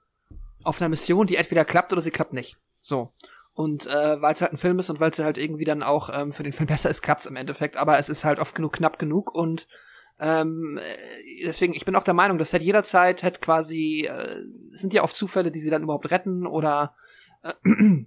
auf 0.64 0.82
einer 0.82 0.90
Mission, 0.90 1.28
die 1.28 1.36
entweder 1.36 1.66
klappt 1.66 1.94
oder 1.94 2.02
sie 2.02 2.12
klappt 2.12 2.34
nicht. 2.34 2.58
So. 2.82 3.14
Und 3.54 3.86
äh, 3.86 4.20
weil 4.22 4.34
es 4.34 4.42
halt 4.42 4.52
ein 4.52 4.58
Film 4.58 4.80
ist 4.80 4.90
und 4.90 5.00
weil 5.00 5.12
es 5.12 5.20
halt 5.20 5.38
irgendwie 5.38 5.66
dann 5.66 5.84
auch 5.84 6.10
ähm, 6.12 6.34
für 6.34 6.44
den 6.44 6.54
Film 6.54 6.68
besser 6.68 6.90
ist, 6.90 7.04
klappt's 7.04 7.28
im 7.28 7.36
Endeffekt. 7.36 7.78
Aber 7.78 8.00
es 8.00 8.10
ist 8.10 8.26
halt 8.26 8.40
oft 8.40 8.56
genug 8.56 8.74
knapp 8.74 8.98
genug 8.98 9.34
und 9.34 9.68
ähm, 10.20 10.80
äh, 10.82 11.46
deswegen, 11.46 11.74
ich 11.74 11.86
bin 11.86 11.96
auch 11.96 12.04
der 12.04 12.14
Meinung, 12.14 12.38
dass 12.38 12.54
halt 12.54 12.64
jederzeit 12.64 13.24
halt 13.24 13.42
quasi, 13.42 14.08
äh, 14.10 14.42
sind 14.70 14.94
ja 14.94 15.04
oft 15.04 15.16
Zufälle, 15.16 15.52
die 15.52 15.60
sie 15.60 15.70
dann 15.70 15.84
überhaupt 15.84 16.10
retten 16.10 16.48
oder 16.48 16.96
äh, 17.44 17.54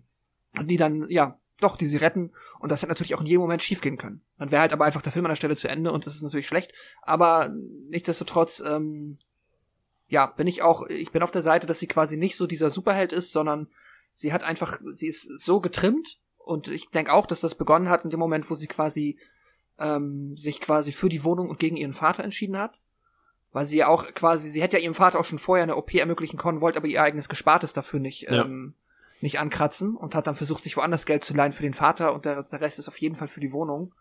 die 0.64 0.76
dann, 0.76 1.06
ja, 1.08 1.38
doch, 1.60 1.76
die 1.76 1.86
sie 1.86 1.96
retten 1.96 2.32
und 2.58 2.70
das 2.70 2.82
hätte 2.82 2.90
natürlich 2.90 3.14
auch 3.14 3.20
in 3.20 3.26
jedem 3.26 3.40
Moment 3.40 3.62
schiefgehen 3.62 3.96
können. 3.96 4.20
Dann 4.38 4.50
wäre 4.50 4.60
halt 4.60 4.72
aber 4.72 4.84
einfach 4.84 5.02
der 5.02 5.12
Film 5.12 5.24
an 5.24 5.30
der 5.30 5.36
Stelle 5.36 5.56
zu 5.56 5.68
Ende 5.68 5.90
und 5.92 6.06
das 6.06 6.14
ist 6.14 6.22
natürlich 6.22 6.46
schlecht. 6.46 6.72
Aber 7.02 7.50
nichtsdestotrotz, 7.88 8.60
ähm, 8.66 9.18
ja, 10.08 10.26
bin 10.26 10.46
ich 10.46 10.62
auch, 10.62 10.86
ich 10.88 11.10
bin 11.12 11.22
auf 11.22 11.30
der 11.30 11.42
Seite, 11.42 11.66
dass 11.66 11.78
sie 11.78 11.86
quasi 11.88 12.16
nicht 12.16 12.36
so 12.36 12.46
dieser 12.46 12.70
Superheld 12.70 13.12
ist, 13.12 13.32
sondern 13.32 13.68
sie 14.12 14.32
hat 14.32 14.42
einfach, 14.42 14.78
sie 14.84 15.08
ist 15.08 15.22
so 15.40 15.60
getrimmt 15.60 16.18
und 16.38 16.68
ich 16.68 16.88
denke 16.90 17.12
auch, 17.12 17.26
dass 17.26 17.40
das 17.40 17.54
begonnen 17.54 17.88
hat 17.88 18.04
in 18.04 18.10
dem 18.10 18.20
Moment, 18.20 18.48
wo 18.50 18.54
sie 18.54 18.68
quasi 18.68 19.18
ähm, 19.78 20.36
sich 20.36 20.60
quasi 20.60 20.92
für 20.92 21.08
die 21.08 21.24
Wohnung 21.24 21.48
und 21.50 21.58
gegen 21.58 21.76
ihren 21.76 21.92
Vater 21.94 22.22
entschieden 22.24 22.56
hat. 22.58 22.78
Weil 23.52 23.66
sie 23.66 23.78
ja 23.78 23.88
auch 23.88 24.06
quasi, 24.14 24.50
sie 24.50 24.60
hätte 24.62 24.76
ja 24.76 24.82
ihrem 24.82 24.94
Vater 24.94 25.18
auch 25.18 25.24
schon 25.24 25.38
vorher 25.38 25.62
eine 25.62 25.76
OP 25.76 25.94
ermöglichen 25.94 26.38
können, 26.38 26.60
wollte 26.60 26.78
aber 26.78 26.88
ihr 26.88 27.02
eigenes 27.02 27.28
Gespartes 27.28 27.72
dafür 27.72 28.00
nicht, 28.00 28.22
Ja. 28.22 28.44
ähm, 28.44 28.74
nicht 29.20 29.38
ankratzen 29.40 29.96
und 29.96 30.14
hat 30.14 30.26
dann 30.26 30.34
versucht, 30.34 30.62
sich 30.62 30.76
woanders 30.76 31.06
Geld 31.06 31.24
zu 31.24 31.34
leihen 31.34 31.52
für 31.52 31.62
den 31.62 31.74
Vater 31.74 32.14
und 32.14 32.24
der, 32.24 32.42
der 32.42 32.60
Rest 32.60 32.78
ist 32.78 32.88
auf 32.88 33.00
jeden 33.00 33.16
Fall 33.16 33.28
für 33.28 33.40
die 33.40 33.52
Wohnung. 33.52 33.92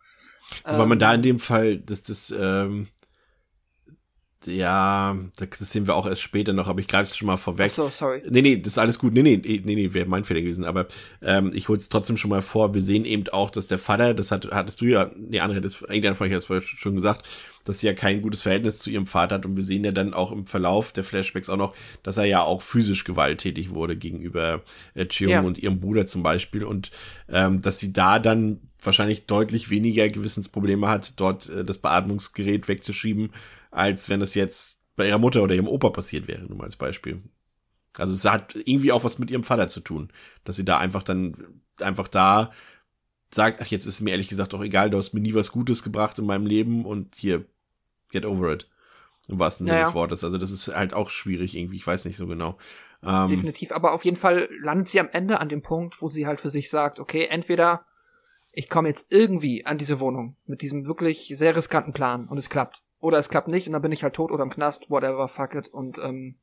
Weil 0.63 0.77
man 0.79 0.91
Ähm, 0.93 0.99
da 0.99 1.13
in 1.13 1.21
dem 1.21 1.39
Fall, 1.39 1.79
das, 1.79 2.03
das, 2.03 2.33
ähm, 2.37 2.87
ja, 4.45 5.17
das 5.37 5.71
sehen 5.71 5.87
wir 5.87 5.95
auch 5.95 6.05
erst 6.05 6.21
später 6.21 6.53
noch, 6.53 6.67
aber 6.67 6.79
ich 6.79 6.87
greife 6.87 7.03
es 7.03 7.17
schon 7.17 7.27
mal 7.27 7.37
vorweg. 7.37 7.67
Ach 7.71 7.75
so, 7.75 7.89
sorry. 7.89 8.21
Nee, 8.29 8.41
nee, 8.41 8.57
das 8.57 8.73
ist 8.73 8.77
alles 8.77 8.99
gut. 8.99 9.13
Nee, 9.13 9.21
nee, 9.21 9.37
nee, 9.43 9.59
nee, 9.75 9.93
wäre 9.93 10.07
mein 10.07 10.23
Fehler 10.23 10.41
gewesen. 10.41 10.65
Aber 10.65 10.87
ähm, 11.21 11.51
ich 11.53 11.69
hol's 11.69 11.89
trotzdem 11.89 12.17
schon 12.17 12.29
mal 12.29 12.41
vor. 12.41 12.73
Wir 12.73 12.81
sehen 12.81 13.05
eben 13.05 13.27
auch, 13.29 13.49
dass 13.49 13.67
der 13.67 13.79
Vater, 13.79 14.13
das 14.13 14.31
hat, 14.31 14.47
hattest 14.51 14.81
du 14.81 14.85
ja, 14.85 15.11
nee, 15.15 15.39
andere, 15.39 15.61
das, 15.61 15.81
irgendeiner 15.81 16.15
von 16.15 16.27
euch 16.27 16.33
hat 16.33 16.39
es 16.39 16.45
vorher 16.45 16.65
schon 16.65 16.95
gesagt, 16.95 17.25
dass 17.65 17.79
sie 17.79 17.87
ja 17.87 17.93
kein 17.93 18.21
gutes 18.21 18.43
Verhältnis 18.43 18.77
zu 18.77 18.89
ihrem 18.89 19.07
Vater 19.07 19.35
hat. 19.35 19.45
Und 19.45 19.55
wir 19.55 19.63
sehen 19.63 19.83
ja 19.83 19.91
dann 19.91 20.13
auch 20.13 20.31
im 20.31 20.45
Verlauf 20.45 20.91
der 20.91 21.03
Flashbacks 21.03 21.49
auch 21.49 21.57
noch, 21.57 21.73
dass 22.03 22.17
er 22.17 22.25
ja 22.25 22.41
auch 22.41 22.61
physisch 22.61 23.03
gewalttätig 23.03 23.71
wurde 23.71 23.95
gegenüber 23.95 24.61
äh, 24.93 25.05
Cheung 25.07 25.29
Ja. 25.31 25.41
und 25.41 25.57
ihrem 25.57 25.79
Bruder 25.79 26.05
zum 26.05 26.23
Beispiel. 26.23 26.63
Und 26.63 26.91
ähm, 27.29 27.61
dass 27.61 27.79
sie 27.79 27.91
da 27.91 28.19
dann 28.19 28.59
wahrscheinlich 28.83 29.25
deutlich 29.25 29.71
weniger 29.71 30.07
Gewissensprobleme 30.09 30.87
hat, 30.87 31.19
dort 31.19 31.49
äh, 31.49 31.65
das 31.65 31.79
Beatmungsgerät 31.79 32.67
wegzuschieben, 32.67 33.31
als 33.75 34.09
wenn 34.09 34.21
es 34.21 34.33
jetzt 34.35 34.79
bei 34.95 35.07
ihrer 35.07 35.17
Mutter 35.17 35.43
oder 35.43 35.53
ihrem 35.53 35.67
Opa 35.67 35.89
passiert 35.89 36.27
wäre, 36.27 36.43
nur 36.43 36.57
mal 36.57 36.63
als 36.63 36.77
Beispiel. 36.77 37.21
Also 37.97 38.13
es 38.13 38.25
hat 38.25 38.55
irgendwie 38.55 38.91
auch 38.91 39.03
was 39.03 39.19
mit 39.19 39.29
ihrem 39.29 39.43
Vater 39.43 39.67
zu 39.67 39.81
tun, 39.81 40.09
dass 40.43 40.55
sie 40.55 40.65
da 40.65 40.77
einfach 40.77 41.03
dann 41.03 41.61
einfach 41.81 42.07
da 42.07 42.51
sagt, 43.33 43.61
ach 43.61 43.67
jetzt 43.67 43.85
ist 43.85 43.95
es 43.95 44.01
mir 44.01 44.11
ehrlich 44.11 44.29
gesagt 44.29 44.53
auch 44.53 44.63
egal, 44.63 44.89
du 44.89 44.97
hast 44.97 45.13
mir 45.13 45.19
nie 45.19 45.33
was 45.33 45.51
Gutes 45.51 45.83
gebracht 45.83 46.17
in 46.19 46.25
meinem 46.25 46.45
Leben 46.45 46.85
und 46.85 47.15
hier 47.15 47.45
get 48.11 48.25
over 48.25 48.53
it. 48.53 48.69
Im 49.27 49.39
wahrsten 49.39 49.65
Sinne 49.65 49.79
Ja, 49.79 49.85
des. 49.85 49.95
Wortes. 49.95 50.23
Also 50.23 50.37
das 50.37 50.51
ist 50.51 50.67
halt 50.67 50.93
auch 50.93 51.09
schwierig 51.09 51.57
irgendwie, 51.57 51.77
ich 51.77 51.87
weiß 51.87 52.05
nicht 52.05 52.17
so 52.17 52.27
genau. 52.27 52.57
Ähm, 53.03 53.29
Definitiv, 53.29 53.71
aber 53.71 53.91
auf 53.91 54.05
jeden 54.05 54.17
Fall 54.17 54.47
landet 54.61 54.87
sie 54.87 54.99
am 54.99 55.09
Ende 55.11 55.39
an 55.39 55.49
dem 55.49 55.61
Punkt, 55.61 56.01
wo 56.01 56.07
sie 56.07 56.27
halt 56.27 56.39
für 56.39 56.49
sich 56.49 56.69
sagt, 56.69 56.99
okay, 56.99 57.25
entweder 57.25 57.85
ich 58.53 58.69
komme 58.69 58.87
jetzt 58.87 59.07
irgendwie 59.09 59.65
an 59.65 59.77
diese 59.77 59.99
Wohnung 59.99 60.37
mit 60.45 60.61
diesem 60.61 60.87
wirklich 60.87 61.33
sehr 61.35 61.55
riskanten 61.55 61.91
Plan 61.91 62.27
und 62.27 62.37
es 62.37 62.49
klappt. 62.49 62.84
Oder 63.05 63.19
es 63.19 63.29
klappt 63.29 63.47
nicht 63.47 63.67
und 63.67 63.73
dann 63.73 63.83
bin 63.83 63.91
ich 63.91 64.01
halt 64.01 64.15
tot 64.15 64.31
oder 64.31 64.41
im 64.41 64.49
Knast, 64.49 64.89
whatever, 64.89 65.27
fuck 65.27 65.53
it. 65.53 65.67
Und 65.67 65.99
ähm, 65.99 66.39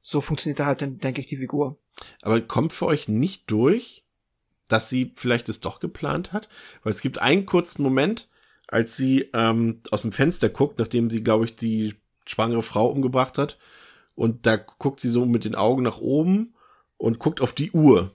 so 0.00 0.20
funktioniert 0.20 0.60
da 0.60 0.66
halt 0.66 0.80
dann, 0.80 0.98
denke 0.98 1.20
ich, 1.20 1.26
die 1.26 1.38
Figur. 1.38 1.76
Aber 2.22 2.40
kommt 2.40 2.72
für 2.72 2.86
euch 2.86 3.08
nicht 3.08 3.50
durch, 3.50 4.04
dass 4.68 4.88
sie 4.88 5.12
vielleicht 5.16 5.48
es 5.48 5.58
doch 5.58 5.80
geplant 5.80 6.32
hat? 6.32 6.48
Weil 6.84 6.92
es 6.92 7.00
gibt 7.00 7.18
einen 7.18 7.46
kurzen 7.46 7.82
Moment, 7.82 8.28
als 8.68 8.96
sie 8.96 9.28
ähm, 9.34 9.80
aus 9.90 10.02
dem 10.02 10.12
Fenster 10.12 10.48
guckt, 10.48 10.78
nachdem 10.78 11.10
sie, 11.10 11.24
glaube 11.24 11.46
ich, 11.46 11.56
die 11.56 11.96
schwangere 12.26 12.62
Frau 12.62 12.86
umgebracht 12.86 13.36
hat. 13.36 13.58
Und 14.14 14.46
da 14.46 14.54
guckt 14.54 15.00
sie 15.00 15.10
so 15.10 15.26
mit 15.26 15.44
den 15.44 15.56
Augen 15.56 15.82
nach 15.82 15.98
oben 15.98 16.54
und 16.96 17.18
guckt 17.18 17.40
auf 17.40 17.54
die 17.54 17.72
Uhr. 17.72 18.12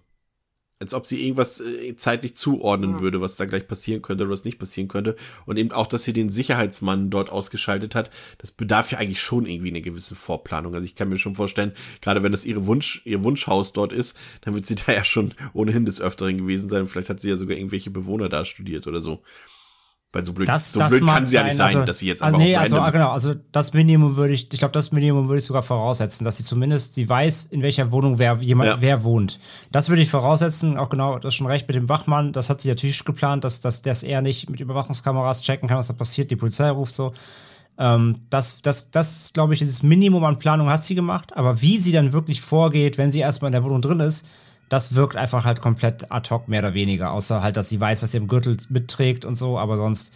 Als 0.81 0.93
ob 0.93 1.05
sie 1.05 1.21
irgendwas 1.21 1.59
äh, 1.59 1.93
zeitlich 1.97 2.35
zuordnen 2.35 2.91
Ja. 2.93 2.99
würde, 3.01 3.19
was 3.19 3.35
da 3.35 3.43
gleich 3.45 3.67
passieren 3.67 4.01
könnte 4.01 4.23
oder 4.23 4.31
was 4.31 4.45
nicht 4.45 4.59
passieren 4.59 4.87
könnte. 4.87 5.17
Und 5.45 5.57
eben 5.57 5.73
auch, 5.73 5.87
dass 5.87 6.05
sie 6.05 6.13
den 6.13 6.29
Sicherheitsmann 6.29 7.09
dort 7.09 7.29
ausgeschaltet 7.29 7.95
hat, 7.95 8.11
das 8.37 8.51
bedarf 8.51 8.89
ja 8.91 8.97
eigentlich 8.97 9.21
schon 9.21 9.45
irgendwie 9.45 9.69
eine 9.69 9.81
gewisse 9.81 10.15
Vorplanung. 10.15 10.73
Also 10.73 10.85
ich 10.85 10.95
kann 10.95 11.09
mir 11.09 11.17
schon 11.17 11.35
vorstellen, 11.35 11.73
gerade 11.99 12.23
wenn 12.23 12.31
das 12.31 12.45
ihre 12.45 12.65
Wunsch, 12.65 13.01
ihr 13.03 13.23
Wunschhaus 13.25 13.73
dort 13.73 13.91
ist, 13.91 14.17
dann 14.41 14.53
wird 14.55 14.65
sie 14.65 14.75
da 14.85 14.93
ja 14.93 15.03
schon 15.03 15.33
ohnehin 15.53 15.85
des 15.85 15.99
Öfteren 15.99 16.37
gewesen 16.37 16.69
sein. 16.69 16.87
Vielleicht 16.87 17.09
hat 17.09 17.19
sie 17.19 17.29
ja 17.29 17.35
sogar 17.35 17.57
irgendwelche 17.57 17.89
Bewohner 17.89 18.29
da 18.29 18.45
studiert 18.45 18.87
oder 18.87 19.01
so. 19.01 19.21
Weil 20.11 20.25
so 20.25 20.33
blöd, 20.33 20.47
Das, 20.47 20.71
so 20.71 20.79
das 20.79 20.91
blöd 20.91 21.05
kann 21.05 21.25
sie 21.27 21.35
ja 21.35 21.43
nicht 21.43 21.57
sein, 21.57 21.67
also, 21.67 21.85
dass 21.85 21.99
sie 21.99 22.07
jetzt 22.07 22.23
also, 22.23 22.37
einfach 22.37 22.47
nee, 22.47 22.55
also, 22.55 22.79
ah, 22.79 22.89
genau, 22.89 23.11
also 23.11 23.35
das 23.51 23.73
Minimum 23.73 24.15
würde 24.15 24.33
ich, 24.33 24.51
ich 24.51 24.57
glaube, 24.57 24.71
das 24.71 24.91
Minimum 24.91 25.27
würde 25.27 25.37
ich 25.37 25.45
sogar 25.45 25.61
voraussetzen, 25.61 26.23
dass 26.23 26.37
sie 26.37 26.43
zumindest, 26.43 26.95
sie 26.95 27.07
weiß, 27.07 27.45
in 27.51 27.61
welcher 27.61 27.91
Wohnung 27.91 28.17
wer, 28.17 28.37
jemand, 28.41 28.69
Ja. 28.69 28.77
wer 28.81 29.03
wohnt. 29.03 29.39
Das 29.71 29.87
würde 29.87 30.01
ich 30.01 30.09
voraussetzen, 30.09 30.77
auch 30.77 30.89
genau, 30.89 31.19
das 31.19 31.33
ist 31.33 31.35
schon 31.35 31.45
recht 31.45 31.67
mit 31.67 31.75
dem 31.75 31.89
Wachmann, 31.89 32.33
das 32.33 32.49
hat 32.49 32.59
sie 32.59 32.69
natürlich 32.69 33.05
geplant, 33.05 33.43
dass, 33.43 33.61
dass, 33.61 33.83
dass 33.83 34.01
er 34.01 34.23
nicht 34.23 34.49
mit 34.49 34.59
Überwachungskameras 34.59 35.43
checken 35.43 35.69
kann, 35.69 35.77
was 35.77 35.87
da 35.87 35.93
passiert, 35.93 36.31
die 36.31 36.35
Polizei 36.35 36.71
ruft 36.71 36.93
so. 36.93 37.13
Ähm, 37.77 38.21
das, 38.31 38.63
das, 38.63 38.89
das, 38.89 39.31
glaube 39.33 39.53
ich, 39.53 39.59
dieses 39.59 39.83
Minimum 39.83 40.23
an 40.23 40.39
Planung 40.39 40.71
hat 40.71 40.83
sie 40.83 40.95
gemacht, 40.95 41.37
aber 41.37 41.61
wie 41.61 41.77
sie 41.77 41.91
dann 41.91 42.13
wirklich 42.13 42.41
vorgeht, 42.41 42.97
wenn 42.97 43.11
sie 43.11 43.19
erstmal 43.19 43.49
in 43.49 43.53
der 43.53 43.63
Wohnung 43.63 43.81
drin 43.83 43.99
ist, 43.99 44.25
das 44.69 44.95
wirkt 44.95 45.15
einfach 45.15 45.45
halt 45.45 45.61
komplett 45.61 46.11
ad 46.11 46.29
hoc, 46.29 46.47
mehr 46.47 46.61
oder 46.61 46.73
weniger. 46.73 47.11
Außer 47.11 47.41
halt, 47.41 47.57
dass 47.57 47.69
sie 47.69 47.79
weiß, 47.79 48.01
was 48.03 48.11
sie 48.11 48.17
im 48.17 48.27
Gürtel 48.27 48.57
mitträgt 48.69 49.25
und 49.25 49.35
so, 49.35 49.57
aber 49.57 49.77
sonst 49.77 50.13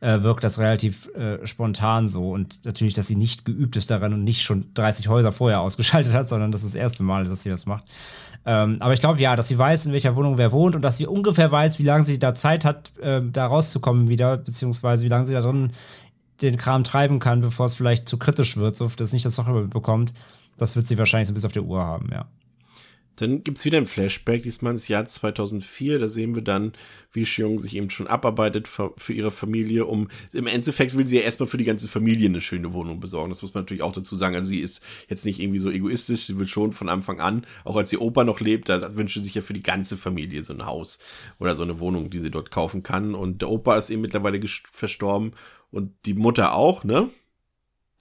äh, 0.00 0.22
wirkt 0.22 0.44
das 0.44 0.58
relativ 0.58 1.08
äh, 1.14 1.46
spontan 1.46 2.06
so. 2.06 2.30
Und 2.30 2.64
natürlich, 2.66 2.94
dass 2.94 3.06
sie 3.06 3.16
nicht 3.16 3.46
geübt 3.46 3.76
ist 3.76 3.90
daran 3.90 4.12
und 4.12 4.22
nicht 4.22 4.42
schon 4.42 4.66
30 4.74 5.08
Häuser 5.08 5.32
vorher 5.32 5.60
ausgeschaltet 5.60 6.12
hat, 6.12 6.28
sondern 6.28 6.52
das 6.52 6.62
ist 6.62 6.74
das 6.74 6.80
erste 6.80 7.02
Mal, 7.02 7.24
dass 7.24 7.42
sie 7.42 7.50
das 7.50 7.64
macht. 7.64 7.84
Ähm, 8.46 8.76
aber 8.80 8.92
ich 8.92 9.00
glaube, 9.00 9.20
ja, 9.20 9.36
dass 9.36 9.48
sie 9.48 9.56
weiß, 9.56 9.86
in 9.86 9.92
welcher 9.92 10.16
Wohnung 10.16 10.36
wer 10.36 10.52
wohnt 10.52 10.76
und 10.76 10.82
dass 10.82 10.98
sie 10.98 11.06
ungefähr 11.06 11.50
weiß, 11.50 11.78
wie 11.78 11.84
lange 11.84 12.04
sie 12.04 12.18
da 12.18 12.34
Zeit 12.34 12.66
hat, 12.66 12.92
äh, 12.98 13.22
da 13.24 13.46
rauszukommen 13.46 14.08
wieder, 14.10 14.36
beziehungsweise 14.36 15.04
wie 15.04 15.08
lange 15.08 15.26
sie 15.26 15.32
da 15.32 15.40
drin 15.40 15.72
den 16.42 16.58
Kram 16.58 16.84
treiben 16.84 17.20
kann, 17.20 17.40
bevor 17.40 17.66
es 17.66 17.74
vielleicht 17.74 18.06
zu 18.08 18.18
kritisch 18.18 18.58
wird, 18.58 18.76
so 18.76 18.88
dass 18.88 19.12
nicht 19.14 19.24
das 19.24 19.36
doch 19.36 19.48
bekommt. 19.68 20.12
Das 20.58 20.76
wird 20.76 20.86
sie 20.86 20.98
wahrscheinlich 20.98 21.28
so 21.28 21.34
bisschen 21.34 21.48
auf 21.48 21.52
der 21.52 21.64
Uhr 21.64 21.82
haben, 21.82 22.10
ja. 22.12 22.26
Dann 23.16 23.44
gibt's 23.44 23.64
wieder 23.64 23.78
ein 23.78 23.86
Flashback, 23.86 24.42
diesmal 24.42 24.72
ins 24.72 24.88
Jahr 24.88 25.06
2004. 25.06 25.98
Da 25.98 26.08
sehen 26.08 26.34
wir 26.34 26.42
dann, 26.42 26.72
wie 27.12 27.22
Xiong 27.22 27.60
sich 27.60 27.76
eben 27.76 27.90
schon 27.90 28.08
abarbeitet 28.08 28.66
für, 28.66 28.92
für 28.96 29.12
ihre 29.12 29.30
Familie. 29.30 29.86
Um 29.86 30.08
Im 30.32 30.48
Endeffekt 30.48 30.96
will 30.96 31.06
sie 31.06 31.16
ja 31.16 31.22
erstmal 31.22 31.46
für 31.46 31.56
die 31.56 31.64
ganze 31.64 31.86
Familie 31.86 32.28
eine 32.28 32.40
schöne 32.40 32.72
Wohnung 32.72 32.98
besorgen. 32.98 33.30
Das 33.30 33.42
muss 33.42 33.54
man 33.54 33.62
natürlich 33.62 33.82
auch 33.82 33.92
dazu 33.92 34.16
sagen. 34.16 34.34
Also 34.34 34.48
sie 34.48 34.58
ist 34.58 34.82
jetzt 35.08 35.24
nicht 35.24 35.38
irgendwie 35.38 35.60
so 35.60 35.70
egoistisch. 35.70 36.26
Sie 36.26 36.38
will 36.38 36.46
schon 36.46 36.72
von 36.72 36.88
Anfang 36.88 37.20
an, 37.20 37.46
auch 37.64 37.76
als 37.76 37.92
ihr 37.92 38.02
Opa 38.02 38.24
noch 38.24 38.40
lebt, 38.40 38.68
da 38.68 38.96
wünscht 38.96 39.14
sie 39.14 39.22
sich 39.22 39.34
ja 39.34 39.42
für 39.42 39.54
die 39.54 39.62
ganze 39.62 39.96
Familie 39.96 40.42
so 40.42 40.52
ein 40.52 40.66
Haus 40.66 40.98
oder 41.38 41.54
so 41.54 41.62
eine 41.62 41.78
Wohnung, 41.78 42.10
die 42.10 42.18
sie 42.18 42.30
dort 42.30 42.50
kaufen 42.50 42.82
kann. 42.82 43.14
Und 43.14 43.42
der 43.42 43.50
Opa 43.50 43.76
ist 43.76 43.90
eben 43.90 44.02
mittlerweile 44.02 44.40
verstorben 44.72 45.32
und 45.70 45.92
die 46.06 46.14
Mutter 46.14 46.54
auch, 46.54 46.84
ne? 46.84 47.10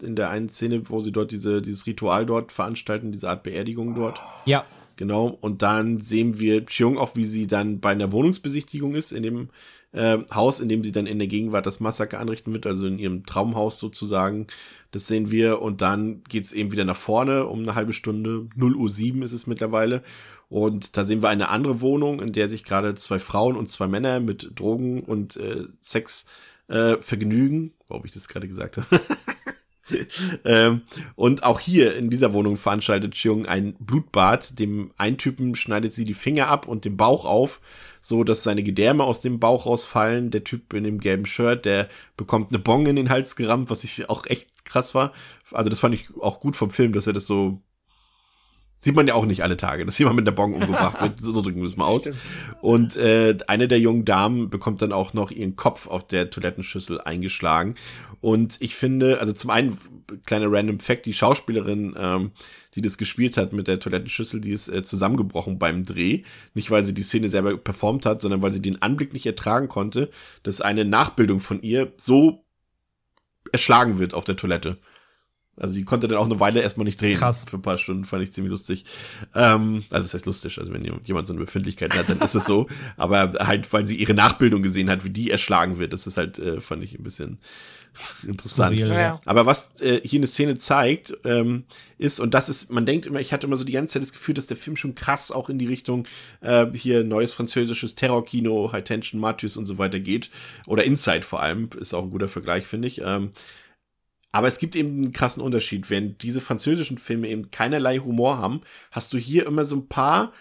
In 0.02 0.16
der 0.16 0.32
einen 0.32 0.50
Szene, 0.50 0.90
wo 0.90 1.02
sie 1.02 1.12
dort 1.12 1.32
diese, 1.32 1.62
dieses 1.62 1.86
Ritual 1.86 2.26
dort 2.26 2.52
veranstalten, 2.52 3.12
diese 3.12 3.30
Art 3.30 3.44
Beerdigung 3.44 3.96
dort. 3.96 4.20
Ja, 4.46 4.66
Genau, 4.96 5.28
und 5.42 5.62
dann 5.64 6.02
sehen 6.02 6.40
wir 6.40 6.66
Cheung 6.66 6.98
auch, 6.98 7.16
wie 7.16 7.26
sie 7.26 7.48
dann 7.48 7.80
bei 7.80 7.92
einer 7.92 8.12
Wohnungsbesichtigung 8.12 8.94
ist, 8.94 9.12
in 9.12 9.24
dem 9.24 9.50
äh, 9.92 10.20
Haus, 10.34 10.60
in 10.60 10.70
dem 10.70 10.84
sie 10.84 10.92
dann 10.92 11.08
in 11.08 11.20
der 11.20 11.28
Gegenwart 11.28 11.66
das 11.66 11.80
Massaker 11.80 12.20
anrichten 12.20 12.54
wird, 12.54 12.68
also 12.68 12.86
in 12.86 13.00
ihrem 13.00 13.26
Traumhaus 13.26 13.80
sozusagen. 13.80 14.48
Das 14.92 15.08
sehen 15.08 15.32
wir 15.32 15.62
und 15.62 15.82
dann 15.82 16.24
geht's 16.30 16.54
eben 16.54 16.72
wieder 16.72 16.86
nach 16.86 16.98
vorne 16.98 17.48
um 17.48 17.62
eine 17.62 17.76
halbe 17.76 17.94
Stunde. 17.94 18.48
0 18.56 18.76
Uhr 18.76 18.90
7 18.90 19.24
ist 19.24 19.34
es 19.34 19.48
mittlerweile. 19.48 20.04
Und 20.50 20.98
da 20.98 21.04
sehen 21.04 21.24
wir 21.24 21.30
eine 21.30 21.50
andere 21.50 21.82
Wohnung, 21.82 22.22
in 22.22 22.32
der 22.32 22.48
sich 22.48 22.64
gerade 22.64 22.94
zwei 22.94 23.18
Frauen 23.18 23.56
und 23.58 23.70
zwei 23.70 23.88
Männer 23.88 24.20
mit 24.20 24.52
Drogen 24.54 25.02
und 25.02 25.36
äh, 25.38 25.64
Sex 25.82 26.28
äh, 26.68 26.98
vergnügen. 26.98 27.74
Warum 27.88 28.06
ich 28.06 28.12
das 28.12 28.28
gerade 28.28 28.48
gesagt 28.48 28.78
habe. 28.78 28.88
ähm, 30.46 30.82
und 31.16 31.44
auch 31.44 31.60
hier 31.60 31.96
in 31.96 32.10
dieser 32.10 32.34
Wohnung 32.34 32.58
veranstaltet 32.58 33.14
Cheung 33.14 33.46
ein 33.46 33.76
Blutbad. 33.80 34.58
Dem 34.60 34.92
einen 34.98 35.18
Typen 35.18 35.56
schneidet 35.56 35.94
sie 35.94 36.04
die 36.04 36.14
Finger 36.14 36.48
ab 36.48 36.68
und 36.68 36.86
den 36.86 36.98
Bauch 36.98 37.26
auf, 37.26 37.62
so 38.02 38.24
dass 38.24 38.44
seine 38.44 38.64
Gedärme 38.64 39.04
aus 39.04 39.22
dem 39.22 39.40
Bauch 39.40 39.66
rausfallen. 39.66 40.32
Der 40.32 40.44
Typ 40.44 40.74
in 40.74 40.84
dem 40.84 41.00
gelben 41.00 41.26
Shirt, 41.26 41.66
der 41.66 41.90
bekommt 42.18 42.52
eine 42.52 42.60
Bong 42.60 42.86
in 42.88 42.96
den 42.96 43.10
Hals 43.10 43.36
gerammt, 43.36 43.70
was 43.70 43.84
ich 43.84 44.10
auch 44.10 44.26
echt 44.28 44.66
krass 44.66 44.96
war. 44.96 45.14
Also 45.52 45.70
das 45.70 45.80
fand 45.80 45.96
ich 45.96 46.06
auch 46.20 46.40
gut 46.40 46.56
vom 46.56 46.72
Film, 46.72 46.94
dass 46.94 47.08
er 47.08 47.14
das 47.14 47.28
so 47.28 47.62
Sieht 48.84 48.96
man 48.96 49.08
ja 49.08 49.14
auch 49.14 49.26
nicht 49.26 49.44
alle 49.44 49.56
Tage, 49.56 49.86
dass 49.86 49.98
jemand 49.98 50.18
mit 50.18 50.28
der 50.28 50.34
Bong 50.34 50.54
umgebracht 50.54 51.02
wird. 51.02 51.22
So, 51.22 51.32
so 51.32 51.42
drücken 51.42 51.62
wir 51.62 51.68
es 51.70 51.78
mal 51.78 51.86
aus. 51.86 52.02
Stimmt. 52.02 52.18
Und 52.60 52.98
äh, 52.98 53.38
eine 53.48 53.70
der 53.70 53.80
jungen 53.80 54.04
Damen 54.04 54.50
bekommt 54.50 54.82
dann 54.82 54.92
auch 54.92 55.14
noch 55.14 55.32
ihren 55.32 55.56
Kopf 55.56 55.88
auf 55.88 56.06
der 56.06 56.30
Toilettenschüssel 56.30 57.00
eingeschlagen. 57.00 57.76
Und 58.20 58.58
ich 58.60 58.76
finde, 58.76 59.22
also 59.22 59.32
zum 59.32 59.52
einen, 59.52 59.78
kleiner 60.26 60.52
random 60.52 60.82
Fact, 60.82 61.06
die 61.06 61.14
Schauspielerin, 61.14 61.96
ähm, 61.98 62.32
die 62.76 62.82
das 62.82 62.98
gespielt 62.98 63.38
hat 63.38 63.54
mit 63.54 63.70
der 63.70 63.80
Toilettenschüssel, 63.80 64.42
die 64.42 64.52
ist 64.52 64.68
äh, 64.68 64.84
zusammengebrochen 64.84 65.60
beim 65.60 65.86
Dreh. 65.86 66.24
Nicht, 66.54 66.70
weil 66.70 66.84
sie 66.84 66.94
die 66.94 67.04
Szene 67.04 67.30
selber 67.30 67.56
performt 67.56 68.06
hat, 68.06 68.22
sondern 68.22 68.42
weil 68.42 68.52
sie 68.52 68.62
den 68.62 68.82
Anblick 68.82 69.14
nicht 69.14 69.26
ertragen 69.26 69.70
konnte, 69.70 70.10
dass 70.44 70.60
eine 70.60 70.84
Nachbildung 70.84 71.40
von 71.40 71.62
ihr 71.62 71.94
so 71.96 72.44
erschlagen 73.54 73.98
wird 73.98 74.14
auf 74.14 74.26
der 74.26 74.36
Toilette. 74.36 74.78
Also 75.56 75.76
die 75.76 75.84
konnte 75.84 76.08
dann 76.08 76.18
auch 76.18 76.26
eine 76.26 76.40
Weile 76.40 76.62
erstmal 76.62 76.86
nicht 76.86 77.00
drehen. 77.00 77.16
Krass. 77.16 77.46
Für 77.48 77.58
ein 77.58 77.62
paar 77.62 77.78
Stunden 77.78 78.06
fand 78.06 78.24
ich 78.24 78.32
ziemlich 78.32 78.50
lustig. 78.50 78.86
Ähm, 79.36 79.84
also 79.92 80.04
das 80.04 80.14
heißt 80.16 80.26
lustig, 80.26 80.58
also 80.58 80.74
wenn 80.74 80.84
jemand 80.84 81.28
so 81.28 81.34
eine 81.34 81.42
Befindlichkeit 81.42 81.96
hat, 81.96 82.10
dann 82.10 82.20
ist 82.22 82.34
es 82.34 82.46
so. 82.46 82.68
Aber 82.98 83.34
halt, 83.40 83.72
weil 83.72 83.88
sie 83.88 83.96
ihre 83.96 84.16
Nachbildung 84.16 84.64
gesehen 84.64 84.90
hat, 84.90 85.04
wie 85.04 85.12
die 85.12 85.30
erschlagen 85.30 85.78
wird, 85.78 85.94
das 85.94 86.08
ist 86.08 86.18
halt, 86.18 86.40
äh, 86.40 86.60
fand 86.60 86.84
ich 86.84 86.98
ein 86.98 87.04
bisschen 87.04 87.38
interessant. 88.28 88.76
Ja. 88.76 88.88
ja. 88.88 89.20
Aber 89.26 89.46
was 89.46 89.80
äh, 89.80 90.02
hier 90.04 90.20
eine 90.20 90.28
Szene 90.28 90.58
zeigt, 90.58 91.16
ähm, 91.24 91.66
ist, 92.00 92.20
und 92.20 92.34
das 92.34 92.50
ist, 92.50 92.72
man 92.72 92.88
denkt 92.88 93.06
immer, 93.06 93.20
ich 93.20 93.32
hatte 93.32 93.46
immer 93.46 93.58
so 93.58 93.64
die 93.64 93.74
ganze 93.74 93.94
Zeit 93.94 94.02
das 94.02 94.12
Gefühl, 94.12 94.34
dass 94.34 94.48
der 94.48 94.58
Film 94.58 94.76
schon 94.76 94.96
krass 94.96 95.32
auch 95.32 95.50
in 95.50 95.60
die 95.60 95.68
Richtung 95.68 96.08
äh, 96.42 96.66
hier 96.74 97.04
neues 97.04 97.32
französisches 97.34 97.94
Terrorkino, 97.94 98.72
High 98.72 98.84
Tension, 98.84 99.22
Matthews 99.22 99.56
und 99.56 99.66
so 99.66 99.78
weiter 99.78 100.00
geht. 100.00 100.32
Oder 100.66 100.84
Inside 100.84 101.22
vor 101.22 101.44
allem, 101.44 101.70
ist 101.80 101.94
auch 101.94 102.04
ein 102.04 102.10
guter 102.10 102.28
Vergleich, 102.28 102.66
finde 102.66 102.88
ich. 102.88 103.02
Ähm, 103.06 103.32
aber 104.34 104.48
es 104.48 104.58
gibt 104.58 104.76
eben 104.76 104.90
einen 104.90 105.12
krassen 105.12 105.44
Unterschied. 105.44 105.92
Wenn 105.92 106.18
diese 106.18 106.42
französischen 106.42 106.98
Filme 106.98 107.30
eben 107.30 107.52
keinerlei 107.52 108.00
Humor 108.00 108.40
haben, 108.40 108.62
hast 108.92 109.14
du 109.14 109.20
hier 109.20 109.46
immer 109.46 109.64
so 109.64 109.76
ein 109.76 109.88
paar 109.88 110.34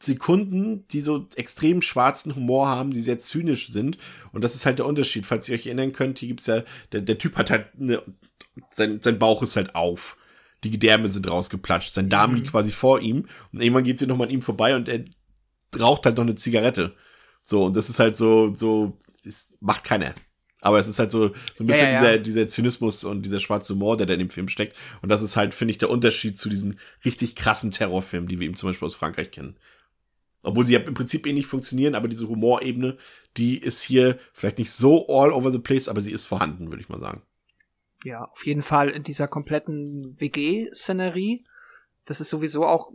Sekunden, 0.00 0.88
die 0.88 1.02
so 1.02 1.28
extrem 1.36 1.82
schwarzen 1.82 2.34
Humor 2.34 2.68
haben, 2.68 2.90
die 2.90 3.00
sehr 3.00 3.18
zynisch 3.18 3.70
sind. 3.70 3.98
Und 4.32 4.42
das 4.44 4.54
ist 4.54 4.64
halt 4.64 4.78
der 4.78 4.86
Unterschied. 4.86 5.26
Falls 5.26 5.46
ihr 5.46 5.56
euch 5.56 5.66
erinnern 5.66 5.92
könnt, 5.92 6.20
hier 6.20 6.28
gibt's 6.28 6.46
ja, 6.46 6.62
der, 6.92 7.02
der 7.02 7.18
Typ 7.18 7.36
hat 7.36 7.50
halt 7.50 7.66
eine, 7.78 8.02
sein, 8.74 9.00
sein 9.02 9.18
Bauch 9.18 9.42
ist 9.42 9.56
halt 9.56 9.74
auf. 9.74 10.16
Die 10.64 10.70
Gedärme 10.70 11.08
sind 11.08 11.28
rausgeplatscht. 11.28 11.92
Sein 11.92 12.08
Darm 12.08 12.34
liegt 12.34 12.50
quasi 12.50 12.70
vor 12.70 13.00
ihm. 13.00 13.26
Und 13.52 13.60
irgendwann 13.60 13.84
geht 13.84 13.98
sie 13.98 14.06
nochmal 14.06 14.28
an 14.28 14.32
ihm 14.32 14.42
vorbei 14.42 14.74
und 14.74 14.88
er 14.88 15.04
raucht 15.78 16.06
halt 16.06 16.16
noch 16.16 16.24
eine 16.24 16.34
Zigarette. 16.36 16.96
So, 17.44 17.64
und 17.64 17.76
das 17.76 17.90
ist 17.90 17.98
halt 17.98 18.16
so, 18.16 18.56
so, 18.56 18.98
es 19.22 19.46
macht 19.60 19.84
keiner. 19.84 20.14
Aber 20.60 20.78
es 20.78 20.88
ist 20.88 20.98
halt 20.98 21.10
so, 21.10 21.28
so 21.54 21.64
ein 21.64 21.66
bisschen 21.66 21.86
Ja, 21.86 21.92
ja, 21.92 21.98
dieser, 21.98 22.10
ja. 22.12 22.18
dieser 22.18 22.48
Zynismus 22.48 23.04
und 23.04 23.22
dieser 23.22 23.40
schwarze 23.40 23.74
Humor, 23.74 23.96
der 23.96 24.06
da 24.06 24.14
in 24.14 24.18
dem 24.18 24.30
Film 24.30 24.48
steckt. 24.48 24.76
Und 25.02 25.08
das 25.08 25.22
ist 25.22 25.36
halt, 25.36 25.54
finde 25.54 25.72
ich, 25.72 25.78
der 25.78 25.90
Unterschied 25.90 26.38
zu 26.38 26.48
diesen 26.48 26.78
richtig 27.04 27.36
krassen 27.36 27.70
Terrorfilmen, 27.70 28.28
die 28.28 28.40
wir 28.40 28.46
eben 28.46 28.56
zum 28.56 28.68
Beispiel 28.68 28.86
aus 28.86 28.94
Frankreich 28.94 29.30
kennen. 29.30 29.56
Obwohl 30.42 30.66
sie 30.66 30.74
ja 30.74 30.80
im 30.80 30.94
Prinzip 30.94 31.26
ähnlich 31.26 31.46
funktionieren, 31.46 31.94
aber 31.94 32.08
diese 32.08 32.28
Humorebene, 32.28 32.96
die 33.36 33.58
ist 33.58 33.82
hier 33.82 34.18
vielleicht 34.32 34.58
nicht 34.58 34.72
so 34.72 35.08
all 35.08 35.32
over 35.32 35.50
the 35.50 35.58
place, 35.58 35.88
aber 35.88 36.00
sie 36.00 36.12
ist 36.12 36.26
vorhanden, 36.26 36.70
würde 36.70 36.82
ich 36.82 36.88
mal 36.88 37.00
sagen. 37.00 37.22
Ja, 38.04 38.24
auf 38.24 38.46
jeden 38.46 38.62
Fall 38.62 38.90
in 38.90 39.02
dieser 39.02 39.26
kompletten 39.26 40.18
WG-Szenerie. 40.20 41.44
Das 42.04 42.20
ist 42.20 42.30
sowieso 42.30 42.64
auch, 42.64 42.92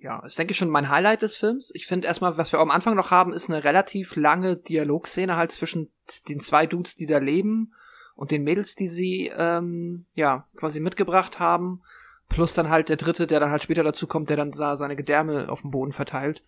ja, 0.00 0.24
ist 0.24 0.38
denke 0.38 0.52
ich 0.52 0.58
schon 0.58 0.70
mein 0.70 0.88
Highlight 0.88 1.22
des 1.22 1.36
Films. 1.36 1.70
Ich 1.74 1.86
finde 1.86 2.06
erstmal, 2.06 2.36
was 2.36 2.52
wir 2.52 2.60
am 2.60 2.70
Anfang 2.70 2.94
noch 2.94 3.10
haben, 3.10 3.32
ist 3.32 3.48
eine 3.48 3.64
relativ 3.64 4.16
lange 4.16 4.56
Dialogszene 4.56 5.36
halt 5.36 5.52
zwischen 5.52 5.90
den 6.28 6.40
zwei 6.40 6.66
Dudes, 6.66 6.96
die 6.96 7.06
da 7.06 7.18
leben 7.18 7.72
und 8.14 8.30
den 8.30 8.44
Mädels, 8.44 8.74
die 8.74 8.88
sie, 8.88 9.30
ähm, 9.36 10.06
ja, 10.14 10.46
quasi 10.56 10.80
mitgebracht 10.80 11.38
haben. 11.38 11.82
Plus 12.28 12.54
dann 12.54 12.70
halt 12.70 12.88
der 12.88 12.96
dritte, 12.96 13.26
der 13.26 13.40
dann 13.40 13.50
halt 13.50 13.62
später 13.62 13.84
dazu 13.84 14.06
kommt, 14.06 14.30
der 14.30 14.36
dann 14.36 14.50
da 14.50 14.74
seine 14.74 14.96
Gedärme 14.96 15.48
auf 15.48 15.60
dem 15.60 15.70
Boden 15.70 15.92
verteilt. 15.92 16.42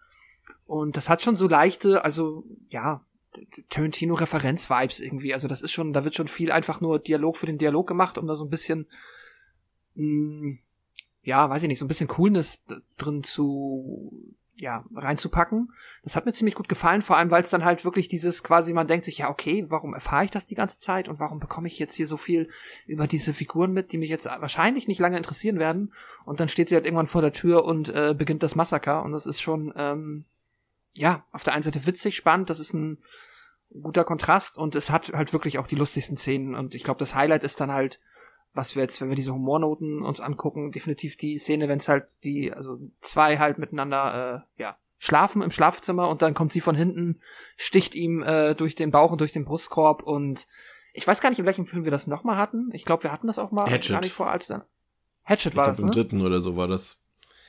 Und 0.66 0.96
das 0.96 1.08
hat 1.08 1.22
schon 1.22 1.36
so 1.36 1.46
leichte, 1.46 2.04
also, 2.04 2.44
ja, 2.68 3.02
Tarantino-Referenz-Vibes 3.70 5.00
irgendwie. 5.00 5.34
Also 5.34 5.48
das 5.48 5.62
ist 5.62 5.72
schon, 5.72 5.92
da 5.92 6.04
wird 6.04 6.14
schon 6.14 6.28
viel 6.28 6.50
einfach 6.50 6.80
nur 6.80 6.98
Dialog 6.98 7.36
für 7.36 7.46
den 7.46 7.58
Dialog 7.58 7.86
gemacht, 7.86 8.18
um 8.18 8.26
da 8.26 8.34
so 8.34 8.44
ein 8.44 8.50
bisschen, 8.50 8.86
mh, 9.94 10.58
ja, 11.22 11.48
weiß 11.50 11.62
ich 11.62 11.68
nicht, 11.68 11.78
so 11.78 11.84
ein 11.84 11.88
bisschen 11.88 12.08
Coolness 12.08 12.62
drin 12.96 13.22
zu, 13.22 14.34
ja, 14.54 14.84
reinzupacken. 14.94 15.72
Das 16.02 16.16
hat 16.16 16.26
mir 16.26 16.32
ziemlich 16.32 16.54
gut 16.54 16.68
gefallen, 16.68 17.02
vor 17.02 17.16
allem 17.16 17.30
weil 17.30 17.42
es 17.42 17.50
dann 17.50 17.64
halt 17.64 17.84
wirklich 17.84 18.08
dieses 18.08 18.42
quasi, 18.42 18.72
man 18.72 18.88
denkt 18.88 19.04
sich, 19.04 19.18
ja, 19.18 19.30
okay, 19.30 19.66
warum 19.68 19.94
erfahre 19.94 20.24
ich 20.24 20.30
das 20.30 20.46
die 20.46 20.54
ganze 20.54 20.78
Zeit 20.78 21.08
und 21.08 21.20
warum 21.20 21.38
bekomme 21.38 21.68
ich 21.68 21.78
jetzt 21.78 21.94
hier 21.94 22.06
so 22.06 22.16
viel 22.16 22.48
über 22.86 23.06
diese 23.06 23.34
Figuren 23.34 23.72
mit, 23.72 23.92
die 23.92 23.98
mich 23.98 24.10
jetzt 24.10 24.26
wahrscheinlich 24.26 24.88
nicht 24.88 25.00
lange 25.00 25.16
interessieren 25.16 25.58
werden. 25.58 25.92
Und 26.24 26.40
dann 26.40 26.48
steht 26.48 26.68
sie 26.68 26.74
halt 26.74 26.86
irgendwann 26.86 27.06
vor 27.06 27.22
der 27.22 27.32
Tür 27.32 27.64
und 27.64 27.88
äh, 27.88 28.14
beginnt 28.16 28.42
das 28.42 28.56
Massaker 28.56 29.04
und 29.04 29.12
das 29.12 29.26
ist 29.26 29.40
schon, 29.40 29.72
ähm, 29.76 30.24
ja, 30.94 31.24
auf 31.30 31.44
der 31.44 31.52
einen 31.52 31.62
Seite 31.62 31.86
witzig, 31.86 32.16
spannend, 32.16 32.50
das 32.50 32.58
ist 32.58 32.74
ein 32.74 32.98
guter 33.82 34.04
Kontrast 34.04 34.56
und 34.56 34.74
es 34.74 34.90
hat 34.90 35.12
halt 35.12 35.32
wirklich 35.32 35.58
auch 35.58 35.66
die 35.66 35.76
lustigsten 35.76 36.16
Szenen 36.16 36.54
und 36.54 36.74
ich 36.74 36.84
glaube, 36.84 36.98
das 36.98 37.14
Highlight 37.14 37.44
ist 37.44 37.60
dann 37.60 37.72
halt, 37.72 38.00
was 38.54 38.74
wir 38.74 38.82
jetzt, 38.82 39.00
wenn 39.00 39.08
wir 39.08 39.16
diese 39.16 39.32
Humornoten 39.32 40.02
uns 40.02 40.20
angucken, 40.20 40.72
definitiv 40.72 41.16
die 41.16 41.38
Szene, 41.38 41.68
wenn 41.68 41.78
es 41.78 41.88
halt 41.88 42.18
die, 42.24 42.52
also 42.52 42.78
zwei 43.00 43.38
halt 43.38 43.58
miteinander, 43.58 44.44
äh, 44.56 44.62
ja, 44.62 44.76
schlafen 44.98 45.42
im 45.42 45.50
Schlafzimmer 45.50 46.08
und 46.08 46.22
dann 46.22 46.34
kommt 46.34 46.52
sie 46.52 46.60
von 46.60 46.74
hinten, 46.74 47.20
sticht 47.56 47.94
ihm 47.94 48.22
äh, 48.22 48.54
durch 48.54 48.74
den 48.74 48.90
Bauch 48.90 49.12
und 49.12 49.20
durch 49.20 49.32
den 49.32 49.44
Brustkorb 49.44 50.02
und 50.02 50.48
ich 50.92 51.06
weiß 51.06 51.20
gar 51.20 51.30
nicht, 51.30 51.38
in 51.38 51.46
welchem 51.46 51.66
Film 51.66 51.84
wir 51.84 51.92
das 51.92 52.08
nochmal 52.08 52.36
hatten. 52.36 52.70
Ich 52.72 52.84
glaube, 52.84 53.04
wir 53.04 53.12
hatten 53.12 53.28
das 53.28 53.38
auch 53.38 53.52
mal 53.52 53.70
Hatchet. 53.70 53.92
gar 53.92 54.00
nicht 54.00 54.12
vor 54.12 54.28
als 54.28 54.48
dann. 54.48 54.64
Hatchet 55.22 55.52
Ich 55.52 55.56
war 55.56 55.64
glaube, 55.64 55.70
das, 55.70 55.78
im 55.78 55.86
ne? 55.86 55.90
dritten 55.92 56.22
oder 56.26 56.40
so 56.40 56.56
war 56.56 56.66
das. 56.66 57.00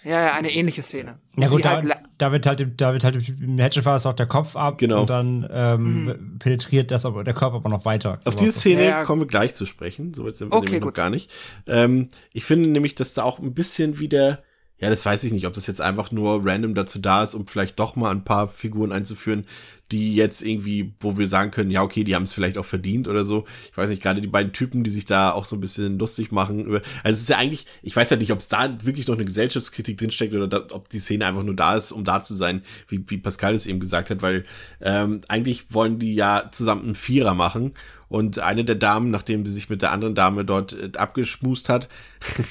Ja, 0.03 0.23
ja, 0.23 0.33
eine 0.33 0.51
ähnliche 0.53 0.81
Szene. 0.81 1.19
Ja 1.37 1.47
gut, 1.47 1.57
sie 1.57 1.63
da, 1.63 1.81
halt 1.81 1.97
da 2.17 2.31
wird 2.31 2.45
halt, 2.45 2.81
da 2.81 2.93
wird 2.93 3.03
halt 3.03 3.29
im 3.29 3.59
es 3.59 4.05
auch 4.05 4.13
der 4.13 4.25
Kopf 4.27 4.55
ab 4.55 4.77
Genau. 4.77 5.01
und 5.01 5.09
dann 5.09 5.47
ähm, 5.51 6.37
penetriert 6.39 6.91
das 6.91 7.05
aber 7.05 7.23
der 7.23 7.33
Körper 7.33 7.57
aber 7.57 7.69
noch 7.69 7.83
weiter. 7.85 8.19
Auf 8.25 8.33
So 8.33 8.39
diese. 8.39 8.59
Szene 8.59 8.83
Ja, 8.83 8.89
ja. 8.89 9.03
kommen 9.03 9.21
wir 9.21 9.27
gleich 9.27 9.55
zu 9.55 9.65
sprechen. 9.65 10.13
Soweit 10.13 10.37
sind 10.37 10.51
wir 10.51 10.57
Okay, 10.57 10.65
nämlich 10.73 10.85
noch 10.85 10.93
gar 10.93 11.09
nicht. 11.09 11.29
Ähm, 11.67 12.09
ich 12.33 12.45
finde 12.45 12.69
nämlich, 12.69 12.95
dass 12.95 13.13
da 13.13 13.23
auch 13.23 13.39
ein 13.39 13.53
bisschen 13.53 13.99
wieder, 13.99 14.41
ja, 14.77 14.89
das 14.89 15.05
weiß 15.05 15.23
ich 15.25 15.33
nicht, 15.33 15.45
ob 15.45 15.53
das 15.53 15.67
jetzt 15.67 15.81
einfach 15.81 16.11
nur 16.11 16.45
random 16.45 16.75
dazu 16.75 16.99
da 16.99 17.21
ist, 17.23 17.35
um 17.35 17.45
vielleicht 17.47 17.77
doch 17.79 17.97
mal 17.97 18.11
ein 18.11 18.23
paar 18.23 18.47
Figuren 18.47 18.93
einzuführen, 18.93 19.45
die 19.91 20.15
jetzt 20.15 20.41
irgendwie, 20.41 20.93
wo 20.99 21.17
wir 21.17 21.27
sagen 21.27 21.51
können, 21.51 21.71
ja, 21.71 21.81
okay, 21.81 22.03
die 22.03 22.15
haben 22.15 22.23
es 22.23 22.33
vielleicht 22.33 22.57
auch 22.57 22.65
verdient 22.65 23.07
oder 23.07 23.25
so. 23.25 23.45
Ich 23.71 23.77
weiß 23.77 23.89
nicht, 23.89 24.01
gerade 24.01 24.21
die 24.21 24.27
beiden 24.27 24.53
Typen, 24.53 24.83
die 24.83 24.89
sich 24.89 25.05
da 25.05 25.31
auch 25.31 25.45
so 25.45 25.55
ein 25.55 25.61
bisschen 25.61 25.97
lustig 25.97 26.31
machen. 26.31 26.67
Also 27.03 27.15
es 27.15 27.21
ist 27.21 27.29
ja 27.29 27.37
eigentlich, 27.37 27.65
ich 27.81 27.95
weiß 27.95 28.09
ja 28.09 28.17
nicht, 28.17 28.31
ob 28.31 28.39
es 28.39 28.47
da 28.47 28.77
wirklich 28.83 29.07
noch 29.07 29.15
eine 29.15 29.25
Gesellschaftskritik 29.25 29.97
drinsteckt 29.97 30.33
oder 30.33 30.47
da, 30.47 30.67
ob 30.71 30.89
die 30.89 30.99
Szene 30.99 31.25
einfach 31.25 31.43
nur 31.43 31.55
da 31.55 31.75
ist, 31.75 31.91
um 31.91 32.03
da 32.03 32.21
zu 32.21 32.35
sein, 32.35 32.61
wie, 32.87 33.03
wie 33.07 33.17
Pascal 33.17 33.53
es 33.53 33.65
eben 33.65 33.79
gesagt 33.79 34.09
hat, 34.11 34.21
weil 34.21 34.45
ähm, 34.81 35.21
eigentlich 35.27 35.73
wollen 35.73 35.99
die 35.99 36.13
ja 36.13 36.49
zusammen 36.51 36.83
einen 36.83 36.95
Vierer 36.95 37.33
machen 37.33 37.73
und 38.09 38.39
eine 38.39 38.65
der 38.65 38.75
Damen, 38.75 39.11
nachdem 39.11 39.45
sie 39.45 39.53
sich 39.53 39.69
mit 39.69 39.81
der 39.81 39.91
anderen 39.91 40.15
Dame 40.15 40.45
dort 40.45 40.73
äh, 40.73 40.91
abgeschmust 40.97 41.69
hat, 41.69 41.89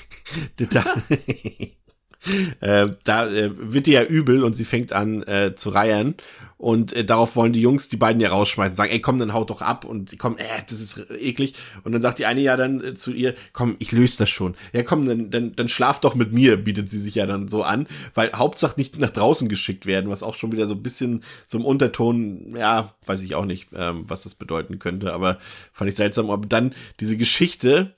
die 0.59 0.66
äh, 2.61 2.86
da 3.05 3.26
äh, 3.28 3.51
wird 3.57 3.86
ihr 3.86 4.03
ja 4.03 4.05
übel 4.05 4.43
und 4.43 4.55
sie 4.55 4.64
fängt 4.64 4.93
an 4.93 5.22
äh, 5.22 5.55
zu 5.55 5.70
reiern 5.70 6.14
und 6.59 6.92
äh, 6.92 7.04
darauf 7.04 7.36
wollen 7.36 7.52
die 7.52 7.61
Jungs 7.61 7.86
die 7.86 7.96
beiden 7.96 8.20
ja 8.20 8.30
rausschmeißen, 8.30 8.76
sagen, 8.76 8.90
ey 8.90 9.00
komm, 9.00 9.20
dann 9.20 9.32
haut 9.32 9.48
doch 9.50 9.62
ab. 9.62 9.84
Und 9.84 10.18
kommen, 10.18 10.38
äh, 10.38 10.62
das 10.68 10.80
ist 10.80 11.06
eklig. 11.11 11.54
Und 11.84 11.92
dann 11.92 12.02
sagt 12.02 12.18
die 12.18 12.26
eine 12.26 12.40
ja 12.40 12.56
dann 12.56 12.82
äh, 12.82 12.94
zu 12.94 13.12
ihr, 13.12 13.34
komm, 13.52 13.76
ich 13.78 13.92
löse 13.92 14.18
das 14.18 14.28
schon. 14.28 14.56
Ja 14.72 14.82
komm, 14.82 15.06
dann, 15.06 15.30
dann, 15.30 15.54
dann 15.54 15.68
schlaf 15.68 16.00
doch 16.00 16.16
mit 16.16 16.32
mir, 16.32 16.56
bietet 16.56 16.90
sie 16.90 16.98
sich 16.98 17.14
ja 17.14 17.26
dann 17.26 17.46
so 17.46 17.62
an, 17.62 17.86
weil 18.14 18.32
Hauptsache 18.32 18.74
nicht 18.76 18.98
nach 18.98 19.11
draußen 19.11 19.48
geschickt 19.48 19.86
werden, 19.86 20.11
was 20.11 20.24
auch 20.24 20.34
schon 20.34 20.50
wieder 20.50 20.66
so 20.66 20.74
ein 20.74 20.82
bisschen 20.82 21.22
so 21.46 21.59
im 21.59 21.64
Unterton, 21.64 22.56
ja, 22.59 22.94
weiß 23.06 23.22
ich 23.22 23.36
auch 23.36 23.44
nicht, 23.44 23.68
ähm, 23.76 24.04
was 24.09 24.24
das 24.24 24.34
bedeuten 24.34 24.80
könnte, 24.80 25.12
aber 25.12 25.38
fand 25.72 25.88
ich 25.88 25.96
seltsam, 25.96 26.28
aber 26.28 26.46
dann 26.46 26.74
diese 26.98 27.16
Geschichte 27.16 27.94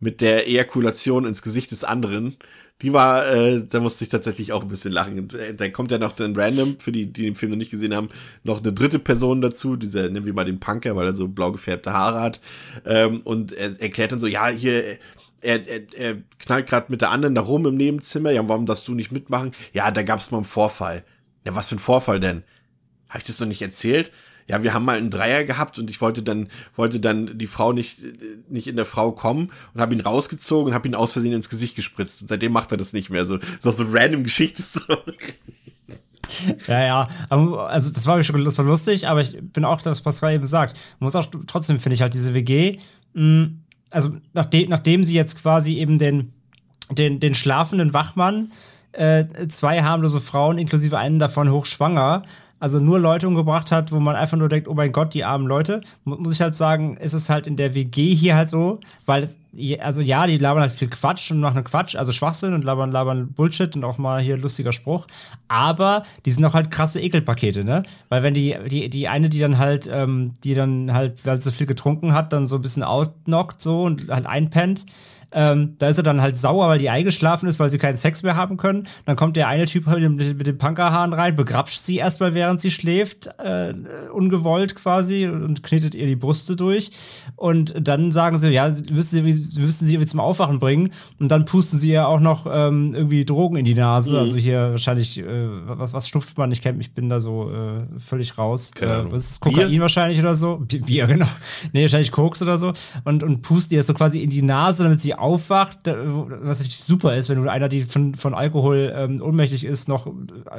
mit 0.00 0.20
der 0.20 0.46
Ejakulation 0.48 1.24
ins 1.24 1.40
Gesicht 1.40 1.70
des 1.70 1.84
anderen, 1.84 2.36
die 2.82 2.92
war, 2.92 3.26
äh, 3.30 3.62
da 3.68 3.80
musste 3.80 4.04
ich 4.04 4.10
tatsächlich 4.10 4.52
auch 4.52 4.62
ein 4.62 4.68
bisschen 4.68 4.92
lachen. 4.92 5.28
Äh, 5.30 5.54
da 5.54 5.68
kommt 5.68 5.90
ja 5.90 5.98
noch 5.98 6.12
dann 6.12 6.34
random, 6.34 6.78
für 6.78 6.92
die, 6.92 7.06
die 7.12 7.24
den 7.24 7.34
Film 7.34 7.52
noch 7.52 7.58
nicht 7.58 7.70
gesehen 7.70 7.94
haben, 7.94 8.08
noch 8.42 8.62
eine 8.62 8.72
dritte 8.72 8.98
Person 8.98 9.42
dazu, 9.42 9.76
dieser, 9.76 10.04
nennen 10.04 10.26
wir 10.26 10.32
mal 10.32 10.44
den 10.44 10.60
Punker, 10.60 10.96
weil 10.96 11.06
er 11.06 11.12
so 11.14 11.28
blau 11.28 11.52
gefärbte 11.52 11.92
Haare 11.92 12.20
hat. 12.20 12.40
Ähm, 12.86 13.20
und 13.24 13.52
er 13.52 13.80
erklärt 13.80 14.12
dann 14.12 14.20
so, 14.20 14.26
ja, 14.26 14.48
hier, 14.48 14.98
er, 15.42 15.66
er, 15.66 15.80
er 15.96 16.16
knallt 16.38 16.68
gerade 16.68 16.86
mit 16.88 17.00
der 17.00 17.10
anderen 17.10 17.34
da 17.34 17.42
rum 17.42 17.66
im 17.66 17.76
Nebenzimmer. 17.76 18.30
Ja, 18.30 18.48
warum 18.48 18.66
darfst 18.66 18.88
du 18.88 18.94
nicht 18.94 19.12
mitmachen? 19.12 19.52
Ja, 19.72 19.90
da 19.90 20.02
gab's 20.02 20.30
mal 20.30 20.38
einen 20.38 20.44
Vorfall. 20.44 21.04
Ja, 21.44 21.54
was 21.54 21.68
für 21.68 21.76
ein 21.76 21.80
Vorfall 21.80 22.20
denn? 22.20 22.44
Habe 23.08 23.20
ich 23.20 23.26
das 23.26 23.40
noch 23.40 23.48
nicht 23.48 23.62
erzählt? 23.62 24.12
Ja, 24.50 24.64
wir 24.64 24.74
haben 24.74 24.84
mal 24.84 24.98
einen 24.98 25.10
Dreier 25.10 25.44
gehabt 25.44 25.78
und 25.78 25.90
ich 25.90 26.00
wollte 26.00 26.24
dann 26.24 26.48
wollte 26.74 26.98
dann 26.98 27.38
die 27.38 27.46
Frau 27.46 27.72
nicht 27.72 27.98
nicht 28.48 28.66
in 28.66 28.74
der 28.74 28.84
Frau 28.84 29.12
kommen 29.12 29.52
und 29.74 29.80
habe 29.80 29.94
ihn 29.94 30.00
rausgezogen 30.00 30.72
und 30.72 30.74
habe 30.74 30.88
ihn 30.88 30.96
aus 30.96 31.12
Versehen 31.12 31.32
ins 31.32 31.48
Gesicht 31.48 31.76
gespritzt 31.76 32.22
und 32.22 32.28
seitdem 32.28 32.50
macht 32.50 32.72
er 32.72 32.76
das 32.76 32.92
nicht 32.92 33.10
mehr 33.10 33.24
so 33.24 33.36
auch 33.36 33.72
so 33.72 33.84
random 33.88 34.24
Geschichte. 34.24 34.62
Ja, 36.68 36.84
ja. 36.84 37.08
Also 37.28 37.90
das 37.90 38.06
war 38.06 38.22
schon 38.22 38.44
das 38.44 38.56
war 38.56 38.64
lustig, 38.64 39.08
aber 39.08 39.20
ich 39.20 39.36
bin 39.40 39.64
auch, 39.64 39.82
das 39.82 40.00
Pascal 40.00 40.34
eben 40.34 40.46
sagt. 40.46 40.78
Man 41.00 41.06
muss 41.06 41.16
auch 41.16 41.26
trotzdem, 41.48 41.80
finde 41.80 41.94
ich, 41.94 42.02
halt 42.02 42.14
diese 42.14 42.34
WG, 42.34 42.78
mh, 43.14 43.48
also 43.90 44.12
nachdem, 44.32 44.68
nachdem 44.68 45.02
sie 45.02 45.14
jetzt 45.14 45.42
quasi 45.42 45.78
eben 45.78 45.98
den, 45.98 46.32
den, 46.88 47.18
den 47.18 47.34
schlafenden 47.34 47.92
Wachmann, 47.94 48.52
äh, 48.92 49.24
zwei 49.48 49.82
harmlose 49.82 50.20
Frauen, 50.20 50.56
inklusive 50.56 50.98
einen 50.98 51.18
davon 51.18 51.50
hochschwanger, 51.50 52.22
also 52.60 52.78
nur 52.78 53.00
Leute 53.00 53.26
umgebracht 53.26 53.72
hat, 53.72 53.90
wo 53.90 53.98
man 53.98 54.14
einfach 54.14 54.36
nur 54.36 54.48
denkt, 54.48 54.68
oh 54.68 54.74
mein 54.74 54.92
Gott, 54.92 55.12
die 55.14 55.24
armen 55.24 55.46
Leute, 55.46 55.80
mu- 56.04 56.16
muss 56.16 56.34
ich 56.34 56.40
halt 56.40 56.54
sagen, 56.54 56.96
ist 56.98 57.14
es 57.14 57.28
halt 57.30 57.46
in 57.48 57.56
der 57.56 57.74
WG 57.74 58.14
hier 58.14 58.36
halt 58.36 58.48
so, 58.50 58.78
weil 59.06 59.22
es, 59.24 59.40
also 59.80 60.00
ja, 60.02 60.26
die 60.26 60.38
labern 60.38 60.62
halt 60.62 60.72
viel 60.72 60.88
Quatsch 60.88 61.30
und 61.32 61.40
machen 61.40 61.64
Quatsch, 61.64 61.96
also 61.96 62.12
Schwachsinn 62.12 62.54
und 62.54 62.62
labern, 62.62 62.90
labern 62.92 63.32
Bullshit 63.32 63.74
und 63.74 63.82
auch 63.84 63.98
mal 63.98 64.20
hier 64.20 64.36
lustiger 64.36 64.72
Spruch, 64.72 65.06
aber 65.48 66.04
die 66.26 66.32
sind 66.32 66.44
auch 66.44 66.54
halt 66.54 66.70
krasse 66.70 67.00
Ekelpakete, 67.00 67.64
ne? 67.64 67.82
Weil 68.08 68.22
wenn 68.22 68.34
die, 68.34 68.54
die, 68.68 68.88
die 68.90 69.08
eine, 69.08 69.28
die 69.28 69.40
dann 69.40 69.58
halt, 69.58 69.88
ähm, 69.92 70.34
die 70.44 70.54
dann 70.54 70.92
halt, 70.92 71.24
weil 71.26 71.40
sie 71.40 71.50
so 71.50 71.52
viel 71.52 71.66
getrunken 71.66 72.12
hat, 72.14 72.32
dann 72.32 72.46
so 72.46 72.56
ein 72.56 72.62
bisschen 72.62 72.82
outknockt 72.84 73.60
so 73.60 73.82
und 73.84 74.08
halt 74.10 74.26
einpennt, 74.26 74.84
ähm, 75.32 75.76
da 75.78 75.88
ist 75.88 75.98
er 75.98 76.02
dann 76.02 76.20
halt 76.20 76.38
sauer, 76.38 76.68
weil 76.68 76.78
die 76.78 76.90
eingeschlafen 76.90 77.48
ist, 77.48 77.58
weil 77.60 77.70
sie 77.70 77.78
keinen 77.78 77.96
Sex 77.96 78.22
mehr 78.22 78.36
haben 78.36 78.56
können. 78.56 78.88
Dann 79.04 79.16
kommt 79.16 79.36
der 79.36 79.48
eine 79.48 79.66
Typ 79.66 79.86
mit 79.86 80.02
dem, 80.02 80.16
mit 80.16 80.46
dem 80.46 80.58
Punkerhahn 80.58 81.12
rein, 81.12 81.36
begrapscht 81.36 81.82
sie 81.82 81.96
erstmal, 81.96 82.34
während 82.34 82.60
sie 82.60 82.70
schläft, 82.70 83.28
äh, 83.38 83.74
ungewollt 84.12 84.74
quasi, 84.74 85.26
und 85.26 85.62
knetet 85.62 85.94
ihr 85.94 86.06
die 86.06 86.16
Brüste 86.16 86.56
durch. 86.56 86.90
Und 87.36 87.74
dann 87.80 88.12
sagen 88.12 88.38
sie, 88.38 88.50
ja, 88.50 88.70
sie 88.70 88.92
müssen 88.92 89.10
sie, 89.10 89.60
müssen 89.60 89.86
sie 89.86 90.06
zum 90.06 90.20
Aufwachen 90.20 90.58
bringen. 90.58 90.90
Und 91.18 91.30
dann 91.30 91.44
pusten 91.44 91.78
sie 91.78 91.90
ihr 91.90 92.06
auch 92.06 92.20
noch 92.20 92.46
ähm, 92.50 92.92
irgendwie 92.94 93.24
Drogen 93.24 93.56
in 93.56 93.64
die 93.64 93.74
Nase. 93.74 94.18
Also 94.18 94.36
hier 94.36 94.70
wahrscheinlich, 94.70 95.18
äh, 95.18 95.24
was, 95.24 95.92
was 95.92 96.08
schnupft 96.08 96.36
man? 96.38 96.50
Ich 96.52 96.62
kenn, 96.62 96.80
ich 96.80 96.92
bin 96.92 97.08
da 97.08 97.20
so 97.20 97.50
äh, 97.50 97.86
völlig 97.98 98.36
raus. 98.38 98.72
Äh, 98.80 99.10
was 99.10 99.30
ist? 99.30 99.40
Kokain 99.40 99.68
Bier? 99.68 99.80
wahrscheinlich 99.80 100.18
oder 100.20 100.34
so? 100.34 100.58
Bier, 100.58 101.06
genau. 101.06 101.26
Nee, 101.72 101.82
wahrscheinlich 101.82 102.12
Koks 102.12 102.42
oder 102.42 102.58
so. 102.58 102.72
Und, 103.04 103.22
und 103.22 103.42
pustet 103.42 103.72
ihr 103.72 103.82
so 103.82 103.94
quasi 103.94 104.20
in 104.20 104.30
die 104.30 104.42
Nase, 104.42 104.82
damit 104.82 105.00
sie 105.00 105.14
aufwacht. 105.20 105.78
Was 105.84 106.58
natürlich 106.58 106.78
super 106.82 107.14
ist, 107.16 107.28
wenn 107.28 107.42
du 107.42 107.48
einer, 107.50 107.68
die 107.68 107.82
von, 107.82 108.14
von 108.14 108.34
Alkohol 108.34 108.92
ähm, 108.96 109.22
ohnmächtig 109.22 109.64
ist, 109.64 109.88
noch, 109.88 110.12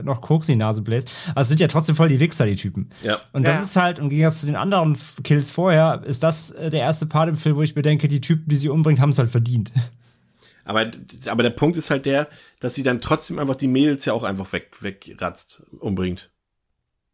noch 0.03 0.22
Koks 0.22 0.47
in 0.49 0.53
die 0.53 0.59
Nase 0.59 0.82
bläst. 0.82 1.09
Also 1.30 1.41
es 1.41 1.47
sind 1.49 1.59
ja 1.59 1.68
trotzdem 1.68 1.95
voll 1.95 2.07
die 2.09 2.20
Wichser, 2.20 2.45
die 2.45 2.55
Typen. 2.55 2.89
Ja. 3.03 3.20
Und 3.34 3.47
das 3.47 3.57
Ja. 3.57 3.62
ist 3.64 3.76
halt, 3.76 3.99
im 3.99 4.09
Gegensatz 4.09 4.41
zu 4.41 4.45
den 4.45 4.55
anderen 4.55 4.95
Kills 5.24 5.51
vorher, 5.51 6.03
ist 6.05 6.24
das 6.24 6.51
äh, 6.51 6.70
der 6.70 6.82
erste 6.82 7.05
Part 7.05 7.28
im 7.30 7.36
Film, 7.36 7.55
wo 7.57 7.62
ich 7.64 7.76
mir 7.76 7.82
denke, 7.82 8.07
die 8.07 8.22
Typen, 8.22 8.47
die 8.47 8.55
sie 8.57 8.70
umbringt, 8.70 8.99
haben 8.99 9.09
es 9.09 9.20
halt 9.20 9.30
verdient. 9.32 9.72
Aber 10.64 10.91
aber 11.26 11.41
der 11.41 11.49
Punkt 11.49 11.76
ist 11.76 11.89
halt 11.89 12.05
der, 12.05 12.28
dass 12.59 12.76
sie 12.76 12.84
dann 12.84 13.01
trotzdem 13.01 13.39
einfach 13.39 13.55
die 13.55 13.68
Mädels 13.68 14.05
ja 14.05 14.14
auch 14.14 14.24
einfach 14.24 14.53
weg 14.53 14.70
wegratzt, 14.80 15.64
umbringt. 15.80 16.30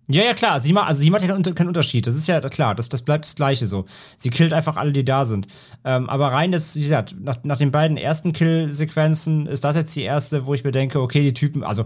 Ja, 0.10 0.24
ja, 0.24 0.34
klar. 0.34 0.60
Sie 0.62 0.72
macht, 0.72 0.88
also 0.88 1.02
sie 1.02 1.10
macht 1.10 1.22
ja 1.24 1.28
keinen 1.28 1.54
keinen 1.54 1.68
Unterschied. 1.68 2.08
Das 2.08 2.16
ist 2.16 2.28
ja 2.28 2.40
klar. 2.40 2.76
Das, 2.76 2.88
das 2.88 3.02
bleibt 3.02 3.26
das 3.26 3.36
Gleiche 3.36 3.68
so. 3.68 3.86
Sie 4.16 4.30
killt 4.30 4.54
einfach 4.54 4.78
alle, 4.78 4.94
die 4.94 5.04
da 5.04 5.26
sind. 5.26 5.48
Ähm, 5.84 6.10
aber 6.10 6.28
rein 6.32 6.52
das, 6.54 6.76
wie 6.78 6.82
gesagt, 6.84 7.16
nach, 7.20 7.38
nach 7.44 7.58
den 7.58 7.72
beiden 7.72 7.98
ersten 7.98 8.32
Kill-Sequenzen 8.34 9.48
ist 9.48 9.64
das 9.64 9.76
jetzt 9.76 9.96
die 9.96 10.04
erste, 10.04 10.46
wo 10.46 10.54
ich 10.54 10.64
mir 10.64 10.72
denke, 10.72 11.02
okay, 11.02 11.22
die 11.24 11.34
Typen, 11.34 11.64
also 11.64 11.84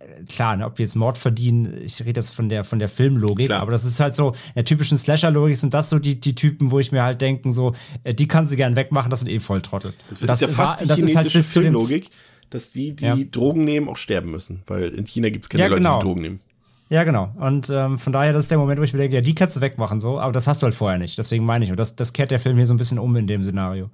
äh, 0.00 0.24
klar, 0.28 0.56
ne, 0.56 0.66
ob 0.66 0.76
die 0.76 0.82
jetzt 0.82 0.96
Mord 0.96 1.16
verdienen, 1.18 1.72
ich 1.84 2.00
rede 2.04 2.18
jetzt 2.20 2.34
von 2.34 2.48
der, 2.48 2.64
von 2.64 2.78
der 2.80 2.88
Filmlogik, 2.88 3.46
Klar. 3.46 3.60
aber 3.60 3.70
das 3.72 3.84
ist 3.84 4.00
halt 4.00 4.14
so, 4.14 4.30
in 4.30 4.54
der 4.56 4.64
typischen 4.64 4.98
Slasher-Logik 4.98 5.56
sind 5.56 5.72
das 5.74 5.90
so 5.90 5.98
die, 6.00 6.18
die 6.18 6.34
Typen, 6.34 6.70
wo 6.72 6.80
ich 6.80 6.90
mir 6.92 7.02
halt 7.04 7.20
denken, 7.20 7.52
so, 7.52 7.74
äh, 8.02 8.14
die 8.14 8.26
kann 8.26 8.46
sie 8.46 8.56
gern 8.56 8.74
wegmachen, 8.76 9.10
das 9.10 9.20
sind 9.20 9.28
eh 9.28 9.38
Volltrottel. 9.38 9.94
Das, 10.20 10.40
ist 10.42 10.48
ja 10.48 10.54
fast 10.54 10.58
war- 10.58 10.76
die 10.82 10.88
das 10.88 10.98
ist 10.98 11.14
halt 11.16 11.32
bis 11.32 11.52
Filmlogik, 11.52 12.10
dass 12.50 12.72
die, 12.72 12.96
die 12.96 13.04
Ja. 13.04 13.16
Drogen 13.16 13.64
nehmen, 13.64 13.88
auch 13.88 13.96
sterben 13.96 14.32
müssen. 14.32 14.62
Weil 14.66 14.88
in 14.88 15.04
China 15.06 15.28
gibt 15.28 15.44
es 15.44 15.48
keine 15.48 15.62
Ja, 15.62 15.68
Leute, 15.68 15.80
genau. 15.82 15.98
die 16.00 16.04
Drogen 16.04 16.20
nehmen. 16.22 16.40
Ja, 16.90 17.04
genau. 17.04 17.32
Und 17.38 17.70
ähm, 17.70 17.98
von 17.98 18.12
daher, 18.12 18.32
das 18.32 18.46
ist 18.46 18.50
der 18.50 18.58
Moment, 18.58 18.80
wo 18.80 18.82
ich 18.82 18.92
mir 18.92 18.98
denke, 18.98 19.14
ja, 19.14 19.22
die 19.22 19.34
kannst 19.34 19.56
du 19.56 19.60
wegmachen, 19.60 20.00
so, 20.00 20.18
aber 20.18 20.32
das 20.32 20.48
hast 20.48 20.60
du 20.60 20.64
halt 20.64 20.74
vorher 20.74 20.98
nicht. 20.98 21.16
Deswegen 21.16 21.44
meine 21.46 21.64
ich, 21.64 21.70
und 21.70 21.78
das, 21.78 21.94
das 21.94 22.12
kehrt 22.12 22.32
der 22.32 22.40
Film 22.40 22.56
hier 22.56 22.66
so 22.66 22.74
ein 22.74 22.78
bisschen 22.78 22.98
um 22.98 23.14
in 23.14 23.28
dem 23.28 23.44
Szenario. 23.44 23.90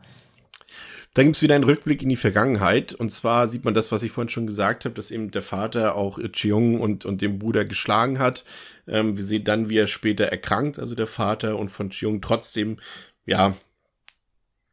Dann 1.13 1.27
gibt's 1.27 1.43
wieder 1.43 1.55
einen 1.55 1.65
Rückblick 1.65 2.03
in 2.03 2.09
die 2.09 2.17
Vergangenheit. 2.17 2.95
Und 2.95 3.11
zwar 3.11 3.49
sieht 3.49 3.67
man 3.67 3.75
das, 3.75 3.93
was 3.93 4.03
ich 4.03 4.13
vorhin 4.13 4.31
schon 4.31 4.47
gesagt 4.47 4.87
habe, 4.87 4.95
dass 4.95 5.11
eben 5.11 5.31
der 5.31 5.43
Vater 5.43 5.95
auch 5.95 6.19
Cheong 6.19 6.81
und, 6.81 7.05
und 7.05 7.21
den 7.21 7.39
Bruder 7.39 7.67
geschlagen 7.67 8.19
hat. 8.19 8.45
Ähm, 8.89 9.19
wir 9.19 9.25
sehen 9.25 9.45
dann, 9.45 9.69
wie 9.69 9.77
er 9.77 9.87
später 9.87 10.25
erkrankt, 10.27 10.79
also 10.79 10.95
der 10.95 11.07
Vater, 11.07 11.59
und 11.59 11.71
von 11.71 11.91
Cheong 11.91 12.23
trotzdem, 12.23 12.79
ja, 13.27 13.55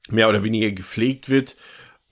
mehr 0.09 0.29
oder 0.29 0.43
weniger 0.43 0.71
gepflegt 0.71 1.29
wird. 1.29 1.57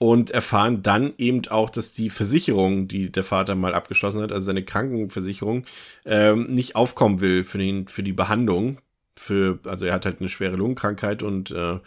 Und 0.02 0.32
erfahren 0.32 0.82
dann 0.82 1.12
eben 1.16 1.46
auch, 1.46 1.70
dass 1.70 1.92
die 1.92 2.10
Versicherung, 2.10 2.88
die 2.88 3.12
der 3.12 3.22
Vater 3.22 3.54
mal 3.54 3.72
abgeschlossen 3.72 4.20
hat, 4.20 4.32
also 4.32 4.46
seine 4.46 4.64
Krankenversicherung, 4.64 5.64
ähm, 6.04 6.52
nicht 6.52 6.74
aufkommen 6.74 7.20
will 7.20 7.44
für, 7.44 7.58
den, 7.58 7.86
für 7.86 8.02
die 8.02 8.12
Behandlung. 8.12 8.78
Für, 9.16 9.60
also 9.64 9.86
er 9.86 9.94
hat 9.94 10.04
halt 10.04 10.18
eine 10.18 10.28
schwere 10.28 10.56
Lungenkrankheit 10.56 11.22
und 11.22 11.52
äh, 11.52 11.78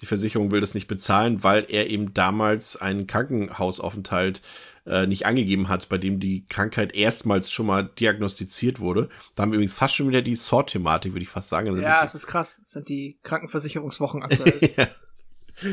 die 0.00 0.06
Versicherung 0.06 0.52
will 0.52 0.60
das 0.60 0.74
nicht 0.74 0.86
bezahlen, 0.86 1.42
weil 1.42 1.66
er 1.68 1.90
eben 1.90 2.14
damals 2.14 2.76
einen 2.76 3.08
Krankenhausaufenthalt 3.08 4.40
äh, 4.86 5.08
nicht 5.08 5.26
angegeben 5.26 5.68
hat, 5.68 5.88
bei 5.88 5.98
dem 5.98 6.20
die 6.20 6.46
Krankheit 6.48 6.94
erstmals 6.94 7.50
schon 7.50 7.66
mal 7.66 7.90
diagnostiziert 7.98 8.78
wurde. 8.78 9.08
Da 9.34 9.42
haben 9.42 9.50
wir 9.50 9.56
übrigens 9.56 9.74
fast 9.74 9.96
schon 9.96 10.06
wieder 10.06 10.22
die 10.22 10.36
Sword-Thematik, 10.36 11.12
würde 11.12 11.24
ich 11.24 11.28
fast 11.28 11.48
sagen. 11.48 11.70
Also 11.70 11.82
Ja, 11.82 12.04
es 12.04 12.14
ist 12.14 12.28
krass. 12.28 12.60
Es 12.62 12.70
sind 12.70 12.88
die 12.88 13.18
Krankenversicherungswochen 13.24 14.22
aktuell. 14.22 14.60
ja. 14.76 14.86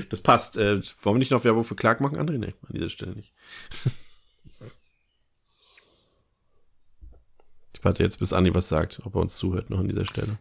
Das 0.10 0.22
passt. 0.22 0.58
Äh, 0.58 0.82
wollen 1.02 1.16
wir 1.16 1.20
nicht 1.20 1.32
noch 1.32 1.44
Werbung 1.44 1.64
für 1.64 1.76
Clark 1.76 2.02
machen, 2.02 2.18
André? 2.18 2.38
Nee, 2.38 2.54
an 2.68 2.74
dieser 2.74 2.90
Stelle 2.90 3.16
nicht. 3.16 3.34
warte 7.84 8.04
jetzt, 8.04 8.20
bis 8.20 8.34
Andi 8.34 8.54
was 8.54 8.70
sagt, 8.70 9.00
ob 9.06 9.16
er 9.16 9.22
uns 9.22 9.36
zuhört 9.36 9.70
noch 9.70 9.80
an 9.80 9.88
dieser 9.88 10.06
Stelle. 10.06 10.38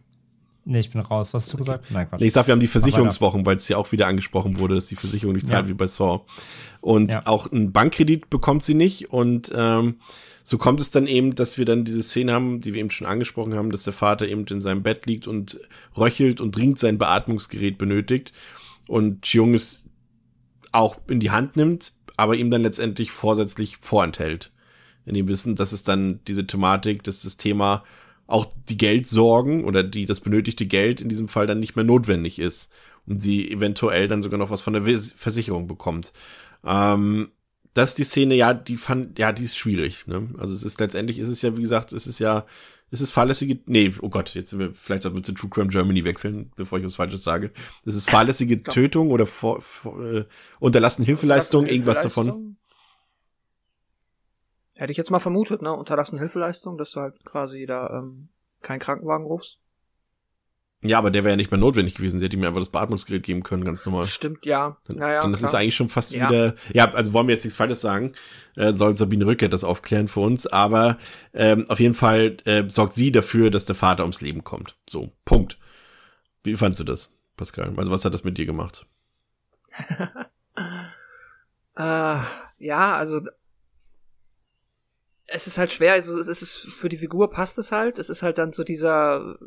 Nee, 0.63 0.79
ich 0.79 0.91
bin 0.91 1.01
raus. 1.01 1.33
Was 1.33 1.45
hast 1.45 1.53
du 1.53 1.57
gesagt? 1.57 1.85
Nein, 1.89 2.07
Quatsch. 2.07 2.21
Nee, 2.21 2.27
ich 2.27 2.33
sag, 2.33 2.45
wir 2.45 2.51
haben 2.51 2.59
die 2.59 2.67
Versicherungswochen, 2.67 3.45
weil 3.47 3.57
es 3.57 3.67
ja 3.67 3.77
auch 3.77 3.91
wieder 3.91 4.05
angesprochen 4.05 4.59
wurde, 4.59 4.75
dass 4.75 4.85
die 4.85 4.95
Versicherung 4.95 5.33
nicht 5.33 5.47
zahlt 5.47 5.65
ja. 5.65 5.69
wie 5.69 5.73
bei 5.73 5.87
Saw. 5.87 6.21
Und 6.81 7.13
ja. 7.13 7.23
auch 7.25 7.51
einen 7.51 7.71
Bankkredit 7.71 8.29
bekommt 8.29 8.63
sie 8.63 8.75
nicht. 8.75 9.11
Und 9.11 9.51
ähm, 9.55 9.97
so 10.43 10.59
kommt 10.59 10.79
es 10.79 10.91
dann 10.91 11.07
eben, 11.07 11.33
dass 11.33 11.57
wir 11.57 11.65
dann 11.65 11.83
diese 11.83 12.03
Szene 12.03 12.31
haben, 12.33 12.61
die 12.61 12.73
wir 12.73 12.79
eben 12.79 12.91
schon 12.91 13.07
angesprochen 13.07 13.55
haben, 13.55 13.71
dass 13.71 13.83
der 13.83 13.93
Vater 13.93 14.27
eben 14.27 14.45
in 14.45 14.61
seinem 14.61 14.83
Bett 14.83 15.07
liegt 15.07 15.27
und 15.27 15.59
röchelt 15.97 16.41
und 16.41 16.55
dringend 16.55 16.77
sein 16.77 16.99
Beatmungsgerät 16.99 17.79
benötigt. 17.79 18.31
Und 18.91 19.21
Chiung 19.21 19.53
es 19.53 19.89
auch 20.73 20.97
in 21.07 21.21
die 21.21 21.31
Hand 21.31 21.55
nimmt, 21.55 21.93
aber 22.17 22.35
ihm 22.35 22.51
dann 22.51 22.63
letztendlich 22.63 23.11
vorsätzlich 23.11 23.77
vorenthält. 23.77 24.51
In 25.05 25.13
dem 25.13 25.29
Wissen, 25.29 25.55
dass 25.55 25.71
es 25.71 25.83
dann 25.83 26.19
diese 26.27 26.45
Thematik, 26.45 27.01
dass 27.03 27.23
das 27.23 27.37
Thema 27.37 27.85
auch 28.27 28.51
die 28.67 28.75
Geldsorgen 28.75 29.63
oder 29.63 29.81
die 29.81 30.05
das 30.05 30.19
benötigte 30.19 30.65
Geld 30.65 30.99
in 30.99 31.07
diesem 31.07 31.29
Fall 31.29 31.47
dann 31.47 31.61
nicht 31.61 31.77
mehr 31.77 31.85
notwendig 31.85 32.37
ist 32.37 32.69
und 33.07 33.21
sie 33.21 33.49
eventuell 33.49 34.09
dann 34.09 34.23
sogar 34.23 34.37
noch 34.37 34.49
was 34.49 34.59
von 34.59 34.73
der 34.73 34.83
Versicherung 34.83 35.67
bekommt. 35.67 36.11
Ähm, 36.65 37.31
das 37.73 37.91
ist 37.91 37.97
die 37.97 38.03
Szene, 38.03 38.35
ja, 38.35 38.53
die 38.53 38.75
fand, 38.75 39.17
ja, 39.19 39.31
die 39.31 39.43
ist 39.43 39.57
schwierig. 39.57 40.05
Ne? 40.05 40.27
Also 40.37 40.53
es 40.53 40.63
ist 40.63 40.81
letztendlich 40.81 41.17
ist 41.17 41.29
es 41.29 41.41
ja, 41.41 41.55
wie 41.55 41.61
gesagt, 41.61 41.93
es 41.93 42.07
ist 42.07 42.19
ja, 42.19 42.45
es 42.91 42.99
ist 42.99 43.11
fahrlässige, 43.11 43.59
nee, 43.65 43.93
oh 44.01 44.09
Gott, 44.09 44.35
jetzt 44.35 44.49
sind 44.49 44.59
wir, 44.59 44.73
vielleicht 44.73 45.03
sollten 45.03 45.17
wir 45.17 45.23
zu 45.23 45.31
True 45.31 45.49
Crime 45.49 45.69
Germany 45.69 46.03
wechseln, 46.03 46.51
bevor 46.57 46.77
ich 46.77 46.85
was 46.85 46.95
Falsches 46.95 47.23
sage. 47.23 47.51
Es 47.85 47.95
ist 47.95 48.09
fahrlässige 48.09 48.61
Tötung 48.63 49.11
oder 49.11 49.25
vor, 49.25 49.61
vor, 49.61 50.03
äh, 50.03 50.25
unterlassene 50.59 51.05
Hilfeleistung, 51.05 51.65
irgendwas 51.67 52.01
davon. 52.01 52.57
Hätte 54.75 54.91
ich 54.91 54.97
jetzt 54.97 55.09
mal 55.09 55.19
vermutet, 55.19 55.61
ne? 55.61 55.73
Unterlassene 55.73 56.19
Hilfeleistung, 56.19 56.77
dass 56.77 56.91
du 56.91 56.99
halt 56.99 57.23
quasi 57.23 57.65
da 57.65 57.99
ähm, 57.99 58.27
keinen 58.61 58.79
Krankenwagen 58.79 59.25
rufst. 59.25 59.59
Ja, 60.83 60.97
aber 60.97 61.11
der 61.11 61.23
wäre 61.23 61.33
ja 61.33 61.35
nicht 61.35 61.51
mehr 61.51 61.59
notwendig 61.59 61.93
gewesen. 61.95 62.17
Sie 62.17 62.25
hätte 62.25 62.35
ihm 62.35 62.43
einfach 62.43 62.59
das 62.59 62.69
Beatmungsgerät 62.69 63.21
geben 63.21 63.43
können, 63.43 63.63
ganz 63.63 63.85
normal. 63.85 64.07
Stimmt, 64.07 64.47
ja. 64.47 64.77
Dann, 64.87 64.97
naja, 64.97 65.21
dann 65.21 65.31
ist 65.31 65.43
es 65.43 65.53
eigentlich 65.53 65.75
schon 65.75 65.89
fast 65.89 66.11
ja. 66.11 66.27
wieder. 66.27 66.55
Ja, 66.73 66.91
also 66.93 67.13
wollen 67.13 67.27
wir 67.27 67.35
jetzt 67.35 67.43
nichts 67.43 67.55
Falsches 67.55 67.81
sagen. 67.81 68.13
Äh, 68.55 68.73
soll 68.73 68.97
Sabine 68.97 69.27
Rücke 69.27 69.47
das 69.47 69.63
aufklären 69.63 70.07
für 70.07 70.21
uns. 70.21 70.47
Aber 70.47 70.97
ähm, 71.33 71.65
auf 71.69 71.79
jeden 71.79 71.93
Fall 71.93 72.37
äh, 72.45 72.63
sorgt 72.67 72.95
sie 72.95 73.11
dafür, 73.11 73.51
dass 73.51 73.65
der 73.65 73.75
Vater 73.75 74.03
ums 74.03 74.21
Leben 74.21 74.43
kommt. 74.43 74.75
So, 74.89 75.11
Punkt. 75.23 75.59
Wie 76.43 76.55
fandst 76.55 76.79
du 76.79 76.83
das, 76.83 77.13
Pascal? 77.37 77.73
Also 77.77 77.91
was 77.91 78.03
hat 78.03 78.15
das 78.15 78.23
mit 78.23 78.39
dir 78.39 78.47
gemacht? 78.47 78.87
äh, 81.77 82.19
ja, 82.57 82.95
also 82.95 83.21
es 85.27 85.47
ist 85.47 85.57
halt 85.57 85.71
schwer, 85.71 85.93
also 85.93 86.19
es 86.19 86.41
ist 86.41 86.57
für 86.57 86.89
die 86.89 86.97
Figur 86.97 87.29
passt 87.29 87.57
es 87.57 87.71
halt. 87.71 87.99
Es 87.99 88.09
ist 88.09 88.23
halt 88.23 88.37
dann 88.37 88.51
so 88.51 88.63
dieser 88.63 89.37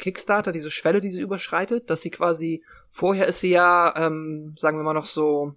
Kickstarter, 0.00 0.50
diese 0.50 0.70
Schwelle, 0.70 1.00
die 1.00 1.10
sie 1.10 1.20
überschreitet, 1.20 1.88
dass 1.88 2.02
sie 2.02 2.10
quasi 2.10 2.64
vorher 2.88 3.26
ist 3.26 3.40
sie 3.40 3.50
ja, 3.50 3.94
ähm, 3.96 4.54
sagen 4.58 4.78
wir 4.78 4.82
mal 4.82 4.94
noch 4.94 5.06
so 5.06 5.54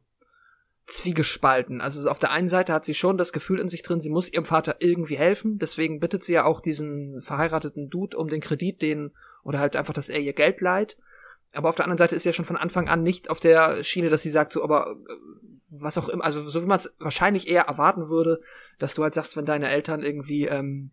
zwiegespalten. 0.86 1.82
Also 1.82 2.10
auf 2.10 2.20
der 2.20 2.32
einen 2.32 2.50
Seite 2.50 2.74
hat 2.74 2.86
sie 2.86 2.94
schon 2.94 3.18
das 3.18 3.34
Gefühl 3.34 3.60
in 3.60 3.70
sich 3.70 3.84
drin, 3.84 4.02
sie 4.02 4.10
muss 4.10 4.32
ihrem 4.32 4.46
Vater 4.46 4.76
irgendwie 4.80 5.18
helfen. 5.18 5.58
Deswegen 5.58 6.00
bittet 6.00 6.24
sie 6.24 6.34
ja 6.34 6.46
auch 6.46 6.60
diesen 6.60 7.22
verheirateten 7.22 7.90
Dude 7.90 8.18
um 8.18 8.28
den 8.28 8.42
Kredit, 8.42 8.82
den 8.82 9.12
oder 9.44 9.60
halt 9.60 9.76
einfach, 9.76 9.94
dass 9.94 10.10
er 10.10 10.20
ihr 10.20 10.34
Geld 10.34 10.62
leiht. 10.62 10.98
Aber 11.54 11.70
auf 11.70 11.76
der 11.76 11.86
anderen 11.86 12.00
Seite 12.00 12.16
ist 12.16 12.24
sie 12.24 12.30
ja 12.30 12.34
schon 12.34 12.46
von 12.46 12.58
Anfang 12.58 12.90
an 12.90 13.04
nicht 13.04 13.30
auf 13.30 13.40
der 13.40 13.84
Schiene, 13.84 14.10
dass 14.10 14.24
sie 14.24 14.30
sagt, 14.30 14.52
so, 14.52 14.64
aber 14.64 14.98
äh, 15.08 15.14
was 15.82 15.98
auch 15.98 16.10
immer, 16.10 16.24
also 16.24 16.42
so 16.42 16.62
wie 16.62 16.68
man 16.68 16.78
es 16.78 16.94
wahrscheinlich 17.00 17.48
eher 17.48 17.64
erwarten 17.64 18.10
würde, 18.10 18.42
dass 18.80 18.94
du 18.94 19.04
halt 19.04 19.14
sagst, 19.14 19.38
wenn 19.38 19.46
deine 19.46 19.70
Eltern 19.70 20.02
irgendwie 20.02 20.46
ähm, 20.46 20.92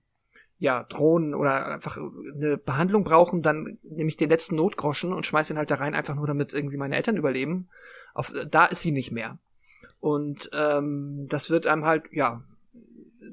ja 0.60 0.84
drohen 0.84 1.34
oder 1.34 1.66
einfach 1.66 1.96
eine 1.96 2.56
Behandlung 2.56 3.02
brauchen, 3.02 3.42
dann 3.42 3.78
nehme 3.82 4.08
ich 4.08 4.16
den 4.16 4.30
letzten 4.30 4.54
Notgroschen 4.54 5.12
und 5.12 5.26
schmeiß 5.26 5.50
ihn 5.50 5.56
halt 5.58 5.70
da 5.70 5.76
rein, 5.76 5.94
einfach 5.94 6.14
nur 6.14 6.26
damit 6.26 6.54
irgendwie 6.54 6.76
meine 6.76 6.94
Eltern 6.94 7.16
überleben. 7.16 7.68
Auf, 8.14 8.32
da 8.48 8.66
ist 8.66 8.82
sie 8.82 8.92
nicht 8.92 9.10
mehr. 9.10 9.38
Und 9.98 10.50
ähm, 10.52 11.26
das 11.28 11.50
wird 11.50 11.66
einem 11.66 11.84
halt, 11.84 12.04
ja, 12.12 12.42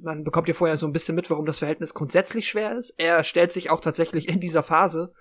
man 0.02 0.24
bekommt 0.24 0.48
ja 0.48 0.54
vorher 0.54 0.78
so 0.78 0.88
ein 0.88 0.94
bisschen 0.94 1.16
mit, 1.16 1.30
warum 1.30 1.46
das 1.46 1.60
Verhältnis 1.60 1.94
grundsätzlich 1.94 2.48
schwer 2.48 2.76
ist. 2.76 2.94
Er 2.98 3.24
stellt 3.24 3.52
sich 3.52 3.70
auch 3.70 3.82
tatsächlich 3.82 4.28
in 4.30 4.40
dieser 4.40 4.64
Phase 4.64 5.14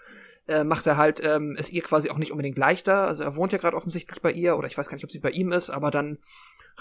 äh, 0.49 0.65
macht 0.65 0.87
er 0.87 0.97
halt 0.97 1.21
ähm, 1.25 1.57
es 1.59 1.73
ihr 1.73 1.83
quasi 1.83 2.11
auch 2.11 2.19
nicht 2.19 2.31
unbedingt 2.31 2.59
leichter. 2.59 3.07
Also 3.07 3.25
er 3.25 3.37
wohnt 3.37 3.53
ja 3.53 3.59
gerade 3.59 3.77
offensichtlich 3.77 4.23
bei 4.23 4.33
ihr 4.33 4.57
oder 4.57 4.69
ich 4.69 4.79
weiß 4.79 4.89
gar 4.89 4.95
nicht, 4.95 5.05
ob 5.05 5.11
sie 5.11 5.19
bei 5.19 5.31
ihm 5.31 5.53
ist, 5.53 5.71
aber 5.71 5.91
dann 5.91 6.19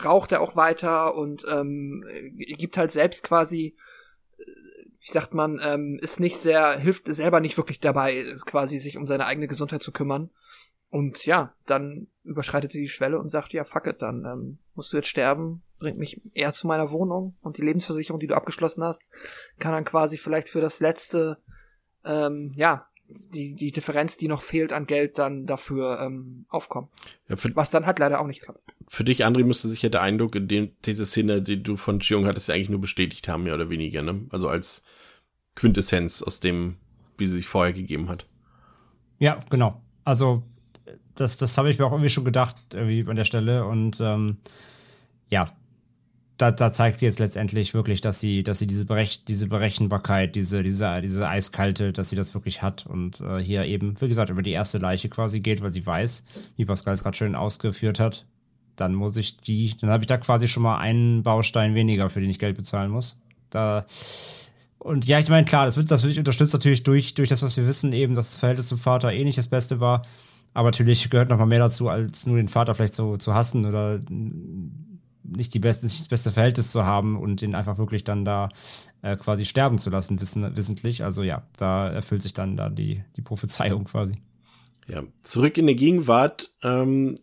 raucht 0.04 0.32
er 0.32 0.42
auch 0.42 0.56
weiter 0.56 1.16
und 1.16 1.46
ähm, 1.50 2.04
gibt 2.36 2.78
halt 2.78 2.92
selbst 2.92 3.24
quasi, 3.24 3.76
wie 5.06 5.12
sagt 5.12 5.36
man, 5.36 5.60
ähm, 5.62 6.00
ist 6.02 6.20
nicht 6.20 6.38
sehr, 6.38 6.80
hilft 6.80 7.06
selber 7.14 7.40
nicht 7.40 7.58
wirklich 7.58 7.80
dabei, 7.80 8.16
ist 8.16 8.48
quasi 8.48 8.80
sich 8.80 8.98
um 8.98 9.06
seine 9.06 9.28
eigene 9.28 9.48
Gesundheit 9.48 9.84
zu 9.84 9.92
kümmern. 9.92 10.32
Und 10.90 11.28
ja, 11.28 11.54
dann 11.68 12.08
überschreitet 12.24 12.72
sie 12.72 12.82
die 12.82 12.88
Schwelle 12.88 13.20
und 13.20 13.30
sagt, 13.30 13.54
ja, 13.54 13.66
fuck 13.66 13.86
it, 13.86 14.02
dann 14.02 14.26
ähm, 14.26 14.58
musst 14.74 14.92
du 14.92 14.98
jetzt 14.98 15.10
sterben, 15.10 15.62
bringt 15.78 16.00
mich 16.00 16.22
eher 16.34 16.54
zu 16.54 16.66
meiner 16.66 16.90
Wohnung 16.90 17.38
und 17.42 17.58
die 17.58 17.62
Lebensversicherung, 17.62 18.20
die 18.20 18.26
du 18.26 18.36
abgeschlossen 18.36 18.84
hast, 18.84 19.04
kann 19.60 19.74
dann 19.74 19.86
quasi 19.86 20.18
vielleicht 20.18 20.50
für 20.50 20.62
das 20.62 20.80
letzte, 20.80 21.38
ähm, 22.04 22.52
ja, 22.56 22.88
die, 23.08 23.54
die 23.54 23.72
Differenz, 23.72 24.18
die 24.18 24.28
noch 24.28 24.42
fehlt 24.42 24.74
an 24.74 24.88
Geld, 24.88 25.18
dann 25.18 25.46
dafür 25.46 26.00
ähm, 26.02 26.46
aufkommen. 26.50 26.90
Ja, 27.28 27.36
für, 27.36 27.56
Was 27.56 27.70
dann 27.70 27.86
halt 27.86 28.00
leider 28.00 28.20
auch 28.20 28.28
nicht 28.28 28.42
klappt. 28.42 28.62
Für 28.88 29.04
dich, 29.04 29.26
André, 29.26 29.44
müsste 29.44 29.68
sich 29.68 29.82
ja 29.82 29.90
der 29.90 30.02
Eindruck 30.02 30.36
in 30.36 30.48
dem, 30.48 30.72
diese 30.86 31.06
Szene, 31.06 31.42
die 31.42 31.62
du 31.62 31.78
von 31.78 32.00
Chiung 32.00 32.26
hattest, 32.26 32.48
ja 32.48 32.56
eigentlich 32.56 32.70
nur 32.70 32.82
bestätigt 32.82 33.28
haben, 33.28 33.44
mehr 33.44 33.54
oder 33.54 33.70
weniger, 33.70 34.02
ne? 34.02 34.26
Also 34.30 34.48
als 34.48 34.84
Quintessenz 35.56 36.22
aus 36.22 36.40
dem, 36.40 36.78
wie 37.18 37.26
sie 37.26 37.36
sich 37.36 37.48
vorher 37.48 37.74
gegeben 37.74 38.10
hat. 38.10 38.28
Ja, 39.20 39.40
genau. 39.50 39.82
Also 40.04 40.44
das, 41.16 41.38
das 41.38 41.58
habe 41.58 41.70
ich 41.70 41.80
mir 41.80 41.86
auch 41.86 41.92
irgendwie 41.92 42.10
schon 42.10 42.26
gedacht, 42.26 42.56
irgendwie 42.74 43.06
an 43.10 43.16
der 43.16 43.26
Stelle. 43.26 43.66
Und 43.66 44.00
ähm, 44.02 44.38
ja, 45.30 45.56
da, 46.38 46.52
da 46.52 46.74
zeigt 46.74 47.00
sie 47.00 47.06
jetzt 47.06 47.20
letztendlich 47.20 47.74
wirklich, 47.74 48.02
dass 48.02 48.20
sie, 48.20 48.44
dass 48.44 48.60
sie 48.60 48.68
diese, 48.68 48.86
Berech 48.86 49.24
diese 49.26 49.48
Berechenbarkeit, 49.48 50.36
diese, 50.36 50.64
diese, 50.64 51.02
diese 51.02 51.28
eiskalte, 51.28 51.94
dass 51.94 52.10
sie 52.10 52.16
das 52.16 52.34
wirklich 52.34 52.62
hat 52.62 52.86
und 52.86 53.22
äh, 53.22 53.40
hier 53.40 53.66
eben, 53.66 54.00
wie 54.02 54.08
gesagt, 54.08 54.30
über 54.30 54.42
die 54.42 54.52
erste 54.52 54.78
Leiche 54.78 55.10
quasi 55.10 55.40
geht, 55.40 55.62
weil 55.62 55.72
sie 55.72 55.86
weiß, 55.86 56.26
wie 56.58 56.66
Pascal 56.66 56.94
es 56.94 57.04
gerade 57.04 57.16
schön 57.16 57.36
ausgeführt 57.36 58.00
hat. 58.00 58.26
Dann 58.76 58.94
muss 58.94 59.16
ich 59.16 59.38
die, 59.38 59.76
dann 59.80 59.90
habe 59.90 60.04
ich 60.04 60.08
da 60.08 60.18
quasi 60.18 60.48
schon 60.48 60.64
mal 60.64 60.78
einen 60.78 61.24
Baustein 61.24 61.76
weniger, 61.76 62.10
für 62.10 62.20
den 62.20 62.30
ich 62.30 62.40
Geld 62.40 62.58
bezahlen 62.58 62.92
muss. 62.92 63.18
Da 63.50 63.86
und 64.86 65.08
ja, 65.08 65.18
ich 65.18 65.30
meine, 65.30 65.46
klar, 65.46 65.66
das 65.66 65.78
wird, 65.78 65.90
das 65.90 66.04
wird 66.04 66.16
unterstützt 66.18 66.54
natürlich 66.54 66.84
durch, 66.84 67.16
durch 67.16 67.28
das, 67.30 67.42
was 67.42 67.58
wir 67.58 67.66
wissen, 67.66 67.92
eben, 67.92 68.14
dass 68.14 68.30
das 68.30 68.38
Verhältnis 68.38 68.68
zum 68.68 68.78
Vater 68.78 69.12
eh 69.12 69.24
nicht 69.24 69.38
das 69.38 69.48
Beste 69.48 69.80
war. 69.80 70.06
Aber 70.54 70.68
natürlich 70.68 71.10
gehört 71.10 71.30
noch 71.30 71.40
mal 71.40 71.48
mehr 71.48 71.58
dazu, 71.58 71.90
als 71.90 72.28
nur 72.28 72.38
den 72.38 72.50
Vater 72.50 72.76
vielleicht 72.76 72.94
so 72.94 73.18
zu 73.18 73.34
hassen 73.34 73.66
oder 73.66 74.00
nicht, 75.28 75.54
die 75.54 75.60
beste, 75.60 75.86
nicht 75.86 76.00
das 76.00 76.08
beste 76.08 76.32
Verhältnis 76.32 76.72
zu 76.72 76.86
haben 76.86 77.18
und 77.18 77.42
den 77.42 77.56
einfach 77.56 77.78
wirklich 77.78 78.04
dann 78.04 78.26
da 78.26 78.50
äh, 79.02 79.16
quasi 79.18 79.46
sterben 79.46 79.78
zu 79.78 79.90
lassen, 79.90 80.22
wissen, 80.22 80.56
wissentlich. 80.56 81.04
Also 81.04 81.24
ja, 81.24 81.48
da 81.58 81.90
erfüllt 81.90 82.24
sich 82.24 82.34
dann 82.34 82.56
da 82.56 82.70
die, 82.70 83.04
die 83.16 83.22
Prophezeiung 83.22 83.86
quasi. 83.86 84.22
Ja, 84.88 85.04
zurück 85.24 85.58
in 85.58 85.66
der 85.66 85.76
Gegenwart 85.76 86.52
ähm, 86.64 87.18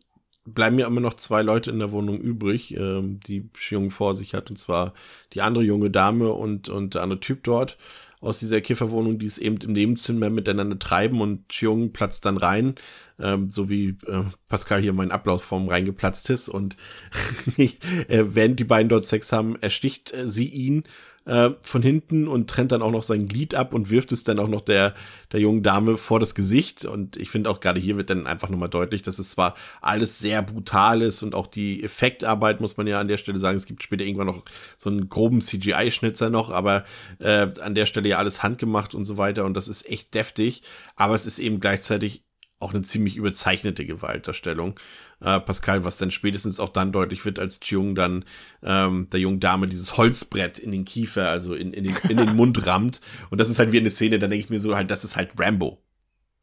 bleiben 0.44 0.78
ja 0.78 0.86
immer 0.86 1.00
noch 1.00 1.14
zwei 1.14 1.42
Leute 1.42 1.70
in 1.70 1.78
der 1.78 1.92
Wohnung 1.92 2.18
übrig, 2.18 2.76
ähm, 2.76 3.20
die 3.20 3.48
Jung 3.70 3.90
vor 3.90 4.14
sich 4.14 4.34
hat, 4.34 4.50
und 4.50 4.56
zwar 4.56 4.94
die 5.32 5.42
andere 5.42 5.64
junge 5.64 5.90
Dame 5.90 6.32
und, 6.32 6.68
und 6.68 6.94
der 6.94 7.02
andere 7.02 7.20
Typ 7.20 7.44
dort 7.44 7.76
aus 8.20 8.38
dieser 8.38 8.60
Kifferwohnung, 8.60 9.18
die 9.18 9.26
es 9.26 9.38
eben 9.38 9.56
im 9.58 9.72
Nebenzimmer 9.72 10.30
miteinander 10.30 10.78
treiben 10.78 11.20
und 11.20 11.48
Chiung 11.48 11.92
platzt 11.92 12.24
dann 12.24 12.36
rein, 12.36 12.76
ähm, 13.22 13.50
so 13.50 13.68
wie 13.68 13.96
äh, 14.06 14.24
Pascal 14.48 14.80
hier 14.80 14.92
meinen 14.92 15.12
Ablaufform 15.12 15.68
reingeplatzt 15.68 16.28
ist 16.30 16.48
und 16.48 16.76
äh, 17.56 17.70
während 18.08 18.60
die 18.60 18.64
beiden 18.64 18.88
dort 18.88 19.04
Sex 19.04 19.32
haben, 19.32 19.56
ersticht 19.60 20.12
äh, 20.12 20.28
sie 20.28 20.48
ihn 20.48 20.84
äh, 21.24 21.50
von 21.60 21.82
hinten 21.82 22.26
und 22.26 22.50
trennt 22.50 22.72
dann 22.72 22.82
auch 22.82 22.90
noch 22.90 23.02
sein 23.02 23.28
Glied 23.28 23.54
ab 23.54 23.74
und 23.74 23.90
wirft 23.90 24.12
es 24.12 24.24
dann 24.24 24.38
auch 24.38 24.48
noch 24.48 24.60
der, 24.60 24.94
der 25.30 25.40
jungen 25.40 25.62
Dame 25.62 25.96
vor 25.96 26.18
das 26.18 26.34
Gesicht. 26.34 26.84
Und 26.84 27.16
ich 27.16 27.30
finde 27.30 27.48
auch 27.50 27.60
gerade 27.60 27.80
hier 27.80 27.96
wird 27.96 28.10
dann 28.10 28.26
einfach 28.26 28.48
nochmal 28.48 28.68
deutlich, 28.68 29.02
dass 29.02 29.18
es 29.18 29.30
zwar 29.30 29.54
alles 29.80 30.18
sehr 30.18 30.42
brutal 30.42 31.02
ist 31.02 31.22
und 31.22 31.34
auch 31.34 31.46
die 31.46 31.82
Effektarbeit, 31.84 32.60
muss 32.60 32.76
man 32.76 32.86
ja 32.86 32.98
an 32.98 33.08
der 33.08 33.18
Stelle 33.18 33.38
sagen, 33.38 33.56
es 33.56 33.66
gibt 33.66 33.82
später 33.82 34.04
irgendwann 34.04 34.26
noch 34.26 34.42
so 34.76 34.90
einen 34.90 35.08
groben 35.08 35.40
CGI-Schnitzer 35.40 36.28
noch, 36.28 36.50
aber 36.50 36.84
äh, 37.18 37.48
an 37.60 37.74
der 37.74 37.86
Stelle 37.86 38.08
ja 38.08 38.18
alles 38.18 38.42
handgemacht 38.42 38.94
und 38.94 39.04
so 39.04 39.16
weiter. 39.16 39.44
Und 39.44 39.54
das 39.54 39.68
ist 39.68 39.88
echt 39.88 40.14
deftig. 40.14 40.62
Aber 40.96 41.14
es 41.14 41.26
ist 41.26 41.38
eben 41.38 41.60
gleichzeitig 41.60 42.24
auch 42.62 42.72
eine 42.72 42.82
ziemlich 42.82 43.16
überzeichnete 43.16 43.84
Gewaltdarstellung. 43.84 44.78
Äh, 45.20 45.40
Pascal, 45.40 45.84
was 45.84 45.98
dann 45.98 46.10
spätestens 46.10 46.60
auch 46.60 46.70
dann 46.70 46.92
deutlich 46.92 47.24
wird, 47.24 47.38
als 47.38 47.58
Jung 47.64 47.94
dann 47.94 48.24
ähm, 48.62 49.08
der 49.10 49.20
jungen 49.20 49.40
Dame 49.40 49.66
dieses 49.66 49.96
Holzbrett 49.96 50.58
in 50.58 50.72
den 50.72 50.84
Kiefer, 50.84 51.28
also 51.28 51.54
in, 51.54 51.72
in, 51.72 51.84
den, 51.84 51.96
in 52.08 52.16
den 52.16 52.36
Mund 52.36 52.66
rammt. 52.66 53.00
Und 53.30 53.38
das 53.38 53.48
ist 53.48 53.58
halt 53.58 53.72
wie 53.72 53.78
eine 53.78 53.90
Szene, 53.90 54.18
da 54.18 54.28
denke 54.28 54.44
ich 54.44 54.50
mir 54.50 54.60
so 54.60 54.74
halt, 54.74 54.90
das 54.90 55.04
ist 55.04 55.16
halt 55.16 55.30
Rambo. 55.38 55.82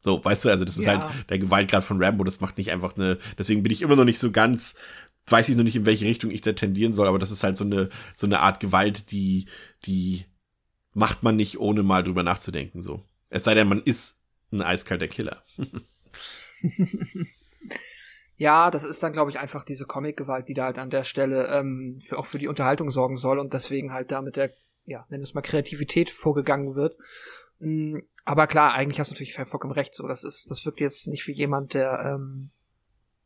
So, 0.00 0.24
weißt 0.24 0.46
du, 0.46 0.50
also 0.50 0.64
das 0.64 0.78
ist 0.78 0.86
ja. 0.86 0.98
halt 0.98 1.28
der 1.28 1.38
Gewaltgrad 1.38 1.84
von 1.84 2.02
Rambo, 2.02 2.24
das 2.24 2.40
macht 2.40 2.56
nicht 2.56 2.70
einfach 2.70 2.96
eine, 2.96 3.18
deswegen 3.38 3.62
bin 3.62 3.72
ich 3.72 3.82
immer 3.82 3.96
noch 3.96 4.06
nicht 4.06 4.18
so 4.18 4.30
ganz, 4.30 4.74
weiß 5.26 5.48
ich 5.50 5.56
noch 5.56 5.64
nicht, 5.64 5.76
in 5.76 5.84
welche 5.84 6.06
Richtung 6.06 6.30
ich 6.30 6.40
da 6.40 6.52
tendieren 6.52 6.94
soll, 6.94 7.06
aber 7.06 7.18
das 7.18 7.30
ist 7.30 7.42
halt 7.42 7.58
so 7.58 7.64
eine, 7.64 7.90
so 8.16 8.26
eine 8.26 8.40
Art 8.40 8.60
Gewalt, 8.60 9.10
die, 9.10 9.46
die 9.84 10.24
macht 10.94 11.22
man 11.22 11.36
nicht, 11.36 11.60
ohne 11.60 11.82
mal 11.82 12.02
drüber 12.02 12.22
nachzudenken, 12.22 12.80
so. 12.80 13.04
Es 13.28 13.44
sei 13.44 13.54
denn, 13.54 13.68
man 13.68 13.82
ist 13.82 14.18
ein 14.52 14.62
eiskalter 14.62 15.08
Killer. 15.08 15.42
Ja, 18.40 18.70
das 18.70 18.84
ist 18.84 19.02
dann, 19.02 19.12
glaube 19.12 19.30
ich, 19.30 19.38
einfach 19.38 19.64
diese 19.64 19.84
Comic-Gewalt, 19.84 20.48
die 20.48 20.54
da 20.54 20.64
halt 20.64 20.78
an 20.78 20.88
der 20.88 21.04
Stelle 21.04 21.48
ähm, 21.48 21.98
für, 22.00 22.18
auch 22.18 22.24
für 22.24 22.38
die 22.38 22.48
Unterhaltung 22.48 22.88
sorgen 22.88 23.18
soll 23.18 23.38
und 23.38 23.52
deswegen 23.52 23.92
halt 23.92 24.10
da 24.10 24.22
mit 24.22 24.36
der, 24.36 24.54
ja, 24.86 25.04
nenn 25.10 25.20
es 25.20 25.34
mal 25.34 25.42
Kreativität 25.42 26.08
vorgegangen 26.08 26.74
wird. 26.74 26.96
Mhm, 27.58 28.02
aber 28.24 28.46
klar, 28.46 28.72
eigentlich 28.72 28.98
hast 28.98 29.10
du 29.10 29.12
natürlich 29.12 29.34
vollkommen 29.34 29.74
recht. 29.74 29.94
So, 29.94 30.08
das 30.08 30.24
ist, 30.24 30.50
das 30.50 30.64
wirkt 30.64 30.80
jetzt 30.80 31.06
nicht 31.06 31.26
wie 31.26 31.34
jemand, 31.34 31.74
der, 31.74 32.00
ähm, 32.02 32.48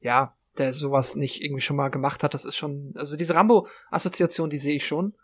ja, 0.01 0.35
der 0.59 0.73
sowas 0.73 1.15
nicht 1.15 1.41
irgendwie 1.41 1.63
schon 1.63 1.77
mal 1.77 1.91
gemacht 1.91 2.25
hat. 2.25 2.35
Das 2.35 2.45
ist 2.45 2.57
schon, 2.57 2.93
also 2.97 3.17
diese 3.17 3.37
Rambo-Assoziation, 3.37 4.51
die 4.51 4.59
sehe 4.59 4.75
ich 4.75 4.85
schon. 4.85 5.15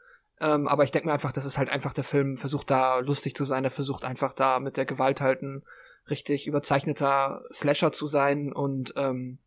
Ähm, 0.40 0.68
aber 0.68 0.84
ich 0.84 0.92
denke 0.92 1.08
mir 1.08 1.14
einfach, 1.14 1.32
das 1.32 1.46
ist 1.46 1.58
halt 1.58 1.68
einfach 1.68 1.94
der 1.94 2.04
Film 2.04 2.36
versucht 2.36 2.70
da 2.70 3.00
lustig 3.00 3.34
zu 3.34 3.44
sein. 3.44 3.64
Der 3.64 3.72
versucht 3.72 4.04
einfach 4.04 4.34
da 4.34 4.60
mit 4.60 4.76
der 4.76 4.86
Gewalt 4.86 5.20
halt 5.20 5.42
ein 5.42 5.64
richtig 6.10 6.46
überzeichneter 6.46 7.44
Slasher 7.52 7.92
zu 7.92 8.06
sein 8.06 8.52
und 8.52 8.92
ähm, 8.96 9.38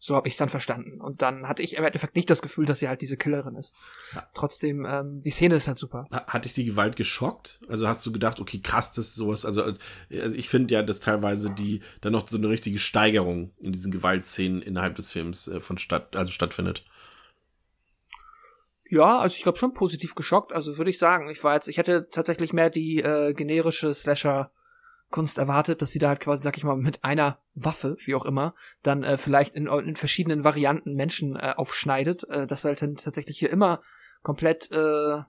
so 0.00 0.14
habe 0.14 0.28
ich 0.28 0.34
es 0.34 0.38
dann 0.38 0.48
verstanden. 0.48 1.00
Und 1.00 1.22
dann 1.22 1.48
hatte 1.48 1.62
ich 1.62 1.76
im 1.76 1.84
Endeffekt 1.84 2.14
nicht 2.14 2.30
das 2.30 2.40
Gefühl, 2.40 2.66
dass 2.66 2.78
sie 2.78 2.88
halt 2.88 3.02
diese 3.02 3.16
Killerin 3.16 3.56
ist. 3.56 3.74
Ja. 4.14 4.28
Trotzdem, 4.32 4.86
ähm, 4.88 5.22
die 5.22 5.30
Szene 5.30 5.56
ist 5.56 5.66
halt 5.66 5.78
super. 5.78 6.06
Hat 6.10 6.44
dich 6.44 6.54
die 6.54 6.64
Gewalt 6.64 6.94
geschockt? 6.94 7.60
Also 7.68 7.88
hast 7.88 8.06
du 8.06 8.12
gedacht, 8.12 8.38
okay, 8.38 8.60
krass, 8.60 8.92
das 8.92 9.06
ist 9.06 9.14
sowas. 9.16 9.44
Also, 9.44 9.62
also 9.62 9.78
ich 10.10 10.48
finde 10.48 10.74
ja, 10.74 10.82
dass 10.82 11.00
teilweise 11.00 11.50
die 11.50 11.80
dann 12.00 12.12
noch 12.12 12.28
so 12.28 12.36
eine 12.36 12.48
richtige 12.48 12.78
Steigerung 12.78 13.52
in 13.58 13.72
diesen 13.72 13.90
Gewaltszenen 13.90 14.62
innerhalb 14.62 14.94
des 14.94 15.10
Films 15.10 15.48
äh, 15.48 15.60
von 15.60 15.78
statt, 15.78 16.14
also 16.14 16.30
stattfindet. 16.30 16.84
Ja, 18.88 19.18
also 19.18 19.36
ich 19.36 19.42
glaube 19.42 19.58
schon 19.58 19.74
positiv 19.74 20.14
geschockt. 20.14 20.54
Also 20.54 20.78
würde 20.78 20.90
ich 20.90 20.98
sagen, 20.98 21.28
ich 21.28 21.42
war 21.42 21.54
jetzt, 21.54 21.68
ich 21.68 21.76
hätte 21.76 22.08
tatsächlich 22.10 22.52
mehr 22.52 22.70
die 22.70 23.02
äh, 23.02 23.34
generische 23.34 23.92
Slasher 23.92 24.52
Kunst 25.10 25.38
erwartet, 25.38 25.80
dass 25.80 25.90
sie 25.90 25.98
da 25.98 26.08
halt 26.08 26.20
quasi, 26.20 26.42
sag 26.42 26.56
ich 26.56 26.64
mal, 26.64 26.76
mit 26.76 27.02
einer 27.02 27.38
Waffe, 27.54 27.96
wie 28.04 28.14
auch 28.14 28.26
immer, 28.26 28.54
dann 28.82 29.02
äh, 29.02 29.16
vielleicht 29.16 29.54
in, 29.54 29.66
in 29.66 29.96
verschiedenen 29.96 30.44
Varianten 30.44 30.94
Menschen 30.94 31.36
äh, 31.36 31.54
aufschneidet, 31.56 32.24
äh, 32.28 32.46
dass 32.46 32.64
halt 32.64 32.82
dann 32.82 32.94
tatsächlich 32.94 33.38
hier 33.38 33.50
immer 33.50 33.80
komplett, 34.22 34.70
äh, 34.70 35.22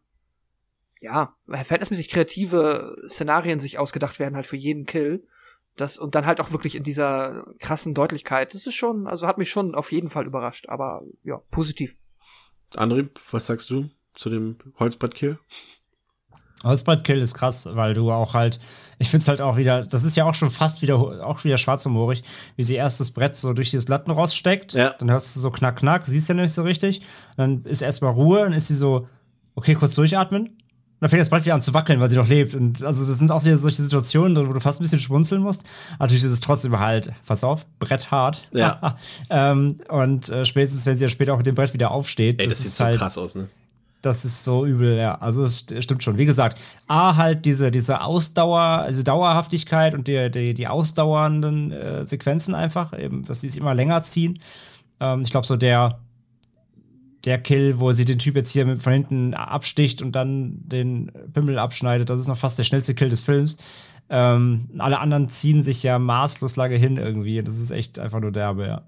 ja, 1.01 1.35
verhältnismäßig 1.47 2.09
kreative 2.09 3.05
Szenarien 3.07 3.61
sich 3.61 3.79
ausgedacht 3.79 4.19
werden, 4.19 4.35
halt 4.35 4.47
für 4.47 4.57
jeden 4.57 4.85
Kill. 4.85 5.25
Das, 5.77 5.97
und 5.97 6.13
dann 6.13 6.25
halt 6.25 6.41
auch 6.41 6.51
wirklich 6.51 6.75
in 6.75 6.83
dieser 6.83 7.53
krassen 7.59 7.93
Deutlichkeit. 7.93 8.53
Das 8.53 8.67
ist 8.67 8.75
schon, 8.75 9.07
also 9.07 9.27
hat 9.27 9.37
mich 9.37 9.49
schon 9.49 9.75
auf 9.75 9.93
jeden 9.93 10.09
Fall 10.09 10.25
überrascht, 10.25 10.67
aber 10.67 11.03
ja, 11.23 11.37
positiv. 11.51 11.95
André, 12.73 13.07
was 13.31 13.47
sagst 13.47 13.69
du 13.69 13.89
zu 14.13 14.29
dem 14.29 14.57
Holzbrettkill? 14.77 15.39
Holzbrettkill 16.63 17.19
ist 17.19 17.33
krass, 17.33 17.67
weil 17.71 17.93
du 17.93 18.11
auch 18.11 18.33
halt, 18.33 18.59
ich 18.97 19.09
find's 19.09 19.27
halt 19.27 19.41
auch 19.41 19.57
wieder, 19.57 19.85
das 19.85 20.03
ist 20.03 20.17
ja 20.17 20.25
auch 20.25 20.35
schon 20.35 20.49
fast 20.49 20.81
wieder, 20.81 20.97
auch 20.97 21.43
wieder 21.43 21.57
schwarzhumorig, 21.57 22.23
wie 22.57 22.63
sie 22.63 22.75
erst 22.75 22.99
das 22.99 23.11
Brett 23.11 23.35
so 23.35 23.53
durch 23.53 23.71
dieses 23.71 23.87
Lattenrost 23.87 24.35
steckt, 24.35 24.73
ja. 24.73 24.93
dann 24.99 25.09
hörst 25.09 25.35
du 25.35 25.39
so 25.39 25.51
knack, 25.51 25.77
knack, 25.77 26.03
siehst 26.05 26.27
ja 26.27 26.35
nicht 26.35 26.53
so 26.53 26.63
richtig, 26.63 27.01
dann 27.37 27.63
ist 27.63 27.81
erstmal 27.81 28.11
Ruhe, 28.11 28.39
dann 28.39 28.53
ist 28.53 28.67
sie 28.67 28.75
so, 28.75 29.07
okay, 29.55 29.75
kurz 29.75 29.95
durchatmen, 29.95 30.57
dann 30.99 31.09
fängt 31.09 31.21
das 31.21 31.29
Brett 31.29 31.45
wieder 31.45 31.55
an 31.55 31.61
zu 31.61 31.73
wackeln, 31.73 31.99
weil 31.99 32.09
sie 32.09 32.17
noch 32.17 32.27
lebt. 32.27 32.55
Und 32.55 32.83
also 32.83 33.05
das 33.05 33.17
sind 33.17 33.31
auch 33.31 33.43
wieder 33.45 33.57
solche 33.57 33.81
Situationen, 33.81 34.49
wo 34.49 34.53
du 34.53 34.59
fast 34.59 34.81
ein 34.81 34.83
bisschen 34.83 34.99
schmunzeln 34.99 35.41
musst. 35.41 35.63
Natürlich 35.97 36.23
ist 36.23 36.31
es 36.31 36.41
trotzdem 36.41 36.77
halt, 36.77 37.11
pass 37.25 37.43
auf, 37.43 37.65
Brett 37.79 38.11
hart. 38.11 38.49
Ja. 38.51 38.97
ähm, 39.29 39.77
und 39.87 40.27
äh, 40.29 40.43
spätestens, 40.43 40.85
wenn 40.85 40.97
sie 40.97 41.05
ja 41.05 41.09
später 41.09 41.33
auch 41.33 41.37
mit 41.37 41.45
dem 41.45 41.55
Brett 41.55 41.73
wieder 41.73 41.91
aufsteht, 41.91 42.41
Ey, 42.41 42.47
das, 42.47 42.57
das 42.57 42.67
sieht 42.67 42.75
so 42.75 42.83
halt, 42.83 42.97
krass 42.97 43.17
aus, 43.17 43.35
ne? 43.35 43.47
Das 44.01 44.23
ist 44.23 44.43
so 44.43 44.65
übel, 44.65 44.97
ja. 44.97 45.15
Also 45.15 45.43
es 45.43 45.65
stimmt 45.79 46.03
schon. 46.03 46.17
Wie 46.17 46.25
gesagt, 46.25 46.59
A, 46.87 47.15
halt 47.15 47.45
diese, 47.45 47.71
diese 47.71 48.01
Ausdauer, 48.01 48.59
also 48.59 49.03
Dauerhaftigkeit 49.03 49.93
und 49.93 50.07
die, 50.07 50.31
die, 50.31 50.53
die 50.53 50.67
ausdauernden 50.67 51.71
äh, 51.71 52.05
Sequenzen 52.05 52.55
einfach, 52.55 52.97
eben, 52.97 53.23
dass 53.25 53.41
sie 53.41 53.49
sich 53.49 53.59
immer 53.59 53.75
länger 53.75 54.03
ziehen. 54.03 54.39
Ähm, 54.99 55.21
ich 55.21 55.31
glaube, 55.31 55.45
so 55.45 55.57
der, 55.57 55.99
der 57.25 57.39
Kill, 57.39 57.79
wo 57.79 57.91
sie 57.91 58.05
den 58.05 58.19
Typ 58.19 58.35
jetzt 58.35 58.51
hier 58.51 58.77
von 58.77 58.93
hinten 58.93 59.33
absticht 59.33 60.01
und 60.01 60.13
dann 60.13 60.59
den 60.61 61.11
Pimmel 61.33 61.59
abschneidet, 61.59 62.09
das 62.09 62.21
ist 62.21 62.27
noch 62.27 62.37
fast 62.37 62.57
der 62.57 62.63
schnellste 62.63 62.95
Kill 62.95 63.09
des 63.09 63.21
Films. 63.21 63.57
Ähm, 64.09 64.69
alle 64.77 64.99
anderen 64.99 65.29
ziehen 65.29 65.61
sich 65.61 65.83
ja 65.83 65.99
maßlos 65.99 66.55
lange 66.55 66.75
hin 66.75 66.97
irgendwie. 66.97 67.43
Das 67.43 67.57
ist 67.57 67.71
echt 67.71 67.99
einfach 67.99 68.21
nur 68.21 68.31
derbe, 68.31 68.65
ja. 68.65 68.81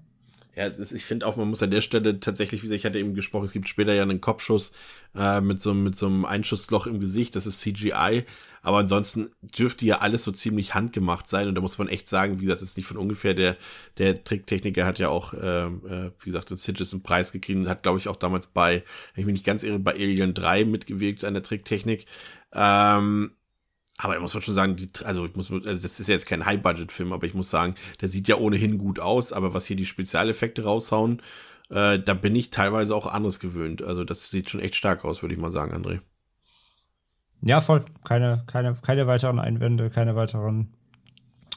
Ja, 0.54 0.68
das, 0.68 0.92
ich 0.92 1.06
finde 1.06 1.26
auch, 1.26 1.36
man 1.36 1.48
muss 1.48 1.62
an 1.62 1.70
der 1.70 1.80
Stelle 1.80 2.20
tatsächlich, 2.20 2.60
wie 2.62 2.66
gesagt, 2.66 2.80
ich 2.80 2.84
hatte 2.84 2.98
eben 2.98 3.14
gesprochen, 3.14 3.46
es 3.46 3.52
gibt 3.52 3.70
später 3.70 3.94
ja 3.94 4.02
einen 4.02 4.20
Kopfschuss 4.20 4.72
äh, 5.14 5.40
mit, 5.40 5.62
so, 5.62 5.72
mit 5.72 5.96
so 5.96 6.06
einem 6.06 6.26
Einschussloch 6.26 6.86
im 6.86 7.00
Gesicht, 7.00 7.34
das 7.36 7.46
ist 7.46 7.60
CGI. 7.60 8.24
Aber 8.60 8.78
ansonsten 8.78 9.30
dürfte 9.40 9.86
ja 9.86 9.98
alles 9.98 10.24
so 10.24 10.30
ziemlich 10.30 10.74
handgemacht 10.74 11.28
sein. 11.28 11.48
Und 11.48 11.54
da 11.54 11.60
muss 11.60 11.78
man 11.78 11.88
echt 11.88 12.06
sagen, 12.06 12.38
wie 12.38 12.44
gesagt, 12.44 12.60
das 12.60 12.68
ist 12.68 12.76
nicht 12.76 12.86
von 12.86 12.96
ungefähr. 12.98 13.34
Der, 13.34 13.56
der 13.98 14.22
Tricktechniker 14.22 14.86
hat 14.86 14.98
ja 14.98 15.08
auch, 15.08 15.34
äh, 15.34 15.66
äh, 15.66 16.10
wie 16.20 16.26
gesagt, 16.26 16.50
den 16.50 16.58
Sidges 16.58 16.92
einen 16.92 17.02
Preis 17.02 17.32
gekriegt 17.32 17.58
und 17.58 17.68
hat, 17.68 17.82
glaube 17.82 17.98
ich, 17.98 18.06
auch 18.06 18.16
damals 18.16 18.46
bei, 18.46 18.84
wenn 19.14 19.22
ich 19.22 19.26
mich 19.26 19.32
nicht 19.32 19.46
ganz 19.46 19.64
irre, 19.64 19.78
bei 19.78 19.94
Alien 19.94 20.34
3 20.34 20.64
mitgewirkt 20.66 21.24
an 21.24 21.34
der 21.34 21.42
Tricktechnik. 21.42 22.06
Ähm, 22.52 23.32
aber 24.02 24.14
da 24.14 24.20
muss 24.20 24.34
man 24.34 24.42
schon 24.42 24.54
sagen, 24.54 24.76
die, 24.76 24.90
also 25.04 25.26
ich 25.26 25.36
muss, 25.36 25.50
also 25.50 25.64
das 25.64 26.00
ist 26.00 26.08
ja 26.08 26.14
jetzt 26.14 26.26
kein 26.26 26.44
High-Budget-Film, 26.44 27.12
aber 27.12 27.26
ich 27.26 27.34
muss 27.34 27.50
sagen, 27.50 27.76
der 28.00 28.08
sieht 28.08 28.26
ja 28.26 28.36
ohnehin 28.36 28.76
gut 28.76 28.98
aus, 28.98 29.32
aber 29.32 29.54
was 29.54 29.66
hier 29.66 29.76
die 29.76 29.86
Spezialeffekte 29.86 30.64
raushauen, 30.64 31.22
äh, 31.70 32.00
da 32.00 32.14
bin 32.14 32.34
ich 32.34 32.50
teilweise 32.50 32.96
auch 32.96 33.06
anderes 33.06 33.38
gewöhnt. 33.38 33.82
Also 33.82 34.04
das 34.04 34.28
sieht 34.28 34.50
schon 34.50 34.60
echt 34.60 34.74
stark 34.74 35.04
aus, 35.04 35.22
würde 35.22 35.34
ich 35.34 35.40
mal 35.40 35.52
sagen, 35.52 35.72
André. 35.72 36.00
Ja, 37.42 37.60
voll. 37.60 37.84
Keine, 38.04 38.44
keine, 38.46 38.74
keine 38.74 39.06
weiteren 39.06 39.38
Einwände, 39.38 39.90
keine 39.90 40.16
weiteren 40.16 40.74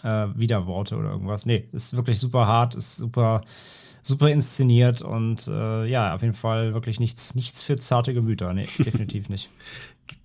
äh, 0.03 0.27
Widerworte 0.35 0.97
oder 0.97 1.09
irgendwas. 1.11 1.45
Nee, 1.45 1.67
ist 1.71 1.95
wirklich 1.95 2.19
super 2.19 2.47
hart, 2.47 2.75
ist 2.75 2.97
super, 2.97 3.41
super 4.01 4.29
inszeniert 4.29 5.01
und 5.01 5.47
äh, 5.47 5.85
ja, 5.85 6.13
auf 6.13 6.21
jeden 6.21 6.33
Fall 6.33 6.73
wirklich 6.73 6.99
nichts, 6.99 7.35
nichts 7.35 7.63
für 7.63 7.75
zarte 7.77 8.13
Gemüter. 8.13 8.53
Nee, 8.53 8.67
definitiv 8.79 9.29
nicht. 9.29 9.49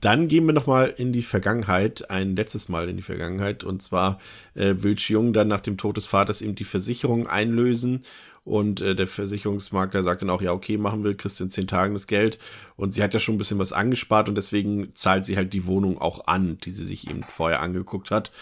Dann 0.01 0.29
gehen 0.29 0.47
wir 0.47 0.53
nochmal 0.53 0.95
in 0.97 1.13
die 1.13 1.23
Vergangenheit, 1.23 2.11
ein 2.11 2.37
letztes 2.37 2.69
Mal 2.69 2.89
in 2.89 2.97
die 2.97 3.03
Vergangenheit. 3.03 3.65
Und 3.65 3.83
zwar 3.83 4.19
äh, 4.55 4.75
will 4.79 4.97
Jung 4.99 5.33
dann 5.33 5.49
nach 5.49 5.61
dem 5.61 5.77
Tod 5.77 5.97
des 5.97 6.07
Vaters 6.07 6.43
eben 6.43 6.55
die 6.55 6.65
Versicherung 6.65 7.27
einlösen. 7.27 8.05
Und 8.45 8.81
äh, 8.81 8.95
der 8.95 9.07
Versicherungsmakler 9.07 10.03
sagt 10.03 10.23
dann 10.23 10.31
auch, 10.31 10.41
ja, 10.41 10.53
okay, 10.53 10.79
machen 10.79 11.05
wir, 11.05 11.15
kriegst 11.15 11.41
in 11.41 11.51
zehn 11.51 11.67
Tagen 11.67 11.93
das 11.93 12.07
Geld. 12.07 12.39
Und 12.77 12.95
sie 12.95 13.03
hat 13.03 13.13
ja 13.13 13.21
schon 13.21 13.35
ein 13.35 13.39
bisschen 13.39 13.59
was 13.59 13.75
angespart 13.75 14.29
und 14.29 14.35
deswegen 14.35 14.95
zahlt 14.95 15.27
sie 15.27 15.37
halt 15.37 15.53
die 15.53 15.67
Wohnung 15.67 16.01
auch 16.01 16.27
an, 16.27 16.59
die 16.65 16.71
sie 16.71 16.85
sich 16.85 17.11
eben 17.11 17.23
vorher 17.23 17.61
angeguckt 17.61 18.11
hat. 18.11 18.33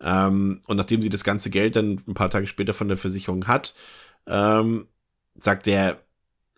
Ähm, 0.00 0.60
und 0.68 0.76
nachdem 0.76 1.02
sie 1.02 1.08
das 1.08 1.24
ganze 1.24 1.50
Geld 1.50 1.74
dann 1.74 2.00
ein 2.06 2.14
paar 2.14 2.30
Tage 2.30 2.46
später 2.46 2.74
von 2.74 2.88
der 2.88 2.96
Versicherung 2.96 3.48
hat, 3.48 3.74
ähm, 4.28 4.86
sagt 5.36 5.66
der 5.66 6.00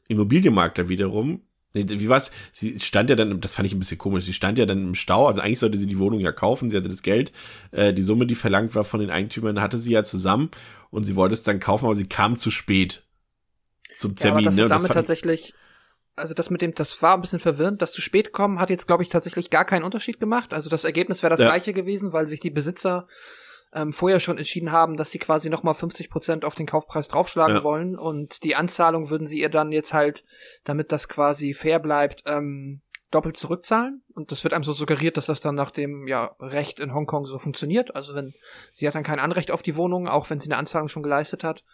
Immobilienmakler 0.08 0.88
wiederum, 0.88 1.40
wie 1.72 2.09
war's? 2.09 2.30
Sie 2.52 2.80
stand 2.80 3.10
ja 3.10 3.16
dann, 3.16 3.40
das 3.40 3.55
fand 3.55 3.66
ich 3.66 3.72
ein 3.72 3.78
bisschen 3.78 3.98
komisch, 3.98 4.24
sie 4.24 4.32
stand 4.32 4.59
ja 4.59 4.66
dann 4.66 4.82
im 4.82 4.94
Stau, 4.94 5.26
also 5.26 5.40
eigentlich 5.40 5.60
sollte 5.60 5.78
sie 5.78 5.86
die 5.86 5.98
Wohnung 5.98 6.20
ja 6.20 6.32
kaufen, 6.32 6.70
sie 6.70 6.76
hatte 6.76 6.88
das 6.88 7.02
Geld, 7.02 7.32
äh, 7.70 7.92
die 7.92 8.02
Summe, 8.02 8.26
die 8.26 8.34
verlangt 8.34 8.74
war 8.74 8.84
von 8.84 9.01
den 9.01 9.10
Eigentümern, 9.10 9.60
hatte 9.60 9.78
sie 9.78 9.92
ja 9.92 10.02
zusammen 10.02 10.51
und 10.90 11.05
sie 11.05 11.16
wollte 11.16 11.34
es 11.34 11.42
dann 11.42 11.60
kaufen, 11.60 11.86
aber 11.86 11.97
sie 11.97 12.09
kam 12.09 12.36
zu 12.36 12.51
spät 12.51 13.05
zum 13.97 14.16
Termin. 14.16 14.44
Ja, 14.44 14.48
aber 14.48 14.51
das 14.51 14.56
ne? 14.56 14.68
damit 14.68 14.90
das 14.90 14.94
tatsächlich, 14.94 15.55
also 16.16 16.34
das 16.34 16.51
mit 16.51 16.62
dem, 16.62 16.74
das 16.74 17.01
war 17.02 17.14
ein 17.14 17.20
bisschen 17.20 17.40
verwirrend, 17.40 17.82
das 17.82 17.92
zu 17.92 18.01
spät 18.01 18.32
kommen 18.32 18.59
hat 18.59 18.70
jetzt, 18.70 18.86
glaube 18.86 19.02
ich, 19.02 19.09
tatsächlich 19.09 19.51
gar 19.51 19.64
keinen 19.64 19.84
Unterschied 19.84 20.18
gemacht. 20.18 20.52
Also 20.52 20.70
das 20.70 20.84
Ergebnis 20.84 21.22
wäre 21.22 21.30
das 21.30 21.40
ja. 21.40 21.47
gleiche 21.47 21.72
gewesen, 21.72 22.12
weil 22.12 22.26
sich 22.26 22.40
die 22.40 22.51
Besitzer 22.51 23.06
ähm, 23.72 23.92
vorher 23.92 24.20
schon 24.20 24.38
entschieden 24.38 24.72
haben, 24.72 24.97
dass 24.97 25.10
sie 25.10 25.18
quasi 25.18 25.48
nochmal 25.51 25.74
50 25.74 26.10
Prozent 26.10 26.44
auf 26.44 26.55
den 26.55 26.66
Kaufpreis 26.66 27.09
draufschlagen 27.09 27.56
ja. 27.56 27.64
wollen 27.64 27.98
und 27.98 28.42
die 28.42 28.56
Anzahlung 28.56 29.10
würden 29.10 29.28
sie 29.28 29.40
ihr 29.40 29.51
dann 29.51 29.72
jetzt 29.72 29.92
halt, 29.92 30.24
damit 30.64 30.92
das 30.92 31.09
quasi 31.09 31.55
fair 31.55 31.78
bleibt, 31.78 32.24
ähm, 32.26 32.80
doppelt 33.10 33.36
zurückzahlen. 33.36 34.02
Und 34.14 34.30
das 34.30 34.44
wird 34.44 34.55
einem 34.55 34.64
so 34.64 34.72
suggeriert, 34.72 35.16
dass 35.16 35.26
das 35.26 35.40
dann 35.40 35.55
nach 35.55 35.70
dem 35.70 36.06
ja, 36.06 36.36
Recht 36.38 36.78
in 36.78 36.94
Hongkong 36.94 37.26
so 37.26 37.38
funktioniert. 37.38 37.94
Also 37.94 38.14
wenn 38.14 38.34
sie 38.72 38.86
hat 38.86 38.94
dann 38.94 39.02
kein 39.02 39.18
Anrecht 39.18 39.51
auf 39.51 39.62
die 39.62 39.76
Wohnung, 39.76 40.09
auch 40.09 40.30
wenn 40.30 40.38
sie 40.38 40.48
eine 40.48 40.59
Anzahlung 40.59 40.88
schon 40.88 41.02
geleistet 41.02 41.44
hat. 41.44 41.64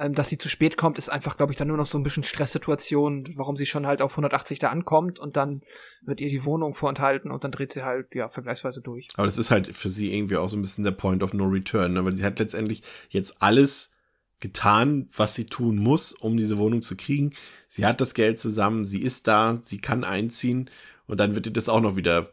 Ähm, 0.00 0.14
dass 0.14 0.28
sie 0.28 0.38
zu 0.38 0.48
spät 0.48 0.76
kommt, 0.76 0.96
ist 0.96 1.08
einfach, 1.08 1.36
glaube 1.36 1.52
ich, 1.52 1.58
dann 1.58 1.66
nur 1.66 1.76
noch 1.76 1.86
so 1.86 1.98
ein 1.98 2.04
bisschen 2.04 2.22
Stresssituation, 2.22 3.34
warum 3.34 3.56
sie 3.56 3.66
schon 3.66 3.86
halt 3.86 4.00
auf 4.00 4.12
180 4.12 4.60
da 4.60 4.70
ankommt 4.70 5.18
und 5.18 5.36
dann 5.36 5.62
wird 6.02 6.20
ihr 6.20 6.28
die 6.28 6.44
Wohnung 6.44 6.74
vorenthalten 6.74 7.32
und 7.32 7.42
dann 7.42 7.50
dreht 7.50 7.72
sie 7.72 7.82
halt, 7.82 8.14
ja, 8.14 8.28
vergleichsweise 8.28 8.80
durch. 8.80 9.08
Aber 9.14 9.26
das 9.26 9.38
ist 9.38 9.50
halt 9.50 9.74
für 9.74 9.88
sie 9.88 10.14
irgendwie 10.14 10.36
auch 10.36 10.48
so 10.48 10.56
ein 10.56 10.62
bisschen 10.62 10.84
der 10.84 10.92
Point 10.92 11.24
of 11.24 11.34
No 11.34 11.46
Return, 11.46 11.94
ne? 11.94 12.04
weil 12.04 12.14
sie 12.14 12.24
hat 12.24 12.38
letztendlich 12.38 12.84
jetzt 13.08 13.42
alles 13.42 13.90
getan, 14.38 15.08
was 15.16 15.34
sie 15.34 15.46
tun 15.46 15.76
muss, 15.76 16.12
um 16.12 16.36
diese 16.36 16.58
Wohnung 16.58 16.82
zu 16.82 16.96
kriegen. 16.96 17.32
Sie 17.66 17.84
hat 17.84 18.00
das 18.00 18.14
Geld 18.14 18.38
zusammen, 18.38 18.84
sie 18.84 19.02
ist 19.02 19.26
da, 19.26 19.60
sie 19.64 19.78
kann 19.78 20.04
einziehen 20.04 20.70
und 21.08 21.18
dann 21.18 21.34
wird 21.34 21.46
ihr 21.46 21.52
das 21.52 21.68
auch 21.68 21.80
noch 21.80 21.96
wieder, 21.96 22.28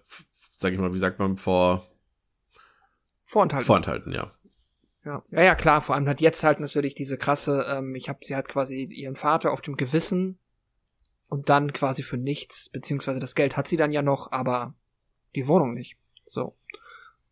sag 0.56 0.72
ich 0.72 0.80
mal, 0.80 0.94
wie 0.94 1.00
sagt 1.00 1.18
man, 1.18 1.36
vor 1.36 1.88
Vorenthalten. 3.24 3.66
Vorenthalten, 3.66 4.14
ja. 4.14 4.35
Ja. 5.06 5.24
ja, 5.30 5.44
ja, 5.44 5.56
klar, 5.56 5.82
vor 5.82 5.94
allem 5.94 6.10
hat 6.10 6.20
jetzt 6.20 6.44
halt 6.44 6.60
natürlich 6.60 6.96
diese 6.96 7.18
krasse, 7.18 7.66
ähm, 7.70 7.94
ich 7.94 8.10
habe 8.10 8.20
sie 8.24 8.36
hat 8.36 8.48
quasi 8.48 8.84
ihren 8.86 9.16
Vater 9.16 9.52
auf 9.52 9.62
dem 9.62 9.78
Gewissen 9.78 10.40
und 11.30 11.50
dann 11.50 11.74
quasi 11.74 12.02
für 12.02 12.18
nichts, 12.18 12.70
beziehungsweise 12.70 13.20
das 13.20 13.36
Geld 13.36 13.56
hat 13.56 13.68
sie 13.68 13.78
dann 13.78 13.92
ja 13.92 14.02
noch, 14.02 14.32
aber 14.32 14.74
die 15.36 15.48
Wohnung 15.48 15.76
nicht. 15.76 15.98
So. 16.26 16.56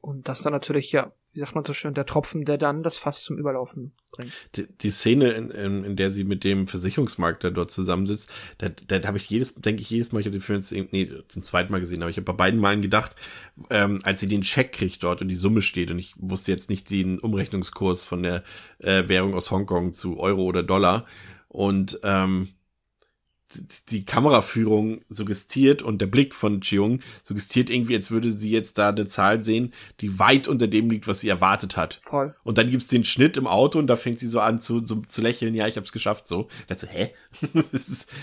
Und 0.01 0.27
das 0.27 0.43
dann 0.43 0.53
natürlich, 0.53 0.91
ja, 0.91 1.13
wie 1.33 1.39
sagt 1.39 1.55
man 1.55 1.65
so 1.65 1.73
schön, 1.73 1.95
der 1.95 2.05
Tropfen, 2.05 2.45
der 2.45 2.57
dann 2.57 2.83
das 2.83 2.97
Fass 2.97 3.23
zum 3.23 3.37
Überlaufen 3.37 3.91
bringt. 4.11 4.31
Die, 4.55 4.67
die 4.67 4.91
Szene, 4.91 5.31
in, 5.31 5.49
in, 5.49 5.83
in 5.83 5.95
der 5.95 6.11
sie 6.11 6.23
mit 6.23 6.43
dem 6.43 6.67
Versicherungsmakler 6.67 7.49
dort 7.49 7.71
zusammensitzt, 7.71 8.31
da, 8.59 8.69
da, 8.69 8.99
da 8.99 9.07
habe 9.07 9.17
ich 9.17 9.29
jedes, 9.29 9.55
denke 9.55 9.81
ich 9.81 9.89
jedes 9.89 10.11
Mal, 10.11 10.19
ich 10.19 10.27
habe 10.27 10.37
den 10.37 10.41
Film 10.41 10.59
jetzt, 10.59 10.71
nee, 10.71 11.09
zum 11.27 11.41
zweiten 11.41 11.71
Mal 11.71 11.79
gesehen, 11.79 12.03
aber 12.03 12.11
ich 12.11 12.17
habe 12.17 12.25
bei 12.25 12.33
beiden 12.33 12.59
Malen 12.59 12.81
gedacht, 12.81 13.15
ähm, 13.71 13.99
als 14.03 14.19
sie 14.19 14.27
den 14.27 14.43
Scheck 14.43 14.73
kriegt 14.73 15.03
dort 15.03 15.21
und 15.21 15.27
die 15.27 15.35
Summe 15.35 15.63
steht 15.63 15.89
und 15.89 15.97
ich 15.97 16.13
wusste 16.17 16.51
jetzt 16.51 16.69
nicht 16.69 16.89
den 16.91 17.19
Umrechnungskurs 17.19 18.03
von 18.03 18.21
der 18.21 18.43
äh, 18.77 19.07
Währung 19.07 19.33
aus 19.33 19.49
Hongkong 19.49 19.93
zu 19.93 20.19
Euro 20.19 20.43
oder 20.43 20.61
Dollar 20.61 21.07
und 21.47 21.99
ähm, 22.03 22.49
die 23.89 24.05
Kameraführung 24.05 25.01
suggestiert 25.09 25.81
und 25.81 25.99
der 25.99 26.07
Blick 26.07 26.35
von 26.35 26.61
Cheung 26.61 26.99
suggestiert 27.23 27.69
irgendwie, 27.69 27.95
als 27.95 28.11
würde 28.11 28.31
sie 28.31 28.49
jetzt 28.49 28.77
da 28.77 28.89
eine 28.89 29.07
Zahl 29.07 29.43
sehen, 29.43 29.73
die 29.99 30.19
weit 30.19 30.47
unter 30.47 30.67
dem 30.67 30.89
liegt, 30.89 31.07
was 31.07 31.19
sie 31.19 31.29
erwartet 31.29 31.77
hat. 31.77 31.95
Voll. 31.95 32.35
Und 32.43 32.57
dann 32.57 32.69
gibt's 32.69 32.87
den 32.87 33.03
Schnitt 33.03 33.37
im 33.37 33.47
Auto 33.47 33.79
und 33.79 33.87
da 33.87 33.95
fängt 33.95 34.19
sie 34.19 34.27
so 34.27 34.39
an 34.39 34.59
zu, 34.59 34.85
so, 34.85 35.01
zu 35.01 35.21
lächeln, 35.21 35.55
ja, 35.55 35.67
ich 35.67 35.77
hab's 35.77 35.91
geschafft, 35.91 36.27
so. 36.27 36.47
Da 36.67 36.77
so, 36.77 36.87
hä? 36.87 37.13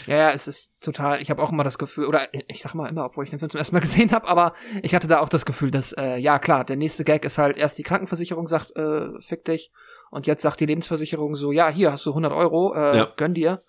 ja, 0.07 0.16
ja, 0.16 0.31
es 0.31 0.48
ist 0.48 0.73
total, 0.81 1.20
ich 1.20 1.31
habe 1.31 1.43
auch 1.43 1.52
immer 1.52 1.65
das 1.65 1.78
Gefühl, 1.78 2.07
oder 2.07 2.28
ich 2.48 2.62
sag 2.62 2.74
mal 2.74 2.89
immer, 2.89 3.05
obwohl 3.05 3.24
ich 3.24 3.31
den 3.31 3.39
Film 3.39 3.51
zum 3.51 3.59
ersten 3.59 3.74
Mal 3.74 3.81
gesehen 3.82 4.12
habe, 4.12 4.28
aber 4.28 4.55
ich 4.82 4.94
hatte 4.94 5.09
da 5.09 5.20
auch 5.20 5.28
das 5.28 5.47
Gefühl, 5.47 5.70
dass, 5.70 5.93
äh, 5.93 6.16
ja 6.16 6.39
klar, 6.39 6.65
der 6.65 6.77
nächste 6.77 7.05
Gag 7.05 7.24
ist 7.24 7.39
halt, 7.39 7.57
erst 7.57 7.78
die 7.78 7.82
Krankenversicherung 7.82 8.47
sagt, 8.47 8.77
äh, 8.77 9.09
fick 9.20 9.44
dich, 9.44 9.70
und 10.11 10.27
jetzt 10.27 10.43
sagt 10.43 10.61
die 10.61 10.66
Lebensversicherung 10.66 11.35
so, 11.35 11.52
ja, 11.52 11.69
hier 11.69 11.93
hast 11.93 12.05
du 12.05 12.11
100 12.11 12.32
Euro, 12.32 12.74
äh, 12.74 12.97
ja. 12.97 13.12
gönn 13.16 13.35
dir. 13.35 13.62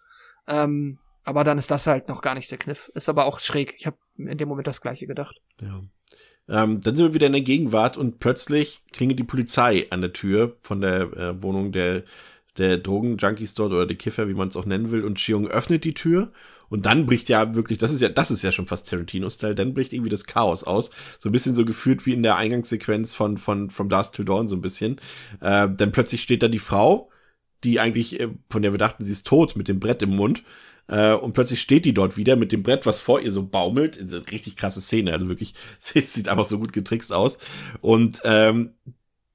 Ähm, 0.48 0.98
aber 1.24 1.44
dann 1.44 1.58
ist 1.58 1.72
das 1.72 1.88
halt 1.88 2.08
noch 2.08 2.22
gar 2.22 2.36
nicht 2.36 2.50
der 2.52 2.58
Kniff. 2.58 2.92
Ist 2.94 3.10
aber 3.10 3.26
auch 3.26 3.40
schräg. 3.40 3.76
Ich 3.78 3.86
habe 3.86 3.98
in 4.18 4.38
dem 4.38 4.50
Moment 4.50 4.68
das 4.68 4.82
gleiche 4.82 5.08
gedacht. 5.08 5.42
Ja. 5.62 5.82
Ähm, 6.50 6.82
dann 6.82 6.96
sind 6.96 7.06
wir 7.06 7.14
wieder 7.14 7.28
in 7.28 7.34
der 7.34 7.42
Gegenwart 7.42 7.98
und 7.98 8.20
plötzlich 8.20 8.84
klingelt 8.92 9.20
die 9.20 9.24
Polizei 9.24 9.86
an 9.90 10.02
der 10.02 10.14
Tür 10.14 10.58
von 10.62 10.82
der 10.82 11.02
äh, 11.14 11.42
Wohnung 11.42 11.72
der, 11.72 12.04
der 12.58 12.78
Drogenjunkies 12.78 13.54
dort 13.54 13.72
oder 13.72 13.86
der 13.86 13.98
Kiffer, 13.98 14.28
wie 14.28 14.34
man 14.34 14.50
es 14.50 14.58
auch 14.58 14.66
nennen 14.66 14.92
will. 14.92 15.04
Und 15.04 15.18
Chiong 15.18 15.48
öffnet 15.48 15.84
die 15.84 15.94
Tür 15.94 16.32
und 16.72 16.86
dann 16.86 17.06
bricht 17.06 17.30
ja 17.30 17.54
wirklich, 17.54 17.78
das 17.78 17.92
ist 17.92 18.02
ja, 18.02 18.10
das 18.10 18.32
ist 18.32 18.44
ja 18.44 18.52
schon 18.52 18.66
fast 18.66 18.90
Tarantino-Style, 18.90 19.56
dann 19.56 19.74
bricht 19.74 19.94
irgendwie 19.94 20.10
das 20.10 20.26
Chaos 20.26 20.64
aus. 20.64 20.90
So 21.20 21.28
ein 21.30 21.34
bisschen 21.34 21.54
so 21.54 21.66
gefühlt 21.66 22.06
wie 22.06 22.14
in 22.14 22.24
der 22.24 22.38
Eingangssequenz 22.38 23.14
von, 23.14 23.38
von 23.38 23.70
From 23.70 23.90
Dusk 23.90 24.14
Till 24.14 24.26
Dawn 24.26 24.48
so 24.48 24.56
ein 24.56 24.62
bisschen. 24.62 25.00
Äh, 25.42 25.68
dann 25.70 25.92
plötzlich 25.92 26.22
steht 26.22 26.42
da 26.42 26.48
die 26.48 26.60
Frau, 26.60 27.10
die 27.66 27.80
eigentlich, 27.80 28.20
äh, 28.20 28.30
von 28.50 28.62
der 28.62 28.74
wir 28.74 28.78
dachten, 28.78 29.04
sie 29.04 29.12
ist 29.12 29.28
tot, 29.28 29.56
mit 29.56 29.68
dem 29.68 29.80
Brett 29.80 30.02
im 30.02 30.16
Mund. 30.16 30.44
Äh, 30.92 31.14
und 31.14 31.34
plötzlich 31.34 31.62
steht 31.62 31.86
die 31.86 31.94
dort 31.94 32.18
wieder 32.18 32.36
mit 32.36 32.52
dem 32.52 32.64
Brett, 32.64 32.86
was 32.86 33.00
vor 33.00 33.22
ihr 33.22 33.32
so 33.32 33.44
baumelt. 33.44 33.98
Richtig 34.30 34.58
krasse 34.58 34.82
Szene, 34.82 35.14
also 35.14 35.30
wirklich, 35.30 35.56
es 35.96 36.14
sieht 36.14 36.28
einfach 36.28 36.46
so 36.46 36.60
gut 36.60 36.74
getrickst 36.74 37.14
aus. 37.14 37.40
Und 37.80 38.22
ähm, 38.26 38.74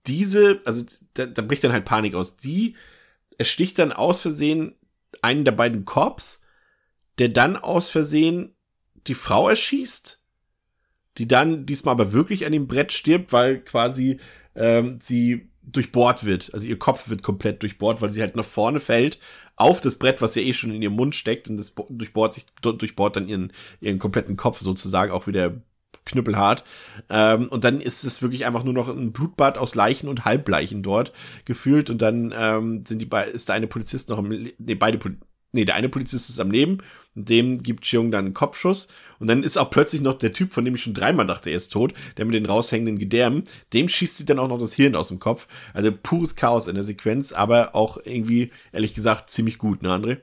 diese, 0.07 0.61
also 0.65 0.85
da, 1.15 1.27
da 1.27 1.43
bricht 1.43 1.65
dann 1.65 1.73
halt 1.73 1.87
Panik 1.87 2.15
aus. 2.15 2.37
Die 2.37 2.77
ersticht 3.39 3.79
dann 3.79 3.93
aus 3.93 4.21
Versehen 4.21 4.75
einen 5.23 5.45
der 5.45 5.53
beiden 5.53 5.87
Cops, 5.87 6.43
der 7.19 7.31
dann 7.31 7.57
aus 7.57 7.89
Versehen 7.89 8.55
die 9.07 9.15
Frau 9.15 9.49
erschießt, 9.49 10.21
die 11.17 11.27
dann 11.27 11.65
diesmal 11.65 11.93
aber 11.93 12.13
wirklich 12.13 12.45
an 12.45 12.53
dem 12.53 12.67
Brett 12.67 12.93
stirbt, 12.93 13.33
weil 13.33 13.61
quasi 13.61 14.21
ähm, 14.55 14.99
sie 15.03 15.49
durchbohrt 15.63 16.25
wird. 16.25 16.53
Also 16.53 16.67
ihr 16.67 16.79
Kopf 16.79 17.09
wird 17.09 17.23
komplett 17.23 17.63
durchbohrt, 17.63 18.03
weil 18.03 18.11
sie 18.11 18.21
halt 18.21 18.37
nach 18.37 18.45
vorne 18.45 18.79
fällt 18.79 19.19
auf 19.57 19.81
das 19.81 19.97
Brett, 19.97 20.23
was 20.23 20.35
ja 20.35 20.43
eh 20.43 20.53
schon 20.53 20.71
in 20.71 20.83
ihrem 20.83 20.95
Mund 20.95 21.15
steckt 21.15 21.49
und 21.49 21.57
das 21.57 21.75
durchbohrt 21.89 22.35
sich, 22.35 22.47
durchbohrt 22.61 23.17
dann 23.17 23.29
ihren, 23.29 23.53
ihren 23.81 23.99
kompletten 23.99 24.37
Kopf 24.37 24.61
sozusagen, 24.61 25.13
auch 25.13 25.27
wieder 25.27 25.55
knüppelhart. 26.05 26.63
Ähm, 27.09 27.49
und 27.49 27.65
dann 27.65 27.81
ist 27.81 28.05
es 28.05 28.23
wirklich 28.23 28.47
einfach 28.47 28.65
nur 28.65 28.75
noch 28.75 28.89
ein 28.89 29.13
Blutbad 29.13 29.59
aus 29.59 29.75
Leichen 29.75 30.09
und 30.09 30.25
Halbleichen 30.25 30.83
dort 30.83 31.13
gefühlt 31.45 31.91
und 31.91 32.03
dann 32.03 32.33
ähm, 32.37 32.85
sind 32.87 33.01
die 33.01 33.09
ist 33.33 33.49
der 33.49 33.57
eine 33.57 33.67
Polizist 33.67 34.11
noch 34.11 34.19
im, 34.19 34.29
nee, 34.59 34.75
beide 34.75 34.99
nee, 35.53 35.65
der 35.65 35.75
eine 35.75 35.89
Polizist 35.89 36.29
ist 36.29 36.39
am 36.39 36.51
Leben 36.51 36.79
und 37.15 37.29
dem 37.29 37.59
gibt 37.59 37.85
Cheung 37.85 38.11
dann 38.11 38.27
einen 38.27 38.35
Kopfschuss. 38.35 38.89
Und 39.19 39.29
dann 39.29 39.43
ist 39.43 39.57
auch 39.57 39.71
plötzlich 39.71 40.01
noch 40.01 40.19
der 40.19 40.33
Typ, 40.33 40.53
von 40.53 40.65
dem 40.65 40.75
ich 40.75 40.83
schon 40.83 40.95
dreimal 40.95 41.27
dachte, 41.27 41.51
er 41.51 41.57
ist 41.57 41.73
tot, 41.73 41.95
der 42.17 42.25
mit 42.25 42.35
den 42.35 42.47
raushängenden 42.47 42.99
Gedärmen, 42.99 43.45
dem 43.73 43.89
schießt 43.89 44.19
sie 44.19 44.27
dann 44.27 44.39
auch 44.39 44.49
noch 44.49 44.59
das 44.59 44.75
Hirn 44.75 44.95
aus 44.95 45.09
dem 45.09 45.19
Kopf. 45.19 45.47
Also 45.75 45.91
pures 45.93 46.37
Chaos 46.37 46.69
in 46.69 46.75
der 46.75 46.85
Sequenz, 46.85 47.33
aber 47.33 47.75
auch 47.75 47.99
irgendwie, 48.05 48.51
ehrlich 48.73 48.95
gesagt, 48.95 49.31
ziemlich 49.31 49.59
gut, 49.59 49.83
ne, 49.83 49.91
André? 49.91 50.19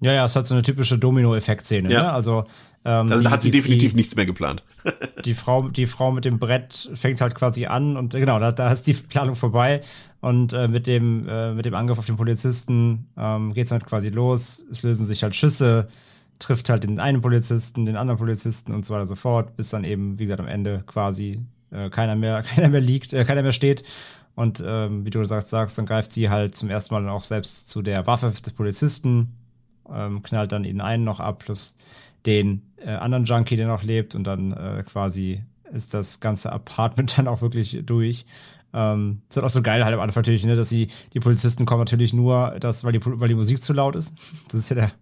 Ja, 0.00 0.12
ja, 0.12 0.24
es 0.26 0.36
hat 0.36 0.46
so 0.46 0.54
eine 0.54 0.62
typische 0.62 0.98
Domino-Effekt-Szene, 0.98 1.90
ja. 1.90 2.02
ne? 2.02 2.12
Also, 2.12 2.44
ähm, 2.84 3.10
also 3.10 3.24
da 3.24 3.30
hat 3.30 3.40
sie 3.40 3.50
die, 3.50 3.58
definitiv 3.58 3.92
die, 3.92 3.96
nichts 3.96 4.16
mehr 4.16 4.26
geplant. 4.26 4.62
die 5.24 5.32
Frau, 5.32 5.68
die 5.68 5.86
Frau 5.86 6.12
mit 6.12 6.26
dem 6.26 6.38
Brett 6.38 6.90
fängt 6.94 7.22
halt 7.22 7.34
quasi 7.34 7.64
an 7.64 7.96
und 7.96 8.12
genau, 8.12 8.38
da, 8.38 8.52
da 8.52 8.70
ist 8.70 8.86
die 8.86 8.92
Planung 8.92 9.34
vorbei. 9.34 9.80
Und 10.20 10.52
äh, 10.52 10.68
mit 10.68 10.86
dem, 10.86 11.26
äh, 11.26 11.54
mit 11.54 11.64
dem 11.64 11.74
Angriff 11.74 11.98
auf 11.98 12.04
den 12.04 12.16
Polizisten 12.16 13.08
ähm, 13.16 13.54
geht 13.54 13.66
es 13.66 13.72
halt 13.72 13.86
quasi 13.86 14.10
los. 14.10 14.64
Es 14.70 14.82
lösen 14.82 15.06
sich 15.06 15.22
halt 15.22 15.34
Schüsse, 15.34 15.88
trifft 16.44 16.68
halt 16.68 16.84
den 16.84 17.00
einen 17.00 17.20
Polizisten, 17.20 17.86
den 17.86 17.96
anderen 17.96 18.18
Polizisten 18.18 18.72
und 18.72 18.84
so 18.84 18.92
weiter 18.92 19.02
und 19.02 19.08
so 19.08 19.16
fort, 19.16 19.56
bis 19.56 19.70
dann 19.70 19.84
eben, 19.84 20.18
wie 20.18 20.24
gesagt, 20.24 20.40
am 20.40 20.48
Ende 20.48 20.82
quasi 20.86 21.40
äh, 21.70 21.88
keiner 21.90 22.16
mehr, 22.16 22.42
keiner 22.54 22.68
mehr 22.68 22.80
liegt, 22.80 23.12
äh, 23.12 23.24
keiner 23.24 23.42
mehr 23.42 23.52
steht. 23.52 23.82
Und 24.34 24.62
ähm, 24.66 25.06
wie 25.06 25.10
du 25.10 25.24
sagst, 25.24 25.48
sagst, 25.48 25.78
dann 25.78 25.86
greift 25.86 26.12
sie 26.12 26.28
halt 26.28 26.54
zum 26.56 26.68
ersten 26.68 26.94
Mal 26.94 27.02
dann 27.02 27.10
auch 27.10 27.24
selbst 27.24 27.70
zu 27.70 27.82
der 27.82 28.06
Waffe 28.06 28.30
des 28.30 28.52
Polizisten, 28.52 29.36
ähm, 29.90 30.22
knallt 30.22 30.52
dann 30.52 30.64
ihn 30.64 30.80
einen 30.80 31.04
noch 31.04 31.20
ab, 31.20 31.38
plus 31.38 31.76
den 32.26 32.62
äh, 32.76 32.90
anderen 32.90 33.24
Junkie, 33.24 33.56
der 33.56 33.68
noch 33.68 33.82
lebt 33.82 34.14
und 34.14 34.24
dann 34.24 34.52
äh, 34.52 34.82
quasi 34.86 35.42
ist 35.74 35.94
das 35.94 36.20
ganze 36.20 36.52
Apartment 36.52 37.18
dann 37.18 37.28
auch 37.28 37.42
wirklich 37.42 37.82
durch. 37.84 38.26
Ähm, 38.72 39.22
ist 39.28 39.36
halt 39.36 39.46
auch 39.46 39.50
so 39.50 39.62
geil 39.62 39.84
halt 39.84 39.94
am 39.94 40.00
Anfang 40.00 40.22
natürlich, 40.22 40.44
ne, 40.44 40.56
dass 40.56 40.68
sie, 40.68 40.88
die 41.12 41.20
Polizisten 41.20 41.64
kommen 41.64 41.80
natürlich 41.80 42.12
nur, 42.12 42.56
dass, 42.58 42.82
weil 42.82 42.92
die, 42.92 43.00
weil 43.04 43.28
die 43.28 43.36
Musik 43.36 43.62
zu 43.62 43.72
laut 43.72 43.94
ist. 43.94 44.16
Das 44.48 44.60
ist 44.60 44.68
ja 44.68 44.76
der, 44.76 44.92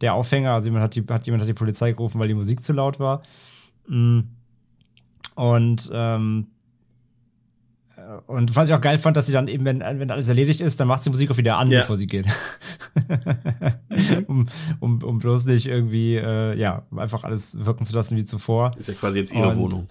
der 0.00 0.14
Aufhänger. 0.14 0.52
Also 0.52 0.66
jemand 0.66 0.82
hat, 0.82 0.94
die, 0.94 1.04
hat 1.08 1.26
jemand 1.26 1.42
hat 1.42 1.48
die 1.48 1.54
Polizei 1.54 1.92
gerufen, 1.92 2.18
weil 2.18 2.28
die 2.28 2.34
Musik 2.34 2.64
zu 2.64 2.72
laut 2.72 2.98
war. 2.98 3.22
Mm. 3.86 4.20
Und 5.36 5.90
ähm, 5.92 6.48
und 8.26 8.56
was 8.56 8.68
ich 8.68 8.74
auch 8.74 8.80
geil 8.80 8.98
fand, 8.98 9.16
dass 9.16 9.26
sie 9.26 9.32
dann 9.32 9.48
eben, 9.48 9.64
wenn, 9.64 9.80
wenn 9.80 10.10
alles 10.10 10.28
erledigt 10.28 10.60
ist, 10.60 10.80
dann 10.80 10.88
macht 10.88 11.02
sie 11.02 11.10
Musik 11.10 11.30
auch 11.30 11.36
wieder 11.36 11.58
an, 11.58 11.70
ja. 11.70 11.80
bevor 11.80 11.96
sie 11.96 12.06
geht. 12.06 12.26
um, 14.26 14.46
um, 14.80 15.02
um 15.02 15.18
bloß 15.18 15.44
nicht 15.46 15.66
irgendwie, 15.66 16.16
äh, 16.16 16.56
ja, 16.58 16.86
einfach 16.96 17.24
alles 17.24 17.64
wirken 17.64 17.84
zu 17.84 17.94
lassen 17.94 18.16
wie 18.16 18.24
zuvor. 18.24 18.72
Ist 18.78 18.88
ja 18.88 18.94
quasi 18.94 19.20
jetzt 19.20 19.32
ihre 19.32 19.50
und, 19.50 19.56
Wohnung. 19.58 19.88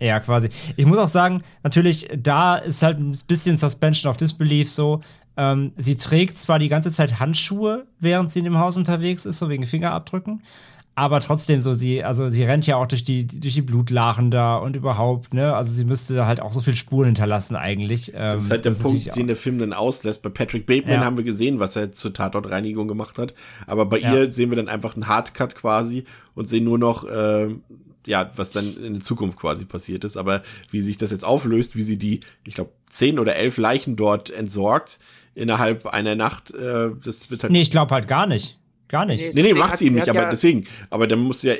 Ja, 0.00 0.20
quasi. 0.20 0.48
Ich 0.76 0.86
muss 0.86 0.98
auch 0.98 1.08
sagen, 1.08 1.42
natürlich, 1.62 2.08
da 2.16 2.56
ist 2.56 2.82
halt 2.82 2.98
ein 2.98 3.18
bisschen 3.26 3.56
Suspension 3.56 4.10
of 4.10 4.16
Disbelief 4.16 4.70
so. 4.70 5.00
Ähm, 5.36 5.72
sie 5.76 5.96
trägt 5.96 6.38
zwar 6.38 6.58
die 6.58 6.68
ganze 6.68 6.90
Zeit 6.90 7.20
Handschuhe, 7.20 7.86
während 8.00 8.30
sie 8.30 8.38
in 8.38 8.46
dem 8.46 8.58
Haus 8.58 8.76
unterwegs 8.78 9.26
ist, 9.26 9.38
so 9.38 9.50
wegen 9.50 9.66
Fingerabdrücken, 9.66 10.42
aber 10.96 11.20
trotzdem 11.20 11.60
so 11.60 11.74
sie 11.74 12.02
also 12.02 12.30
sie 12.30 12.42
rennt 12.42 12.66
ja 12.66 12.76
auch 12.76 12.86
durch 12.86 13.04
die 13.04 13.26
durch 13.26 13.52
die 13.52 13.62
Blutlachen 13.62 14.30
da 14.30 14.56
und 14.56 14.76
überhaupt 14.76 15.34
ne 15.34 15.54
also 15.54 15.70
sie 15.70 15.84
müsste 15.84 16.26
halt 16.26 16.40
auch 16.40 16.54
so 16.54 16.62
viel 16.62 16.74
Spuren 16.74 17.04
hinterlassen 17.04 17.54
eigentlich 17.54 18.12
das 18.12 18.44
ist 18.44 18.50
halt 18.50 18.64
der 18.64 18.70
Punkt 18.70 19.14
den 19.14 19.26
der 19.26 19.36
Film 19.36 19.58
dann 19.58 19.74
auslässt 19.74 20.22
bei 20.22 20.30
Patrick 20.30 20.64
Bateman 20.64 21.00
ja. 21.00 21.04
haben 21.04 21.18
wir 21.18 21.24
gesehen 21.24 21.60
was 21.60 21.76
er 21.76 21.92
zur 21.92 22.14
Tatortreinigung 22.14 22.88
gemacht 22.88 23.18
hat 23.18 23.34
aber 23.66 23.84
bei 23.84 23.98
ja. 23.98 24.14
ihr 24.14 24.32
sehen 24.32 24.50
wir 24.50 24.56
dann 24.56 24.68
einfach 24.68 24.94
einen 24.94 25.06
Hardcut 25.06 25.54
quasi 25.54 26.04
und 26.34 26.48
sehen 26.48 26.64
nur 26.64 26.78
noch 26.78 27.04
äh, 27.04 27.48
ja 28.06 28.30
was 28.36 28.52
dann 28.52 28.76
in 28.76 28.94
der 28.94 29.02
Zukunft 29.02 29.38
quasi 29.38 29.64
passiert 29.64 30.04
ist. 30.04 30.16
Aber 30.16 30.42
wie 30.70 30.80
sich 30.80 30.96
das 30.96 31.10
jetzt 31.10 31.24
auflöst 31.24 31.76
wie 31.76 31.82
sie 31.82 31.96
die 31.96 32.20
ich 32.44 32.54
glaube 32.54 32.70
zehn 32.88 33.18
oder 33.18 33.36
elf 33.36 33.56
Leichen 33.58 33.96
dort 33.96 34.30
entsorgt 34.30 34.98
innerhalb 35.34 35.86
einer 35.86 36.14
Nacht 36.14 36.52
äh, 36.52 36.90
das 37.04 37.30
wird 37.30 37.42
halt 37.42 37.52
nee 37.52 37.60
ich 37.60 37.70
glaube 37.70 37.94
halt 37.94 38.08
gar 38.08 38.26
nicht 38.26 38.58
Gar 38.88 39.06
nicht. 39.06 39.34
Nee, 39.34 39.42
nee, 39.42 39.52
macht 39.52 39.78
sie 39.78 39.86
eben 39.86 39.96
nicht, 39.96 40.08
aber 40.08 40.22
ja 40.22 40.30
deswegen. 40.30 40.64
Aber 40.90 41.08
dann 41.08 41.18
muss 41.18 41.42
ja, 41.42 41.54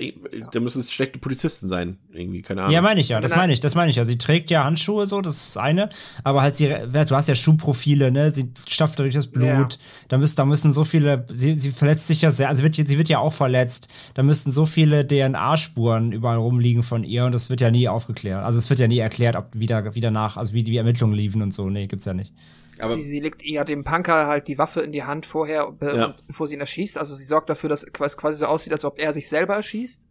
dann 0.52 0.62
müssen 0.62 0.78
es 0.78 0.92
schlechte 0.92 1.18
Polizisten 1.18 1.66
sein, 1.66 1.96
irgendwie, 2.12 2.40
keine 2.40 2.62
Ahnung. 2.62 2.72
Ja, 2.72 2.82
meine 2.82 3.00
ich 3.00 3.08
ja, 3.08 3.20
das 3.20 3.34
meine 3.34 3.52
ich, 3.52 3.58
das 3.58 3.74
meine 3.74 3.90
ich 3.90 3.96
ja. 3.96 4.04
Sie 4.04 4.16
trägt 4.16 4.48
ja 4.48 4.62
Handschuhe 4.62 5.06
so, 5.08 5.20
das 5.20 5.48
ist 5.48 5.58
eine, 5.58 5.90
aber 6.22 6.42
halt 6.42 6.54
sie, 6.54 6.68
du 6.68 7.16
hast 7.16 7.28
ja 7.28 7.34
Schuhprofile, 7.34 8.12
ne, 8.12 8.30
sie 8.30 8.50
stapft 8.68 9.00
durch 9.00 9.12
das 9.12 9.26
Blut, 9.26 9.74
ja. 9.74 9.78
da 10.06 10.18
müssen, 10.18 10.36
da 10.36 10.44
müssen 10.44 10.72
so 10.72 10.84
viele, 10.84 11.26
sie, 11.32 11.56
sie 11.56 11.72
verletzt 11.72 12.06
sich 12.06 12.22
ja 12.22 12.30
sehr, 12.30 12.48
also 12.48 12.62
wird, 12.62 12.76
sie 12.76 12.96
wird 12.96 13.08
ja 13.08 13.18
auch 13.18 13.32
verletzt, 13.32 13.88
da 14.14 14.22
müssten 14.22 14.52
so 14.52 14.64
viele 14.64 15.04
DNA-Spuren 15.04 16.12
überall 16.12 16.38
rumliegen 16.38 16.84
von 16.84 17.02
ihr 17.02 17.24
und 17.24 17.32
das 17.32 17.50
wird 17.50 17.60
ja 17.60 17.72
nie 17.72 17.88
aufgeklärt. 17.88 18.44
Also 18.44 18.60
es 18.60 18.70
wird 18.70 18.78
ja 18.78 18.86
nie 18.86 18.98
erklärt, 18.98 19.34
ob 19.34 19.48
wieder, 19.52 19.96
wieder 19.96 20.12
nach, 20.12 20.36
also 20.36 20.52
wie 20.52 20.62
die 20.62 20.76
Ermittlungen 20.76 21.14
liefen 21.14 21.42
und 21.42 21.52
so, 21.52 21.68
nee, 21.70 21.88
gibt's 21.88 22.04
ja 22.04 22.14
nicht. 22.14 22.32
Aber 22.78 22.94
sie, 22.94 23.02
sie 23.02 23.20
legt 23.20 23.42
ja 23.42 23.64
dem 23.64 23.84
Punker 23.84 24.26
halt 24.26 24.48
die 24.48 24.58
Waffe 24.58 24.80
in 24.80 24.92
die 24.92 25.04
Hand 25.04 25.26
vorher, 25.26 25.72
be 25.72 25.96
ja. 25.96 26.14
bevor 26.26 26.46
sie 26.46 26.54
ihn 26.54 26.60
erschießt. 26.60 26.98
Also 26.98 27.14
sie 27.14 27.24
sorgt 27.24 27.48
dafür, 27.50 27.68
dass 27.68 27.84
es 27.84 28.16
quasi 28.16 28.38
so 28.38 28.46
aussieht, 28.46 28.72
als 28.72 28.84
ob 28.84 28.98
er 28.98 29.14
sich 29.14 29.28
selber 29.28 29.54
erschießt. 29.54 30.02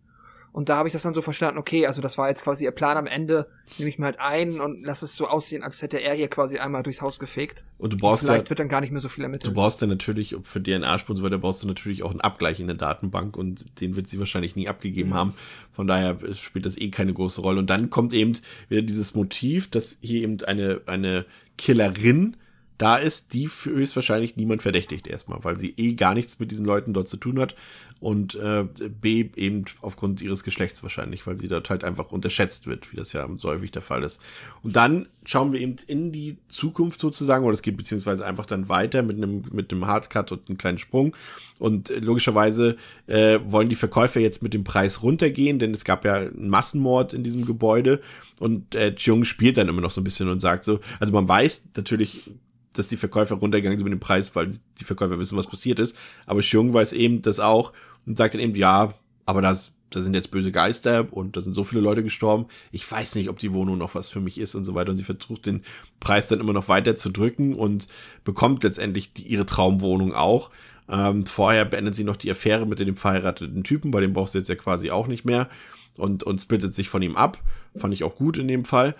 Und 0.55 0.69
da 0.69 0.77
habe 0.77 0.87
ich 0.87 0.93
das 0.93 1.03
dann 1.03 1.13
so 1.13 1.21
verstanden, 1.21 1.57
okay, 1.57 1.85
also 1.85 2.01
das 2.01 2.17
war 2.17 2.29
jetzt 2.29 2.45
quasi 2.45 2.63
ihr 2.63 2.71
Plan 2.71 2.95
am 2.95 3.07
Ende, 3.07 3.47
nehme 3.77 3.89
ich 3.89 3.99
mir 3.99 4.05
halt 4.05 4.21
ein 4.21 4.61
und 4.61 4.85
lass 4.85 5.01
es 5.01 5.13
so 5.13 5.27
aussehen, 5.27 5.63
als 5.63 5.81
hätte 5.81 5.97
er 5.97 6.13
hier 6.13 6.29
quasi 6.29 6.59
einmal 6.59 6.81
durchs 6.81 7.01
Haus 7.01 7.19
gefegt. 7.19 7.65
Und 7.77 7.91
du 7.91 7.97
brauchst 7.97 8.23
und 8.23 8.27
vielleicht 8.27 8.45
ja, 8.45 8.51
wird 8.51 8.61
dann 8.61 8.69
gar 8.69 8.79
nicht 8.79 8.91
mehr 8.91 9.01
so 9.01 9.09
viel 9.09 9.25
ermittelt. 9.25 9.51
Du 9.51 9.53
brauchst 9.53 9.81
dann 9.81 9.89
natürlich 9.89 10.33
für 10.43 10.63
DNA-Spur 10.63 11.09
und 11.09 11.17
so 11.17 11.23
weiter, 11.23 11.39
brauchst 11.39 11.61
du 11.61 11.67
natürlich 11.67 12.03
auch 12.03 12.11
einen 12.11 12.21
Abgleich 12.21 12.61
in 12.61 12.67
der 12.67 12.77
Datenbank 12.77 13.35
und 13.35 13.81
den 13.81 13.97
wird 13.97 14.07
sie 14.07 14.17
wahrscheinlich 14.17 14.55
nie 14.55 14.69
abgegeben 14.69 15.09
mhm. 15.09 15.15
haben. 15.15 15.33
Von 15.73 15.87
daher 15.87 16.17
spielt 16.31 16.65
das 16.65 16.77
eh 16.77 16.89
keine 16.89 17.13
große 17.13 17.41
Rolle. 17.41 17.59
Und 17.59 17.69
dann 17.69 17.89
kommt 17.89 18.13
eben 18.13 18.37
wieder 18.69 18.81
dieses 18.81 19.13
Motiv, 19.13 19.69
dass 19.69 19.97
hier 19.99 20.21
eben 20.21 20.41
eine, 20.45 20.79
eine 20.85 21.25
Killerin 21.57 22.37
da 22.77 22.97
ist, 22.97 23.33
die 23.33 23.47
höchstwahrscheinlich 23.47 24.35
niemand 24.35 24.61
verdächtigt 24.61 25.07
erstmal, 25.07 25.43
weil 25.43 25.57
sie 25.59 25.73
eh 25.77 25.93
gar 25.93 26.13
nichts 26.13 26.39
mit 26.39 26.51
diesen 26.51 26.65
Leuten 26.65 26.93
dort 26.93 27.07
zu 27.07 27.17
tun 27.17 27.39
hat 27.39 27.55
und 28.01 28.35
äh, 28.35 28.65
B 29.01 29.29
eben 29.35 29.65
aufgrund 29.81 30.21
ihres 30.21 30.43
Geschlechts 30.43 30.83
wahrscheinlich, 30.83 31.25
weil 31.25 31.39
sie 31.39 31.47
dort 31.47 31.69
halt 31.69 31.83
einfach 31.83 32.11
unterschätzt 32.11 32.67
wird, 32.67 32.91
wie 32.91 32.97
das 32.97 33.13
ja 33.13 33.27
so 33.37 33.49
häufig 33.49 33.71
der 33.71 33.81
Fall 33.81 34.03
ist. 34.03 34.19
Und 34.63 34.75
dann 34.75 35.07
schauen 35.23 35.53
wir 35.53 35.61
eben 35.61 35.77
in 35.87 36.11
die 36.11 36.37
Zukunft 36.49 36.99
sozusagen, 36.99 37.45
oder 37.45 37.53
es 37.53 37.61
geht 37.61 37.77
beziehungsweise 37.77 38.25
einfach 38.25 38.45
dann 38.45 38.67
weiter 38.67 39.01
mit 39.01 39.17
einem 39.17 39.43
mit 39.51 39.71
einem 39.71 39.87
Hardcut 39.87 40.33
und 40.33 40.49
einem 40.49 40.57
kleinen 40.57 40.77
Sprung. 40.77 41.15
Und 41.59 41.89
äh, 41.89 41.99
logischerweise 41.99 42.75
äh, 43.07 43.39
wollen 43.45 43.69
die 43.69 43.75
Verkäufer 43.75 44.19
jetzt 44.19 44.43
mit 44.43 44.53
dem 44.53 44.65
Preis 44.65 45.01
runtergehen, 45.01 45.59
denn 45.59 45.73
es 45.73 45.85
gab 45.85 46.03
ja 46.03 46.15
einen 46.15 46.49
Massenmord 46.49 47.13
in 47.13 47.23
diesem 47.23 47.45
Gebäude 47.45 48.01
und 48.39 48.75
äh, 48.75 48.93
Jung 48.97 49.23
spielt 49.23 49.57
dann 49.57 49.69
immer 49.69 49.81
noch 49.81 49.91
so 49.91 50.01
ein 50.01 50.03
bisschen 50.03 50.27
und 50.27 50.41
sagt 50.41 50.65
so, 50.65 50.81
also 50.99 51.13
man 51.13 51.27
weiß 51.27 51.69
natürlich 51.75 52.31
dass 52.77 52.87
die 52.87 52.97
Verkäufer 52.97 53.35
runtergegangen 53.35 53.77
sind 53.77 53.85
mit 53.85 53.93
dem 53.93 53.99
Preis, 53.99 54.35
weil 54.35 54.51
die 54.79 54.83
Verkäufer 54.83 55.19
wissen, 55.19 55.37
was 55.37 55.47
passiert 55.47 55.79
ist. 55.79 55.95
Aber 56.25 56.41
Xiong 56.41 56.73
weiß 56.73 56.93
eben 56.93 57.21
das 57.21 57.39
auch 57.39 57.73
und 58.05 58.17
sagt 58.17 58.33
dann 58.33 58.41
eben, 58.41 58.55
ja, 58.55 58.93
aber 59.25 59.41
das, 59.41 59.71
da 59.89 60.01
sind 60.01 60.13
jetzt 60.13 60.31
böse 60.31 60.51
Geister 60.51 61.07
und 61.11 61.35
da 61.35 61.41
sind 61.41 61.53
so 61.53 61.63
viele 61.63 61.81
Leute 61.81 62.03
gestorben. 62.03 62.45
Ich 62.71 62.89
weiß 62.89 63.15
nicht, 63.15 63.29
ob 63.29 63.39
die 63.39 63.53
Wohnung 63.53 63.77
noch 63.77 63.95
was 63.95 64.09
für 64.09 64.19
mich 64.19 64.37
ist 64.37 64.55
und 64.55 64.63
so 64.63 64.75
weiter. 64.75 64.91
Und 64.91 64.97
sie 64.97 65.03
versucht 65.03 65.45
den 65.45 65.63
Preis 65.99 66.27
dann 66.27 66.39
immer 66.39 66.53
noch 66.53 66.67
weiter 66.67 66.95
zu 66.95 67.09
drücken 67.09 67.55
und 67.55 67.87
bekommt 68.23 68.63
letztendlich 68.63 69.13
die, 69.13 69.23
ihre 69.23 69.45
Traumwohnung 69.45 70.13
auch. 70.13 70.51
Ähm, 70.87 71.25
vorher 71.25 71.65
beendet 71.65 71.95
sie 71.95 72.03
noch 72.03 72.15
die 72.15 72.29
Affäre 72.29 72.67
mit 72.67 72.79
dem 72.79 72.95
verheirateten 72.95 73.63
Typen, 73.63 73.89
bei 73.89 74.01
dem 74.01 74.13
braucht 74.13 74.31
sie 74.31 74.37
jetzt 74.37 74.49
ja 74.49 74.55
quasi 74.55 74.91
auch 74.91 75.07
nicht 75.07 75.25
mehr 75.25 75.49
und, 75.97 76.23
und 76.23 76.39
splittet 76.39 76.75
sich 76.75 76.89
von 76.89 77.01
ihm 77.01 77.15
ab. 77.15 77.39
Fand 77.75 77.93
ich 77.93 78.03
auch 78.03 78.15
gut 78.15 78.37
in 78.37 78.47
dem 78.47 78.65
Fall. 78.65 78.95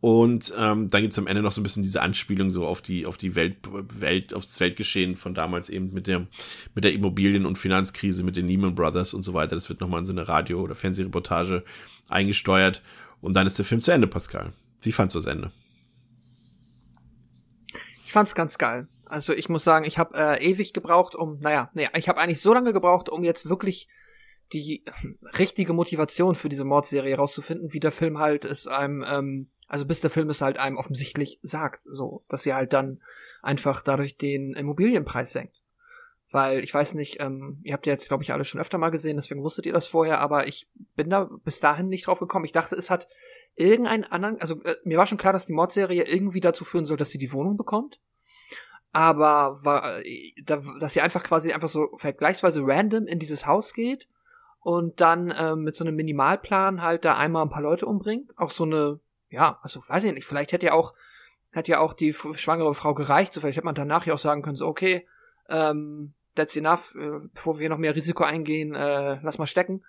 Und 0.00 0.54
ähm, 0.56 0.88
dann 0.88 1.02
gibt's 1.02 1.18
am 1.18 1.26
Ende 1.26 1.42
noch 1.42 1.52
so 1.52 1.60
ein 1.60 1.62
bisschen 1.62 1.82
diese 1.82 2.00
Anspielung 2.00 2.50
so 2.50 2.66
auf 2.66 2.80
die, 2.80 3.04
auf 3.04 3.18
die 3.18 3.34
Welt, 3.34 3.56
Welt, 3.70 4.32
auf 4.32 4.46
das 4.46 4.58
Weltgeschehen 4.58 5.16
von 5.16 5.34
damals 5.34 5.68
eben 5.68 5.92
mit 5.92 6.06
der, 6.06 6.26
mit 6.74 6.84
der 6.84 6.94
Immobilien- 6.94 7.44
und 7.44 7.58
Finanzkrise, 7.58 8.24
mit 8.24 8.36
den 8.36 8.46
Lehman 8.46 8.74
Brothers 8.74 9.12
und 9.12 9.22
so 9.24 9.34
weiter. 9.34 9.54
Das 9.54 9.68
wird 9.68 9.80
nochmal 9.80 10.00
in 10.00 10.06
so 10.06 10.12
eine 10.12 10.26
Radio- 10.26 10.62
oder 10.62 10.74
Fernsehreportage 10.74 11.64
eingesteuert. 12.08 12.82
Und 13.20 13.36
dann 13.36 13.46
ist 13.46 13.58
der 13.58 13.66
Film 13.66 13.82
zu 13.82 13.92
Ende, 13.92 14.06
Pascal. 14.06 14.54
Wie 14.80 14.92
fandst 14.92 15.14
du 15.14 15.18
das 15.18 15.26
Ende? 15.26 15.52
Ich 18.06 18.12
fand's 18.12 18.34
ganz 18.34 18.56
geil. 18.56 18.88
Also 19.04 19.34
ich 19.34 19.48
muss 19.48 19.64
sagen, 19.64 19.84
ich 19.84 19.98
habe 19.98 20.16
äh, 20.16 20.42
ewig 20.42 20.72
gebraucht, 20.72 21.14
um, 21.14 21.40
naja, 21.40 21.70
nee, 21.74 21.88
ich 21.94 22.08
habe 22.08 22.20
eigentlich 22.20 22.40
so 22.40 22.54
lange 22.54 22.72
gebraucht, 22.72 23.08
um 23.08 23.22
jetzt 23.22 23.48
wirklich 23.48 23.88
die 24.52 24.82
richtige 25.38 25.72
Motivation 25.74 26.34
für 26.34 26.48
diese 26.48 26.64
Mordserie 26.64 27.16
rauszufinden, 27.16 27.72
wie 27.72 27.80
der 27.80 27.92
Film 27.92 28.18
halt 28.18 28.44
es 28.44 28.66
einem 28.66 29.04
ähm, 29.06 29.50
also 29.70 29.86
bis 29.86 30.00
der 30.00 30.10
Film 30.10 30.28
es 30.30 30.40
halt 30.40 30.58
einem 30.58 30.76
offensichtlich 30.76 31.38
sagt, 31.42 31.80
so, 31.84 32.24
dass 32.28 32.42
sie 32.42 32.52
halt 32.52 32.72
dann 32.72 33.00
einfach 33.40 33.82
dadurch 33.82 34.16
den 34.16 34.54
Immobilienpreis 34.54 35.32
senkt. 35.32 35.62
Weil 36.32 36.64
ich 36.64 36.74
weiß 36.74 36.94
nicht, 36.94 37.20
ähm, 37.20 37.60
ihr 37.62 37.72
habt 37.72 37.86
ja 37.86 37.92
jetzt, 37.92 38.08
glaube 38.08 38.24
ich, 38.24 38.32
alle 38.32 38.44
schon 38.44 38.60
öfter 38.60 38.78
mal 38.78 38.90
gesehen, 38.90 39.16
deswegen 39.16 39.44
wusstet 39.44 39.66
ihr 39.66 39.72
das 39.72 39.86
vorher, 39.86 40.20
aber 40.20 40.48
ich 40.48 40.68
bin 40.96 41.08
da 41.08 41.30
bis 41.44 41.60
dahin 41.60 41.88
nicht 41.88 42.08
drauf 42.08 42.18
gekommen. 42.18 42.44
Ich 42.44 42.52
dachte, 42.52 42.74
es 42.74 42.90
hat 42.90 43.06
irgendeinen 43.54 44.04
anderen, 44.04 44.40
also 44.40 44.60
äh, 44.64 44.74
mir 44.82 44.98
war 44.98 45.06
schon 45.06 45.18
klar, 45.18 45.32
dass 45.32 45.46
die 45.46 45.52
Mordserie 45.52 46.02
irgendwie 46.02 46.40
dazu 46.40 46.64
führen 46.64 46.86
soll, 46.86 46.96
dass 46.96 47.10
sie 47.10 47.18
die 47.18 47.32
Wohnung 47.32 47.56
bekommt. 47.56 48.00
Aber 48.92 49.64
war, 49.64 50.04
äh, 50.04 50.32
dass 50.44 50.94
sie 50.94 51.00
einfach 51.00 51.22
quasi 51.22 51.52
einfach 51.52 51.68
so 51.68 51.90
vergleichsweise 51.96 52.62
random 52.64 53.06
in 53.06 53.20
dieses 53.20 53.46
Haus 53.46 53.72
geht 53.72 54.08
und 54.62 55.00
dann 55.00 55.32
ähm, 55.36 55.62
mit 55.62 55.76
so 55.76 55.84
einem 55.84 55.94
Minimalplan 55.94 56.82
halt 56.82 57.04
da 57.04 57.16
einmal 57.16 57.44
ein 57.44 57.50
paar 57.50 57.62
Leute 57.62 57.86
umbringt. 57.86 58.36
Auch 58.36 58.50
so 58.50 58.64
eine 58.64 58.98
ja, 59.30 59.58
also 59.62 59.82
weiß 59.86 60.04
ich 60.04 60.14
nicht, 60.14 60.26
vielleicht 60.26 60.52
hätte 60.52 60.66
ja 60.66 60.72
auch, 60.72 60.94
hätte 61.50 61.72
ja 61.72 61.80
auch 61.80 61.92
die 61.92 62.12
schwangere 62.12 62.74
Frau 62.74 62.94
gereicht, 62.94 63.32
so 63.32 63.40
vielleicht 63.40 63.56
hätte 63.56 63.64
man 63.64 63.74
danach 63.74 64.06
ja 64.06 64.14
auch 64.14 64.18
sagen 64.18 64.42
können, 64.42 64.56
so, 64.56 64.66
okay, 64.66 65.06
ähm, 65.48 66.14
that's 66.34 66.56
enough, 66.56 66.94
äh, 66.96 67.28
bevor 67.32 67.58
wir 67.58 67.68
noch 67.68 67.78
mehr 67.78 67.94
Risiko 67.94 68.24
eingehen, 68.24 68.74
äh, 68.74 69.18
lass 69.22 69.38
mal 69.38 69.46
stecken. 69.46 69.82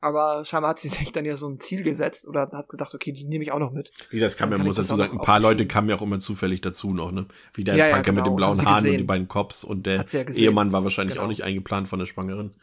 Aber 0.00 0.44
scheinbar 0.44 0.70
hat 0.70 0.78
sie 0.78 0.88
sich 0.88 1.12
dann 1.12 1.24
ja 1.24 1.36
so 1.36 1.48
ein 1.48 1.58
Ziel 1.58 1.82
gesetzt 1.82 2.28
oder 2.28 2.48
hat 2.52 2.68
gedacht, 2.68 2.94
okay, 2.94 3.12
die 3.12 3.24
nehme 3.24 3.44
ich 3.44 3.52
auch 3.52 3.58
noch 3.58 3.72
mit. 3.72 3.90
Wie 4.10 4.20
das 4.20 4.36
kam 4.36 4.52
ja, 4.52 4.58
muss 4.58 4.76
dazu 4.76 4.96
sagen, 4.96 5.18
ein 5.18 5.24
paar 5.24 5.40
Leute 5.40 5.66
kamen 5.66 5.88
ja 5.88 5.96
auch 5.96 6.02
immer 6.02 6.20
zufällig 6.20 6.60
dazu 6.60 6.92
noch, 6.92 7.12
ne? 7.12 7.26
Wie 7.54 7.64
der 7.64 7.76
ja, 7.76 7.88
ja, 7.88 8.02
genau. 8.02 8.16
mit 8.16 8.26
den 8.26 8.36
blauen 8.36 8.64
Haaren 8.64 8.76
gesehen. 8.76 8.92
und 8.92 8.98
die 8.98 9.04
beiden 9.04 9.28
Cops 9.28 9.64
und 9.64 9.86
der 9.86 10.04
ja 10.04 10.22
Ehemann 10.22 10.72
war 10.72 10.84
wahrscheinlich 10.84 11.16
genau. 11.16 11.24
auch 11.24 11.30
nicht 11.30 11.44
eingeplant 11.44 11.88
von 11.88 11.98
der 11.98 12.06
Schwangeren. 12.06 12.54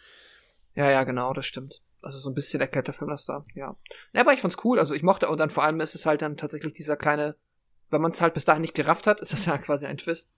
Ja, 0.75 0.89
ja, 0.89 1.03
genau, 1.03 1.33
das 1.33 1.45
stimmt. 1.45 1.82
Also 2.03 2.19
so 2.19 2.29
ein 2.29 2.33
bisschen 2.33 2.61
erklärt 2.61 2.87
der 2.87 2.93
Film 2.93 3.09
das 3.09 3.25
da, 3.25 3.45
ja. 3.55 3.75
ja. 4.13 4.21
Aber 4.21 4.33
ich 4.33 4.41
fand's 4.41 4.57
cool, 4.63 4.79
also 4.79 4.93
ich 4.93 5.03
mochte, 5.03 5.29
und 5.29 5.37
dann 5.37 5.49
vor 5.49 5.63
allem 5.63 5.79
ist 5.79 5.95
es 5.95 6.05
halt 6.05 6.21
dann 6.21 6.37
tatsächlich 6.37 6.73
dieser 6.73 6.97
kleine, 6.97 7.35
wenn 7.89 8.01
man 8.01 8.11
es 8.11 8.21
halt 8.21 8.33
bis 8.33 8.45
dahin 8.45 8.61
nicht 8.61 8.75
gerafft 8.75 9.07
hat, 9.07 9.21
ist 9.21 9.33
das 9.33 9.45
ja 9.45 9.57
quasi 9.59 9.85
ein 9.85 9.97
Twist. 9.97 10.35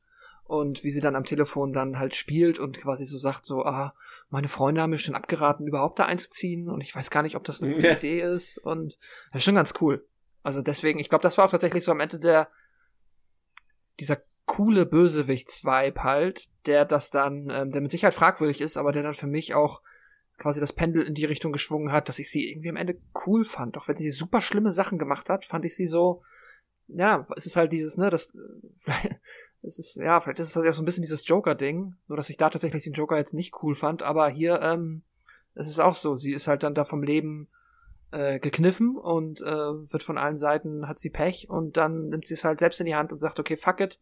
Und 0.47 0.83
wie 0.83 0.91
sie 0.91 1.01
dann 1.01 1.15
am 1.15 1.25
Telefon 1.25 1.73
dann 1.73 1.97
halt 1.97 2.13
spielt 2.13 2.59
und 2.59 2.77
quasi 2.77 3.03
so 3.05 3.17
sagt, 3.17 3.47
so, 3.47 3.65
ah, 3.65 3.95
meine 4.29 4.47
Freunde 4.47 4.81
haben 4.81 4.91
mir 4.91 4.99
schon 4.99 5.15
abgeraten, 5.15 5.67
überhaupt 5.67 5.97
da 5.97 6.05
einzuziehen 6.05 6.69
und 6.69 6.81
ich 6.81 6.95
weiß 6.95 7.09
gar 7.09 7.23
nicht, 7.23 7.35
ob 7.35 7.43
das 7.43 7.63
eine 7.63 7.73
gute 7.73 7.87
ja. 7.87 7.93
Idee 7.95 8.21
ist 8.21 8.59
und 8.59 8.99
das 9.31 9.39
ist 9.39 9.43
schon 9.43 9.55
ganz 9.55 9.73
cool. 9.81 10.05
Also 10.43 10.61
deswegen, 10.61 10.99
ich 10.99 11.09
glaube, 11.09 11.23
das 11.23 11.39
war 11.39 11.45
auch 11.45 11.51
tatsächlich 11.51 11.83
so 11.83 11.91
am 11.91 11.99
Ende 11.99 12.19
der, 12.19 12.49
dieser 13.99 14.21
coole 14.45 14.85
Bösewichts-Vibe 14.85 16.03
halt, 16.03 16.45
der 16.67 16.85
das 16.85 17.09
dann, 17.09 17.49
ähm, 17.49 17.71
der 17.71 17.81
mit 17.81 17.91
Sicherheit 17.91 18.13
fragwürdig 18.13 18.61
ist, 18.61 18.77
aber 18.77 18.91
der 18.91 19.03
dann 19.03 19.13
für 19.15 19.27
mich 19.27 19.55
auch 19.55 19.81
quasi 20.37 20.59
das 20.59 20.73
Pendel 20.73 21.03
in 21.03 21.13
die 21.13 21.25
Richtung 21.25 21.51
geschwungen 21.51 21.91
hat, 21.91 22.09
dass 22.09 22.19
ich 22.19 22.29
sie 22.29 22.49
irgendwie 22.49 22.69
am 22.69 22.75
Ende 22.75 22.97
cool 23.25 23.45
fand. 23.45 23.77
Auch 23.77 23.87
wenn 23.87 23.95
sie 23.95 24.09
super 24.09 24.41
schlimme 24.41 24.71
Sachen 24.71 24.97
gemacht 24.97 25.29
hat, 25.29 25.45
fand 25.45 25.65
ich 25.65 25.75
sie 25.75 25.87
so, 25.87 26.23
ja, 26.87 27.27
es 27.35 27.45
ist 27.45 27.55
halt 27.55 27.71
dieses, 27.71 27.97
ne, 27.97 28.09
das, 28.09 28.33
es 29.61 29.79
ist, 29.79 29.95
ja, 29.95 30.19
vielleicht 30.19 30.39
ist 30.39 30.49
es 30.49 30.55
halt 30.55 30.67
auch 30.67 30.73
so 30.73 30.81
ein 30.81 30.85
bisschen 30.85 31.01
dieses 31.01 31.27
Joker-Ding, 31.27 31.95
nur 32.07 32.17
dass 32.17 32.29
ich 32.29 32.37
da 32.37 32.49
tatsächlich 32.49 32.83
den 32.83 32.93
Joker 32.93 33.17
jetzt 33.17 33.33
nicht 33.33 33.63
cool 33.63 33.75
fand, 33.75 34.03
aber 34.03 34.29
hier, 34.29 34.61
ähm, 34.61 35.03
es 35.55 35.67
ist 35.67 35.79
auch 35.79 35.95
so, 35.95 36.17
sie 36.17 36.31
ist 36.31 36.47
halt 36.47 36.63
dann 36.63 36.75
da 36.75 36.83
vom 36.83 37.01
Leben 37.01 37.47
äh, 38.11 38.39
gekniffen 38.39 38.97
und 38.97 39.41
äh, 39.41 39.45
wird 39.45 40.03
von 40.03 40.17
allen 40.17 40.37
Seiten, 40.37 40.87
hat 40.87 40.99
sie 40.99 41.09
Pech 41.09 41.49
und 41.49 41.77
dann 41.77 42.09
nimmt 42.09 42.27
sie 42.27 42.33
es 42.33 42.43
halt 42.43 42.59
selbst 42.59 42.79
in 42.79 42.85
die 42.85 42.95
Hand 42.95 43.11
und 43.11 43.19
sagt, 43.19 43.39
okay, 43.39 43.55
fuck 43.55 43.79
it, 43.79 43.99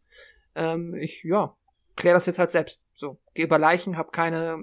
ähm, 0.56 0.94
ich, 0.94 1.22
ja, 1.24 1.56
klär 1.96 2.14
das 2.14 2.26
jetzt 2.26 2.38
halt 2.38 2.50
selbst. 2.50 2.82
So, 2.94 3.18
geh 3.34 3.42
über 3.42 3.58
Leichen, 3.58 3.96
hab 3.96 4.12
keine 4.12 4.62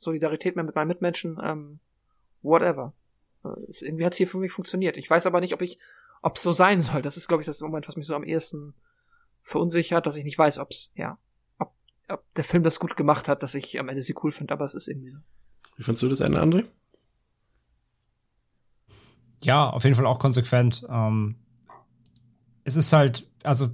Solidarität 0.00 0.56
mehr 0.56 0.64
mit 0.64 0.74
meinen 0.74 0.88
Mitmenschen, 0.88 1.38
ähm, 1.42 1.78
whatever. 2.42 2.94
Äh, 3.44 3.48
irgendwie 3.82 4.06
hat 4.06 4.14
es 4.14 4.18
hier 4.18 4.26
für 4.26 4.38
mich 4.38 4.50
funktioniert. 4.50 4.96
Ich 4.96 5.08
weiß 5.08 5.26
aber 5.26 5.40
nicht, 5.40 5.52
ob 5.52 5.60
ich, 5.60 5.78
ob 6.22 6.36
es 6.36 6.42
so 6.42 6.52
sein 6.52 6.80
soll. 6.80 7.02
Das 7.02 7.16
ist, 7.16 7.28
glaube 7.28 7.42
ich, 7.42 7.46
das 7.46 7.60
Moment, 7.60 7.86
was 7.86 7.96
mich 7.96 8.06
so 8.06 8.14
am 8.14 8.24
ehesten 8.24 8.74
verunsichert, 9.42 10.06
dass 10.06 10.16
ich 10.16 10.24
nicht 10.24 10.38
weiß, 10.38 10.58
ob 10.58 10.70
es, 10.70 10.90
ja, 10.94 11.18
ob, 11.58 11.72
ob 12.08 12.34
der 12.34 12.44
Film 12.44 12.62
das 12.62 12.80
gut 12.80 12.96
gemacht 12.96 13.28
hat, 13.28 13.42
dass 13.42 13.54
ich 13.54 13.78
am 13.78 13.88
Ende 13.88 14.02
sie 14.02 14.16
cool 14.22 14.32
finde, 14.32 14.54
aber 14.54 14.64
es 14.64 14.74
ist 14.74 14.88
irgendwie 14.88 15.10
so. 15.10 15.18
Wie 15.76 15.82
fandst 15.82 16.02
du 16.02 16.08
das 16.08 16.20
Ende, 16.20 16.42
André? 16.42 16.66
Ja, 19.42 19.68
auf 19.68 19.84
jeden 19.84 19.96
Fall 19.96 20.06
auch 20.06 20.18
konsequent. 20.18 20.86
Ähm, 20.88 21.36
es 22.64 22.76
ist 22.76 22.92
halt, 22.92 23.28
also 23.42 23.70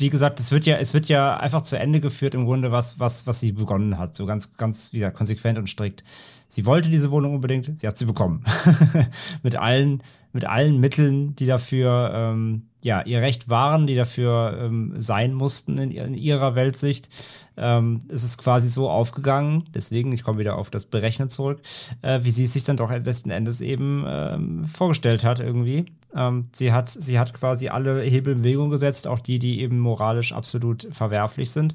wie 0.00 0.10
gesagt, 0.10 0.40
es 0.40 0.50
wird 0.50 0.66
ja, 0.66 0.76
es 0.76 0.94
wird 0.94 1.06
ja 1.06 1.36
einfach 1.36 1.62
zu 1.62 1.78
Ende 1.78 2.00
geführt 2.00 2.34
im 2.34 2.44
Grunde, 2.44 2.72
was, 2.72 2.98
was, 2.98 3.26
was 3.26 3.40
sie 3.40 3.52
begonnen 3.52 3.98
hat. 3.98 4.16
So 4.16 4.26
ganz, 4.26 4.56
ganz, 4.56 4.92
wieder 4.92 5.10
konsequent 5.10 5.58
und 5.58 5.68
strikt. 5.68 6.02
Sie 6.48 6.66
wollte 6.66 6.88
diese 6.88 7.10
Wohnung 7.10 7.34
unbedingt, 7.34 7.78
sie 7.78 7.86
hat 7.86 7.96
sie 7.96 8.06
bekommen. 8.06 8.44
mit 9.42 9.56
allen, 9.56 10.02
mit 10.32 10.44
allen 10.44 10.80
Mitteln, 10.80 11.36
die 11.36 11.46
dafür, 11.46 12.10
ähm, 12.12 12.62
ja, 12.82 13.02
ihr 13.02 13.20
Recht 13.20 13.48
waren, 13.48 13.86
die 13.86 13.94
dafür 13.94 14.58
ähm, 14.60 14.94
sein 14.98 15.32
mussten 15.32 15.78
in, 15.78 15.90
in 15.92 16.14
ihrer 16.14 16.56
Weltsicht. 16.56 17.08
Ähm, 17.56 18.02
es 18.08 18.24
ist 18.24 18.38
quasi 18.38 18.68
so 18.68 18.88
aufgegangen, 18.88 19.64
deswegen, 19.74 20.12
ich 20.12 20.24
komme 20.24 20.38
wieder 20.38 20.56
auf 20.56 20.70
das 20.70 20.86
Berechnen 20.86 21.28
zurück, 21.28 21.60
äh, 22.02 22.20
wie 22.22 22.30
sie 22.30 22.44
es 22.44 22.54
sich 22.54 22.64
dann 22.64 22.76
doch 22.76 22.90
letzten 22.90 23.30
Endes 23.30 23.60
eben 23.60 24.04
ähm, 24.08 24.64
vorgestellt 24.64 25.24
hat 25.24 25.40
irgendwie. 25.40 25.86
Ähm, 26.14 26.48
sie, 26.52 26.72
hat, 26.72 26.88
sie 26.88 27.18
hat 27.18 27.34
quasi 27.34 27.68
alle 27.68 28.02
Hebel 28.02 28.34
in 28.34 28.42
Bewegung 28.42 28.70
gesetzt, 28.70 29.06
auch 29.06 29.20
die, 29.20 29.38
die 29.38 29.60
eben 29.60 29.78
moralisch 29.78 30.32
absolut 30.32 30.88
verwerflich 30.92 31.50
sind. 31.50 31.74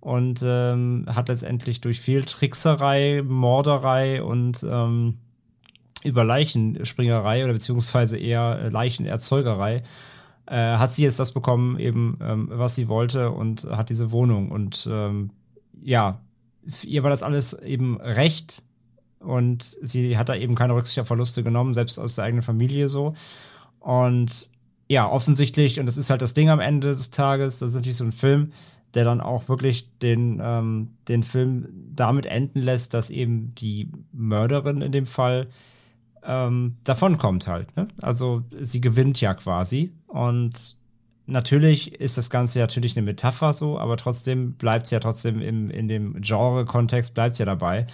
Und 0.00 0.42
ähm, 0.44 1.06
hat 1.08 1.28
letztendlich 1.28 1.80
durch 1.80 2.00
viel 2.00 2.24
Trickserei, 2.24 3.22
Morderei 3.26 4.22
und 4.22 4.64
ähm, 4.68 5.18
über 6.02 6.24
Leichenspringerei 6.24 7.44
oder 7.44 7.54
beziehungsweise 7.54 8.18
eher 8.18 8.70
Leichenerzeugerei 8.70 9.82
äh, 10.46 10.76
hat 10.76 10.92
sie 10.92 11.02
jetzt 11.02 11.18
das 11.18 11.32
bekommen, 11.32 11.78
eben 11.78 12.18
ähm, 12.20 12.48
was 12.52 12.74
sie 12.74 12.88
wollte 12.88 13.30
und 13.30 13.64
hat 13.64 13.88
diese 13.88 14.10
Wohnung. 14.10 14.50
Und 14.50 14.88
ähm, 14.90 15.30
ja, 15.82 16.20
ihr 16.82 17.02
war 17.02 17.10
das 17.10 17.22
alles 17.22 17.54
eben 17.54 18.00
recht 18.00 18.62
und 19.20 19.62
sie 19.62 20.18
hat 20.18 20.28
da 20.28 20.34
eben 20.34 20.54
keine 20.54 20.74
Rücksicht 20.74 20.98
auf 20.98 21.06
Verluste 21.06 21.42
genommen, 21.42 21.74
selbst 21.74 21.98
aus 21.98 22.16
der 22.16 22.24
eigenen 22.24 22.42
Familie 22.42 22.88
so. 22.88 23.14
Und 23.84 24.48
ja, 24.88 25.08
offensichtlich, 25.08 25.78
und 25.78 25.86
das 25.86 25.98
ist 25.98 26.08
halt 26.08 26.22
das 26.22 26.32
Ding 26.32 26.48
am 26.48 26.60
Ende 26.60 26.88
des 26.88 27.10
Tages, 27.10 27.58
das 27.58 27.70
ist 27.70 27.74
natürlich 27.74 27.98
so 27.98 28.04
ein 28.04 28.12
Film, 28.12 28.52
der 28.94 29.04
dann 29.04 29.20
auch 29.20 29.48
wirklich 29.48 29.90
den, 29.98 30.40
ähm, 30.42 30.96
den 31.08 31.22
Film 31.22 31.68
damit 31.94 32.24
enden 32.24 32.60
lässt, 32.62 32.94
dass 32.94 33.10
eben 33.10 33.54
die 33.56 33.90
Mörderin 34.12 34.80
in 34.80 34.90
dem 34.92 35.04
Fall 35.04 35.48
ähm, 36.22 36.76
davonkommt 36.84 37.46
halt. 37.46 37.76
Ne? 37.76 37.88
Also 38.00 38.42
sie 38.58 38.80
gewinnt 38.80 39.20
ja 39.20 39.34
quasi. 39.34 39.92
Und 40.06 40.76
natürlich 41.26 41.94
ist 42.00 42.16
das 42.16 42.30
Ganze 42.30 42.60
natürlich 42.60 42.96
eine 42.96 43.04
Metapher 43.04 43.52
so, 43.52 43.78
aber 43.78 43.98
trotzdem 43.98 44.54
bleibt 44.54 44.86
es 44.86 44.92
ja 44.92 45.00
trotzdem 45.00 45.42
im, 45.42 45.68
in 45.68 45.88
dem 45.88 46.22
Genre-Kontext, 46.22 47.14
bleibt 47.14 47.34
es 47.34 47.38
ja 47.38 47.44
dabei, 47.46 47.86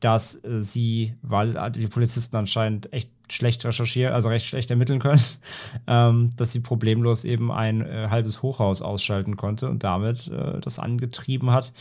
dass 0.00 0.42
äh, 0.42 0.60
sie, 0.60 1.14
weil 1.22 1.52
die 1.70 1.86
Polizisten 1.86 2.36
anscheinend 2.36 2.92
echt 2.92 3.10
schlecht 3.30 3.64
recherchieren, 3.64 4.14
also 4.14 4.28
recht 4.28 4.46
schlecht 4.46 4.70
ermitteln 4.70 4.98
können, 4.98 5.22
ähm, 5.86 6.30
dass 6.36 6.52
sie 6.52 6.60
problemlos 6.60 7.24
eben 7.24 7.50
ein 7.52 7.82
äh, 7.82 8.08
halbes 8.10 8.42
Hochhaus 8.42 8.82
ausschalten 8.82 9.36
konnte 9.36 9.68
und 9.68 9.84
damit 9.84 10.28
äh, 10.28 10.60
das 10.60 10.78
angetrieben 10.78 11.50
hat, 11.50 11.72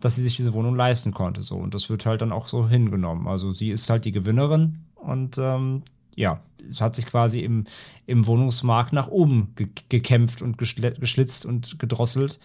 dass 0.00 0.16
sie 0.16 0.22
sich 0.22 0.36
diese 0.36 0.54
Wohnung 0.54 0.76
leisten 0.76 1.12
konnte. 1.12 1.42
So 1.42 1.56
und 1.56 1.74
das 1.74 1.88
wird 1.88 2.06
halt 2.06 2.22
dann 2.22 2.32
auch 2.32 2.48
so 2.48 2.68
hingenommen. 2.68 3.26
Also 3.28 3.52
sie 3.52 3.70
ist 3.70 3.88
halt 3.90 4.04
die 4.04 4.12
Gewinnerin 4.12 4.80
und 4.94 5.38
ähm, 5.38 5.82
ja, 6.16 6.40
es 6.70 6.80
hat 6.80 6.96
sich 6.96 7.06
quasi 7.06 7.40
im, 7.40 7.64
im 8.06 8.26
Wohnungsmarkt 8.26 8.92
nach 8.92 9.08
oben 9.08 9.52
ge 9.54 9.68
gekämpft 9.88 10.42
und 10.42 10.58
geschlitzt 10.58 11.46
und 11.46 11.78
gedrosselt. 11.78 12.40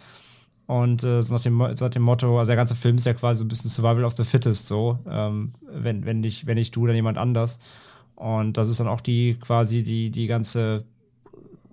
Und 0.68 1.04
äh, 1.04 1.22
nach 1.30 1.42
dem, 1.42 1.58
nach 1.58 1.90
dem 1.90 2.02
Motto, 2.02 2.40
also 2.40 2.50
der 2.50 2.56
ganze 2.56 2.76
Film 2.76 2.96
ist 2.96 3.06
ja 3.06 3.14
quasi 3.14 3.40
so 3.40 3.46
ein 3.46 3.50
bisschen 3.50 3.70
Survival 3.70 4.06
of 4.06 4.16
the 4.16 4.24
Fittest, 4.24 4.68
so. 4.68 5.00
Ähm, 5.10 5.54
wenn, 5.68 6.06
wenn, 6.06 6.22
nicht, 6.22 6.46
wenn 6.46 6.56
nicht 6.56 6.76
du, 6.76 6.86
dann 6.86 6.96
jemand 6.96 7.18
anders. 7.18 7.60
Und 8.22 8.56
das 8.56 8.70
ist 8.70 8.80
dann 8.80 8.88
auch 8.88 9.02
die 9.02 9.36
quasi 9.42 9.82
die, 9.82 10.12
die 10.12 10.28
ganze 10.28 10.86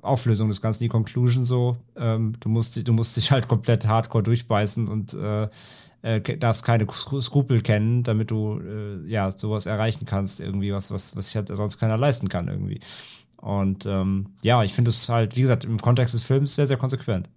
Auflösung 0.01 0.49
des 0.49 0.63
Ganzen, 0.63 0.83
die 0.83 0.89
Conclusion 0.89 1.45
so. 1.45 1.77
Ähm, 1.95 2.33
du, 2.41 2.49
musst, 2.49 2.89
du 2.89 2.93
musst 2.95 3.19
dich 3.19 3.31
halt 3.31 3.49
komplett 3.49 3.87
hardcore 3.87 4.23
durchbeißen 4.23 4.89
und 4.89 5.13
äh, 5.13 5.49
äh, 6.01 6.39
darfst 6.39 6.65
keine 6.65 6.87
Skrupel 6.91 7.61
kennen, 7.61 8.03
damit 8.03 8.31
du 8.31 8.61
äh, 8.61 9.07
ja 9.07 9.31
sowas 9.31 9.67
erreichen 9.67 10.07
kannst, 10.07 10.41
irgendwie, 10.41 10.73
was, 10.73 10.91
was, 10.91 11.15
was 11.17 11.27
sich 11.27 11.37
halt 11.37 11.49
sonst 11.49 11.77
keiner 11.77 11.99
leisten 11.99 12.31
kann, 12.31 12.49
irgendwie. 12.49 12.81
Und 13.37 13.85
ähm, 13.85 14.29
ja, 14.43 14.65
ich 14.65 14.73
finde 14.73 14.89
es 14.89 15.07
halt, 15.11 15.37
wie 15.37 15.43
gesagt, 15.43 15.65
im 15.65 15.77
Kontext 15.77 16.15
des 16.15 16.23
Films 16.23 16.55
sehr, 16.55 16.67
sehr 16.67 16.79
konsequent. 16.79 17.29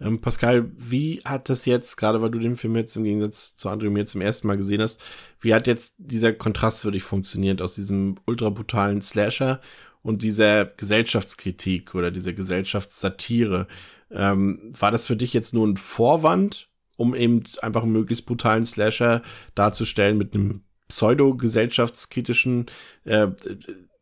Ähm, 0.00 0.20
Pascal, 0.20 0.70
wie 0.76 1.20
hat 1.24 1.48
das 1.48 1.66
jetzt, 1.66 1.96
gerade 1.96 2.20
weil 2.20 2.30
du 2.30 2.38
den 2.38 2.56
Film 2.56 2.76
jetzt 2.76 2.96
im 2.96 3.04
Gegensatz 3.04 3.56
zu 3.56 3.68
André 3.68 3.90
mir 3.90 4.06
zum 4.06 4.20
ersten 4.20 4.46
Mal 4.46 4.56
gesehen 4.56 4.82
hast, 4.82 5.00
wie 5.40 5.54
hat 5.54 5.66
jetzt 5.66 5.94
dieser 5.98 6.32
Kontrast 6.32 6.80
für 6.80 6.92
dich 6.92 7.04
funktioniert 7.04 7.62
aus 7.62 7.74
diesem 7.74 8.16
ultra 8.26 8.50
brutalen 8.50 9.02
Slasher 9.02 9.60
und 10.02 10.22
dieser 10.22 10.66
Gesellschaftskritik 10.66 11.94
oder 11.94 12.10
dieser 12.10 12.32
Gesellschaftssatire? 12.32 13.66
Ähm, 14.10 14.72
war 14.78 14.90
das 14.90 15.06
für 15.06 15.16
dich 15.16 15.32
jetzt 15.32 15.54
nur 15.54 15.66
ein 15.66 15.76
Vorwand, 15.76 16.68
um 16.96 17.14
eben 17.14 17.42
einfach 17.62 17.82
einen 17.82 17.92
möglichst 17.92 18.26
brutalen 18.26 18.64
Slasher 18.64 19.22
darzustellen 19.54 20.18
mit 20.18 20.34
einem 20.34 20.62
pseudo-gesellschaftskritischen 20.88 22.66
äh, 23.04 23.28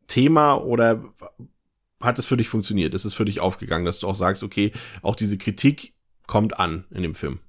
Thema 0.06 0.54
oder 0.56 1.04
hat 2.02 2.18
es 2.18 2.26
für 2.26 2.36
dich 2.36 2.48
funktioniert? 2.48 2.94
Ist 2.94 3.04
es 3.04 3.14
für 3.14 3.24
dich 3.24 3.40
aufgegangen, 3.40 3.84
dass 3.84 4.00
du 4.00 4.08
auch 4.08 4.14
sagst, 4.14 4.42
okay, 4.42 4.72
auch 5.02 5.16
diese 5.16 5.38
Kritik 5.38 5.94
kommt 6.26 6.58
an 6.58 6.84
in 6.90 7.02
dem 7.02 7.14
Film? 7.14 7.40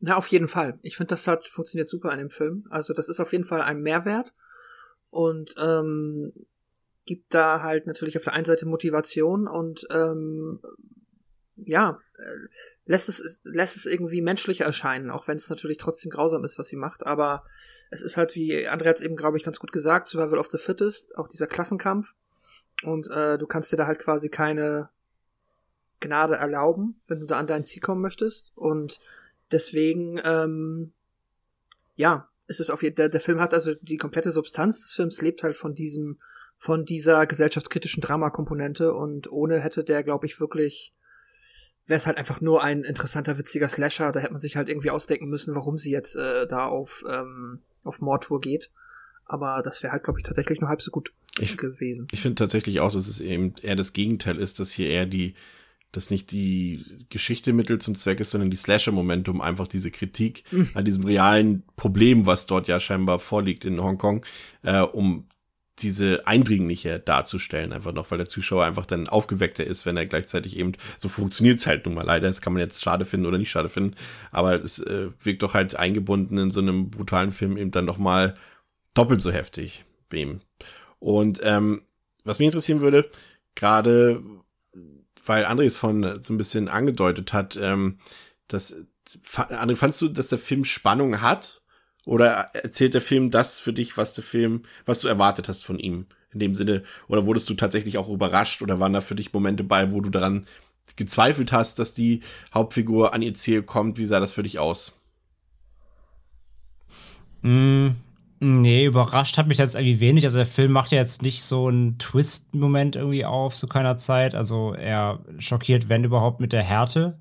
Na, 0.00 0.16
auf 0.16 0.28
jeden 0.28 0.48
Fall. 0.48 0.78
Ich 0.82 0.96
finde, 0.96 1.10
das 1.10 1.26
hat 1.26 1.46
funktioniert 1.48 1.88
super 1.88 2.12
in 2.12 2.18
dem 2.18 2.30
Film. 2.30 2.66
Also 2.70 2.94
das 2.94 3.08
ist 3.08 3.20
auf 3.20 3.32
jeden 3.32 3.44
Fall 3.44 3.62
ein 3.62 3.80
Mehrwert 3.80 4.32
und 5.10 5.54
ähm, 5.58 6.32
gibt 7.04 7.34
da 7.34 7.62
halt 7.62 7.86
natürlich 7.86 8.16
auf 8.16 8.24
der 8.24 8.34
einen 8.34 8.44
Seite 8.44 8.66
Motivation 8.66 9.48
und 9.48 9.86
ähm, 9.90 10.60
ja, 11.56 11.98
äh, 12.16 12.48
lässt 12.84 13.08
es, 13.08 13.40
lässt 13.44 13.76
es 13.76 13.86
irgendwie 13.86 14.20
menschlicher 14.20 14.64
erscheinen, 14.64 15.10
auch 15.10 15.26
wenn 15.26 15.36
es 15.36 15.50
natürlich 15.50 15.78
trotzdem 15.78 16.10
grausam 16.10 16.44
ist, 16.44 16.58
was 16.58 16.68
sie 16.68 16.76
macht. 16.76 17.04
Aber 17.04 17.44
es 17.90 18.02
ist 18.02 18.16
halt, 18.16 18.34
wie 18.36 18.68
André 18.68 18.88
hat 18.88 18.96
es 18.96 19.02
eben, 19.02 19.16
glaube 19.16 19.36
ich, 19.36 19.44
ganz 19.44 19.58
gut 19.58 19.72
gesagt, 19.72 20.08
Survival 20.08 20.38
of 20.38 20.50
the 20.50 20.58
Fittest, 20.58 21.16
auch 21.16 21.26
dieser 21.26 21.46
Klassenkampf. 21.46 22.14
Und 22.84 23.10
äh, 23.10 23.38
du 23.38 23.46
kannst 23.46 23.72
dir 23.72 23.76
da 23.76 23.86
halt 23.86 23.98
quasi 23.98 24.28
keine 24.28 24.88
Gnade 26.00 26.36
erlauben, 26.36 27.00
wenn 27.06 27.20
du 27.20 27.26
da 27.26 27.38
an 27.38 27.46
dein 27.46 27.64
Ziel 27.64 27.82
kommen 27.82 28.02
möchtest. 28.02 28.52
Und 28.54 29.00
deswegen, 29.50 30.20
ähm, 30.24 30.92
ja, 31.96 32.28
ist 32.46 32.60
es 32.60 32.70
auf 32.70 32.82
jeden 32.82 32.96
der, 32.96 33.08
der 33.08 33.20
Film 33.20 33.40
hat 33.40 33.52
also 33.52 33.74
die 33.74 33.96
komplette 33.96 34.32
Substanz 34.32 34.80
des 34.80 34.92
Films 34.94 35.20
lebt 35.20 35.42
halt 35.42 35.56
von 35.56 35.74
diesem, 35.74 36.18
von 36.56 36.84
dieser 36.84 37.26
gesellschaftskritischen 37.26 38.00
Dramakomponente 38.00 38.94
und 38.94 39.30
ohne 39.30 39.60
hätte 39.60 39.84
der, 39.84 40.02
glaube 40.02 40.26
ich, 40.26 40.40
wirklich 40.40 40.94
wäre 41.86 41.98
es 41.98 42.06
halt 42.06 42.18
einfach 42.18 42.40
nur 42.40 42.62
ein 42.62 42.84
interessanter, 42.84 43.38
witziger 43.38 43.68
Slasher. 43.68 44.12
Da 44.12 44.20
hätte 44.20 44.32
man 44.32 44.40
sich 44.40 44.56
halt 44.56 44.68
irgendwie 44.68 44.90
ausdenken 44.90 45.28
müssen, 45.28 45.54
warum 45.54 45.78
sie 45.78 45.90
jetzt 45.90 46.16
äh, 46.16 46.46
da 46.46 46.66
auf, 46.66 47.04
ähm, 47.08 47.62
auf 47.82 48.00
Mordtour 48.00 48.40
geht. 48.40 48.70
Aber 49.24 49.62
das 49.62 49.82
wäre 49.82 49.92
halt, 49.92 50.04
glaube 50.04 50.20
ich, 50.20 50.24
tatsächlich 50.24 50.60
nur 50.60 50.68
halb 50.68 50.82
so 50.82 50.90
gut 50.90 51.12
ich, 51.44 51.56
gewesen. 51.56 52.08
Ich 52.12 52.20
finde 52.20 52.36
tatsächlich 52.36 52.80
auch, 52.80 52.92
dass 52.92 53.06
es 53.06 53.20
eben 53.20 53.54
eher 53.62 53.76
das 53.76 53.92
Gegenteil 53.92 54.36
ist, 54.36 54.60
dass 54.60 54.72
hier 54.72 54.88
eher 54.88 55.06
die, 55.06 55.34
dass 55.92 56.10
nicht 56.10 56.30
die 56.32 56.84
Geschichte 57.08 57.52
Mittel 57.52 57.80
zum 57.80 57.94
Zweck 57.94 58.20
ist, 58.20 58.30
sondern 58.30 58.50
die 58.50 58.56
Slasher-Momentum, 58.56 59.40
einfach 59.40 59.66
diese 59.66 59.90
Kritik 59.90 60.44
mhm. 60.50 60.70
an 60.74 60.84
diesem 60.84 61.04
realen 61.04 61.62
Problem, 61.76 62.26
was 62.26 62.46
dort 62.46 62.68
ja 62.68 62.80
scheinbar 62.80 63.20
vorliegt 63.20 63.64
in 63.64 63.82
Hongkong, 63.82 64.24
äh, 64.62 64.80
um 64.80 65.28
diese 65.80 66.26
Eindringliche 66.26 66.98
darzustellen, 66.98 67.72
einfach 67.72 67.92
noch, 67.92 68.10
weil 68.10 68.18
der 68.18 68.26
Zuschauer 68.26 68.64
einfach 68.64 68.86
dann 68.86 69.08
aufgeweckter 69.08 69.64
ist, 69.64 69.86
wenn 69.86 69.96
er 69.96 70.06
gleichzeitig 70.06 70.56
eben, 70.56 70.72
so 70.96 71.08
funktioniert 71.08 71.58
es 71.58 71.66
halt 71.66 71.86
nun 71.86 71.94
mal 71.94 72.04
leider, 72.04 72.26
das 72.26 72.40
kann 72.40 72.52
man 72.52 72.60
jetzt 72.60 72.82
schade 72.82 73.04
finden 73.04 73.26
oder 73.26 73.38
nicht 73.38 73.50
schade 73.50 73.68
finden, 73.68 73.94
aber 74.30 74.54
es 74.54 74.78
äh, 74.80 75.10
wirkt 75.22 75.42
doch 75.42 75.54
halt 75.54 75.76
eingebunden 75.76 76.38
in 76.38 76.50
so 76.50 76.60
einem 76.60 76.90
brutalen 76.90 77.32
Film 77.32 77.56
eben 77.56 77.70
dann 77.70 77.84
noch 77.84 77.98
mal 77.98 78.34
doppelt 78.94 79.20
so 79.20 79.30
heftig 79.30 79.84
ihm. 80.12 80.40
Und 80.98 81.40
ähm, 81.42 81.82
was 82.24 82.38
mich 82.38 82.46
interessieren 82.46 82.80
würde, 82.80 83.10
gerade 83.54 84.22
weil 85.24 85.44
Andres 85.44 85.76
von 85.76 86.22
so 86.22 86.32
ein 86.32 86.38
bisschen 86.38 86.68
angedeutet 86.68 87.32
hat, 87.32 87.56
ähm, 87.60 87.98
dass 88.48 88.74
André, 89.36 89.76
fandst 89.76 90.00
du, 90.02 90.08
dass 90.08 90.28
der 90.28 90.38
Film 90.38 90.64
Spannung 90.64 91.20
hat? 91.20 91.62
Oder 92.04 92.50
erzählt 92.54 92.94
der 92.94 93.02
Film 93.02 93.30
das 93.30 93.58
für 93.58 93.74
dich, 93.74 93.98
was 93.98 94.14
der 94.14 94.24
Film, 94.24 94.62
was 94.86 95.00
du 95.00 95.08
erwartet 95.08 95.48
hast 95.48 95.64
von 95.64 95.78
ihm? 95.78 96.06
In 96.32 96.40
dem 96.40 96.54
Sinne, 96.54 96.82
oder 97.06 97.26
wurdest 97.26 97.48
du 97.50 97.54
tatsächlich 97.54 97.98
auch 97.98 98.08
überrascht 98.08 98.62
oder 98.62 98.80
waren 98.80 98.92
da 98.94 99.00
für 99.00 99.14
dich 99.14 99.32
Momente 99.32 99.64
bei, 99.64 99.92
wo 99.92 100.00
du 100.00 100.08
daran 100.10 100.46
gezweifelt 100.96 101.52
hast, 101.52 101.78
dass 101.78 101.92
die 101.92 102.22
Hauptfigur 102.54 103.12
an 103.12 103.22
ihr 103.22 103.34
Ziel 103.34 103.62
kommt? 103.62 103.98
Wie 103.98 104.06
sah 104.06 104.20
das 104.20 104.32
für 104.32 104.42
dich 104.42 104.58
aus? 104.58 104.94
Mm, 107.42 107.90
Nee, 108.40 108.84
überrascht 108.84 109.36
hat 109.36 109.48
mich 109.48 109.58
jetzt 109.58 109.74
irgendwie 109.74 109.98
wenig. 110.00 110.24
Also 110.24 110.36
der 110.36 110.46
Film 110.46 110.70
macht 110.70 110.92
ja 110.92 110.98
jetzt 110.98 111.22
nicht 111.22 111.42
so 111.42 111.66
einen 111.66 111.98
Twist-Moment 111.98 112.94
irgendwie 112.94 113.24
auf 113.24 113.54
zu 113.54 113.66
keiner 113.66 113.96
Zeit. 113.96 114.34
Also 114.34 114.74
er 114.74 115.20
schockiert, 115.38 115.88
wenn 115.88 116.04
überhaupt, 116.04 116.38
mit 116.38 116.52
der 116.52 116.62
Härte, 116.62 117.18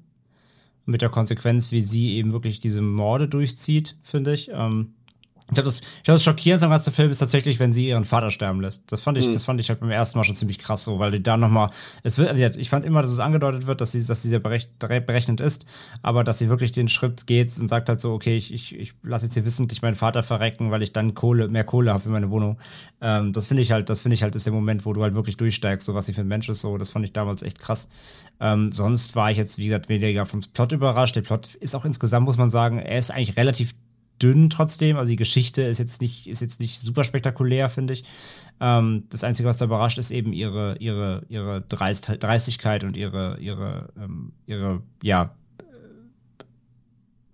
mit 0.86 1.02
der 1.02 1.10
Konsequenz, 1.10 1.72
wie 1.72 1.82
sie 1.82 2.18
eben 2.18 2.34
wirklich 2.34 2.60
diese 2.60 2.82
Morde 2.82 3.28
durchzieht, 3.28 3.98
finde 4.04 4.34
ich. 4.34 4.52
Ähm, 4.54 4.94
ich 5.50 5.54
glaube, 5.54 5.70
das, 5.70 5.80
ich 5.80 6.04
glaub, 6.04 6.16
das 6.16 6.24
Schockierendste 6.24 6.66
am 6.66 6.72
ganzen 6.72 6.92
Film 6.92 7.10
ist 7.10 7.20
tatsächlich, 7.20 7.58
wenn 7.60 7.72
sie 7.72 7.88
ihren 7.88 8.04
Vater 8.04 8.32
sterben 8.32 8.60
lässt. 8.60 8.92
Das 8.92 9.02
fand 9.02 9.18
ich, 9.18 9.28
mhm. 9.28 9.32
das 9.32 9.46
fand 9.46 9.62
ich 9.62 9.70
halt 9.70 9.80
beim 9.80 9.92
ersten 9.92 10.18
Mal 10.18 10.26
schon 10.26 10.36
ziemlich 10.36 10.60
krass 10.60 10.84
so, 10.84 11.00
weil 11.00 11.12
die 11.12 11.24
da 11.24 11.38
nochmal, 11.38 11.70
es 12.04 12.18
wird, 12.18 12.58
ich 12.58 12.70
fand 12.70 12.84
immer, 12.84 13.02
dass 13.02 13.12
es 13.12 13.20
angedeutet 13.20 13.66
wird, 13.66 13.80
dass 13.80 13.94
sie, 13.94 14.06
dass 14.06 14.22
sie 14.22 14.30
sehr 14.30 14.40
berechnet 14.40 15.40
ist, 15.40 15.66
aber 16.02 16.26
dass 16.26 16.40
sie 16.40 16.50
wirklich 16.50 16.74
den 16.74 16.90
Schritt 16.90 17.28
geht 17.28 17.58
und 17.60 17.70
sagt 17.70 17.88
halt 17.88 18.02
so, 18.02 18.12
okay, 18.14 18.36
ich, 18.36 18.54
ich, 18.54 18.78
ich 18.78 18.94
lasse 19.04 19.26
jetzt 19.26 19.36
hier 19.36 19.46
wissentlich 19.46 19.82
meinen 19.82 19.96
Vater 19.96 20.22
verrecken, 20.22 20.70
weil 20.70 20.82
ich 20.82 20.92
dann 20.92 21.14
Kohle, 21.14 21.48
mehr 21.48 21.64
Kohle 21.64 21.94
habe 21.94 22.04
für 22.04 22.10
meine 22.10 22.30
Wohnung. 22.30 22.58
Ähm, 23.00 23.32
das 23.32 23.48
finde 23.48 23.64
ich 23.64 23.72
halt, 23.72 23.90
das 23.90 24.02
finde 24.02 24.16
ich 24.16 24.24
halt 24.24 24.36
ist 24.36 24.46
der 24.46 24.54
Moment, 24.54 24.86
wo 24.86 24.92
du 24.92 25.02
halt 25.02 25.14
wirklich 25.14 25.38
durchsteigst, 25.38 25.86
so 25.86 25.94
was 25.94 26.08
sie 26.08 26.14
für 26.14 26.22
ein 26.22 26.28
Mensch 26.28 26.50
ist, 26.50 26.60
so, 26.60 26.78
das 26.78 26.90
fand 26.90 27.06
ich 27.06 27.14
damals 27.14 27.42
echt 27.42 27.60
krass. 27.60 27.88
Ähm, 28.42 28.74
sonst 28.74 29.16
war 29.16 29.32
ich 29.32 29.38
jetzt, 29.38 29.58
wie 29.58 29.68
gesagt, 29.68 29.88
weniger 29.88 30.26
vom 30.26 30.42
Plot 30.42 30.74
überrascht. 30.74 31.16
Der 31.16 31.22
Plot 31.22 31.56
ist 31.56 31.74
auch 31.74 31.86
insgesamt, 31.86 32.26
muss 32.26 32.38
man 32.38 32.50
sagen, 32.50 32.80
er 32.80 32.98
ist 32.98 33.12
eigentlich 33.12 33.38
relativ 33.38 33.74
dünn 34.22 34.50
trotzdem. 34.50 34.98
Also 34.98 35.10
die 35.12 35.16
Geschichte 35.16 35.62
ist 35.62 35.78
jetzt 35.78 36.02
nicht, 36.02 36.28
ist 36.28 36.42
jetzt 36.42 36.60
nicht 36.60 36.80
super 36.80 37.04
spektakulär, 37.04 37.70
finde 37.70 37.94
ich. 37.94 38.04
Ähm, 38.60 39.04
das 39.10 39.24
Einzige, 39.24 39.48
was 39.48 39.58
da 39.58 39.66
überrascht, 39.66 39.98
ist 39.98 40.12
eben 40.12 40.34
ihre, 40.34 40.78
ihre, 40.80 41.24
ihre 41.30 41.62
Dreist 41.62 42.12
Dreistigkeit 42.20 42.84
und 42.84 42.98
ihre, 42.98 43.38
ihre, 43.40 43.90
ähm, 43.98 44.34
ihre, 44.46 44.82
ja, 45.04 45.36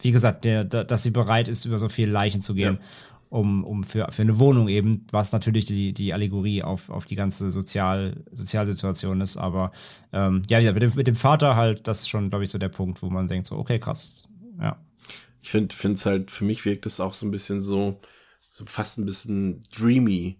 wie 0.01 0.11
gesagt, 0.11 0.43
der, 0.43 0.65
dass 0.65 1.03
sie 1.03 1.11
bereit 1.11 1.47
ist, 1.47 1.63
über 1.63 1.77
so 1.77 1.87
viele 1.87 2.11
Leichen 2.11 2.41
zu 2.41 2.53
gehen. 2.53 2.79
Ja. 2.81 2.87
Um, 3.29 3.63
um 3.63 3.83
für, 3.83 4.11
für 4.11 4.21
eine 4.21 4.37
Wohnung 4.37 4.67
eben, 4.67 5.07
was 5.11 5.31
natürlich 5.31 5.65
die, 5.65 5.91
die 5.91 6.13
Allegorie 6.13 6.61
auf, 6.61 6.91
auf 6.91 7.07
die 7.07 7.15
ganze 7.15 7.49
Sozial, 7.49 8.23
Sozialsituation 8.31 9.21
ist. 9.21 9.37
Aber 9.37 9.71
ähm, 10.11 10.43
ja, 10.51 10.71
mit 10.71 10.83
dem, 10.83 10.91
mit 10.93 11.07
dem 11.07 11.15
Vater 11.15 11.55
halt, 11.55 11.87
das 11.87 12.01
ist 12.01 12.09
schon, 12.09 12.29
glaube 12.29 12.43
ich, 12.43 12.51
so 12.51 12.59
der 12.59 12.69
Punkt, 12.69 13.01
wo 13.01 13.09
man 13.09 13.25
denkt, 13.25 13.47
so, 13.47 13.57
okay, 13.57 13.79
krass, 13.79 14.29
ja 14.61 14.77
ich 15.43 15.51
finde, 15.51 15.75
finde 15.75 15.95
es 15.95 16.05
halt, 16.05 16.31
für 16.31 16.45
mich 16.45 16.63
wirkt 16.65 16.85
es 16.85 17.01
auch 17.01 17.13
so 17.13 17.25
ein 17.25 17.31
bisschen 17.31 17.61
so, 17.61 17.99
so 18.49 18.65
fast 18.65 18.97
ein 18.97 19.05
bisschen 19.05 19.63
dreamy, 19.75 20.39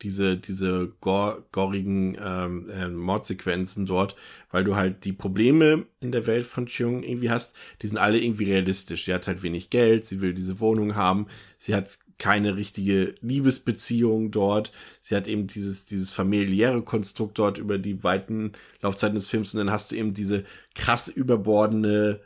diese, 0.00 0.38
diese 0.38 0.94
gore, 1.02 1.44
gorigen 1.52 2.16
ähm, 2.18 2.70
äh, 2.70 2.88
Mordsequenzen 2.88 3.84
dort, 3.84 4.16
weil 4.50 4.64
du 4.64 4.76
halt 4.76 5.04
die 5.04 5.12
Probleme 5.12 5.86
in 6.00 6.10
der 6.10 6.26
Welt 6.26 6.46
von 6.46 6.66
Chung 6.66 7.02
irgendwie 7.02 7.30
hast, 7.30 7.54
die 7.82 7.86
sind 7.86 7.98
alle 7.98 8.18
irgendwie 8.18 8.44
realistisch. 8.44 9.04
Sie 9.04 9.12
hat 9.12 9.26
halt 9.26 9.42
wenig 9.42 9.68
Geld, 9.68 10.06
sie 10.06 10.22
will 10.22 10.32
diese 10.32 10.58
Wohnung 10.58 10.94
haben, 10.96 11.26
sie 11.58 11.74
hat 11.74 11.98
keine 12.16 12.56
richtige 12.56 13.14
Liebesbeziehung 13.22 14.30
dort. 14.30 14.72
Sie 15.00 15.16
hat 15.16 15.26
eben 15.26 15.46
dieses, 15.46 15.86
dieses 15.86 16.10
familiäre 16.10 16.82
Konstrukt 16.82 17.38
dort 17.38 17.58
über 17.58 17.78
die 17.78 18.04
weiten 18.04 18.52
Laufzeiten 18.82 19.14
des 19.14 19.26
Films 19.26 19.54
und 19.54 19.58
dann 19.58 19.70
hast 19.70 19.90
du 19.90 19.96
eben 19.96 20.14
diese 20.14 20.44
krass 20.74 21.08
überbordene, 21.08 22.20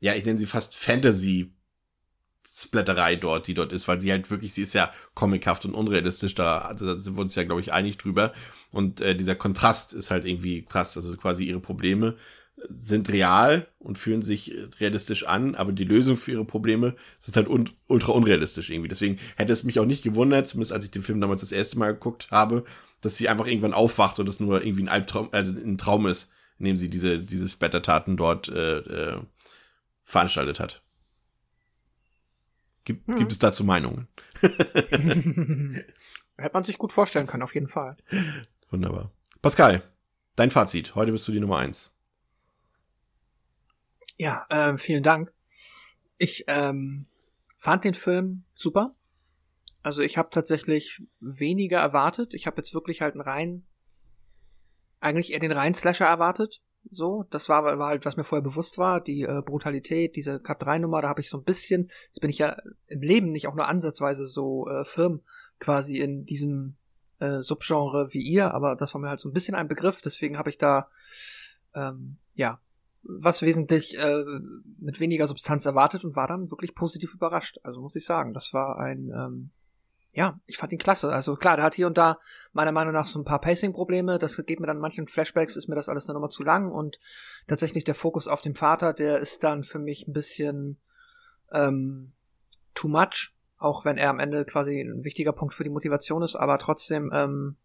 ja, 0.00 0.14
ich 0.14 0.24
nenne 0.24 0.38
sie 0.38 0.46
fast 0.46 0.74
Fantasy 0.74 1.52
Splatterei 2.62 3.16
dort, 3.16 3.46
die 3.46 3.54
dort 3.54 3.72
ist, 3.72 3.88
weil 3.88 4.00
sie 4.00 4.10
halt 4.12 4.30
wirklich, 4.30 4.52
sie 4.52 4.62
ist 4.62 4.74
ja 4.74 4.92
comichaft 5.14 5.64
und 5.64 5.74
unrealistisch, 5.74 6.34
da, 6.34 6.58
also, 6.58 6.86
da 6.86 6.98
sind 6.98 7.16
wir 7.16 7.22
uns 7.22 7.34
ja, 7.34 7.44
glaube 7.44 7.60
ich, 7.62 7.72
einig 7.72 7.96
drüber. 7.96 8.34
Und 8.70 9.00
äh, 9.00 9.16
dieser 9.16 9.34
Kontrast 9.34 9.94
ist 9.94 10.10
halt 10.10 10.26
irgendwie 10.26 10.62
krass, 10.64 10.96
also 10.96 11.16
quasi 11.16 11.44
ihre 11.44 11.60
Probleme 11.60 12.16
sind 12.84 13.08
real 13.08 13.66
und 13.78 13.96
fühlen 13.98 14.22
sich 14.22 14.54
realistisch 14.78 15.24
an, 15.24 15.54
aber 15.54 15.72
die 15.72 15.84
Lösung 15.84 16.16
für 16.16 16.32
ihre 16.32 16.44
Probleme 16.44 16.94
sind 17.18 17.36
halt 17.36 17.48
un 17.48 17.70
ultra 17.86 18.12
unrealistisch 18.12 18.70
irgendwie. 18.70 18.88
Deswegen 18.88 19.18
hätte 19.36 19.52
es 19.52 19.64
mich 19.64 19.80
auch 19.80 19.86
nicht 19.86 20.04
gewundert, 20.04 20.48
zumindest 20.48 20.72
als 20.72 20.84
ich 20.84 20.90
den 20.90 21.02
Film 21.02 21.20
damals 21.20 21.40
das 21.40 21.52
erste 21.52 21.78
Mal 21.78 21.94
geguckt 21.94 22.28
habe, 22.30 22.64
dass 23.00 23.16
sie 23.16 23.28
einfach 23.28 23.46
irgendwann 23.46 23.72
aufwacht 23.72 24.18
und 24.18 24.28
es 24.28 24.40
nur 24.40 24.62
irgendwie 24.62 24.82
ein 24.82 24.88
Albtraum, 24.88 25.30
also 25.32 25.52
ein 25.52 25.78
Traum 25.78 26.06
ist, 26.06 26.30
in 26.58 26.66
dem 26.66 26.76
sie 26.76 26.90
diese, 26.90 27.18
diese 27.18 27.48
Splatter-Taten 27.48 28.16
dort 28.16 28.48
äh, 28.48 28.78
äh, 28.78 29.20
veranstaltet 30.10 30.60
hat. 30.60 30.82
Gibt, 32.84 33.06
hm. 33.06 33.16
gibt 33.16 33.32
es 33.32 33.38
dazu 33.38 33.64
Meinungen? 33.64 34.08
Hätte 34.40 35.84
man 36.52 36.64
sich 36.64 36.78
gut 36.78 36.92
vorstellen 36.92 37.26
können, 37.26 37.42
auf 37.42 37.54
jeden 37.54 37.68
Fall. 37.68 37.96
Wunderbar. 38.70 39.10
Pascal, 39.42 39.82
dein 40.36 40.50
Fazit. 40.50 40.94
Heute 40.94 41.12
bist 41.12 41.28
du 41.28 41.32
die 41.32 41.40
Nummer 41.40 41.58
eins. 41.58 41.92
Ja, 44.16 44.46
äh, 44.48 44.76
vielen 44.76 45.02
Dank. 45.02 45.32
Ich 46.18 46.44
ähm, 46.46 47.06
fand 47.56 47.84
den 47.84 47.94
Film 47.94 48.44
super. 48.54 48.94
Also 49.82 50.02
ich 50.02 50.18
habe 50.18 50.28
tatsächlich 50.30 51.02
weniger 51.20 51.78
erwartet. 51.78 52.34
Ich 52.34 52.46
habe 52.46 52.58
jetzt 52.58 52.74
wirklich 52.74 53.00
halt 53.00 53.14
einen 53.14 53.22
rein, 53.22 53.66
eigentlich 55.00 55.32
eher 55.32 55.40
den 55.40 55.52
reinen 55.52 55.74
Slasher 55.74 56.06
erwartet. 56.06 56.60
So, 56.88 57.24
das 57.30 57.48
war, 57.48 57.78
war 57.78 57.88
halt, 57.88 58.04
was 58.04 58.16
mir 58.16 58.24
vorher 58.24 58.42
bewusst 58.42 58.78
war, 58.78 59.00
die 59.00 59.22
äh, 59.22 59.42
Brutalität, 59.44 60.16
diese 60.16 60.40
Cut 60.40 60.62
3 60.62 60.78
Nummer, 60.78 61.02
da 61.02 61.08
habe 61.08 61.20
ich 61.20 61.30
so 61.30 61.38
ein 61.38 61.44
bisschen, 61.44 61.90
jetzt 62.06 62.20
bin 62.20 62.30
ich 62.30 62.38
ja 62.38 62.56
im 62.86 63.02
Leben 63.02 63.28
nicht 63.28 63.46
auch 63.46 63.54
nur 63.54 63.68
ansatzweise 63.68 64.26
so 64.26 64.68
äh, 64.68 64.84
firm 64.84 65.20
quasi 65.58 65.98
in 65.98 66.24
diesem 66.24 66.76
äh, 67.18 67.42
Subgenre 67.42 68.08
wie 68.12 68.22
ihr, 68.22 68.54
aber 68.54 68.76
das 68.76 68.94
war 68.94 69.00
mir 69.00 69.10
halt 69.10 69.20
so 69.20 69.28
ein 69.28 69.34
bisschen 69.34 69.54
ein 69.54 69.68
Begriff, 69.68 70.00
deswegen 70.00 70.38
habe 70.38 70.50
ich 70.50 70.58
da 70.58 70.88
ähm, 71.74 72.16
ja 72.34 72.60
was 73.02 73.42
wesentlich 73.42 73.98
äh, 73.98 74.24
mit 74.78 75.00
weniger 75.00 75.26
Substanz 75.26 75.64
erwartet 75.66 76.04
und 76.04 76.16
war 76.16 76.28
dann 76.28 76.50
wirklich 76.50 76.74
positiv 76.74 77.14
überrascht. 77.14 77.58
Also 77.62 77.80
muss 77.80 77.96
ich 77.96 78.04
sagen, 78.04 78.34
das 78.34 78.52
war 78.52 78.78
ein, 78.78 79.10
ähm, 79.14 79.50
ja, 80.12 80.40
ich 80.46 80.56
fand 80.56 80.72
ihn 80.72 80.78
klasse. 80.78 81.12
Also 81.12 81.36
klar, 81.36 81.56
der 81.56 81.64
hat 81.64 81.74
hier 81.74 81.86
und 81.86 81.96
da 81.96 82.18
meiner 82.52 82.72
Meinung 82.72 82.92
nach 82.92 83.06
so 83.06 83.18
ein 83.18 83.24
paar 83.24 83.40
Pacing-Probleme. 83.40 84.18
Das 84.18 84.36
geht 84.44 84.58
mir 84.58 84.66
dann 84.66 84.78
in 84.78 84.82
manchen 84.82 85.06
Flashbacks, 85.06 85.56
ist 85.56 85.68
mir 85.68 85.76
das 85.76 85.88
alles 85.88 86.06
dann 86.06 86.14
nochmal 86.14 86.30
zu 86.30 86.42
lang 86.42 86.72
und 86.72 86.98
tatsächlich 87.46 87.84
der 87.84 87.94
Fokus 87.94 88.26
auf 88.26 88.42
dem 88.42 88.54
Vater, 88.54 88.92
der 88.92 89.18
ist 89.18 89.44
dann 89.44 89.62
für 89.62 89.78
mich 89.78 90.08
ein 90.08 90.12
bisschen 90.12 90.78
ähm, 91.52 92.12
too 92.74 92.88
much. 92.88 93.32
Auch 93.58 93.84
wenn 93.84 93.98
er 93.98 94.08
am 94.08 94.18
Ende 94.18 94.44
quasi 94.46 94.80
ein 94.80 95.04
wichtiger 95.04 95.32
Punkt 95.32 95.54
für 95.54 95.64
die 95.64 95.70
Motivation 95.70 96.22
ist, 96.22 96.34
aber 96.34 96.58
trotzdem 96.58 97.10
ähm, 97.14 97.56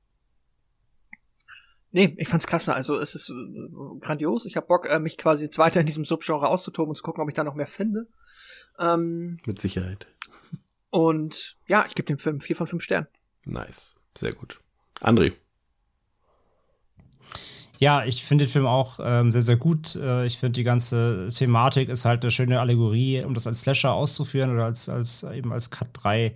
Nee, 1.95 2.13
ich 2.17 2.27
fand's 2.27 2.45
klasse. 2.45 2.76
Also 2.76 2.99
es 2.99 3.15
ist 3.15 3.30
äh, 3.30 3.99
grandios. 4.01 4.45
Ich 4.45 4.57
habe 4.57 4.67
Bock, 4.67 4.85
äh, 4.85 4.99
mich 4.99 5.17
quasi 5.17 5.45
jetzt 5.45 5.57
weiter 5.57 5.80
in 5.80 5.85
diesem 5.85 6.03
Subgenre 6.03 6.49
auszutoben 6.49 6.89
und 6.89 6.95
zu 6.95 7.03
gucken, 7.03 7.23
ob 7.23 7.30
ich 7.30 7.35
da 7.35 7.45
noch 7.45 7.55
mehr 7.55 7.67
finde. 7.67 8.09
Ähm, 8.77 9.38
Mit 9.45 9.61
Sicherheit. 9.61 10.05
Und 10.95 11.57
ja, 11.67 11.84
ich 11.85 11.93
gebe 11.93 12.05
dem 12.05 12.17
Film 12.17 12.39
vier 12.39 12.55
von 12.55 12.67
fünf 12.67 12.81
Sternen. 12.81 13.07
Nice. 13.43 13.97
Sehr 14.17 14.31
gut. 14.31 14.61
André. 15.01 15.34
Ja, 17.80 18.05
ich 18.05 18.23
finde 18.23 18.45
den 18.45 18.51
Film 18.51 18.65
auch 18.65 19.01
ähm, 19.03 19.34
sehr, 19.34 19.41
sehr 19.41 19.57
gut. 19.57 19.97
Äh, 19.97 20.26
ich 20.26 20.38
finde, 20.38 20.53
die 20.53 20.63
ganze 20.63 21.27
Thematik 21.35 21.89
ist 21.89 22.05
halt 22.05 22.23
eine 22.23 22.31
schöne 22.31 22.61
Allegorie, 22.61 23.22
um 23.26 23.34
das 23.34 23.45
als 23.45 23.59
Slasher 23.59 23.91
auszuführen 23.91 24.53
oder 24.53 24.63
als, 24.63 24.88
als 24.88 25.23
eben 25.23 25.51
als 25.51 25.69
Cut 25.69 25.89
3 25.91 26.34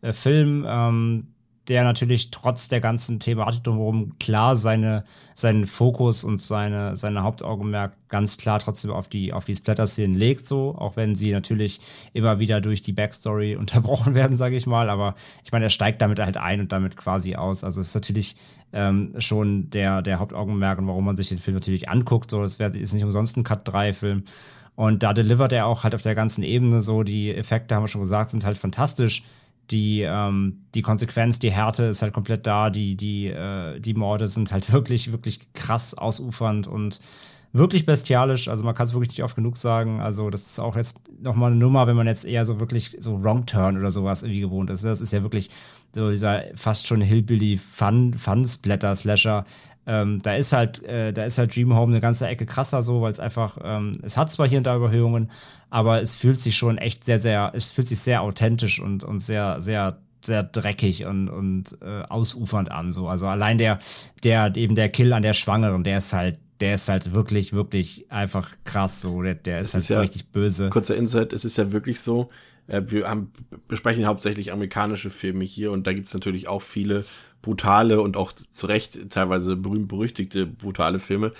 äh, 0.00 0.12
Film. 0.12 0.64
Ähm, 0.66 1.28
der 1.70 1.84
natürlich 1.84 2.32
trotz 2.32 2.66
der 2.66 2.80
ganzen 2.80 3.20
Thematik 3.20 3.62
drumherum 3.62 4.18
klar 4.18 4.56
seine, 4.56 5.04
seinen 5.34 5.68
Fokus 5.68 6.24
und 6.24 6.42
seine, 6.42 6.96
seine 6.96 7.22
Hauptaugenmerk 7.22 7.92
ganz 8.08 8.38
klar 8.38 8.58
trotzdem 8.58 8.90
auf 8.90 9.06
die, 9.06 9.32
auf 9.32 9.44
die 9.44 9.54
Splatter-Szenen 9.54 10.16
legt, 10.16 10.48
so, 10.48 10.74
auch 10.76 10.96
wenn 10.96 11.14
sie 11.14 11.30
natürlich 11.30 11.80
immer 12.12 12.40
wieder 12.40 12.60
durch 12.60 12.82
die 12.82 12.92
Backstory 12.92 13.54
unterbrochen 13.60 14.14
werden, 14.14 14.36
sage 14.36 14.56
ich 14.56 14.66
mal. 14.66 14.90
Aber 14.90 15.14
ich 15.44 15.52
meine, 15.52 15.66
er 15.66 15.70
steigt 15.70 16.02
damit 16.02 16.18
halt 16.18 16.36
ein 16.36 16.60
und 16.60 16.72
damit 16.72 16.96
quasi 16.96 17.36
aus. 17.36 17.62
Also 17.62 17.80
es 17.80 17.88
ist 17.88 17.94
natürlich 17.94 18.34
ähm, 18.72 19.14
schon 19.18 19.70
der, 19.70 20.02
der 20.02 20.18
Hauptaugenmerk 20.18 20.80
und 20.80 20.88
warum 20.88 21.04
man 21.04 21.16
sich 21.16 21.28
den 21.28 21.38
Film 21.38 21.54
natürlich 21.54 21.88
anguckt. 21.88 22.32
So, 22.32 22.42
das 22.42 22.58
wär, 22.58 22.74
ist 22.74 22.92
nicht 22.92 23.04
umsonst 23.04 23.36
ein 23.36 23.44
Cut-3-Film. 23.44 24.24
Und 24.74 25.04
da 25.04 25.12
delivert 25.12 25.52
er 25.52 25.66
auch 25.66 25.84
halt 25.84 25.94
auf 25.94 26.02
der 26.02 26.16
ganzen 26.16 26.42
Ebene 26.42 26.80
so. 26.80 27.04
Die 27.04 27.32
Effekte, 27.32 27.76
haben 27.76 27.84
wir 27.84 27.88
schon 27.88 28.00
gesagt, 28.00 28.30
sind 28.30 28.44
halt 28.44 28.58
fantastisch 28.58 29.22
die, 29.70 30.02
ähm, 30.02 30.64
die 30.74 30.82
Konsequenz, 30.82 31.38
die 31.38 31.50
Härte 31.50 31.84
ist 31.84 32.02
halt 32.02 32.12
komplett 32.12 32.46
da. 32.46 32.70
Die, 32.70 32.96
die, 32.96 33.28
äh, 33.28 33.78
die 33.80 33.94
Morde 33.94 34.28
sind 34.28 34.52
halt 34.52 34.72
wirklich, 34.72 35.12
wirklich 35.12 35.52
krass 35.52 35.94
ausufernd 35.94 36.66
und 36.66 37.00
wirklich 37.52 37.86
bestialisch. 37.86 38.48
Also 38.48 38.64
man 38.64 38.74
kann 38.74 38.86
es 38.86 38.94
wirklich 38.94 39.10
nicht 39.10 39.24
oft 39.24 39.36
genug 39.36 39.56
sagen. 39.56 40.00
Also 40.00 40.30
das 40.30 40.42
ist 40.42 40.60
auch 40.60 40.76
jetzt 40.76 41.00
nochmal 41.20 41.50
eine 41.50 41.60
Nummer, 41.60 41.86
wenn 41.86 41.96
man 41.96 42.06
jetzt 42.06 42.24
eher 42.24 42.44
so 42.44 42.60
wirklich 42.60 42.96
so 43.00 43.22
Wrong 43.22 43.46
Turn 43.46 43.76
oder 43.76 43.90
sowas 43.90 44.22
irgendwie 44.22 44.40
gewohnt 44.40 44.70
ist. 44.70 44.84
Das 44.84 45.00
ist 45.00 45.12
ja 45.12 45.22
wirklich 45.22 45.50
so 45.92 46.10
dieser 46.10 46.44
fast 46.54 46.86
schon 46.86 47.00
Hillbilly 47.00 47.56
Fun, 47.56 48.14
Fun 48.14 48.44
Splatter 48.44 48.94
Slasher. 48.94 49.44
Ähm, 49.86 50.18
da 50.22 50.36
ist 50.36 50.52
halt, 50.52 50.82
äh, 50.84 51.12
da 51.12 51.24
ist 51.24 51.38
halt 51.38 51.56
Dream 51.56 51.74
Home 51.74 51.92
eine 51.92 52.00
ganze 52.00 52.26
Ecke 52.26 52.46
krasser 52.46 52.82
so, 52.82 53.00
weil 53.00 53.10
es 53.10 53.20
einfach, 53.20 53.58
ähm, 53.62 53.92
es 54.02 54.16
hat 54.16 54.30
zwar 54.30 54.46
hier 54.46 54.58
und 54.58 54.64
da 54.64 54.76
Überhöhungen, 54.76 55.30
aber 55.70 56.02
es 56.02 56.14
fühlt 56.14 56.40
sich 56.40 56.56
schon 56.56 56.78
echt 56.78 57.04
sehr, 57.04 57.18
sehr, 57.18 57.52
es 57.54 57.70
fühlt 57.70 57.88
sich 57.88 57.98
sehr 57.98 58.22
authentisch 58.22 58.80
und, 58.80 59.04
und 59.04 59.18
sehr, 59.18 59.60
sehr 59.60 59.98
sehr 60.22 60.42
dreckig 60.42 61.06
und, 61.06 61.28
und 61.28 61.78
äh, 61.82 62.02
ausufernd 62.02 62.70
an. 62.72 62.92
So. 62.92 63.08
Also 63.08 63.26
allein 63.26 63.58
der, 63.58 63.78
der, 64.22 64.54
eben 64.56 64.74
der 64.74 64.88
Kill 64.88 65.12
an 65.12 65.22
der 65.22 65.32
Schwangeren, 65.32 65.84
der 65.84 65.98
ist 65.98 66.12
halt, 66.12 66.38
der 66.60 66.74
ist 66.74 66.88
halt 66.88 67.12
wirklich, 67.14 67.52
wirklich 67.52 68.10
einfach 68.10 68.50
krass. 68.64 69.00
So. 69.00 69.22
Der, 69.22 69.34
der 69.34 69.60
ist 69.60 69.68
es 69.68 69.74
halt 69.74 69.82
ist 69.84 69.88
ja, 69.88 70.00
richtig 70.00 70.28
böse. 70.28 70.70
Kurzer 70.70 70.96
Insight, 70.96 71.32
es 71.32 71.44
ist 71.44 71.56
ja 71.56 71.72
wirklich 71.72 72.00
so, 72.00 72.28
äh, 72.66 72.82
wir 72.86 73.08
haben, 73.08 73.32
besprechen 73.68 74.06
hauptsächlich 74.06 74.52
amerikanische 74.52 75.10
Filme 75.10 75.44
hier 75.44 75.72
und 75.72 75.86
da 75.86 75.92
gibt 75.92 76.08
es 76.08 76.14
natürlich 76.14 76.48
auch 76.48 76.62
viele 76.62 77.04
brutale 77.42 78.00
und 78.00 78.16
auch 78.16 78.32
zu 78.32 78.66
Recht 78.66 79.10
teilweise 79.10 79.56
berühmt-berüchtigte 79.56 80.46
brutale 80.46 80.98
Filme. 80.98 81.32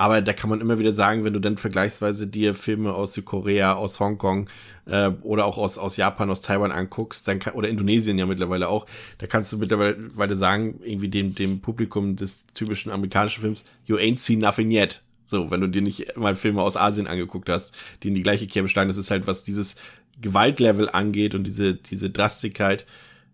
Aber 0.00 0.22
da 0.22 0.32
kann 0.32 0.48
man 0.48 0.60
immer 0.60 0.78
wieder 0.78 0.92
sagen, 0.92 1.24
wenn 1.24 1.32
du 1.32 1.40
dann 1.40 1.56
vergleichsweise 1.56 2.28
dir 2.28 2.54
Filme 2.54 2.94
aus 2.94 3.14
Südkorea, 3.14 3.74
aus 3.74 3.98
Hongkong 3.98 4.48
äh, 4.86 5.10
oder 5.22 5.44
auch 5.44 5.58
aus, 5.58 5.76
aus 5.76 5.96
Japan, 5.96 6.30
aus 6.30 6.40
Taiwan 6.40 6.70
anguckst, 6.70 7.26
dann 7.26 7.40
kann, 7.40 7.54
oder 7.54 7.68
Indonesien 7.68 8.16
ja 8.16 8.24
mittlerweile 8.24 8.68
auch, 8.68 8.86
da 9.18 9.26
kannst 9.26 9.52
du 9.52 9.58
mittlerweile 9.58 10.36
sagen, 10.36 10.78
irgendwie 10.84 11.08
dem, 11.08 11.34
dem 11.34 11.60
Publikum 11.60 12.14
des 12.14 12.46
typischen 12.54 12.92
amerikanischen 12.92 13.40
Films, 13.40 13.64
you 13.86 13.96
ain't 13.96 14.18
seen 14.18 14.38
nothing 14.38 14.70
yet. 14.70 15.02
So, 15.26 15.50
wenn 15.50 15.60
du 15.60 15.66
dir 15.66 15.82
nicht 15.82 16.16
mal 16.16 16.36
Filme 16.36 16.62
aus 16.62 16.76
Asien 16.76 17.08
angeguckt 17.08 17.48
hast, 17.48 17.74
die 18.02 18.08
in 18.08 18.14
die 18.14 18.22
gleiche 18.22 18.46
Kerbe 18.46 18.68
schlagen, 18.68 18.88
das 18.88 18.96
ist 18.96 19.10
halt, 19.10 19.26
was 19.26 19.42
dieses 19.42 19.74
Gewaltlevel 20.20 20.88
angeht 20.88 21.34
und 21.34 21.44
diese, 21.44 21.74
diese 21.74 22.08
Drastigkeit, 22.08 22.86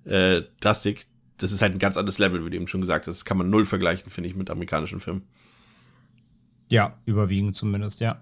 äh, 0.07 0.43
Drastik, 0.61 1.07
das 1.39 1.53
ist 1.53 1.63
halt 1.63 1.73
ein 1.73 1.79
ganz 1.79 1.97
anderes 1.97 2.19
Level, 2.19 2.45
wie 2.45 2.51
du 2.51 2.57
eben 2.57 2.69
schon 2.69 2.81
gesagt 2.81 3.07
hast. 3.07 3.19
Das 3.19 3.25
kann 3.25 3.37
man 3.37 3.51
null 3.51 3.67
vergleichen, 3.67 4.11
finde 4.11 4.29
ich, 4.29 4.37
mit 4.37 4.51
amerikanischen 4.51 5.01
Filmen. 5.01 5.23
Ja, 6.71 6.95
überwiegend 7.05 7.55
zumindest, 7.55 8.01
ja. 8.01 8.21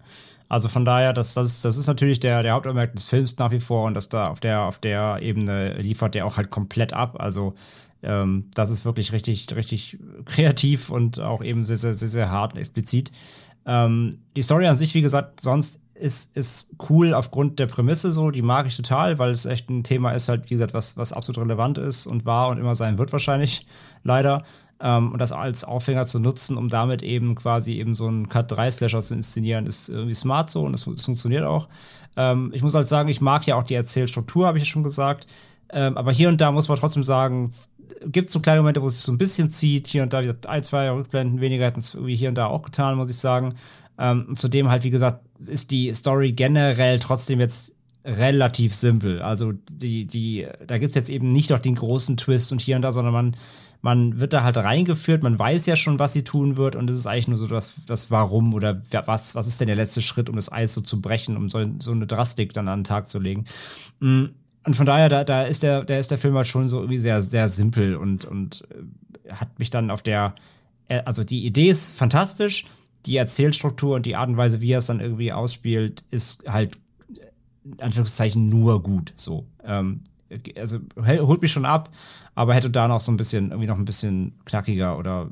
Also 0.48 0.68
von 0.68 0.84
daher, 0.84 1.12
das, 1.12 1.34
das, 1.34 1.62
das 1.62 1.78
ist 1.78 1.86
natürlich 1.86 2.20
der, 2.20 2.42
der 2.42 2.52
Hauptaugenmerk 2.52 2.94
des 2.94 3.06
Films 3.06 3.38
nach 3.38 3.50
wie 3.50 3.60
vor 3.60 3.86
und 3.86 3.94
das 3.94 4.08
da 4.08 4.26
auf 4.26 4.40
der, 4.40 4.62
auf 4.62 4.78
der 4.78 5.18
Ebene 5.22 5.78
liefert 5.80 6.14
der 6.14 6.26
auch 6.26 6.36
halt 6.36 6.50
komplett 6.50 6.92
ab. 6.92 7.16
Also 7.18 7.54
ähm, 8.02 8.50
das 8.54 8.70
ist 8.70 8.84
wirklich 8.84 9.12
richtig, 9.12 9.46
richtig 9.54 9.98
kreativ 10.26 10.90
und 10.90 11.20
auch 11.20 11.42
eben 11.42 11.64
sehr, 11.64 11.76
sehr, 11.76 11.94
sehr, 11.94 12.08
sehr 12.08 12.30
hart 12.30 12.52
und 12.52 12.58
explizit. 12.58 13.12
Ähm, 13.64 14.18
die 14.36 14.42
Story 14.42 14.66
an 14.66 14.76
sich, 14.76 14.92
wie 14.94 15.02
gesagt, 15.02 15.40
sonst 15.40 15.80
ist, 16.02 16.36
ist 16.36 16.74
cool 16.90 17.14
aufgrund 17.14 17.58
der 17.58 17.66
Prämisse 17.66 18.12
so, 18.12 18.30
die 18.30 18.42
mag 18.42 18.66
ich 18.66 18.76
total, 18.76 19.18
weil 19.18 19.30
es 19.30 19.46
echt 19.46 19.70
ein 19.70 19.84
Thema 19.84 20.12
ist, 20.12 20.28
halt, 20.28 20.44
wie 20.46 20.54
gesagt, 20.54 20.74
was, 20.74 20.96
was 20.96 21.12
absolut 21.12 21.44
relevant 21.44 21.78
ist 21.78 22.06
und 22.06 22.26
war 22.26 22.48
und 22.48 22.58
immer 22.58 22.74
sein 22.74 22.98
wird 22.98 23.12
wahrscheinlich, 23.12 23.66
leider. 24.02 24.44
Ähm, 24.80 25.12
und 25.12 25.20
das 25.20 25.30
als 25.30 25.62
Aufhänger 25.62 26.04
zu 26.04 26.18
nutzen, 26.18 26.56
um 26.56 26.68
damit 26.68 27.02
eben 27.02 27.36
quasi 27.36 27.74
eben 27.74 27.94
so 27.94 28.08
einen 28.08 28.28
Cut-3-Slasher 28.28 29.00
zu 29.00 29.14
inszenieren, 29.14 29.66
ist 29.66 29.88
irgendwie 29.88 30.14
smart 30.14 30.50
so 30.50 30.64
und 30.64 30.74
es, 30.74 30.82
funktioniert 30.82 31.44
auch. 31.44 31.68
Ähm, 32.16 32.50
ich 32.52 32.62
muss 32.62 32.74
halt 32.74 32.88
sagen, 32.88 33.08
ich 33.08 33.20
mag 33.20 33.46
ja 33.46 33.54
auch 33.54 33.62
die 33.62 33.74
Erzählstruktur, 33.74 34.46
habe 34.46 34.58
ich 34.58 34.64
ja 34.64 34.70
schon 34.70 34.82
gesagt. 34.82 35.26
Ähm, 35.70 35.96
aber 35.96 36.10
hier 36.12 36.28
und 36.28 36.40
da 36.40 36.50
muss 36.50 36.68
man 36.68 36.78
trotzdem 36.78 37.04
sagen, 37.04 37.50
gibt 38.06 38.28
es 38.28 38.32
so 38.32 38.40
kleine 38.40 38.60
Momente, 38.60 38.82
wo 38.82 38.88
es 38.88 38.94
sich 38.94 39.04
so 39.04 39.12
ein 39.12 39.18
bisschen 39.18 39.50
zieht. 39.50 39.86
Hier 39.86 40.02
und 40.02 40.12
da, 40.12 40.20
wie 40.20 40.26
gesagt, 40.26 40.46
ein, 40.46 40.64
zwei 40.64 40.90
Rückblenden 40.90 41.40
weniger 41.40 41.64
hätten 41.64 41.78
es 41.78 41.94
irgendwie 41.94 42.16
hier 42.16 42.28
und 42.28 42.34
da 42.34 42.46
auch 42.46 42.62
getan, 42.62 42.96
muss 42.96 43.10
ich 43.10 43.16
sagen. 43.16 43.54
Ähm, 43.98 44.34
zudem 44.34 44.68
halt, 44.68 44.84
wie 44.84 44.90
gesagt, 44.90 45.24
ist 45.48 45.70
die 45.70 45.92
Story 45.94 46.32
generell 46.32 46.98
trotzdem 46.98 47.40
jetzt 47.40 47.74
relativ 48.04 48.74
simpel. 48.74 49.22
Also 49.22 49.52
die, 49.70 50.06
die, 50.06 50.46
da 50.66 50.78
gibt 50.78 50.90
es 50.90 50.94
jetzt 50.94 51.10
eben 51.10 51.28
nicht 51.28 51.50
noch 51.50 51.60
den 51.60 51.74
großen 51.74 52.16
Twist 52.16 52.52
und 52.52 52.60
hier 52.60 52.76
und 52.76 52.82
da, 52.82 52.92
sondern 52.92 53.14
man, 53.14 53.36
man 53.80 54.20
wird 54.20 54.32
da 54.32 54.42
halt 54.42 54.56
reingeführt, 54.56 55.22
man 55.22 55.38
weiß 55.38 55.66
ja 55.66 55.76
schon, 55.76 55.98
was 55.98 56.12
sie 56.12 56.24
tun 56.24 56.56
wird 56.56 56.76
und 56.76 56.90
es 56.90 56.98
ist 56.98 57.06
eigentlich 57.06 57.28
nur 57.28 57.38
so 57.38 57.46
das, 57.46 57.74
das 57.86 58.10
Warum 58.10 58.54
oder 58.54 58.80
was, 59.06 59.34
was 59.34 59.46
ist 59.46 59.60
denn 59.60 59.68
der 59.68 59.76
letzte 59.76 60.02
Schritt, 60.02 60.28
um 60.28 60.36
das 60.36 60.50
Eis 60.50 60.74
so 60.74 60.80
zu 60.80 61.00
brechen, 61.00 61.36
um 61.36 61.48
so, 61.48 61.64
so 61.78 61.92
eine 61.92 62.06
Drastik 62.06 62.52
dann 62.52 62.68
an 62.68 62.80
den 62.80 62.84
Tag 62.84 63.08
zu 63.08 63.18
legen. 63.18 63.44
Mm, 64.00 64.26
und 64.64 64.76
von 64.76 64.86
daher, 64.86 65.08
da, 65.08 65.24
da 65.24 65.42
ist 65.42 65.62
der, 65.62 65.84
da 65.84 65.98
ist 65.98 66.10
der 66.10 66.18
Film 66.18 66.36
halt 66.36 66.46
schon 66.46 66.68
so 66.68 66.78
irgendwie 66.78 66.98
sehr, 66.98 67.20
sehr 67.20 67.48
simpel 67.48 67.96
und, 67.96 68.24
und 68.24 68.62
äh, 68.70 69.32
hat 69.32 69.58
mich 69.58 69.70
dann 69.70 69.90
auf 69.90 70.02
der, 70.02 70.34
äh, 70.88 71.02
also 71.04 71.24
die 71.24 71.44
Idee 71.44 71.68
ist 71.68 71.96
fantastisch, 71.96 72.66
die 73.06 73.16
Erzählstruktur 73.16 73.96
und 73.96 74.06
die 74.06 74.16
Art 74.16 74.28
und 74.28 74.36
Weise, 74.36 74.60
wie 74.60 74.72
er 74.72 74.78
es 74.78 74.86
dann 74.86 75.00
irgendwie 75.00 75.32
ausspielt, 75.32 76.04
ist 76.10 76.44
halt 76.48 76.78
in 77.64 77.80
Anführungszeichen 77.80 78.48
nur 78.48 78.82
gut. 78.82 79.12
So. 79.16 79.46
Ähm, 79.64 80.00
also 80.56 80.78
holt 80.98 81.42
mich 81.42 81.52
schon 81.52 81.64
ab, 81.64 81.90
aber 82.34 82.54
hätte 82.54 82.70
da 82.70 82.88
noch 82.88 83.00
so 83.00 83.12
ein 83.12 83.16
bisschen, 83.16 83.50
irgendwie 83.50 83.68
noch 83.68 83.78
ein 83.78 83.84
bisschen 83.84 84.32
knackiger 84.44 84.98
oder 84.98 85.30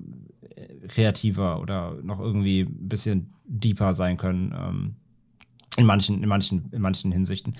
äh, 0.54 0.86
kreativer 0.88 1.60
oder 1.60 1.96
noch 2.02 2.20
irgendwie 2.20 2.60
ein 2.60 2.88
bisschen 2.88 3.30
deeper 3.44 3.94
sein 3.94 4.16
können. 4.16 4.54
Ähm, 4.56 4.94
in 5.76 5.86
manchen, 5.86 6.22
in 6.22 6.28
manchen, 6.28 6.68
in 6.72 6.82
manchen 6.82 7.12
Hinsichten. 7.12 7.54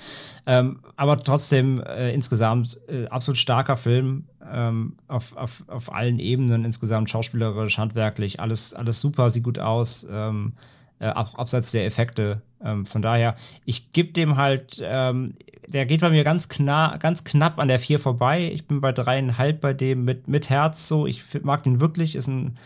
Ähm, 0.47 0.81
aber 0.97 1.19
trotzdem 1.19 1.81
äh, 1.81 2.13
insgesamt 2.13 2.81
äh, 2.89 3.07
absolut 3.07 3.39
starker 3.39 3.77
Film 3.77 4.25
ähm, 4.51 4.97
auf, 5.07 5.37
auf, 5.37 5.65
auf 5.69 5.93
allen 5.93 6.19
Ebenen, 6.19 6.65
insgesamt 6.65 7.09
schauspielerisch, 7.09 7.79
handwerklich, 7.79 8.41
alles, 8.41 8.75
alles 8.75 9.01
super, 9.01 9.31
sieht 9.31 9.45
gut 9.45 9.59
aus. 9.59 10.07
Ähm, 10.11 10.55
äh, 11.01 11.11
auch 11.13 11.35
abseits 11.37 11.71
der 11.73 11.87
Effekte. 11.87 12.43
Ähm, 12.63 12.85
von 12.85 13.01
daher, 13.01 13.37
ich 13.65 13.93
gebe 13.93 14.13
dem 14.13 14.37
halt, 14.37 14.81
ähm, 14.85 15.35
der 15.67 15.87
geht 15.87 16.03
bei 16.03 16.11
mir 16.11 16.25
ganz, 16.25 16.49
kna 16.49 16.99
ganz 16.99 17.25
knapp 17.25 17.59
an 17.59 17.69
der 17.69 17.79
4 17.79 17.99
vorbei. 17.99 18.51
Ich 18.53 18.67
bin 18.67 18.81
bei 18.81 18.93
dreieinhalb 18.93 19.61
bei 19.61 19.73
dem 19.73 20.05
mit, 20.05 20.29
mit 20.29 20.51
Herz 20.51 20.89
so. 20.89 21.07
Ich 21.07 21.23
mag 21.43 21.63
den 21.63 21.81
wirklich, 21.81 22.17
ist 22.17 22.27
ein, 22.27 22.59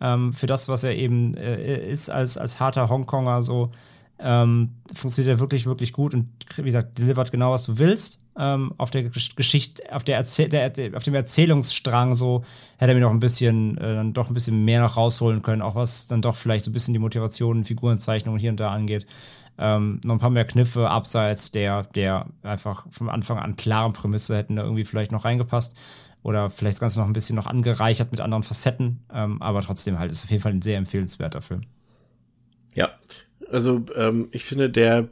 ähm, 0.00 0.32
für 0.34 0.46
das, 0.46 0.68
was 0.68 0.84
er 0.84 0.96
eben 0.96 1.34
äh, 1.34 1.88
ist, 1.88 2.10
als, 2.10 2.36
als 2.36 2.60
harter 2.60 2.90
Hongkonger 2.90 3.42
so 3.42 3.70
ähm, 4.20 4.70
funktioniert 4.92 5.36
er 5.36 5.40
wirklich, 5.40 5.66
wirklich 5.66 5.92
gut 5.92 6.12
und 6.14 6.28
wie 6.56 6.64
gesagt, 6.64 6.98
delivert 6.98 7.30
genau, 7.30 7.52
was 7.52 7.64
du 7.64 7.78
willst. 7.78 8.18
Ähm, 8.36 8.72
auf 8.78 8.90
der 8.90 9.04
Geschichte, 9.04 9.82
auf, 9.92 10.04
der 10.04 10.22
der, 10.22 10.96
auf 10.96 11.02
dem 11.04 11.14
Erzählungsstrang 11.14 12.14
so 12.14 12.44
hätte 12.78 12.92
er 12.92 12.94
mir 12.94 13.00
noch 13.00 13.10
ein 13.10 13.20
bisschen, 13.20 13.76
äh, 13.78 13.94
dann 13.94 14.12
doch 14.12 14.28
ein 14.28 14.34
bisschen 14.34 14.64
mehr 14.64 14.80
noch 14.80 14.96
rausholen 14.96 15.42
können, 15.42 15.62
auch 15.62 15.74
was 15.74 16.06
dann 16.06 16.22
doch 16.22 16.36
vielleicht 16.36 16.64
so 16.64 16.70
ein 16.70 16.74
bisschen 16.74 16.94
die 16.94 17.00
Motivation, 17.00 17.64
Figurenzeichnung 17.64 18.38
hier 18.38 18.50
und 18.50 18.60
da 18.60 18.70
angeht. 18.70 19.06
Ähm, 19.60 20.00
noch 20.04 20.14
ein 20.14 20.20
paar 20.20 20.30
mehr 20.30 20.44
Kniffe 20.44 20.88
abseits 20.88 21.50
der, 21.50 21.82
der 21.94 22.26
einfach 22.42 22.86
vom 22.90 23.08
Anfang 23.08 23.38
an 23.38 23.56
klaren 23.56 23.92
Prämisse 23.92 24.36
hätten 24.36 24.54
da 24.54 24.62
irgendwie 24.62 24.84
vielleicht 24.84 25.10
noch 25.10 25.24
reingepasst 25.24 25.76
oder 26.22 26.48
vielleicht 26.48 26.74
das 26.74 26.80
Ganze 26.80 27.00
noch 27.00 27.06
ein 27.06 27.12
bisschen 27.12 27.34
noch 27.34 27.46
angereichert 27.46 28.12
mit 28.12 28.20
anderen 28.20 28.44
Facetten. 28.44 29.04
Ähm, 29.12 29.42
aber 29.42 29.62
trotzdem 29.62 29.98
halt 29.98 30.12
ist 30.12 30.22
auf 30.22 30.30
jeden 30.30 30.42
Fall 30.42 30.52
ein 30.52 30.62
sehr 30.62 30.78
empfehlenswerter 30.78 31.42
Film. 31.42 31.62
Ja, 32.74 32.90
also 33.50 33.84
ähm, 33.94 34.28
ich 34.30 34.44
finde, 34.44 34.70
der 34.70 35.08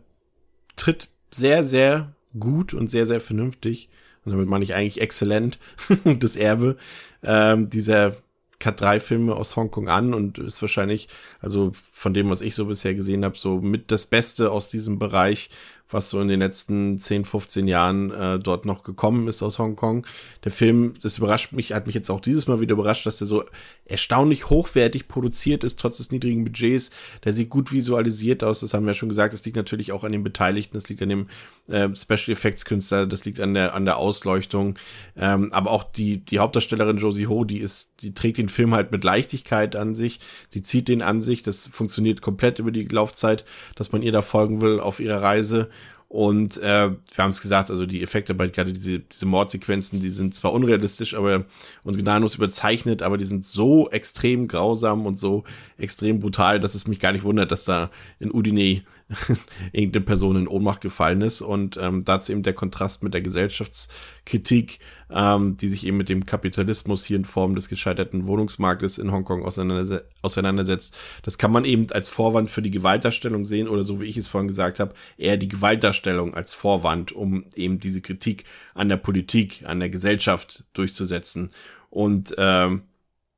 tritt 0.77 1.09
sehr, 1.31 1.65
sehr 1.65 2.15
gut 2.39 2.75
und 2.75 2.91
sehr, 2.91 3.07
sehr 3.07 3.21
vernünftig, 3.21 3.89
und 4.25 4.33
damit 4.33 4.49
meine 4.49 4.65
ich 4.65 4.75
eigentlich 4.75 5.01
exzellent, 5.01 5.59
das 6.19 6.37
Erbe. 6.37 6.77
Ähm, 7.23 7.71
dieser 7.71 8.17
Cut-3-Filme 8.59 9.35
aus 9.35 9.55
Hongkong 9.55 9.89
an 9.89 10.15
und 10.15 10.39
ist 10.39 10.63
wahrscheinlich, 10.63 11.09
also 11.41 11.73
von 11.93 12.15
dem, 12.15 12.31
was 12.31 12.41
ich 12.41 12.55
so 12.55 12.67
bisher 12.67 12.95
gesehen 12.95 13.25
habe, 13.25 13.37
so 13.39 13.61
mit 13.61 13.93
das 13.93 14.07
Beste 14.07 14.51
aus 14.51 14.69
diesem 14.69 14.99
Bereich, 14.99 15.51
was 15.91 16.11
so 16.11 16.21
in 16.21 16.29
den 16.29 16.41
letzten 16.41 16.99
10, 16.99 17.25
15 17.25 17.69
Jahren 17.69 18.11
äh, 18.11 18.39
dort 18.39 18.65
noch 18.65 18.83
gekommen 18.83 19.29
ist 19.29 19.43
aus 19.43 19.59
Hongkong. 19.59 20.07
Der 20.45 20.51
Film, 20.51 20.95
das 21.01 21.19
überrascht 21.19 21.53
mich, 21.53 21.73
hat 21.73 21.87
mich 21.87 21.95
jetzt 21.95 22.11
auch 22.11 22.21
dieses 22.21 22.49
Mal 22.49 22.61
wieder 22.61 22.73
überrascht, 22.73 23.07
dass 23.07 23.19
der 23.19 23.27
so 23.27 23.45
erstaunlich 23.85 24.51
hochwertig 24.51 25.07
produziert 25.07 25.63
ist, 25.63 25.79
trotz 25.79 25.99
des 25.99 26.11
niedrigen 26.11 26.45
Budgets. 26.45 26.91
Der 27.25 27.33
sieht 27.33 27.51
gut 27.51 27.71
visualisiert 27.71 28.43
aus, 28.43 28.61
das 28.61 28.75
haben 28.75 28.85
wir 28.85 28.91
ja 28.91 28.95
schon 28.95 29.09
gesagt. 29.09 29.33
Das 29.33 29.45
liegt 29.45 29.57
natürlich 29.57 29.93
auch 29.93 30.03
an 30.03 30.13
den 30.13 30.25
Beteiligten, 30.25 30.77
das 30.77 30.89
liegt 30.89 31.03
an 31.03 31.09
dem 31.09 31.29
äh, 31.69 31.89
Special 31.95 32.31
Effects 32.31 32.65
Künstler, 32.65 33.07
das 33.07 33.25
liegt 33.25 33.41
an 33.41 33.55
der, 33.55 33.75
an 33.75 33.85
der 33.85 33.99
Ausleuchtung. 33.99 34.77
Ähm, 35.17 35.53
aber 35.53 35.71
auch 35.71 35.85
die, 35.85 36.19
die 36.19 36.41
Hauptdarstellerin 36.41 36.99
Josie 36.99 37.29
Ho, 37.29 37.45
die 37.45 37.59
ist, 37.59 37.93
die 38.03 38.13
trägt 38.13 38.39
den 38.39 38.49
Film 38.49 38.75
halt 38.75 38.91
mit 38.91 39.05
Leichtigkeit 39.05 39.77
an 39.77 39.95
sich. 39.95 40.19
Sie 40.49 40.63
zieht 40.63 40.89
den 40.89 41.03
an 41.03 41.23
sich. 41.23 41.43
Das 41.43 41.67
funktioniert 41.67 42.23
komplett 42.23 42.59
über 42.59 42.73
die 42.73 42.85
Laufzeit, 42.85 43.45
dass 43.77 43.93
man 43.93 44.03
ihr 44.03 44.13
da 44.13 44.23
folgen 44.23 44.61
will 44.61 44.81
auf 44.81 44.99
ihrer 44.99 45.23
Reise. 45.23 45.69
Und 46.09 46.57
äh, 46.59 46.91
wir 46.91 47.19
haben 47.19 47.31
es 47.31 47.43
gesagt, 47.43 47.69
also 47.69 47.85
die 47.85 48.03
Effekte 48.03 48.33
bei 48.33 48.47
gerade 48.47 48.73
diese, 48.73 49.01
diese 49.01 49.27
Mordsequenzen, 49.27 49.99
die 49.99 50.11
sind 50.11 50.35
zwar 50.35 50.53
unrealistisch, 50.53 51.15
aber 51.15 51.45
und 51.83 51.97
gnadenlos 51.97 52.37
überzeichnet, 52.37 53.03
aber 53.03 53.19
die 53.19 53.25
sind 53.25 53.45
so 53.45 53.91
extrem 53.91 54.47
grausam 54.47 55.05
und 55.05 55.19
so 55.19 55.43
extrem 55.79 56.21
brutal, 56.21 56.61
dass 56.61 56.77
es 56.77 56.87
mich 56.87 57.01
gar 57.01 57.13
nicht 57.13 57.25
wundert, 57.25 57.51
dass 57.51 57.65
da 57.65 57.91
in 58.21 58.33
Udine 58.33 58.83
irgendeine 59.73 60.05
Person 60.05 60.37
in 60.37 60.49
Ohnmacht 60.49 60.81
gefallen 60.81 61.21
ist. 61.21 61.41
Und 61.41 61.77
ähm, 61.77 62.05
dazu 62.05 62.33
eben 62.33 62.43
der 62.43 62.55
Kontrast 62.55 63.03
mit 63.03 63.15
der 63.15 63.23
Gesellschaftskritik, 63.23 64.81
ähm, 65.11 65.57
die 65.57 65.69
sich 65.69 65.87
eben 65.87 65.97
mit 65.97 66.09
dem 66.09 66.27
Kapitalismus 66.27 67.05
hier 67.05 67.17
in 67.17 67.25
Form 67.25 67.55
des 67.55 67.69
gescheiterten 67.69 68.27
Wohnungsmarktes 68.27 68.99
in 68.99 69.13
Hongkong 69.13 69.45
auseinanderse 69.45 70.09
auseinandersetzt. 70.23 70.97
Das 71.23 71.39
kann 71.39 71.53
man 71.53 71.65
eben 71.65 71.87
als 71.93 72.09
Vorwand 72.09 72.51
für 72.51 72.63
die 72.63 72.71
Gewaltdarstellung 72.73 73.45
sehen 73.45 73.69
oder 73.69 73.85
so 73.85 74.01
wie 74.01 74.07
ich 74.07 74.17
es 74.17 74.29
vorhin 74.29 74.49
gesagt 74.49 74.81
habe, 74.81 74.95
eher 75.17 75.37
die 75.37 75.49
Gewaltdarstellung 75.49 76.35
als 76.35 76.53
Vorwand, 76.53 77.13
um 77.13 77.45
eben 77.55 77.79
diese 77.79 78.01
Kritik 78.01 78.45
an 78.75 78.89
der 78.89 78.97
Politik, 78.97 79.63
an 79.67 79.79
der 79.79 79.91
Gesellschaft 79.91 80.65
durchzusetzen. 80.73 81.51
Und 81.91 82.35
ähm, 82.39 82.83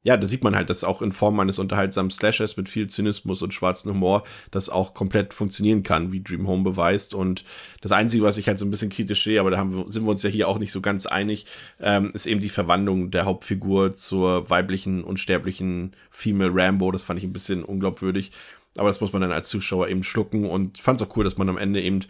ja, 0.09 0.17
da 0.17 0.27
sieht 0.27 0.43
man 0.43 0.57
halt, 0.57 0.71
dass 0.71 0.85
auch 0.85 1.03
in 1.03 1.13
Form 1.13 1.39
eines 1.39 1.59
unterhaltsamen 1.59 2.11
Slashers 2.11 2.57
mit 2.57 2.71
viel 2.71 2.87
Zynismus 2.87 3.43
und 3.43 3.53
schwarzen 3.53 3.91
Humor 3.91 4.25
das 4.51 4.71
auch 4.71 4.95
komplett 4.95 5.35
funktionieren 5.35 5.83
kann, 5.83 6.13
wie 6.13 6.23
Dream 6.23 6.49
Home 6.49 6.65
beweist. 6.65 7.13
Und 7.13 7.45
das 7.83 7.93
Einzige, 7.93 8.25
was 8.25 8.39
ich 8.39 8.49
halt 8.49 8.59
so 8.59 8.65
ein 8.65 8.71
bisschen 8.71 8.89
kritisch 8.89 9.23
sehe, 9.23 9.39
aber 9.39 9.51
da 9.51 9.59
haben 9.59 9.77
wir, 9.77 9.93
sind 9.93 10.07
wir 10.07 10.11
uns 10.11 10.23
ja 10.23 10.31
hier 10.31 10.49
auch 10.49 10.59
nicht 10.59 10.73
so 10.73 10.81
ganz 10.81 11.05
einig, 11.05 11.45
ähm, 11.79 12.11
ist 12.15 12.27
eben 12.27 12.41
die 12.41 12.49
Verwandlung 12.49 13.11
der 13.11 13.27
Hauptfigur 13.27 13.97
zur 13.97 14.49
weiblichen, 14.49 15.05
unsterblichen 15.05 15.93
Female 16.09 16.53
Rambo. 16.55 16.91
Das 16.91 17.03
fand 17.03 17.19
ich 17.19 17.27
ein 17.27 17.35
bisschen 17.35 17.63
unglaubwürdig. 17.63 18.33
Aber 18.79 18.89
das 18.89 19.03
muss 19.03 19.13
man 19.13 19.21
dann 19.21 19.33
als 19.33 19.51
Zuschauer 19.51 19.89
eben 19.89 20.05
schlucken 20.05 20.47
und 20.47 20.79
fand 20.79 21.03
es 21.03 21.07
auch 21.07 21.15
cool, 21.19 21.25
dass 21.25 21.37
man 21.37 21.51
am 21.51 21.59
Ende 21.59 21.83
eben 21.83 22.01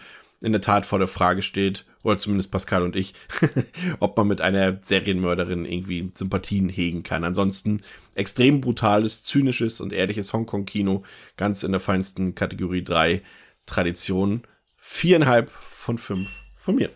in 0.40 0.52
der 0.52 0.60
Tat 0.60 0.86
vor 0.86 1.00
der 1.00 1.08
Frage 1.08 1.42
steht, 1.42 1.84
oder 2.08 2.18
zumindest 2.18 2.50
Pascal 2.50 2.82
und 2.82 2.96
ich, 2.96 3.14
ob 4.00 4.16
man 4.16 4.28
mit 4.28 4.40
einer 4.40 4.78
Serienmörderin 4.82 5.64
irgendwie 5.64 6.10
Sympathien 6.14 6.68
hegen 6.68 7.02
kann. 7.02 7.24
Ansonsten 7.24 7.82
extrem 8.14 8.60
brutales, 8.60 9.22
zynisches 9.22 9.80
und 9.80 9.92
ehrliches 9.92 10.32
Hongkong-Kino, 10.32 11.04
ganz 11.36 11.62
in 11.62 11.72
der 11.72 11.80
feinsten 11.80 12.34
Kategorie 12.34 12.82
3 12.82 13.22
Tradition. 13.66 14.42
Viereinhalb 14.76 15.50
von 15.70 15.98
fünf 15.98 16.30
von 16.56 16.76
mir. 16.76 16.90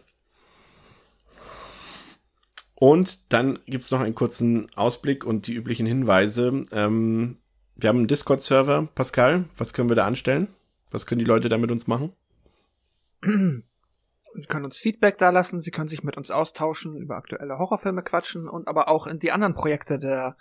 Und 2.74 3.20
dann 3.32 3.60
gibt's 3.66 3.90
noch 3.90 4.00
einen 4.00 4.14
kurzen 4.14 4.66
Ausblick 4.74 5.24
und 5.24 5.46
die 5.46 5.54
üblichen 5.54 5.86
Hinweise. 5.86 6.64
Ähm, 6.72 7.36
wir 7.76 7.88
haben 7.88 7.98
einen 7.98 8.08
Discord-Server. 8.08 8.88
Pascal, 8.94 9.44
was 9.56 9.72
können 9.72 9.88
wir 9.88 9.96
da 9.96 10.06
anstellen? 10.06 10.48
Was 10.90 11.06
können 11.06 11.20
die 11.20 11.24
Leute 11.24 11.48
da 11.48 11.58
mit 11.58 11.70
uns 11.70 11.86
machen? 11.86 12.12
Sie 14.34 14.46
können 14.46 14.64
uns 14.64 14.78
Feedback 14.78 15.18
da 15.18 15.30
lassen, 15.30 15.60
Sie 15.60 15.70
können 15.70 15.88
sich 15.88 16.02
mit 16.02 16.16
uns 16.16 16.30
austauschen, 16.30 16.96
über 16.96 17.16
aktuelle 17.16 17.58
Horrorfilme 17.58 18.02
quatschen 18.02 18.48
und 18.48 18.68
aber 18.68 18.88
auch 18.88 19.06
in 19.06 19.18
die 19.18 19.32
anderen 19.32 19.54
Projekte 19.54 19.98
der, 19.98 20.36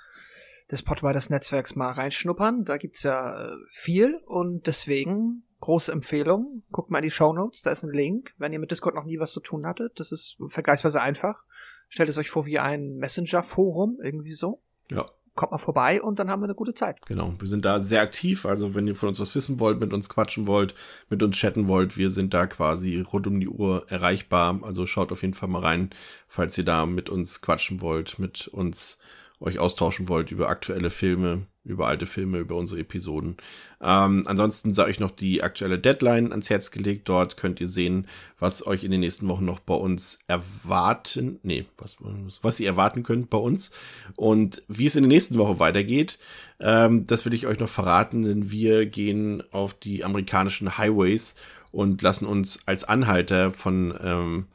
des 0.72 0.84
Podriders 0.84 1.30
Netzwerks 1.30 1.76
mal 1.76 1.92
reinschnuppern. 1.92 2.64
Da 2.66 2.78
gibt's 2.78 3.04
ja 3.04 3.48
äh, 3.48 3.56
viel 3.70 4.22
und 4.26 4.68
deswegen 4.68 5.44
große 5.60 5.92
Empfehlung. 5.92 6.64
Guckt 6.72 6.90
mal 6.90 7.00
in 7.00 7.06
die 7.06 7.12
Show 7.12 7.34
Notes, 7.34 7.62
da 7.62 7.72
ist 7.72 7.84
ein 7.84 7.92
Link. 7.92 8.34
Wenn 8.38 8.54
ihr 8.54 8.60
mit 8.60 8.72
Discord 8.72 8.96
noch 8.96 9.06
nie 9.06 9.20
was 9.20 9.32
zu 9.32 9.40
tun 9.40 9.66
hattet, 9.66 10.00
das 10.00 10.12
ist 10.12 10.38
vergleichsweise 10.48 11.02
einfach. 11.02 11.44
Stellt 11.90 12.10
es 12.10 12.18
euch 12.18 12.30
vor 12.30 12.46
wie 12.46 12.60
ein 12.60 12.96
Messenger-Forum, 12.96 14.00
irgendwie 14.02 14.34
so. 14.34 14.62
Ja, 14.90 15.06
kommt 15.36 15.52
mal 15.52 15.58
vorbei 15.58 16.02
und 16.02 16.20
dann 16.20 16.30
haben 16.30 16.42
wir 16.42 16.46
eine 16.46 16.56
gute 16.56 16.74
Zeit. 16.74 17.00
Genau, 17.06 17.34
wir 17.40 17.48
sind 17.48 17.66
da 17.66 17.80
sehr 17.80 18.02
aktiv. 18.02 18.46
Also 18.46 18.76
wenn 18.76 18.88
ihr 18.88 18.96
von 18.96 19.10
uns 19.10 19.20
was 19.20 19.34
wissen 19.36 19.60
wollt, 19.60 19.80
mit 19.80 19.94
uns 19.94 20.10
quatschen 20.10 20.48
wollt, 20.48 20.76
mit 21.10 21.24
uns 21.24 21.38
chatten 21.38 21.68
wollt, 21.68 21.98
wir 21.98 22.10
sind 22.10 22.34
da 22.34 22.48
quasi 22.48 23.02
rund 23.02 23.28
um 23.28 23.40
die 23.40 23.48
Uhr 23.48 23.86
erreichbar. 23.90 24.60
Also 24.64 24.86
schaut 24.86 25.12
auf 25.12 25.22
jeden 25.22 25.34
Fall 25.34 25.50
mal 25.50 25.62
rein, 25.62 25.92
falls 26.28 26.58
ihr 26.58 26.66
da 26.66 26.86
mit 26.86 27.10
uns 27.10 27.42
quatschen 27.42 27.82
wollt, 27.82 28.20
mit 28.20 28.48
uns 28.50 28.98
euch 29.40 29.60
austauschen 29.60 30.08
wollt 30.08 30.32
über 30.32 30.50
aktuelle 30.50 30.90
Filme, 30.90 31.48
über 31.64 31.88
alte 31.88 32.08
Filme, 32.08 32.40
über 32.40 32.56
unsere 32.56 32.82
Episoden. 32.82 33.38
Ähm, 33.82 34.24
ansonsten 34.26 34.74
sei 34.74 34.86
euch 34.86 35.00
noch 35.00 35.12
die 35.12 35.44
aktuelle 35.44 35.78
Deadline 35.78 36.32
ans 36.32 36.50
Herz 36.50 36.72
gelegt. 36.72 37.08
Dort 37.08 37.38
könnt 37.38 37.62
ihr 37.62 37.68
sehen, 37.68 38.08
was 38.40 38.66
euch 38.66 38.84
in 38.84 38.92
den 38.92 39.02
nächsten 39.02 39.28
Wochen 39.28 39.46
noch 39.46 39.60
bei 39.60 39.76
uns 39.76 40.20
erwarten. 40.28 41.40
Nee, 41.44 41.66
was, 41.78 41.98
was 42.42 42.60
ihr 42.60 42.68
erwarten 42.68 43.04
könnt 43.04 43.30
bei 43.30 43.38
uns. 43.38 43.72
Und 44.16 44.64
wie 44.68 44.88
es 44.88 44.96
in 44.96 45.04
der 45.04 45.10
nächsten 45.10 45.38
Woche 45.38 45.60
weitergeht, 45.60 46.18
ähm, 46.60 47.06
das 47.06 47.26
will 47.26 47.34
ich 47.34 47.46
euch 47.46 47.60
noch 47.60 47.70
verraten, 47.70 48.24
denn 48.24 48.50
wir 48.50 48.88
gehen 48.88 49.44
auf 49.52 49.76
die 49.76 50.04
amerikanischen 50.04 50.80
Highways 50.80 51.36
und 51.72 52.02
lassen 52.02 52.26
uns 52.26 52.68
als 52.68 52.84
Anhalter 52.84 53.52
von, 53.52 53.94
ähm, 54.02 54.48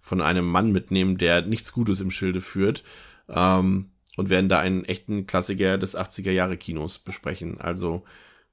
von 0.00 0.20
einem 0.20 0.46
Mann 0.46 0.70
mitnehmen, 0.70 1.18
der 1.18 1.42
nichts 1.42 1.72
Gutes 1.72 2.00
im 2.00 2.12
Schilde 2.12 2.40
führt. 2.40 2.84
Ähm, 3.28 3.90
und 4.16 4.30
werden 4.30 4.48
da 4.48 4.58
einen 4.58 4.84
echten 4.84 5.26
Klassiker 5.26 5.78
des 5.78 5.96
80er 5.96 6.32
Jahre 6.32 6.56
Kinos 6.56 6.98
besprechen. 6.98 7.60
Also 7.60 8.02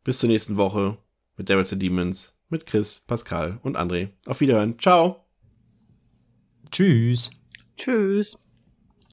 bis 0.03 0.19
zur 0.19 0.29
nächsten 0.29 0.57
Woche 0.57 0.97
mit 1.37 1.49
Devils 1.49 1.73
and 1.73 1.81
Demons, 1.81 2.37
mit 2.49 2.65
Chris, 2.65 2.99
Pascal 2.99 3.59
und 3.63 3.77
André. 3.77 4.09
Auf 4.25 4.41
Wiederhören. 4.41 4.77
Ciao. 4.77 5.25
Tschüss. 6.71 7.31
Tschüss. 7.75 8.37